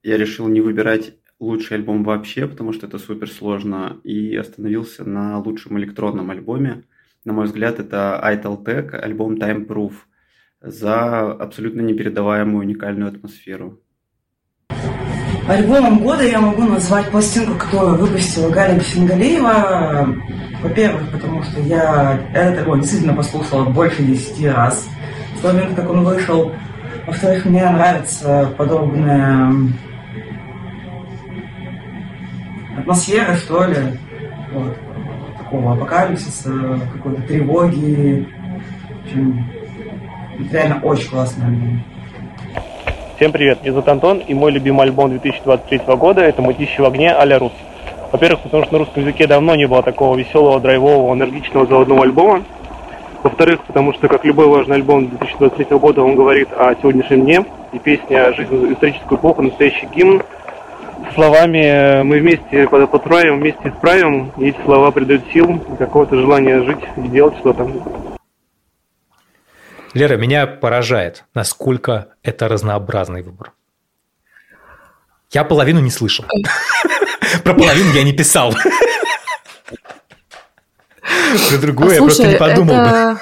Я 0.03 0.17
решил 0.17 0.47
не 0.47 0.61
выбирать 0.61 1.15
лучший 1.39 1.77
альбом 1.77 2.03
вообще, 2.03 2.47
потому 2.47 2.73
что 2.73 2.87
это 2.87 2.97
супер 2.97 3.29
сложно, 3.29 3.97
и 4.03 4.35
остановился 4.35 5.03
на 5.03 5.39
лучшем 5.39 5.77
электронном 5.77 6.31
альбоме. 6.31 6.83
На 7.25 7.33
мой 7.33 7.45
взгляд, 7.45 7.79
это 7.79 8.21
Ital 8.23 8.63
Tech, 8.63 8.95
альбом 8.95 9.35
Time 9.35 9.67
Proof, 9.67 9.93
за 10.61 11.31
абсолютно 11.31 11.81
непередаваемую 11.81 12.65
уникальную 12.65 13.09
атмосферу. 13.09 13.79
Альбомом 15.47 15.99
года 15.99 16.23
я 16.23 16.41
могу 16.41 16.63
назвать 16.63 17.09
пластинку, 17.09 17.57
которую 17.57 17.95
выпустила 17.95 18.49
Галя 18.49 18.77
Бесенгалеева. 18.77 20.15
Во-первых, 20.61 21.09
потому 21.11 21.41
что 21.43 21.61
я 21.61 22.19
этот 22.33 22.59
альбом 22.59 22.81
действительно 22.81 23.13
послушала 23.13 23.63
больше 23.69 24.03
десяти 24.03 24.47
раз 24.47 24.85
с 25.37 25.41
того 25.41 25.53
момента, 25.53 25.81
как 25.81 25.89
он 25.89 26.03
вышел. 26.03 26.51
Во-вторых, 27.05 27.45
мне 27.45 27.63
нравится 27.69 28.53
подобная 28.57 29.53
атмосфера, 32.87 33.35
что 33.35 33.65
ли, 33.65 33.75
вот, 34.53 34.73
такого 35.37 35.73
апокалипсиса, 35.73 36.79
какой-то 36.93 37.21
тревоги. 37.23 38.25
В 38.87 39.05
общем, 39.05 39.45
реально 40.53 40.79
очень 40.83 41.09
классный 41.09 41.47
альбом. 41.47 41.83
Всем 43.17 43.33
привет, 43.33 43.61
меня 43.61 43.73
зовут 43.73 43.89
Антон, 43.89 44.19
и 44.19 44.33
мой 44.33 44.53
любимый 44.53 44.83
альбом 44.83 45.09
2023 45.09 45.95
года– 45.97 46.21
это 46.23 46.41
«Мутищи 46.41 46.79
в 46.79 46.85
огне» 46.85 47.11
а-ля 47.11 47.39
Рус. 47.39 47.51
Во-первых, 48.13 48.39
потому 48.43 48.63
что 48.63 48.73
на 48.73 48.79
русском 48.79 49.03
языке 49.03 49.27
давно 49.27 49.55
не 49.55 49.67
было 49.67 49.83
такого 49.83 50.15
веселого, 50.15 50.61
драйвового, 50.61 51.13
энергичного 51.13 51.65
заводного 51.65 52.03
альбома. 52.03 52.45
Во-вторых, 53.21 53.65
потому 53.65 53.93
что, 53.95 54.07
как 54.07 54.23
любой 54.23 54.47
важный 54.47 54.77
альбом 54.77 55.09
2023 55.09 55.77
года, 55.77 56.03
он 56.03 56.15
говорит 56.15 56.47
о 56.53 56.73
сегодняшнем 56.75 57.25
дне, 57.25 57.45
и 57.73 57.79
песня 57.79 58.31
«Жизнь 58.33 58.55
в 58.55 58.71
историческую 58.71 59.19
эпоху»– 59.19 59.41
настоящий 59.43 59.87
гимн. 59.93 60.21
Словами 61.17 62.03
мы 62.03 62.19
вместе 62.19 62.67
подправим, 62.67 63.39
вместе 63.39 63.69
исправим, 63.69 64.31
и 64.37 64.49
эти 64.49 64.61
слова 64.63 64.91
придают 64.91 65.23
сил, 65.33 65.59
какое-то 65.79 66.15
желание 66.15 66.63
жить 66.63 66.83
и 66.95 67.07
делать 67.07 67.35
что-то. 67.39 67.67
Лера, 69.95 70.15
меня 70.15 70.45
поражает, 70.45 71.23
насколько 71.33 72.09
это 72.21 72.47
разнообразный 72.47 73.23
выбор. 73.23 73.53
Я 75.31 75.43
половину 75.43 75.79
не 75.79 75.89
слышал. 75.89 76.23
Про 77.43 77.55
половину 77.55 77.93
я 77.93 78.03
не 78.03 78.13
писал. 78.13 78.53
Про 81.49 81.57
другое 81.57 81.95
я 81.95 82.01
просто 82.01 82.27
не 82.27 82.35
подумал 82.35 82.75
бы. 82.75 83.17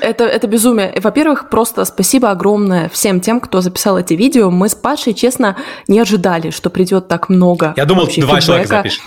Это, 0.00 0.24
это 0.24 0.46
безумие. 0.46 0.92
Во-первых, 1.00 1.48
просто 1.48 1.84
спасибо 1.84 2.30
огромное 2.30 2.88
всем 2.88 3.20
тем, 3.20 3.40
кто 3.40 3.60
записал 3.60 3.98
эти 3.98 4.14
видео. 4.14 4.50
Мы 4.50 4.68
с 4.68 4.74
Пашей, 4.74 5.14
честно, 5.14 5.56
не 5.88 5.98
ожидали, 5.98 6.50
что 6.50 6.70
придет 6.70 7.08
так 7.08 7.28
много. 7.28 7.74
Я 7.76 7.84
думал, 7.84 8.08
два 8.16 8.40
человека 8.40 8.76
запишет. 8.76 9.02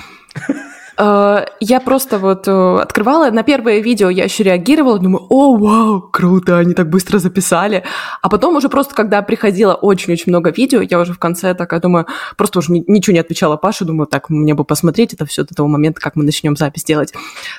Э, 0.97 1.45
я 1.59 1.79
просто 1.79 2.19
вот 2.19 2.47
э, 2.47 2.77
открывала, 2.81 3.31
на 3.31 3.43
первое 3.43 3.79
видео 3.79 4.09
я 4.09 4.25
еще 4.25 4.43
реагировала, 4.43 4.99
думаю, 4.99 5.25
о, 5.29 5.57
вау, 5.57 6.01
круто, 6.01 6.57
они 6.57 6.73
так 6.73 6.89
быстро 6.89 7.19
записали. 7.19 7.83
А 8.21 8.29
потом 8.29 8.55
уже 8.55 8.69
просто, 8.69 8.93
когда 8.95 9.21
приходило 9.21 9.73
очень-очень 9.73 10.31
много 10.31 10.51
видео, 10.51 10.81
я 10.81 10.99
уже 10.99 11.13
в 11.13 11.19
конце 11.19 11.53
такая 11.53 11.79
думаю, 11.79 12.07
просто 12.37 12.59
уже 12.59 12.71
ничего 12.71 13.13
не 13.13 13.19
отвечала 13.19 13.57
Паше, 13.57 13.85
думаю, 13.85 14.07
так, 14.07 14.29
мне 14.29 14.53
бы 14.53 14.63
посмотреть 14.63 15.13
это 15.13 15.25
все 15.25 15.43
до 15.43 15.55
того 15.55 15.67
момента, 15.67 15.99
как 15.99 16.15
мы 16.15 16.23
начнем 16.23 16.55
запись 16.55 16.83
делать. 16.83 17.13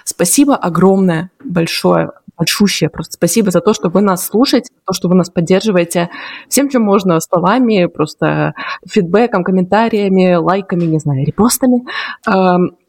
Спасибо 0.05 0.57
огромное, 0.57 1.31
большое, 1.45 2.13
большущее 2.37 2.91
просто 2.91 3.15
спасибо 3.15 3.51
за 3.51 3.61
то, 3.61 3.75
что 3.75 3.89
вы 3.89 4.01
нас 4.01 4.27
слушаете, 4.27 4.73
за 4.73 4.87
то, 4.87 4.93
что 4.93 5.09
вы 5.09 5.15
нас 5.15 5.31
поддерживаете 5.31 6.11
всем, 6.49 6.69
чем 6.69 6.83
можно, 6.83 7.21
словами, 7.21 7.87
просто 7.87 8.55
фидбэком, 8.87 9.45
комментариями, 9.45 10.35
лайками, 10.35 10.85
не 10.85 10.99
знаю, 10.99 11.25
репостами. 11.25 11.83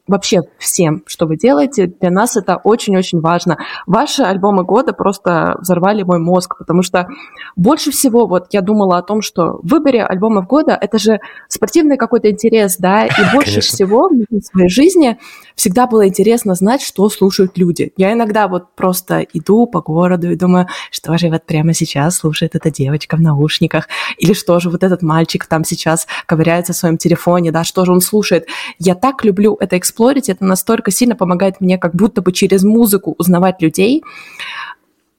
Вообще 0.06 0.42
всем, 0.58 1.02
что 1.06 1.26
вы 1.26 1.36
делаете. 1.36 1.86
Для 2.00 2.10
нас 2.10 2.36
это 2.36 2.56
очень-очень 2.56 3.20
важно. 3.20 3.58
Ваши 3.86 4.22
альбомы 4.22 4.64
года 4.64 4.92
просто 4.92 5.56
взорвали 5.60 6.02
мой 6.02 6.18
мозг, 6.18 6.56
потому 6.58 6.82
что 6.82 7.08
больше 7.56 7.90
всего 7.90 8.26
вот 8.26 8.46
я 8.52 8.60
думала 8.60 8.98
о 8.98 9.02
том, 9.02 9.20
что 9.20 9.58
в 9.62 9.68
выборе 9.68 10.04
альбомов 10.04 10.46
года 10.46 10.78
это 10.80 10.98
же 10.98 11.20
спортивный 11.48 11.96
какой-то 11.96 12.30
интерес, 12.30 12.76
да, 12.78 13.06
и 13.06 13.10
больше 13.32 13.56
Конечно. 13.56 13.74
всего 13.74 14.08
в 14.08 14.40
своей 14.42 14.68
жизни 14.68 15.18
всегда 15.56 15.86
было 15.86 16.06
интересно 16.06 16.54
знать, 16.54 16.82
что 16.82 17.08
слушают 17.08 17.58
люди. 17.58 17.92
Я 17.96 18.12
иногда 18.12 18.46
вот 18.46 18.74
просто 18.74 19.20
иду 19.20 19.66
по 19.66 19.80
городу 19.80 20.30
и 20.30 20.36
думаю, 20.36 20.68
что 20.90 21.16
же 21.18 21.28
вот 21.30 21.44
прямо 21.44 21.74
сейчас 21.74 22.16
слушает 22.16 22.54
эта 22.54 22.70
девочка 22.70 23.16
в 23.16 23.20
наушниках, 23.20 23.88
или 24.18 24.34
что 24.34 24.60
же 24.60 24.70
вот 24.70 24.84
этот 24.84 25.02
мальчик 25.02 25.46
там 25.46 25.64
сейчас 25.64 26.06
ковыряется 26.26 26.72
в 26.72 26.76
своем 26.76 26.96
телефоне, 26.96 27.50
да, 27.50 27.64
что 27.64 27.84
же 27.84 27.92
он 27.92 28.00
слушает. 28.00 28.46
Я 28.78 28.94
так 28.94 29.24
люблю 29.24 29.56
это 29.58 29.76
эксплорить, 29.96 30.28
это 30.28 30.44
настолько 30.44 30.90
сильно 30.90 31.16
помогает 31.16 31.60
мне 31.60 31.78
как 31.78 31.94
будто 31.94 32.20
бы 32.22 32.32
через 32.32 32.62
музыку 32.64 33.14
узнавать 33.18 33.62
людей. 33.62 34.02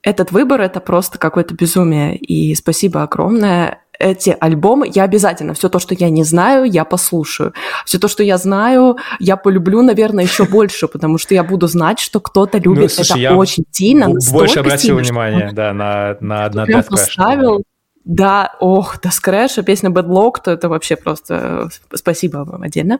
Этот 0.03 0.31
выбор– 0.31 0.61
это 0.61 0.79
просто 0.79 1.17
какое-то 1.17 1.55
безумие. 1.55 2.15
И 2.15 2.55
спасибо 2.55 3.03
огромное 3.03 3.81
эти 3.99 4.37
альбомы, 4.39 4.87
я 4.93 5.05
обязательно 5.05 5.55
все 5.55 5.69
то, 5.69 5.79
что 5.79 5.95
я 5.95 6.11
не 6.11 6.23
знаю, 6.23 6.65
я 6.65 6.85
послушаю. 6.85 7.53
Все 7.83 7.97
то, 7.97 8.07
что 8.07 8.21
я 8.21 8.37
знаю, 8.37 8.97
я 9.19 9.37
полюблю, 9.37 9.81
наверное, 9.81 10.23
еще 10.23 10.45
больше, 10.49 10.87
потому 10.87 11.17
что 11.17 11.33
я 11.33 11.43
буду 11.43 11.65
знать, 11.67 11.99
что 11.99 12.19
кто-то 12.19 12.59
любит 12.59 12.83
ну, 12.95 13.03
слушай, 13.03 13.23
это 13.23 13.33
очень 13.33 13.63
сильно. 13.71 14.07
Больше 14.31 14.59
обратил 14.59 14.97
сильно, 14.97 15.01
внимание, 15.01 15.51
да, 15.53 15.73
на, 15.73 16.15
на, 16.19 16.47
на 16.49 16.65
Death 16.65 16.89
поставил, 16.89 17.63
да, 18.07 18.55
ох, 18.61 19.01
до 19.01 19.11
скрэша, 19.11 19.63
песня 19.63 19.89
Bad 19.89 20.07
Luck, 20.07 20.35
то 20.43 20.51
это 20.51 20.69
вообще 20.69 20.95
просто 20.95 21.69
э, 21.91 21.95
спасибо 21.97 22.45
вам 22.45 22.63
отдельно. 22.63 22.99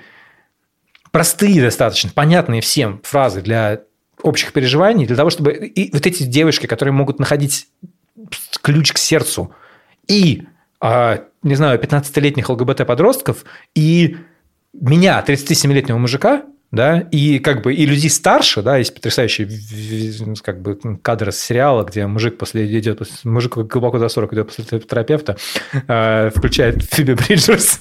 простые 1.11 1.61
достаточно, 1.61 2.09
понятные 2.13 2.61
всем 2.61 2.99
фразы 3.03 3.41
для 3.41 3.81
общих 4.21 4.51
переживаний, 4.53 5.05
для 5.05 5.15
того, 5.15 5.29
чтобы 5.29 5.53
и 5.53 5.91
вот 5.93 6.05
эти 6.05 6.23
девушки, 6.23 6.65
которые 6.65 6.93
могут 6.93 7.19
находить 7.19 7.67
ключ 8.61 8.93
к 8.93 8.97
сердцу, 8.97 9.53
и, 10.07 10.43
а, 10.79 11.23
не 11.43 11.55
знаю, 11.55 11.79
15-летних 11.79 12.49
ЛГБТ-подростков, 12.49 13.45
и 13.75 14.17
меня, 14.73 15.23
37-летнего 15.25 15.97
мужика, 15.97 16.43
да, 16.71 16.99
и 16.99 17.39
как 17.39 17.61
бы 17.61 17.73
и 17.73 17.85
людей 17.85 18.09
старше, 18.09 18.61
да, 18.61 18.77
есть 18.77 18.93
потрясающий 18.93 19.47
как 20.43 20.61
бы 20.61 20.77
кадр 21.01 21.29
из 21.29 21.39
сериала, 21.39 21.83
где 21.83 22.05
мужик 22.07 22.37
после 22.37 22.65
идет, 22.79 23.01
мужик 23.23 23.55
глубоко 23.55 23.99
за 23.99 24.09
40 24.09 24.33
идет 24.33 24.47
после 24.47 24.79
терапевта, 24.79 25.37
э, 25.87 26.29
включает 26.35 26.83
Фиби 26.91 27.13
Бриджерс, 27.13 27.79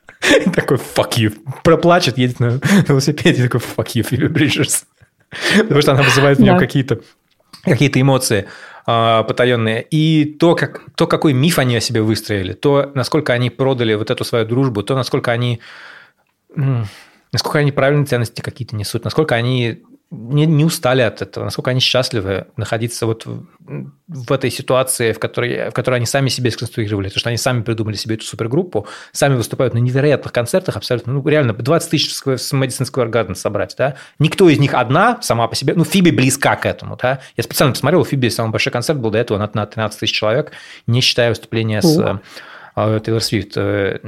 такой 0.54 0.78
fuck 0.78 1.18
you, 1.18 1.34
проплачет, 1.62 2.16
едет 2.16 2.40
на 2.40 2.58
велосипеде, 2.88 3.42
такой 3.42 3.60
fuck 3.60 3.88
you, 3.94 4.02
Фиби 4.02 4.28
Бриджерс. 4.28 4.86
Потому 5.58 5.82
что 5.82 5.92
она 5.92 6.02
вызывает 6.02 6.38
в 6.38 6.42
нем 6.42 6.58
какие-то 6.58 7.00
какие-то 7.64 8.00
эмоции 8.00 8.48
а, 8.86 9.22
потаенные. 9.22 9.82
И 9.82 10.24
то, 10.24 10.56
как, 10.56 10.82
то, 10.96 11.06
какой 11.06 11.32
миф 11.32 11.58
они 11.58 11.76
о 11.76 11.80
себе 11.80 12.02
выстроили, 12.02 12.54
то, 12.54 12.90
насколько 12.94 13.32
они 13.32 13.50
продали 13.50 13.94
вот 13.94 14.10
эту 14.10 14.24
свою 14.24 14.44
дружбу, 14.46 14.82
то, 14.82 14.94
насколько 14.94 15.30
они 15.30 15.60
насколько 17.32 17.60
они 17.60 17.72
правильные 17.72 18.04
ценности 18.04 18.42
какие-то 18.42 18.76
несут, 18.76 19.04
насколько 19.04 19.34
они 19.34 19.82
не, 20.12 20.44
не 20.44 20.64
устали 20.64 21.00
от 21.00 21.22
этого, 21.22 21.44
насколько 21.44 21.70
они 21.70 21.80
счастливы 21.80 22.46
находиться 22.56 23.06
вот 23.06 23.24
в, 23.24 23.46
в 24.08 24.30
этой 24.30 24.50
ситуации, 24.50 25.12
в 25.12 25.18
которой, 25.18 25.70
в 25.70 25.72
которой 25.72 25.94
они 25.94 26.06
сами 26.06 26.28
себе 26.28 26.50
сконструировали, 26.50 27.06
потому 27.06 27.20
что 27.20 27.28
они 27.30 27.38
сами 27.38 27.62
придумали 27.62 27.96
себе 27.96 28.16
эту 28.16 28.26
супергруппу, 28.26 28.86
сами 29.12 29.36
выступают 29.36 29.72
на 29.72 29.78
невероятных 29.78 30.30
концертах 30.30 30.76
абсолютно, 30.76 31.14
ну, 31.14 31.26
реально, 31.26 31.54
20 31.54 31.90
тысяч 31.90 32.14
с 32.14 32.52
Madison 32.52 32.86
Square 32.86 33.10
Garden 33.10 33.34
собрать, 33.34 33.74
да, 33.78 33.96
никто 34.18 34.50
из 34.50 34.58
них 34.58 34.74
одна 34.74 35.20
сама 35.22 35.48
по 35.48 35.56
себе, 35.56 35.72
ну, 35.74 35.84
Фиби 35.84 36.10
близка 36.10 36.56
к 36.56 36.66
этому, 36.66 36.98
да, 37.00 37.20
я 37.38 37.42
специально 37.42 37.72
посмотрел, 37.72 38.02
у 38.02 38.04
Фиби 38.04 38.28
самый 38.28 38.50
большой 38.50 38.72
концерт 38.72 38.98
был 38.98 39.10
до 39.10 39.18
этого 39.18 39.38
на, 39.38 39.50
на 39.54 39.64
13 39.64 39.98
тысяч 39.98 40.14
человек, 40.14 40.52
не 40.86 41.00
считая 41.00 41.30
выступления 41.30 41.80
с 41.80 41.98
а, 41.98 42.20
Тейлор 42.74 43.20
Свифт. 43.20 43.52
Э, 43.56 43.98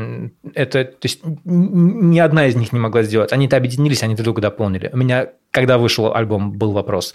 это, 0.55 0.85
то 0.85 1.07
есть, 1.07 1.21
ни 1.45 2.19
одна 2.19 2.47
из 2.47 2.57
них 2.57 2.73
не 2.73 2.79
могла 2.79 3.03
сделать. 3.03 3.33
Они-то 3.33 3.57
объединились, 3.57 4.03
они 4.03 4.15
друг 4.15 4.25
друга 4.25 4.43
дополнили. 4.43 4.91
У 4.93 4.97
меня, 4.97 5.29
когда 5.51 5.79
вышел 5.79 6.15
альбом, 6.15 6.53
был 6.53 6.73
вопрос, 6.73 7.15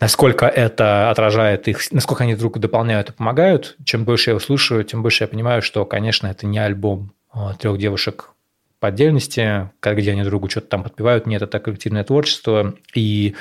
насколько 0.00 0.46
это 0.46 1.10
отражает 1.10 1.68
их, 1.68 1.80
насколько 1.92 2.24
они 2.24 2.34
друг 2.34 2.58
дополняют 2.58 3.10
и 3.10 3.12
помогают. 3.12 3.76
Чем 3.84 4.04
больше 4.04 4.30
я 4.30 4.32
его 4.32 4.40
слушаю, 4.40 4.84
тем 4.84 5.02
больше 5.02 5.24
я 5.24 5.28
понимаю, 5.28 5.62
что, 5.62 5.84
конечно, 5.84 6.28
это 6.28 6.46
не 6.46 6.58
альбом 6.58 7.12
а, 7.32 7.54
трех 7.54 7.78
девушек 7.78 8.30
по 8.78 8.88
отдельности, 8.88 9.70
где 9.80 10.10
они 10.10 10.24
другу 10.24 10.50
что-то 10.50 10.66
там 10.66 10.82
подпевают. 10.82 11.26
Нет, 11.26 11.42
это 11.42 11.60
коллективное 11.60 12.02
творчество. 12.02 12.74
И 12.94 13.36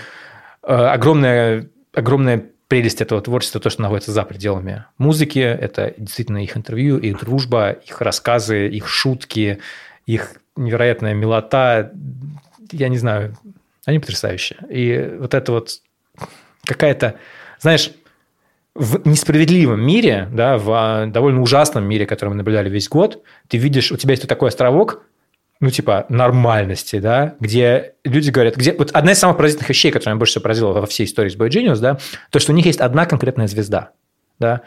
э, 0.62 0.72
огромное, 0.72 1.68
огромное 1.94 2.51
прелесть 2.72 3.02
этого 3.02 3.20
творчества, 3.20 3.60
то, 3.60 3.70
что 3.70 3.82
находится 3.82 4.14
за 4.14 4.24
пределами 4.24 4.86
музыки, 4.98 5.40
это 5.40 5.94
действительно 5.98 6.42
их 6.42 6.56
интервью, 6.56 6.98
их 6.98 7.20
дружба, 7.20 7.72
их 7.72 8.00
рассказы, 8.00 8.70
их 8.70 8.88
шутки, 8.88 9.60
их 10.06 10.38
невероятная 10.56 11.14
милота. 11.14 11.92
Я 12.72 12.88
не 12.88 12.98
знаю, 12.98 13.38
они 13.84 14.00
потрясающие. 14.00 14.58
И 14.70 15.18
вот 15.20 15.34
это 15.34 15.52
вот 15.52 15.82
какая-то, 16.64 17.16
знаешь, 17.60 17.92
в 18.74 19.06
несправедливом 19.06 19.86
мире, 19.86 20.30
да, 20.32 20.58
в 20.58 21.08
довольно 21.08 21.42
ужасном 21.42 21.84
мире, 21.84 22.06
который 22.06 22.30
мы 22.30 22.36
наблюдали 22.36 22.70
весь 22.70 22.88
год, 22.88 23.22
ты 23.50 23.58
видишь, 23.58 23.92
у 23.92 23.98
тебя 23.98 24.14
есть 24.14 24.26
такой 24.26 24.48
островок, 24.48 25.04
ну, 25.62 25.70
типа, 25.70 26.08
нормальности, 26.10 27.00
да, 27.00 27.36
где 27.40 27.94
люди 28.04 28.32
говорят, 28.32 28.56
где... 28.56 28.74
Вот 28.74 28.90
одна 28.92 29.12
из 29.12 29.20
самых 29.20 29.38
поразительных 29.38 29.70
вещей, 29.70 29.92
которая 29.92 30.16
меня 30.16 30.20
больше 30.20 30.32
всего 30.32 30.44
поразила 30.44 30.74
во 30.74 30.88
всей 30.88 31.06
истории 31.06 31.30
с 31.30 31.38
Boy 31.38 31.50
Genius, 31.50 31.78
да, 31.78 32.00
то, 32.32 32.40
что 32.40 32.52
у 32.52 32.56
них 32.56 32.66
есть 32.66 32.82
одна 32.82 33.06
конкретная 33.06 33.48
звезда, 33.48 33.92
да. 34.40 34.62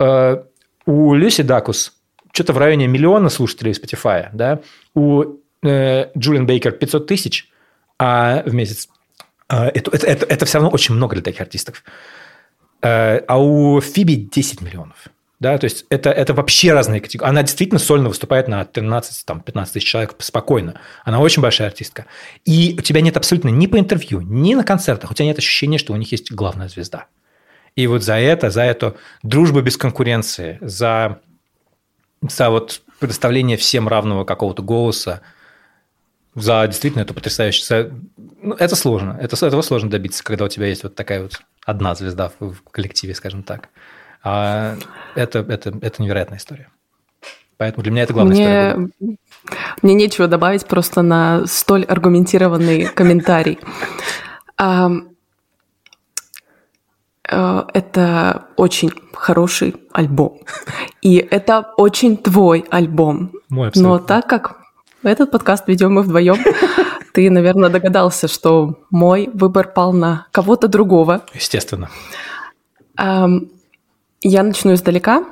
Э, 0.00 0.42
у 0.86 1.14
Люси 1.14 1.42
Дакус 1.42 1.92
что-то 2.32 2.54
в 2.54 2.58
районе 2.58 2.86
миллиона 2.86 3.28
слушателей 3.28 3.72
Spotify, 3.72 4.30
да, 4.32 4.60
у 4.94 5.36
э, 5.62 6.06
Джулиан 6.16 6.46
Бейкер 6.46 6.72
500 6.72 7.06
тысяч 7.06 7.50
а, 7.98 8.42
в 8.46 8.54
месяц. 8.54 8.88
А, 9.48 9.68
это, 9.68 9.90
это, 9.90 10.06
это, 10.06 10.24
это 10.24 10.46
все 10.46 10.58
равно 10.58 10.70
очень 10.70 10.94
много 10.94 11.14
для 11.14 11.22
таких 11.22 11.42
артистов. 11.42 11.84
А 12.80 13.36
у 13.36 13.80
Фиби 13.80 14.14
10 14.14 14.62
миллионов. 14.62 15.08
Да, 15.40 15.56
то 15.56 15.64
есть 15.64 15.84
это, 15.88 16.10
это 16.10 16.34
вообще 16.34 16.72
разные 16.72 17.00
категории. 17.00 17.30
Она 17.30 17.42
действительно 17.42 17.78
сольно 17.78 18.08
выступает 18.08 18.48
на 18.48 18.62
13-15 18.62 19.72
тысяч 19.72 19.86
человек 19.86 20.16
спокойно. 20.18 20.80
Она 21.04 21.20
очень 21.20 21.42
большая 21.42 21.68
артистка. 21.68 22.06
И 22.44 22.74
у 22.76 22.82
тебя 22.82 23.00
нет 23.00 23.16
абсолютно 23.16 23.48
ни 23.48 23.68
по 23.68 23.78
интервью, 23.78 24.20
ни 24.20 24.54
на 24.54 24.64
концертах, 24.64 25.12
у 25.12 25.14
тебя 25.14 25.26
нет 25.26 25.38
ощущения, 25.38 25.78
что 25.78 25.92
у 25.92 25.96
них 25.96 26.10
есть 26.10 26.32
главная 26.32 26.68
звезда. 26.68 27.06
И 27.76 27.86
вот 27.86 28.02
за 28.02 28.14
это, 28.14 28.50
за 28.50 28.62
эту 28.62 28.96
дружбу 29.22 29.60
без 29.60 29.76
конкуренции, 29.76 30.58
за, 30.60 31.20
за 32.20 32.50
вот 32.50 32.82
предоставление 32.98 33.56
всем 33.56 33.86
равного 33.86 34.24
какого-то 34.24 34.64
голоса, 34.64 35.20
за 36.34 36.66
действительно 36.66 37.02
это 37.02 37.14
потрясающе. 37.14 37.64
За, 37.64 37.90
ну, 38.42 38.54
это 38.54 38.74
сложно. 38.74 39.16
Это, 39.20 39.36
этого 39.46 39.62
сложно 39.62 39.88
добиться, 39.90 40.24
когда 40.24 40.46
у 40.46 40.48
тебя 40.48 40.66
есть 40.66 40.82
вот 40.82 40.96
такая 40.96 41.22
вот 41.22 41.40
одна 41.64 41.94
звезда 41.94 42.32
в 42.40 42.56
коллективе, 42.72 43.14
скажем 43.14 43.44
так. 43.44 43.68
А 44.22 44.76
это, 45.14 45.40
это, 45.40 45.78
это 45.80 46.02
невероятная 46.02 46.38
история. 46.38 46.68
Поэтому 47.56 47.82
для 47.82 47.92
меня 47.92 48.02
это 48.04 48.12
главная 48.12 48.76
мне, 48.76 48.86
история. 48.86 49.16
Мне 49.82 49.94
нечего 49.94 50.28
добавить 50.28 50.66
просто 50.66 51.02
на 51.02 51.46
столь 51.46 51.84
аргументированный 51.84 52.86
комментарий. 52.86 53.58
Э, 57.28 57.64
это 57.74 58.46
очень 58.56 58.92
хороший 59.12 59.76
альбом. 59.92 60.40
И 61.02 61.16
это 61.16 61.72
очень 61.76 62.16
твой 62.16 62.64
альбом. 62.70 63.32
Мой 63.48 63.70
Но 63.74 63.98
так 63.98 64.26
как 64.26 64.56
этот 65.02 65.30
подкаст 65.30 65.68
ведем 65.68 65.94
мы 65.94 66.02
вдвоем, 66.02 66.38
ты, 67.12 67.30
наверное, 67.30 67.70
догадался, 67.70 68.28
что 68.28 68.84
мой 68.90 69.30
выбор 69.32 69.72
пал 69.72 69.92
на 69.92 70.26
кого-то 70.32 70.68
другого. 70.68 71.22
Естественно. 71.34 71.90
Я 74.22 74.42
начну 74.42 74.74
издалека. 74.74 75.24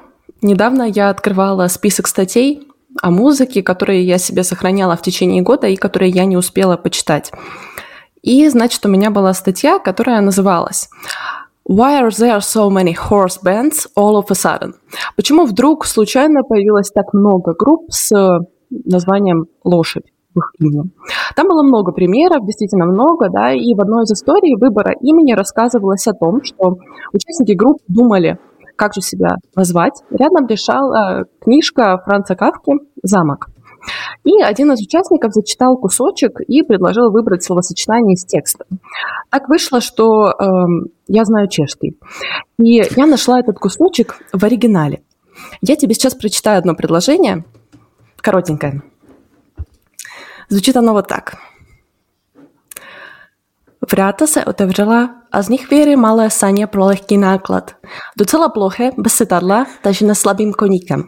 Недавно 0.43 0.85
я 0.85 1.11
открывала 1.11 1.67
список 1.67 2.07
статей 2.07 2.69
о 3.03 3.11
музыке, 3.11 3.63
которые 3.63 4.05
я 4.05 4.19
себе 4.19 4.45
сохраняла 4.45 4.97
в 4.97 5.03
течение 5.03 5.43
года 5.43 5.67
и 5.67 5.77
которые 5.77 6.11
я 6.11 6.25
не 6.25 6.37
успела 6.37 6.77
почитать. 6.77 7.33
И, 8.23 8.49
значит, 8.49 8.87
у 8.87 8.89
меня 8.89 9.11
была 9.11 9.35
статья, 9.35 9.79
которая 9.79 10.21
называлась 10.21 10.89
Why 11.69 12.01
are 12.01 12.11
there 12.11 12.39
so 12.39 12.71
many 12.71 12.95
horse 12.95 13.43
bands 13.45 13.89
all 13.97 14.23
of 14.23 14.27
a 14.31 14.35
sudden? 14.35 14.75
Почему 15.17 15.47
вдруг 15.47 15.85
случайно 15.85 16.43
появилось 16.45 16.91
так 16.93 17.13
много 17.13 17.55
групп 17.55 17.91
с 17.91 18.13
названием 18.71 19.47
«Лошадь»? 19.65 20.05
их 20.37 20.53
имени. 20.59 20.91
Там 21.35 21.49
было 21.49 21.63
много 21.63 21.93
примеров, 21.93 22.45
действительно 22.45 22.85
много, 22.85 23.29
да, 23.31 23.53
и 23.53 23.75
в 23.75 23.81
одной 23.81 24.05
из 24.05 24.13
историй 24.13 24.55
выбора 24.61 24.93
имени 25.01 25.33
рассказывалось 25.33 26.07
о 26.07 26.13
том, 26.13 26.43
что 26.43 26.77
участники 27.13 27.53
групп 27.53 27.79
думали, 27.89 28.39
как 28.77 28.95
же 28.95 29.01
себя 29.01 29.37
назвать, 29.55 30.03
рядом 30.11 30.47
лежала 30.47 31.25
книжка 31.41 31.99
Франца 32.05 32.35
Кавки 32.35 32.73
«Замок». 33.03 33.49
И 34.25 34.43
один 34.43 34.73
из 34.73 34.81
участников 34.81 35.33
зачитал 35.33 35.77
кусочек 35.77 36.41
и 36.41 36.63
предложил 36.63 37.13
выбрать 37.13 37.45
словосочетание 37.45 38.15
из 38.15 38.25
текста. 38.25 38.65
Так 39.31 39.49
вышло, 39.49 39.81
что 39.81 40.31
э, 40.31 40.45
я 41.07 41.25
знаю 41.25 41.49
чешский. 41.49 41.97
И 42.59 42.83
я 42.97 43.07
нашла 43.07 43.39
этот 43.39 43.59
кусочек 43.59 44.17
в 44.33 44.45
оригинале. 44.45 45.03
Я 45.61 45.77
тебе 45.77 45.95
сейчас 45.95 46.15
прочитаю 46.15 46.59
одно 46.59 46.75
предложение, 46.75 47.45
коротенькое. 48.17 48.83
Звучит 50.49 50.77
оно 50.77 50.93
вот 50.93 51.07
так. 51.07 51.37
Vráta 53.81 54.27
se 54.27 54.45
otevřela 54.45 55.15
a 55.32 55.42
z 55.42 55.50
nich 55.50 55.70
vyjeli 55.70 55.96
malé 55.96 56.30
saně 56.30 56.68
pro 56.68 56.86
lehký 56.86 57.18
náklad. 57.18 57.72
Docela 58.18 58.50
ploché, 58.50 58.90
bez 58.98 59.14
sedadla, 59.14 59.66
tažené 59.82 60.16
slabým 60.16 60.54
koníkem. 60.54 61.04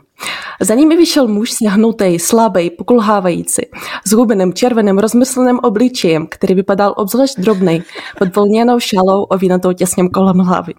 Za 0.61 0.75
nimi 0.75 0.97
vyšel 0.97 1.27
muž 1.27 1.51
sněhnutý, 1.51 2.19
slabý, 2.19 2.69
pokulhávající, 2.69 3.61
s 4.07 4.11
hubeným 4.11 4.53
červeným 4.53 4.99
rozmysleným 4.99 5.59
obličejem, 5.59 6.27
který 6.27 6.53
vypadal 6.53 6.93
obzvlášť 6.97 7.39
drobný, 7.39 7.83
pod 8.17 8.35
volněnou 8.35 8.79
šalou 8.79 9.23
овинаtou 9.23 9.73
těsněm 9.73 10.09
kolem 10.09 10.37
hlavy. 10.37 10.73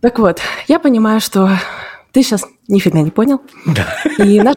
Так 0.00 0.18
вот, 0.18 0.40
я 0.68 0.78
понимаю, 0.78 1.20
что 1.20 1.48
ты 2.12 2.22
сейчас 2.22 2.44
нифига 2.68 3.00
не 3.00 3.10
понял. 3.10 3.40
Да. 3.66 3.86
И 4.24 4.40
наш... 4.40 4.54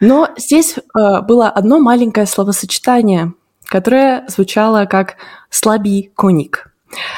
Но 0.00 0.28
здесь 0.36 0.76
э, 0.78 1.20
было 1.22 1.48
одно 1.48 1.78
маленькое 1.78 2.26
словосочетание, 2.26 3.32
которое 3.69 4.25
звучало 4.27 4.85
как 4.85 5.15
«слабий 5.49 6.11
коник». 6.15 6.71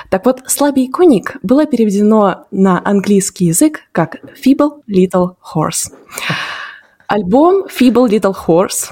Так 0.09 0.25
вот, 0.25 0.41
«слабий 0.47 0.89
коник» 0.89 1.37
было 1.41 1.65
переведено 1.65 2.45
на 2.51 2.81
английский 2.83 3.45
язык 3.45 3.81
как 3.91 4.17
«feeble 4.45 4.81
little 4.87 5.35
horse». 5.55 5.91
Альбом 7.07 7.65
«feeble 7.67 8.07
little 8.07 8.35
horse» 8.47 8.91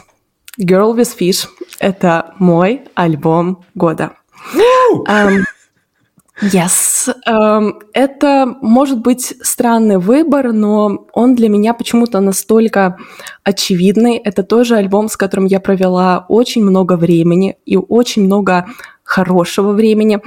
«Girl 0.57 0.95
with 0.95 1.17
Fish»— 1.17 1.47
это 1.79 2.33
мой 2.39 2.81
альбом 2.95 3.65
года. 3.75 4.13
Um, 5.07 5.43
Yes. 6.41 7.09
Um, 7.27 7.81
это 7.93 8.55
может 8.61 8.99
быть 8.99 9.33
странный 9.41 9.97
выбор, 9.97 10.53
но 10.53 11.07
он 11.13 11.35
для 11.35 11.49
меня 11.49 11.73
почему-то 11.73 12.21
настолько 12.21 12.97
очевидный. 13.43 14.17
Это 14.17 14.43
тоже 14.43 14.75
альбом, 14.75 15.09
с 15.09 15.17
которым 15.17 15.45
я 15.45 15.59
провела 15.59 16.25
очень 16.29 16.63
много 16.63 16.95
времени 16.95 17.57
и 17.65 17.75
очень 17.75 18.23
много 18.23 18.67
хорошего 19.03 19.73
времени. 19.73 20.19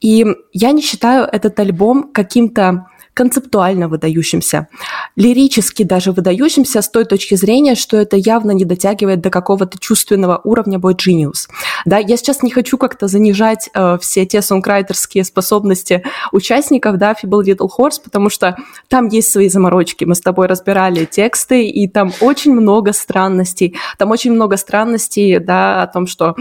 И 0.00 0.24
я 0.52 0.72
не 0.72 0.80
считаю 0.80 1.28
этот 1.30 1.58
альбом 1.60 2.10
каким-то 2.12 2.86
концептуально 3.18 3.88
выдающимся, 3.88 4.68
лирически 5.16 5.82
даже 5.82 6.12
выдающимся 6.12 6.82
с 6.82 6.88
той 6.88 7.04
точки 7.04 7.34
зрения, 7.34 7.74
что 7.74 7.96
это 7.96 8.16
явно 8.16 8.52
не 8.52 8.64
дотягивает 8.64 9.20
до 9.20 9.30
какого-то 9.30 9.76
чувственного 9.80 10.40
уровня 10.44 10.78
Boy 10.78 10.94
Genius. 10.94 11.48
Да, 11.84 11.98
я 11.98 12.16
сейчас 12.16 12.44
не 12.44 12.52
хочу 12.52 12.78
как-то 12.78 13.08
занижать 13.08 13.70
э, 13.74 13.98
все 14.00 14.24
те 14.24 14.40
сонкрайтерские 14.40 15.24
способности 15.24 16.04
участников, 16.30 16.96
да, 16.96 17.12
Feeble 17.20 17.42
Little 17.42 17.68
Horse, 17.76 18.00
потому 18.04 18.30
что 18.30 18.56
там 18.86 19.08
есть 19.08 19.32
свои 19.32 19.48
заморочки. 19.48 20.04
Мы 20.04 20.14
с 20.14 20.20
тобой 20.20 20.46
разбирали 20.46 21.04
тексты, 21.04 21.68
и 21.68 21.88
там 21.88 22.12
очень 22.20 22.54
много 22.54 22.92
странностей. 22.92 23.74
Там 23.98 24.12
очень 24.12 24.30
много 24.30 24.56
странностей, 24.56 25.40
да, 25.40 25.82
о 25.82 25.88
том, 25.88 26.06
что 26.06 26.36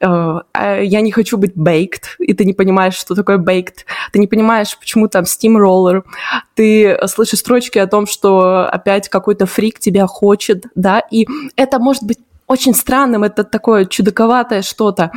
э, 0.00 0.06
а, 0.06 0.80
я 0.80 1.02
не 1.02 1.12
хочу 1.12 1.36
быть 1.36 1.52
baked, 1.54 2.16
и 2.18 2.32
ты 2.32 2.46
не 2.46 2.54
понимаешь, 2.54 2.94
что 2.94 3.14
такое 3.14 3.36
baked. 3.36 3.84
Ты 4.10 4.18
не 4.18 4.26
понимаешь, 4.26 4.78
почему 4.78 5.08
там 5.08 5.24
steamroller, 5.24 6.02
ты 6.54 6.98
слышишь 7.06 7.40
строчки 7.40 7.78
о 7.78 7.86
том, 7.86 8.06
что 8.06 8.66
опять 8.66 9.08
какой-то 9.08 9.46
фрик 9.46 9.78
тебя 9.78 10.06
хочет, 10.06 10.66
да, 10.74 11.00
и 11.10 11.26
это 11.56 11.78
может 11.78 12.04
быть 12.04 12.18
очень 12.46 12.74
странным, 12.74 13.24
это 13.24 13.44
такое 13.44 13.86
чудаковатое 13.86 14.62
что-то, 14.62 15.12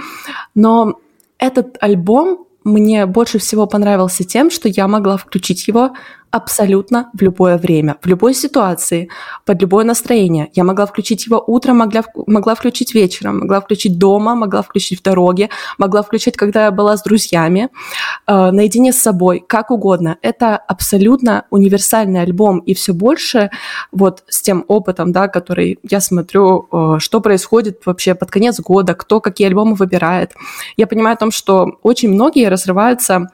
но 0.56 1.00
этот 1.38 1.78
альбом 1.82 2.46
мне 2.64 3.06
больше 3.06 3.40
всего 3.40 3.66
понравился 3.66 4.24
тем, 4.24 4.52
что 4.52 4.68
я 4.68 4.88
могла 4.88 5.18
включить 5.18 5.68
его 5.68 5.92
абсолютно 6.38 7.10
в 7.14 7.22
любое 7.22 7.58
время, 7.58 7.98
в 8.02 8.08
любой 8.08 8.34
ситуации, 8.34 9.10
под 9.46 9.62
любое 9.62 9.84
настроение. 9.84 10.50
Я 10.54 10.64
могла 10.64 10.86
включить 10.86 11.26
его 11.26 11.44
утром, 11.46 11.78
могла, 11.78 12.04
могла 12.28 12.56
включить 12.56 12.94
вечером, 12.94 13.40
могла 13.40 13.60
включить 13.60 13.98
дома, 13.98 14.36
могла 14.36 14.62
включить 14.62 15.00
в 15.00 15.04
дороге, 15.04 15.50
могла 15.78 16.02
включить, 16.02 16.38
когда 16.38 16.66
я 16.66 16.72
была 16.72 16.96
с 16.96 17.04
друзьями, 17.04 17.70
э, 18.28 18.52
наедине 18.52 18.94
с 18.94 18.98
собой, 18.98 19.44
как 19.48 19.72
угодно. 19.72 20.18
Это 20.22 20.58
абсолютно 20.58 21.46
универсальный 21.50 22.22
альбом, 22.22 22.60
и 22.60 22.74
все 22.74 22.94
больше 22.94 23.50
вот 23.92 24.24
с 24.28 24.42
тем 24.42 24.64
опытом, 24.68 25.12
да, 25.12 25.28
который 25.28 25.80
я 25.90 26.00
смотрю, 26.00 26.68
э, 26.72 26.96
что 27.00 27.22
происходит 27.22 27.82
вообще 27.86 28.16
под 28.16 28.32
конец 28.32 28.60
года, 28.60 28.94
кто 28.94 29.20
какие 29.20 29.48
альбомы 29.48 29.76
выбирает. 29.76 30.34
Я 30.78 30.88
понимаю 30.88 31.14
о 31.16 31.18
том, 31.18 31.32
что 31.32 31.78
очень 31.84 32.10
многие 32.10 32.48
разрываются 32.50 33.28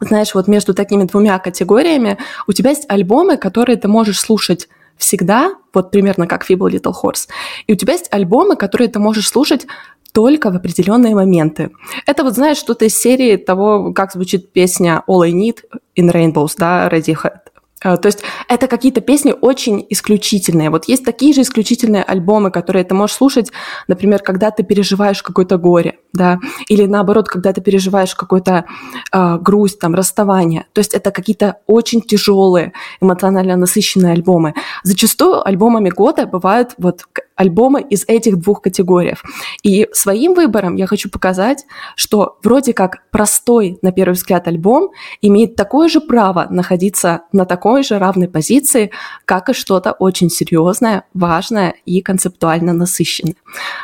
знаешь, 0.00 0.34
вот 0.34 0.48
между 0.48 0.74
такими 0.74 1.04
двумя 1.04 1.38
категориями 1.38 2.18
у 2.46 2.52
тебя 2.52 2.70
есть 2.70 2.84
альбомы, 2.88 3.36
которые 3.36 3.76
ты 3.76 3.88
можешь 3.88 4.18
слушать 4.18 4.68
всегда, 4.96 5.54
вот 5.72 5.90
примерно 5.90 6.26
как 6.26 6.48
Feeble 6.48 6.70
Little 6.70 6.92
Horse, 7.02 7.28
и 7.66 7.72
у 7.72 7.76
тебя 7.76 7.94
есть 7.94 8.08
альбомы, 8.10 8.56
которые 8.56 8.88
ты 8.88 8.98
можешь 8.98 9.28
слушать 9.28 9.66
только 10.12 10.50
в 10.50 10.56
определенные 10.56 11.14
моменты. 11.14 11.70
Это 12.06 12.24
вот, 12.24 12.34
знаешь, 12.34 12.58
что-то 12.58 12.84
из 12.84 12.98
серии 12.98 13.36
того, 13.36 13.92
как 13.92 14.12
звучит 14.12 14.52
песня 14.52 15.02
All 15.08 15.22
I 15.22 15.32
Need 15.32 15.58
in 15.96 16.12
Rainbows, 16.12 16.54
да, 16.58 16.88
Radiohead. 16.88 17.49
Э, 17.82 17.96
то 17.96 18.06
есть 18.06 18.22
это 18.48 18.66
какие-то 18.66 19.00
песни 19.00 19.34
очень 19.40 19.86
исключительные. 19.88 20.70
Вот 20.70 20.86
есть 20.86 21.04
такие 21.04 21.32
же 21.32 21.42
исключительные 21.42 22.02
альбомы, 22.02 22.50
которые 22.50 22.84
ты 22.84 22.94
можешь 22.94 23.16
слушать, 23.16 23.50
например, 23.88 24.20
когда 24.20 24.50
ты 24.50 24.62
переживаешь 24.62 25.22
какое-то 25.22 25.56
горе, 25.58 25.98
да, 26.12 26.38
или 26.68 26.86
наоборот, 26.86 27.28
когда 27.28 27.52
ты 27.52 27.60
переживаешь 27.60 28.14
какую-то 28.14 28.64
э, 29.12 29.38
грусть, 29.40 29.78
там, 29.78 29.94
расставание. 29.94 30.66
То 30.72 30.80
есть 30.80 30.94
это 30.94 31.10
какие-то 31.10 31.56
очень 31.66 32.02
тяжелые, 32.02 32.72
эмоционально 33.00 33.56
насыщенные 33.56 34.12
альбомы. 34.12 34.54
Зачастую 34.82 35.46
альбомами 35.46 35.90
года 35.90 36.26
бывают 36.26 36.74
вот 36.78 37.04
альбомы 37.40 37.80
из 37.80 38.04
этих 38.06 38.36
двух 38.36 38.60
категорий. 38.60 39.14
И 39.62 39.88
своим 39.92 40.34
выбором 40.34 40.76
я 40.76 40.86
хочу 40.86 41.08
показать, 41.08 41.64
что 41.96 42.38
вроде 42.42 42.74
как 42.74 42.98
простой, 43.10 43.78
на 43.80 43.92
первый 43.92 44.12
взгляд, 44.12 44.46
альбом 44.46 44.90
имеет 45.22 45.56
такое 45.56 45.88
же 45.88 46.02
право 46.02 46.46
находиться 46.50 47.22
на 47.32 47.46
такой 47.46 47.82
же 47.82 47.98
равной 47.98 48.28
позиции, 48.28 48.90
как 49.24 49.48
и 49.48 49.54
что-то 49.54 49.92
очень 49.92 50.28
серьезное, 50.28 51.04
важное 51.14 51.74
и 51.86 52.02
концептуально 52.02 52.74
насыщенное. 52.74 53.36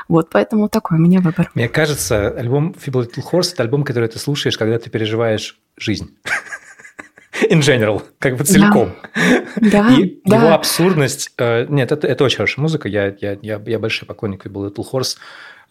Вот 0.06 0.28
поэтому 0.30 0.68
такой 0.68 0.98
у 0.98 1.00
меня 1.00 1.20
выбор. 1.20 1.50
Мне 1.54 1.70
кажется, 1.70 2.28
альбом 2.28 2.74
Feeble 2.84 3.06
Little 3.06 3.24
Horse– 3.32 3.52
это 3.54 3.62
альбом, 3.62 3.84
который 3.84 4.10
ты 4.10 4.18
слушаешь, 4.18 4.58
когда 4.58 4.78
ты 4.78 4.90
переживаешь 4.90 5.58
жизнь. 5.78 6.10
In 7.50 7.60
general, 7.60 8.02
как 8.18 8.36
бы 8.36 8.44
целиком. 8.44 8.92
Да, 9.56 9.94
и 9.96 10.20
да. 10.24 10.36
его 10.36 10.54
абсурдность... 10.54 11.32
Э, 11.38 11.66
нет, 11.68 11.92
это, 11.92 12.06
это 12.06 12.24
очень 12.24 12.36
хорошая 12.36 12.62
музыка, 12.62 12.88
я, 12.88 13.14
я, 13.20 13.38
я, 13.42 13.62
я 13.64 13.78
большой 13.78 14.06
поклонник 14.06 14.46
был 14.46 14.66
Little 14.66 14.84
Horse. 14.90 15.16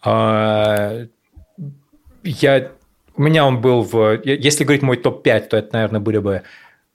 Э, 0.04 1.06
я, 2.22 2.72
у 3.16 3.22
меня 3.22 3.46
он 3.46 3.60
был 3.60 3.82
в... 3.82 4.20
Если 4.24 4.64
говорить 4.64 4.82
мой 4.82 4.96
топ-5, 4.96 5.48
то 5.48 5.56
это, 5.56 5.68
наверное, 5.72 6.00
были 6.00 6.18
бы 6.18 6.42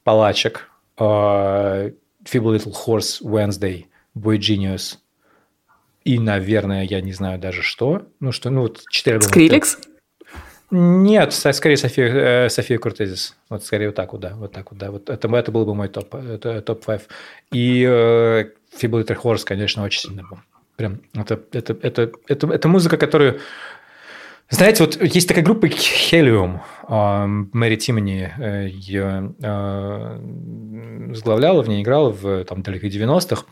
Палачек, 0.04 0.70
э, 0.98 1.04
Feeble 1.04 2.56
Little 2.56 2.74
Horse, 2.86 3.22
Wednesday, 3.22 3.86
Boy 4.18 4.38
Genius, 4.38 4.98
и, 6.04 6.18
наверное, 6.18 6.84
я 6.84 7.02
не 7.02 7.14
знаю 7.14 7.40
даже 7.40 7.62
что. 7.62 8.08
Ну, 8.20 8.32
что, 8.32 8.50
ну, 8.50 8.62
вот 8.62 8.84
четыре 8.90 9.18
альбома. 9.18 9.30
Скриликс? 9.30 9.78
Нет, 10.72 11.34
скорее 11.34 11.76
София, 11.76 12.46
э, 12.46 12.50
София 12.50 12.78
Куртезис. 12.78 13.36
Вот 13.50 13.66
скорее 13.66 13.88
вот 13.88 13.96
так 13.96 14.14
вот, 14.14 14.22
да. 14.22 14.34
Вот 14.36 14.54
так 14.54 14.72
вот, 14.72 14.80
да. 14.80 14.90
Вот 14.90 15.10
это, 15.10 15.28
это 15.36 15.52
был 15.52 15.66
бы 15.66 15.76
мой 15.76 15.90
топ, 15.90 16.16
это 16.16 16.62
топ-5. 16.62 17.02
И 17.52 17.86
э, 17.86 18.46
Feeble 18.80 19.06
Horse, 19.06 19.44
конечно, 19.44 19.84
очень 19.84 20.00
сильно 20.00 20.24
был. 20.24 20.40
Прям, 20.78 21.02
это, 21.14 21.42
это, 21.52 21.78
это, 21.82 22.12
это, 22.28 22.48
это 22.48 22.68
музыка, 22.70 22.96
которую... 22.98 23.42
Знаете, 24.50 24.84
вот 24.86 25.02
есть 25.02 25.28
такая 25.28 25.44
группа 25.44 25.66
Helium, 25.66 26.62
э, 26.88 27.26
Мэри 27.26 27.76
Тимони 27.76 28.32
э, 28.38 28.70
ее 28.70 29.34
возглавляла, 31.10 31.64
в 31.64 31.68
ней 31.68 31.84
играла 31.84 32.12
в 32.12 32.46
там, 32.46 32.62
далеких 32.62 32.94
90-х. 32.94 33.44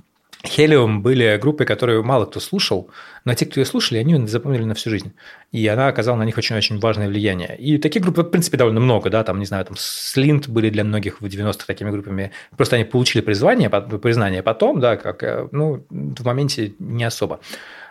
Helium 0.44 1.00
были 1.00 1.38
группы, 1.38 1.66
которые 1.66 2.02
мало 2.02 2.26
кто 2.26 2.40
слушал, 2.40 2.90
но 3.26 3.34
те, 3.34 3.46
кто 3.46 3.60
ее 3.60 3.66
слушали, 3.66 4.00
они 4.00 4.26
запомнили 4.28 4.64
на 4.64 4.74
всю 4.74 4.90
жизнь. 4.90 5.12
И 5.52 5.68
она 5.68 5.88
оказала 5.88 6.16
на 6.16 6.24
них 6.24 6.38
очень-очень 6.38 6.80
важное 6.80 7.10
влияние. 7.10 7.58
И 7.58 7.78
таких 7.78 8.04
групп, 8.04 8.20
в 8.20 8.24
принципе, 8.24 8.56
довольно 8.56 8.80
много, 8.80 9.10
да, 9.10 9.24
там, 9.26 9.40
не 9.40 9.46
знаю, 9.46 9.66
там, 9.66 9.76
Слинт 9.78 10.48
были 10.48 10.70
для 10.70 10.86
многих 10.86 11.20
в 11.20 11.26
90-х 11.26 11.66
такими 11.68 11.92
группами. 11.92 12.32
Просто 12.56 12.78
они 12.78 12.86
получили 12.86 13.22
призвание, 13.22 13.70
признание 13.70 14.42
потом, 14.42 14.80
да, 14.80 14.96
как, 14.96 15.24
э, 15.24 15.50
ну, 15.52 15.86
в 15.90 16.24
моменте 16.24 16.74
не 16.80 17.04
особо. 17.04 17.42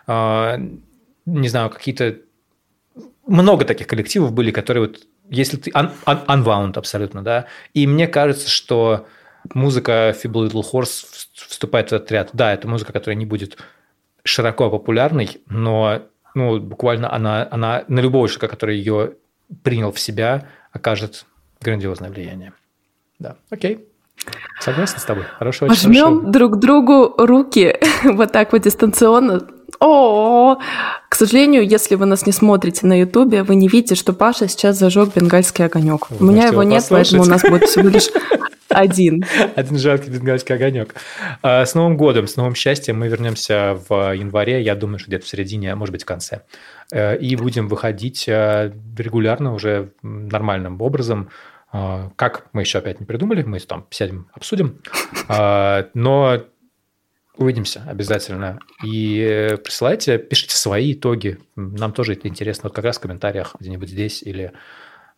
А, 0.07 0.59
не 1.27 1.49
знаю, 1.49 1.69
какие-то... 1.69 2.16
Много 3.27 3.66
таких 3.66 3.87
коллективов 3.87 4.33
были, 4.33 4.53
которые 4.53 4.87
вот, 4.87 5.01
если 5.29 5.59
ты... 5.59 5.70
Un- 5.73 5.93
un- 6.07 6.25
unwound 6.27 6.79
абсолютно, 6.79 7.23
да. 7.23 7.45
И 7.75 7.87
мне 7.87 8.07
кажется, 8.07 8.49
что 8.49 9.07
музыка 9.55 10.11
Feeble 10.11 10.49
Little 10.49 10.65
Horse 10.73 11.05
вступает 11.33 11.91
в 11.91 11.93
этот 11.93 12.11
ряд. 12.12 12.31
Да, 12.33 12.53
это 12.53 12.69
музыка, 12.69 12.93
которая 12.93 13.16
не 13.16 13.27
будет 13.27 13.59
широко 14.25 14.70
популярной, 14.70 15.41
но 15.49 16.03
ну, 16.35 16.61
буквально 16.61 17.12
она, 17.12 17.49
она 17.51 17.85
на 17.89 18.01
любого 18.01 18.29
человека, 18.29 18.49
который 18.49 18.77
ее 18.77 19.15
принял 19.62 19.93
в 19.93 19.99
себя, 19.99 20.49
окажет 20.73 21.27
грандиозное 21.61 22.11
влияние. 22.11 22.53
Да, 23.19 23.37
окей. 23.51 23.89
Согласен 24.61 24.99
с 24.99 25.05
тобой. 25.05 25.25
Хорошо. 25.39 25.66
Пожмем 25.66 26.19
хорошо. 26.19 26.31
друг 26.33 26.59
другу 26.59 27.15
руки 27.19 27.77
вот 28.05 28.33
так 28.33 28.53
вот 28.53 28.62
дистанционно. 28.62 29.47
О, 29.80 30.56
к 31.09 31.14
сожалению, 31.14 31.66
если 31.66 31.94
вы 31.94 32.06
нас 32.06 32.26
не 32.26 32.32
смотрите 32.32 32.86
на 32.86 32.98
Ютубе, 32.98 33.42
вы 33.42 33.55
не 33.55 33.68
видите, 33.68 33.94
что 33.94 34.12
Паша 34.12 34.48
сейчас 34.48 34.78
зажег 34.78 35.14
бенгальский 35.14 35.64
огонек. 35.64 36.10
У 36.10 36.24
меня 36.24 36.48
его 36.48 36.62
нет, 36.62 36.82
послушать. 36.82 37.10
поэтому 37.10 37.22
у 37.22 37.26
нас 37.26 37.42
будет 37.42 37.68
всего 37.68 37.88
лишь 37.88 38.09
один. 38.68 39.24
Один 39.56 39.78
жалкий 39.78 40.10
бенгальский 40.10 40.55
огонек. 40.55 40.94
А, 41.42 41.64
с 41.64 41.74
Новым 41.74 41.96
годом, 41.96 42.26
с 42.26 42.36
новым 42.36 42.55
счастьем 42.55 42.98
мы 42.98 43.09
вернемся 43.09 43.80
в 43.88 44.14
январе, 44.14 44.62
я 44.62 44.74
думаю, 44.74 44.98
что 44.98 45.09
где-то 45.09 45.24
в 45.24 45.28
середине, 45.28 45.72
а 45.72 45.76
может 45.76 45.92
быть, 45.92 46.02
в 46.02 46.06
конце. 46.06 46.42
Э, 46.92 47.16
и 47.16 47.34
будем 47.36 47.68
выходить 47.68 48.28
э, 48.28 48.72
регулярно 48.96 49.55
уже 49.55 49.92
нормальным 50.02 50.80
образом. 50.80 51.30
А, 51.72 52.10
как 52.16 52.46
мы 52.52 52.62
еще 52.62 52.78
опять 52.78 53.00
не 53.00 53.06
придумали, 53.06 53.42
мы 53.42 53.59
там 53.60 53.86
сядем, 53.90 54.28
обсудим. 54.34 54.80
Но 55.28 56.42
увидимся 57.39 57.82
обязательно. 57.86 58.59
И 58.85 59.56
присылайте, 59.65 60.19
пишите 60.19 60.56
свои 60.56 60.93
итоги. 60.93 61.39
Нам 61.56 61.93
тоже 61.93 62.12
это 62.12 62.28
интересно. 62.28 62.69
Вот 62.69 62.74
как 62.74 62.85
раз 62.85 62.98
в 62.98 63.01
комментариях 63.01 63.55
где-нибудь 63.59 63.89
здесь 63.89 64.23
или 64.23 64.52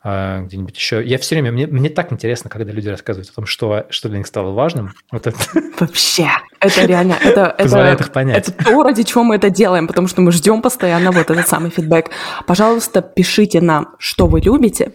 а, 0.02 0.40
где-нибудь 0.40 0.74
еще. 0.76 1.05
Я 1.05 1.18
все 1.18 1.34
время, 1.34 1.52
мне, 1.52 1.66
мне 1.66 1.90
так 1.90 2.10
интересно, 2.10 2.48
когда 2.48 2.72
люди 2.72 2.88
рассказывают 2.88 3.28
о 3.28 3.34
том, 3.34 3.44
что, 3.44 3.86
что 3.90 4.09
для 4.09 4.18
них 4.18 4.26
стало 4.26 4.51
важным. 4.52 4.92
Вот 5.12 5.26
это. 5.26 5.38
Вообще, 5.80 6.28
это 6.59 6.86
реально, 6.86 7.18
это, 7.22 7.55
это, 7.59 7.92
их 7.92 8.12
понять. 8.12 8.48
это 8.48 8.64
то, 8.64 8.82
ради 8.82 9.02
чего 9.02 9.24
мы 9.24 9.36
это 9.36 9.51
делаем, 9.51 9.86
потому 9.86 10.09
что 10.09 10.22
мы 10.22 10.32
ждем 10.32 10.62
постоянно 10.62 11.12
вот 11.12 11.30
этот 11.30 11.47
самый 11.48 11.70
фидбэк. 11.70 12.10
Пожалуйста, 12.47 13.02
пишите 13.02 13.60
нам, 13.60 13.94
что 13.98 14.26
вы 14.26 14.40
любите, 14.40 14.92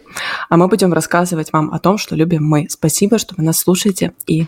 а 0.50 0.58
мы 0.58 0.68
будем 0.68 0.92
рассказывать 0.92 1.54
вам 1.54 1.72
о 1.72 1.78
том, 1.78 2.00
что 2.00 2.16
любим 2.16 2.44
мы. 2.44 2.66
Спасибо, 2.70 3.20
что 3.20 3.36
вы 3.36 3.44
нас 3.44 3.60
слушаете, 3.60 4.14
и 4.26 4.48